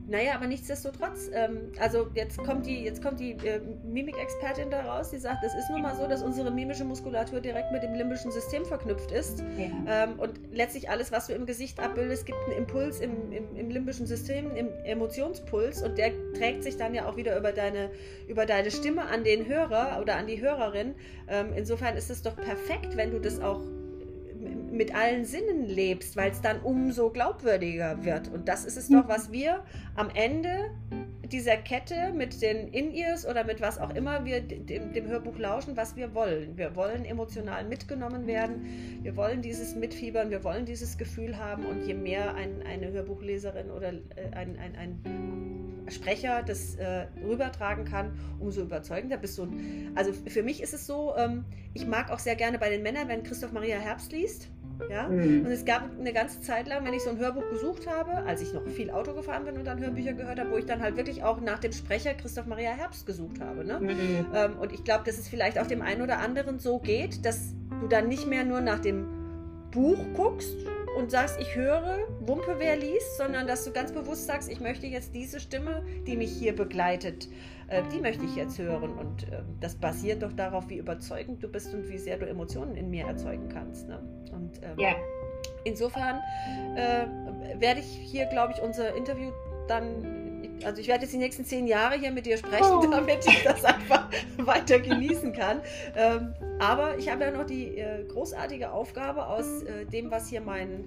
Naja, 0.06 0.36
aber 0.36 0.46
nichtsdestotrotz, 0.46 1.28
ähm, 1.34 1.72
also 1.80 2.06
jetzt 2.14 2.38
kommt 2.38 2.66
die, 2.66 2.84
jetzt 2.84 3.02
kommt 3.02 3.18
die 3.18 3.32
äh, 3.32 3.60
Mimikexpertin 3.84 4.70
da 4.70 4.82
raus, 4.82 5.10
die 5.10 5.18
sagt, 5.18 5.42
es 5.44 5.52
ist 5.54 5.68
nun 5.70 5.82
mal 5.82 5.96
so, 5.96 6.06
dass 6.06 6.22
unsere 6.22 6.52
mimische 6.52 6.84
Muskulatur 6.84 7.40
direkt 7.40 7.72
mit 7.72 7.82
dem 7.82 7.94
limbischen 7.94 8.30
System 8.30 8.64
verknüpft 8.64 9.10
ist. 9.10 9.40
Ja. 9.58 10.04
Ähm, 10.04 10.18
und 10.20 10.40
letztlich 10.52 10.88
alles, 10.88 11.10
was 11.10 11.26
du 11.26 11.34
im 11.34 11.46
Gesicht 11.46 11.80
abbildest, 11.80 12.26
gibt 12.26 12.38
einen 12.46 12.58
Impuls 12.58 13.00
im, 13.00 13.32
im, 13.32 13.56
im, 13.56 13.70
limbischen 13.70 14.06
System, 14.06 14.54
im 14.54 14.68
Emotionspuls 14.84 15.82
und 15.82 15.98
der 15.98 16.12
trägt 16.34 16.62
sich 16.62 16.76
dann 16.76 16.94
ja 16.94 17.06
auch 17.06 17.16
wieder 17.16 17.36
über 17.36 17.50
deine, 17.50 17.90
über 18.28 18.46
deine 18.46 18.70
Stimme 18.70 19.02
an 19.08 19.24
den 19.24 19.46
Hörer 19.46 19.98
oder 20.00 20.16
an 20.16 20.28
die 20.28 20.40
Hörerin. 20.40 20.94
Ähm, 21.28 21.48
insofern 21.56 21.96
ist 21.96 22.08
es 22.08 22.22
doch 22.22 22.36
perfekt, 22.36 22.96
wenn 22.96 23.10
du 23.10 23.18
das 23.18 23.40
auch 23.40 23.60
mit 24.78 24.94
allen 24.94 25.24
Sinnen 25.24 25.66
lebst, 25.66 26.16
weil 26.16 26.30
es 26.30 26.40
dann 26.40 26.60
umso 26.60 27.10
glaubwürdiger 27.10 28.04
wird. 28.04 28.28
Und 28.28 28.46
das 28.46 28.64
ist 28.64 28.76
es 28.76 28.88
doch, 28.88 29.08
was 29.08 29.32
wir 29.32 29.64
am 29.96 30.08
Ende 30.14 30.70
dieser 31.32 31.56
Kette 31.56 32.12
mit 32.14 32.40
den 32.40 32.68
In-Ears 32.68 33.26
oder 33.26 33.42
mit 33.42 33.60
was 33.60 33.78
auch 33.78 33.92
immer 33.94 34.24
wir 34.24 34.40
dem, 34.40 34.92
dem, 34.92 35.06
Hörbuch 35.08 35.36
lauschen, 35.36 35.76
was 35.76 35.96
wir 35.96 36.14
wollen. 36.14 36.56
Wir 36.56 36.76
wollen 36.76 37.04
emotional 37.04 37.64
mitgenommen 37.64 38.28
werden, 38.28 39.00
wir 39.02 39.16
wollen 39.16 39.42
dieses 39.42 39.74
Mitfiebern, 39.74 40.30
wir 40.30 40.44
wollen 40.44 40.64
dieses 40.64 40.96
Gefühl 40.96 41.36
haben 41.36 41.66
und 41.66 41.84
je 41.84 41.94
mehr 41.94 42.36
ein, 42.36 42.62
eine 42.62 42.92
Hörbuchleserin 42.92 43.70
oder 43.72 43.92
äh, 43.92 44.30
ein, 44.32 44.56
ein, 44.58 44.76
ein 44.76 45.88
Sprecher 45.90 46.44
das 46.46 46.76
äh, 46.76 47.06
rübertragen 47.26 47.84
kann, 47.84 48.12
umso 48.38 48.62
überzeugender 48.62 49.16
bist 49.16 49.36
du. 49.38 49.48
Also 49.96 50.12
für 50.12 50.44
mich 50.44 50.62
ist 50.62 50.72
es 50.72 50.86
so, 50.86 51.14
ähm, 51.16 51.44
ich 51.74 51.86
mag 51.86 52.10
auch 52.10 52.20
sehr 52.20 52.36
gerne 52.36 52.58
bei 52.58 52.70
den 52.70 52.82
Männern, 52.82 53.08
wenn 53.08 53.24
Christoph 53.24 53.52
Maria 53.52 53.78
Herbst 53.78 54.12
liest 54.12 54.48
ja? 54.90 55.08
Mhm. 55.08 55.46
Und 55.46 55.52
es 55.52 55.64
gab 55.64 55.84
eine 55.98 56.12
ganze 56.12 56.40
Zeit 56.40 56.68
lang, 56.68 56.84
wenn 56.84 56.94
ich 56.94 57.02
so 57.02 57.10
ein 57.10 57.18
Hörbuch 57.18 57.48
gesucht 57.50 57.86
habe, 57.86 58.12
als 58.26 58.40
ich 58.42 58.52
noch 58.52 58.66
viel 58.66 58.90
Auto 58.90 59.12
gefahren 59.14 59.44
bin 59.44 59.56
und 59.56 59.64
dann 59.64 59.80
Hörbücher 59.80 60.12
gehört 60.12 60.38
habe, 60.38 60.50
wo 60.50 60.56
ich 60.56 60.66
dann 60.66 60.82
halt 60.82 60.96
wirklich 60.96 61.22
auch 61.22 61.40
nach 61.40 61.58
dem 61.58 61.72
Sprecher 61.72 62.14
Christoph 62.14 62.46
Maria 62.46 62.70
Herbst 62.70 63.06
gesucht 63.06 63.40
habe. 63.40 63.64
Ne? 63.64 63.80
Mhm. 63.80 64.26
Ähm, 64.34 64.58
und 64.58 64.72
ich 64.72 64.84
glaube, 64.84 65.04
dass 65.04 65.18
es 65.18 65.28
vielleicht 65.28 65.58
auch 65.58 65.66
dem 65.66 65.82
einen 65.82 66.02
oder 66.02 66.18
anderen 66.18 66.58
so 66.58 66.78
geht, 66.78 67.24
dass 67.24 67.54
du 67.80 67.88
dann 67.88 68.08
nicht 68.08 68.26
mehr 68.26 68.44
nur 68.44 68.60
nach 68.60 68.78
dem 68.78 69.06
Buch 69.70 69.98
guckst 70.14 70.56
und 70.96 71.10
sagst, 71.10 71.38
ich 71.40 71.54
höre 71.54 71.98
Wumpe, 72.20 72.56
wer 72.58 72.76
liest, 72.76 73.18
sondern 73.18 73.46
dass 73.46 73.64
du 73.64 73.72
ganz 73.72 73.92
bewusst 73.92 74.26
sagst, 74.26 74.50
ich 74.50 74.60
möchte 74.60 74.86
jetzt 74.86 75.14
diese 75.14 75.40
Stimme, 75.40 75.84
die 76.06 76.16
mich 76.16 76.32
hier 76.32 76.56
begleitet, 76.56 77.28
äh, 77.68 77.82
die 77.92 78.00
möchte 78.00 78.24
ich 78.24 78.36
jetzt 78.36 78.58
hören. 78.58 78.98
Und 78.98 79.24
äh, 79.24 79.42
das 79.60 79.74
basiert 79.74 80.22
doch 80.22 80.32
darauf, 80.32 80.68
wie 80.68 80.78
überzeugend 80.78 81.42
du 81.42 81.48
bist 81.48 81.72
und 81.74 81.88
wie 81.88 81.98
sehr 81.98 82.18
du 82.18 82.26
Emotionen 82.26 82.76
in 82.76 82.90
mir 82.90 83.06
erzeugen 83.06 83.48
kannst. 83.48 83.88
Ne? 83.88 83.98
Und 84.32 84.58
ähm, 84.62 84.78
ja. 84.78 84.94
insofern 85.64 86.20
äh, 86.76 87.06
werde 87.60 87.80
ich 87.80 87.86
hier, 87.86 88.26
glaube 88.26 88.54
ich, 88.54 88.62
unser 88.62 88.94
Interview 88.94 89.30
dann 89.68 90.18
also 90.64 90.80
ich 90.80 90.88
werde 90.88 91.02
jetzt 91.02 91.12
die 91.12 91.18
nächsten 91.18 91.44
zehn 91.44 91.66
Jahre 91.66 91.96
hier 91.96 92.10
mit 92.10 92.26
dir 92.26 92.36
sprechen, 92.36 92.78
oh. 92.78 92.86
damit 92.90 93.26
ich 93.26 93.44
das 93.44 93.64
einfach 93.64 94.08
weiter 94.38 94.80
genießen 94.80 95.32
kann. 95.32 95.60
Ähm, 95.96 96.34
aber 96.58 96.98
ich 96.98 97.10
habe 97.10 97.24
ja 97.24 97.30
noch 97.30 97.46
die 97.46 97.78
äh, 97.78 98.04
großartige 98.04 98.72
Aufgabe 98.72 99.26
aus 99.26 99.62
äh, 99.62 99.84
dem, 99.86 100.10
was 100.10 100.28
hier 100.28 100.40
mein, 100.40 100.84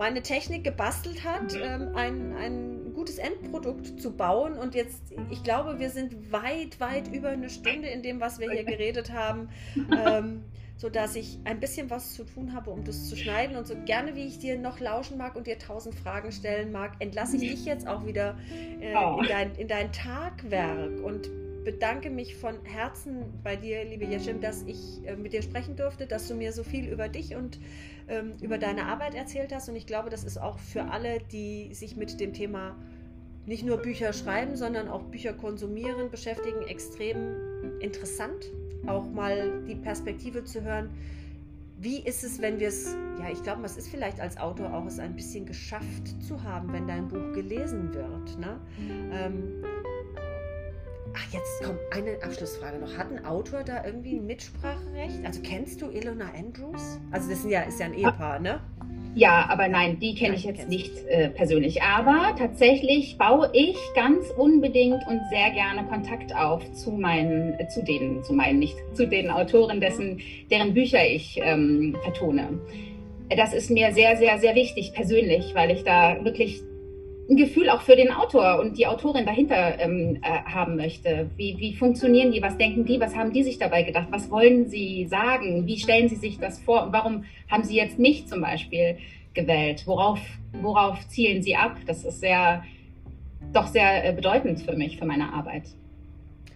meine 0.00 0.22
Technik 0.22 0.64
gebastelt 0.64 1.24
hat, 1.24 1.54
ähm, 1.54 1.90
ein, 1.94 2.34
ein 2.34 2.94
gutes 2.94 3.18
Endprodukt 3.18 4.00
zu 4.00 4.16
bauen. 4.16 4.54
Und 4.54 4.74
jetzt, 4.74 5.02
ich 5.28 5.42
glaube, 5.42 5.78
wir 5.78 5.90
sind 5.90 6.32
weit, 6.32 6.80
weit 6.80 7.08
über 7.08 7.28
eine 7.28 7.50
Stunde 7.50 7.86
in 7.88 8.02
dem, 8.02 8.18
was 8.18 8.40
wir 8.40 8.50
hier 8.50 8.64
geredet 8.64 9.12
haben. 9.12 9.50
Ähm, 9.76 10.44
so 10.76 10.88
dass 10.88 11.14
ich 11.14 11.38
ein 11.44 11.60
bisschen 11.60 11.90
was 11.90 12.14
zu 12.14 12.24
tun 12.24 12.54
habe, 12.54 12.70
um 12.70 12.84
das 12.84 13.10
zu 13.10 13.14
schneiden. 13.14 13.54
Und 13.56 13.66
so 13.66 13.74
gerne 13.84 14.16
wie 14.16 14.26
ich 14.26 14.38
dir 14.38 14.58
noch 14.58 14.80
lauschen 14.80 15.18
mag 15.18 15.36
und 15.36 15.46
dir 15.46 15.58
tausend 15.58 15.94
Fragen 15.94 16.32
stellen 16.32 16.72
mag, 16.72 16.92
entlasse 17.00 17.36
ich 17.36 17.42
dich 17.42 17.66
jetzt 17.66 17.86
auch 17.86 18.06
wieder 18.06 18.38
äh, 18.80 18.94
oh. 18.96 19.20
in, 19.20 19.28
dein, 19.28 19.54
in 19.56 19.68
dein 19.68 19.92
Tagwerk 19.92 20.98
und 21.04 21.28
bedanke 21.64 22.10
mich 22.10 22.36
von 22.36 22.54
Herzen 22.64 23.24
bei 23.42 23.56
dir, 23.56 23.84
liebe 23.84 24.04
Yeshim, 24.04 24.40
dass 24.40 24.62
ich 24.62 25.06
äh, 25.06 25.16
mit 25.16 25.32
dir 25.32 25.42
sprechen 25.42 25.76
durfte, 25.76 26.06
dass 26.06 26.28
du 26.28 26.34
mir 26.34 26.52
so 26.52 26.62
viel 26.62 26.88
über 26.88 27.08
dich 27.08 27.36
und 27.36 27.58
ähm, 28.08 28.34
über 28.40 28.58
deine 28.58 28.86
Arbeit 28.86 29.14
erzählt 29.14 29.52
hast. 29.54 29.68
Und 29.68 29.76
ich 29.76 29.86
glaube, 29.86 30.10
das 30.10 30.24
ist 30.24 30.38
auch 30.38 30.58
für 30.58 30.84
alle, 30.84 31.18
die 31.32 31.74
sich 31.74 31.96
mit 31.96 32.20
dem 32.20 32.32
Thema 32.32 32.76
nicht 33.46 33.64
nur 33.64 33.78
Bücher 33.78 34.12
schreiben, 34.12 34.56
sondern 34.56 34.88
auch 34.88 35.02
Bücher 35.04 35.32
konsumieren, 35.32 36.10
beschäftigen, 36.10 36.62
extrem 36.62 37.80
interessant. 37.80 38.50
Auch 38.86 39.10
mal 39.10 39.62
die 39.66 39.74
Perspektive 39.74 40.44
zu 40.44 40.62
hören, 40.62 40.90
wie 41.78 41.98
ist 42.00 42.24
es, 42.24 42.42
wenn 42.42 42.60
wir 42.60 42.68
es, 42.68 42.94
ja, 43.18 43.30
ich 43.30 43.42
glaube, 43.42 43.64
es 43.64 43.78
ist 43.78 43.88
vielleicht 43.88 44.20
als 44.20 44.36
Autor 44.36 44.74
auch 44.74 44.84
es 44.84 44.98
ein 44.98 45.16
bisschen 45.16 45.46
geschafft 45.46 46.22
zu 46.22 46.42
haben, 46.42 46.72
wenn 46.72 46.86
dein 46.86 47.08
Buch 47.08 47.32
gelesen 47.32 47.94
wird. 47.94 48.38
Ne? 48.38 48.60
Ähm, 49.12 49.64
Ach, 51.14 51.32
jetzt 51.32 51.62
kommt 51.62 51.78
eine 51.90 52.22
Abschlussfrage 52.22 52.78
noch. 52.78 52.96
Hat 52.96 53.10
ein 53.10 53.24
Autor 53.24 53.62
da 53.64 53.84
irgendwie 53.84 54.14
ein 54.16 54.26
Mitspracherecht? 54.26 55.24
Also 55.24 55.40
kennst 55.42 55.82
du 55.82 55.90
Ilona 55.90 56.30
Andrews? 56.38 57.00
Also 57.10 57.30
das 57.30 57.44
ja, 57.44 57.62
ist 57.62 57.80
ja 57.80 57.86
ein 57.86 57.94
Ehepaar, 57.94 58.38
ne? 58.38 58.60
Ja, 59.14 59.48
aber 59.48 59.66
nein, 59.66 59.98
die 59.98 60.14
kenne 60.14 60.36
ich 60.36 60.44
jetzt 60.44 60.68
nicht 60.68 60.92
äh, 61.08 61.30
persönlich. 61.30 61.82
Aber 61.82 62.36
tatsächlich 62.38 63.18
baue 63.18 63.50
ich 63.52 63.76
ganz 63.96 64.30
unbedingt 64.36 65.04
und 65.08 65.20
sehr 65.30 65.50
gerne 65.50 65.84
Kontakt 65.88 66.34
auf 66.34 66.62
zu 66.72 66.92
meinen, 66.92 67.58
äh, 67.58 67.66
zu 67.66 67.82
denen, 67.82 68.22
zu 68.22 68.32
meinen, 68.32 68.60
nicht 68.60 68.76
zu 68.94 69.08
den 69.08 69.30
Autoren, 69.30 69.80
dessen, 69.80 70.20
deren 70.50 70.74
Bücher 70.74 71.04
ich 71.04 71.40
ähm, 71.42 71.96
vertone. 72.04 72.60
Das 73.36 73.52
ist 73.52 73.70
mir 73.70 73.92
sehr, 73.92 74.16
sehr, 74.16 74.38
sehr 74.38 74.54
wichtig 74.54 74.92
persönlich, 74.92 75.54
weil 75.54 75.72
ich 75.72 75.82
da 75.82 76.24
wirklich 76.24 76.62
ein 77.30 77.36
Gefühl 77.36 77.70
auch 77.70 77.80
für 77.82 77.94
den 77.94 78.10
Autor 78.10 78.58
und 78.58 78.76
die 78.76 78.88
Autorin 78.88 79.24
dahinter 79.24 79.78
ähm, 79.78 80.18
äh, 80.20 80.42
haben 80.50 80.76
möchte. 80.76 81.30
Wie, 81.36 81.56
wie 81.58 81.74
funktionieren 81.74 82.32
die? 82.32 82.42
Was 82.42 82.58
denken 82.58 82.84
die? 82.84 82.98
Was 82.98 83.14
haben 83.14 83.32
die 83.32 83.44
sich 83.44 83.58
dabei 83.58 83.84
gedacht? 83.84 84.08
Was 84.10 84.30
wollen 84.30 84.68
sie 84.68 85.06
sagen? 85.06 85.64
Wie 85.66 85.78
stellen 85.78 86.08
sie 86.08 86.16
sich 86.16 86.38
das 86.38 86.58
vor? 86.60 86.88
Warum 86.90 87.24
haben 87.48 87.62
sie 87.62 87.76
jetzt 87.76 88.00
mich 88.00 88.26
zum 88.26 88.40
Beispiel 88.40 88.98
gewählt? 89.32 89.84
Worauf, 89.86 90.18
worauf 90.60 91.06
zielen 91.06 91.40
sie 91.42 91.54
ab? 91.54 91.76
Das 91.86 92.04
ist 92.04 92.20
sehr, 92.20 92.64
doch 93.52 93.68
sehr 93.68 94.04
äh, 94.04 94.12
bedeutend 94.12 94.60
für 94.62 94.74
mich, 94.74 94.98
für 94.98 95.06
meine 95.06 95.32
Arbeit. 95.32 95.64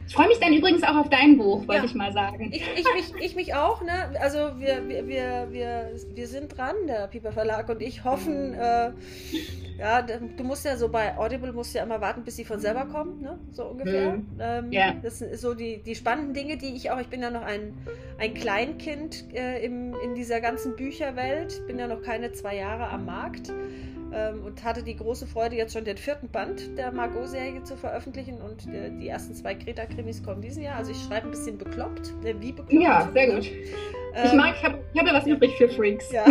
Ich 0.06 0.14
freue 0.14 0.28
mich 0.28 0.38
dann 0.38 0.52
übrigens 0.52 0.82
auch 0.82 0.96
auf 0.96 1.08
dein 1.08 1.38
Buch, 1.38 1.66
wollte 1.66 1.82
ja. 1.82 1.84
ich 1.84 1.94
mal 1.94 2.12
sagen. 2.12 2.50
Ich, 2.52 2.62
ich, 2.76 2.84
mich, 2.94 3.24
ich 3.24 3.36
mich 3.36 3.54
auch, 3.54 3.82
ne? 3.82 4.10
Also 4.20 4.38
wir, 4.58 4.86
wir, 4.88 5.08
wir, 5.08 5.48
wir, 5.50 5.90
wir 6.14 6.26
sind 6.26 6.56
dran, 6.56 6.74
der 6.86 7.08
Piper 7.08 7.32
Verlag 7.32 7.68
und 7.68 7.80
ich 7.80 8.04
hoffen, 8.04 8.54
äh, 8.54 8.90
ja, 9.78 10.02
du 10.02 10.44
musst 10.44 10.64
ja 10.64 10.76
so 10.76 10.88
bei 10.88 11.16
Audible 11.16 11.52
musst 11.52 11.74
ja 11.74 11.82
immer 11.82 12.00
warten, 12.00 12.22
bis 12.22 12.36
sie 12.36 12.44
von 12.44 12.60
selber 12.60 12.84
kommen, 12.84 13.22
ne? 13.22 13.38
So 13.52 13.64
ungefähr. 13.64 14.12
Mhm. 14.12 14.26
Ähm, 14.38 14.72
ja. 14.72 14.94
Das 15.02 15.20
sind 15.20 15.36
so 15.36 15.54
die, 15.54 15.82
die 15.82 15.94
spannenden 15.94 16.34
Dinge, 16.34 16.58
die 16.58 16.76
ich 16.76 16.90
auch, 16.90 17.00
ich 17.00 17.08
bin 17.08 17.22
ja 17.22 17.30
noch 17.30 17.42
ein, 17.42 17.72
ein 18.18 18.34
Kleinkind 18.34 19.34
äh, 19.34 19.64
im, 19.64 19.94
in 20.04 20.14
dieser 20.14 20.40
ganzen 20.40 20.76
Bücherwelt, 20.76 21.66
bin 21.66 21.78
ja 21.78 21.86
noch 21.86 22.02
keine 22.02 22.32
zwei 22.32 22.56
Jahre 22.56 22.88
am 22.88 23.06
Markt 23.06 23.50
und 24.44 24.62
hatte 24.62 24.82
die 24.82 24.96
große 24.96 25.26
Freude, 25.26 25.56
jetzt 25.56 25.72
schon 25.72 25.84
den 25.84 25.96
vierten 25.96 26.28
Band 26.28 26.78
der 26.78 26.92
Margot-Serie 26.92 27.62
zu 27.64 27.76
veröffentlichen 27.76 28.40
und 28.40 28.66
äh, 28.72 28.90
die 28.90 29.08
ersten 29.08 29.34
zwei 29.34 29.54
Greta-Krimis 29.54 30.22
kommen 30.22 30.40
diesen 30.40 30.62
Jahr. 30.62 30.76
Also 30.76 30.92
ich 30.92 31.02
schreibe 31.02 31.28
ein 31.28 31.30
bisschen 31.30 31.58
bekloppt, 31.58 32.12
äh, 32.24 32.34
wie 32.40 32.52
bekloppt. 32.52 32.72
Ja, 32.72 33.10
sehr 33.12 33.34
gut. 33.34 33.50
Ähm, 34.14 34.26
ich 34.26 34.32
mag, 34.34 34.54
ich 34.56 34.64
habe 34.64 34.78
hab 34.96 35.06
ja 35.06 35.14
was 35.14 35.26
übrig 35.26 35.56
für 35.56 35.68
Freaks. 35.68 36.12
Ja. 36.12 36.24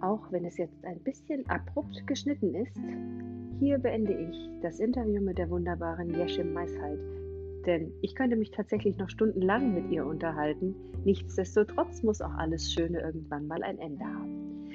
Auch 0.00 0.30
wenn 0.30 0.44
es 0.44 0.56
jetzt 0.58 0.84
ein 0.84 1.00
bisschen 1.00 1.48
abrupt 1.48 2.06
geschnitten 2.06 2.54
ist, 2.54 2.78
hier 3.58 3.78
beende 3.78 4.12
ich 4.12 4.50
das 4.60 4.78
Interview 4.78 5.20
mit 5.20 5.38
der 5.38 5.48
wunderbaren 5.50 6.14
Jesche 6.14 6.44
Meisheit 6.44 6.98
denn 7.62 7.92
ich 8.02 8.14
könnte 8.14 8.36
mich 8.36 8.50
tatsächlich 8.50 8.96
noch 8.98 9.08
stundenlang 9.08 9.74
mit 9.74 9.90
ihr 9.90 10.04
unterhalten. 10.04 10.74
Nichtsdestotrotz 11.04 12.02
muss 12.02 12.20
auch 12.20 12.34
alles 12.34 12.72
Schöne 12.72 13.00
irgendwann 13.00 13.46
mal 13.46 13.62
ein 13.62 13.78
Ende 13.78 14.04
haben. 14.04 14.68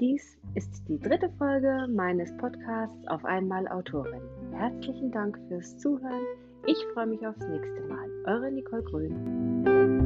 Dies 0.00 0.36
ist 0.54 0.82
die 0.88 0.98
dritte 0.98 1.30
Folge 1.38 1.86
meines 1.88 2.36
Podcasts 2.36 3.06
Auf 3.06 3.24
einmal 3.24 3.68
Autorin. 3.68 4.22
Herzlichen 4.52 5.12
Dank 5.12 5.38
fürs 5.48 5.76
Zuhören. 5.78 6.24
Ich 6.66 6.78
freue 6.92 7.06
mich 7.06 7.24
aufs 7.26 7.46
nächste 7.46 7.80
Mal. 7.82 8.08
Eure 8.26 8.50
Nicole 8.50 8.82
Grün. 8.82 10.03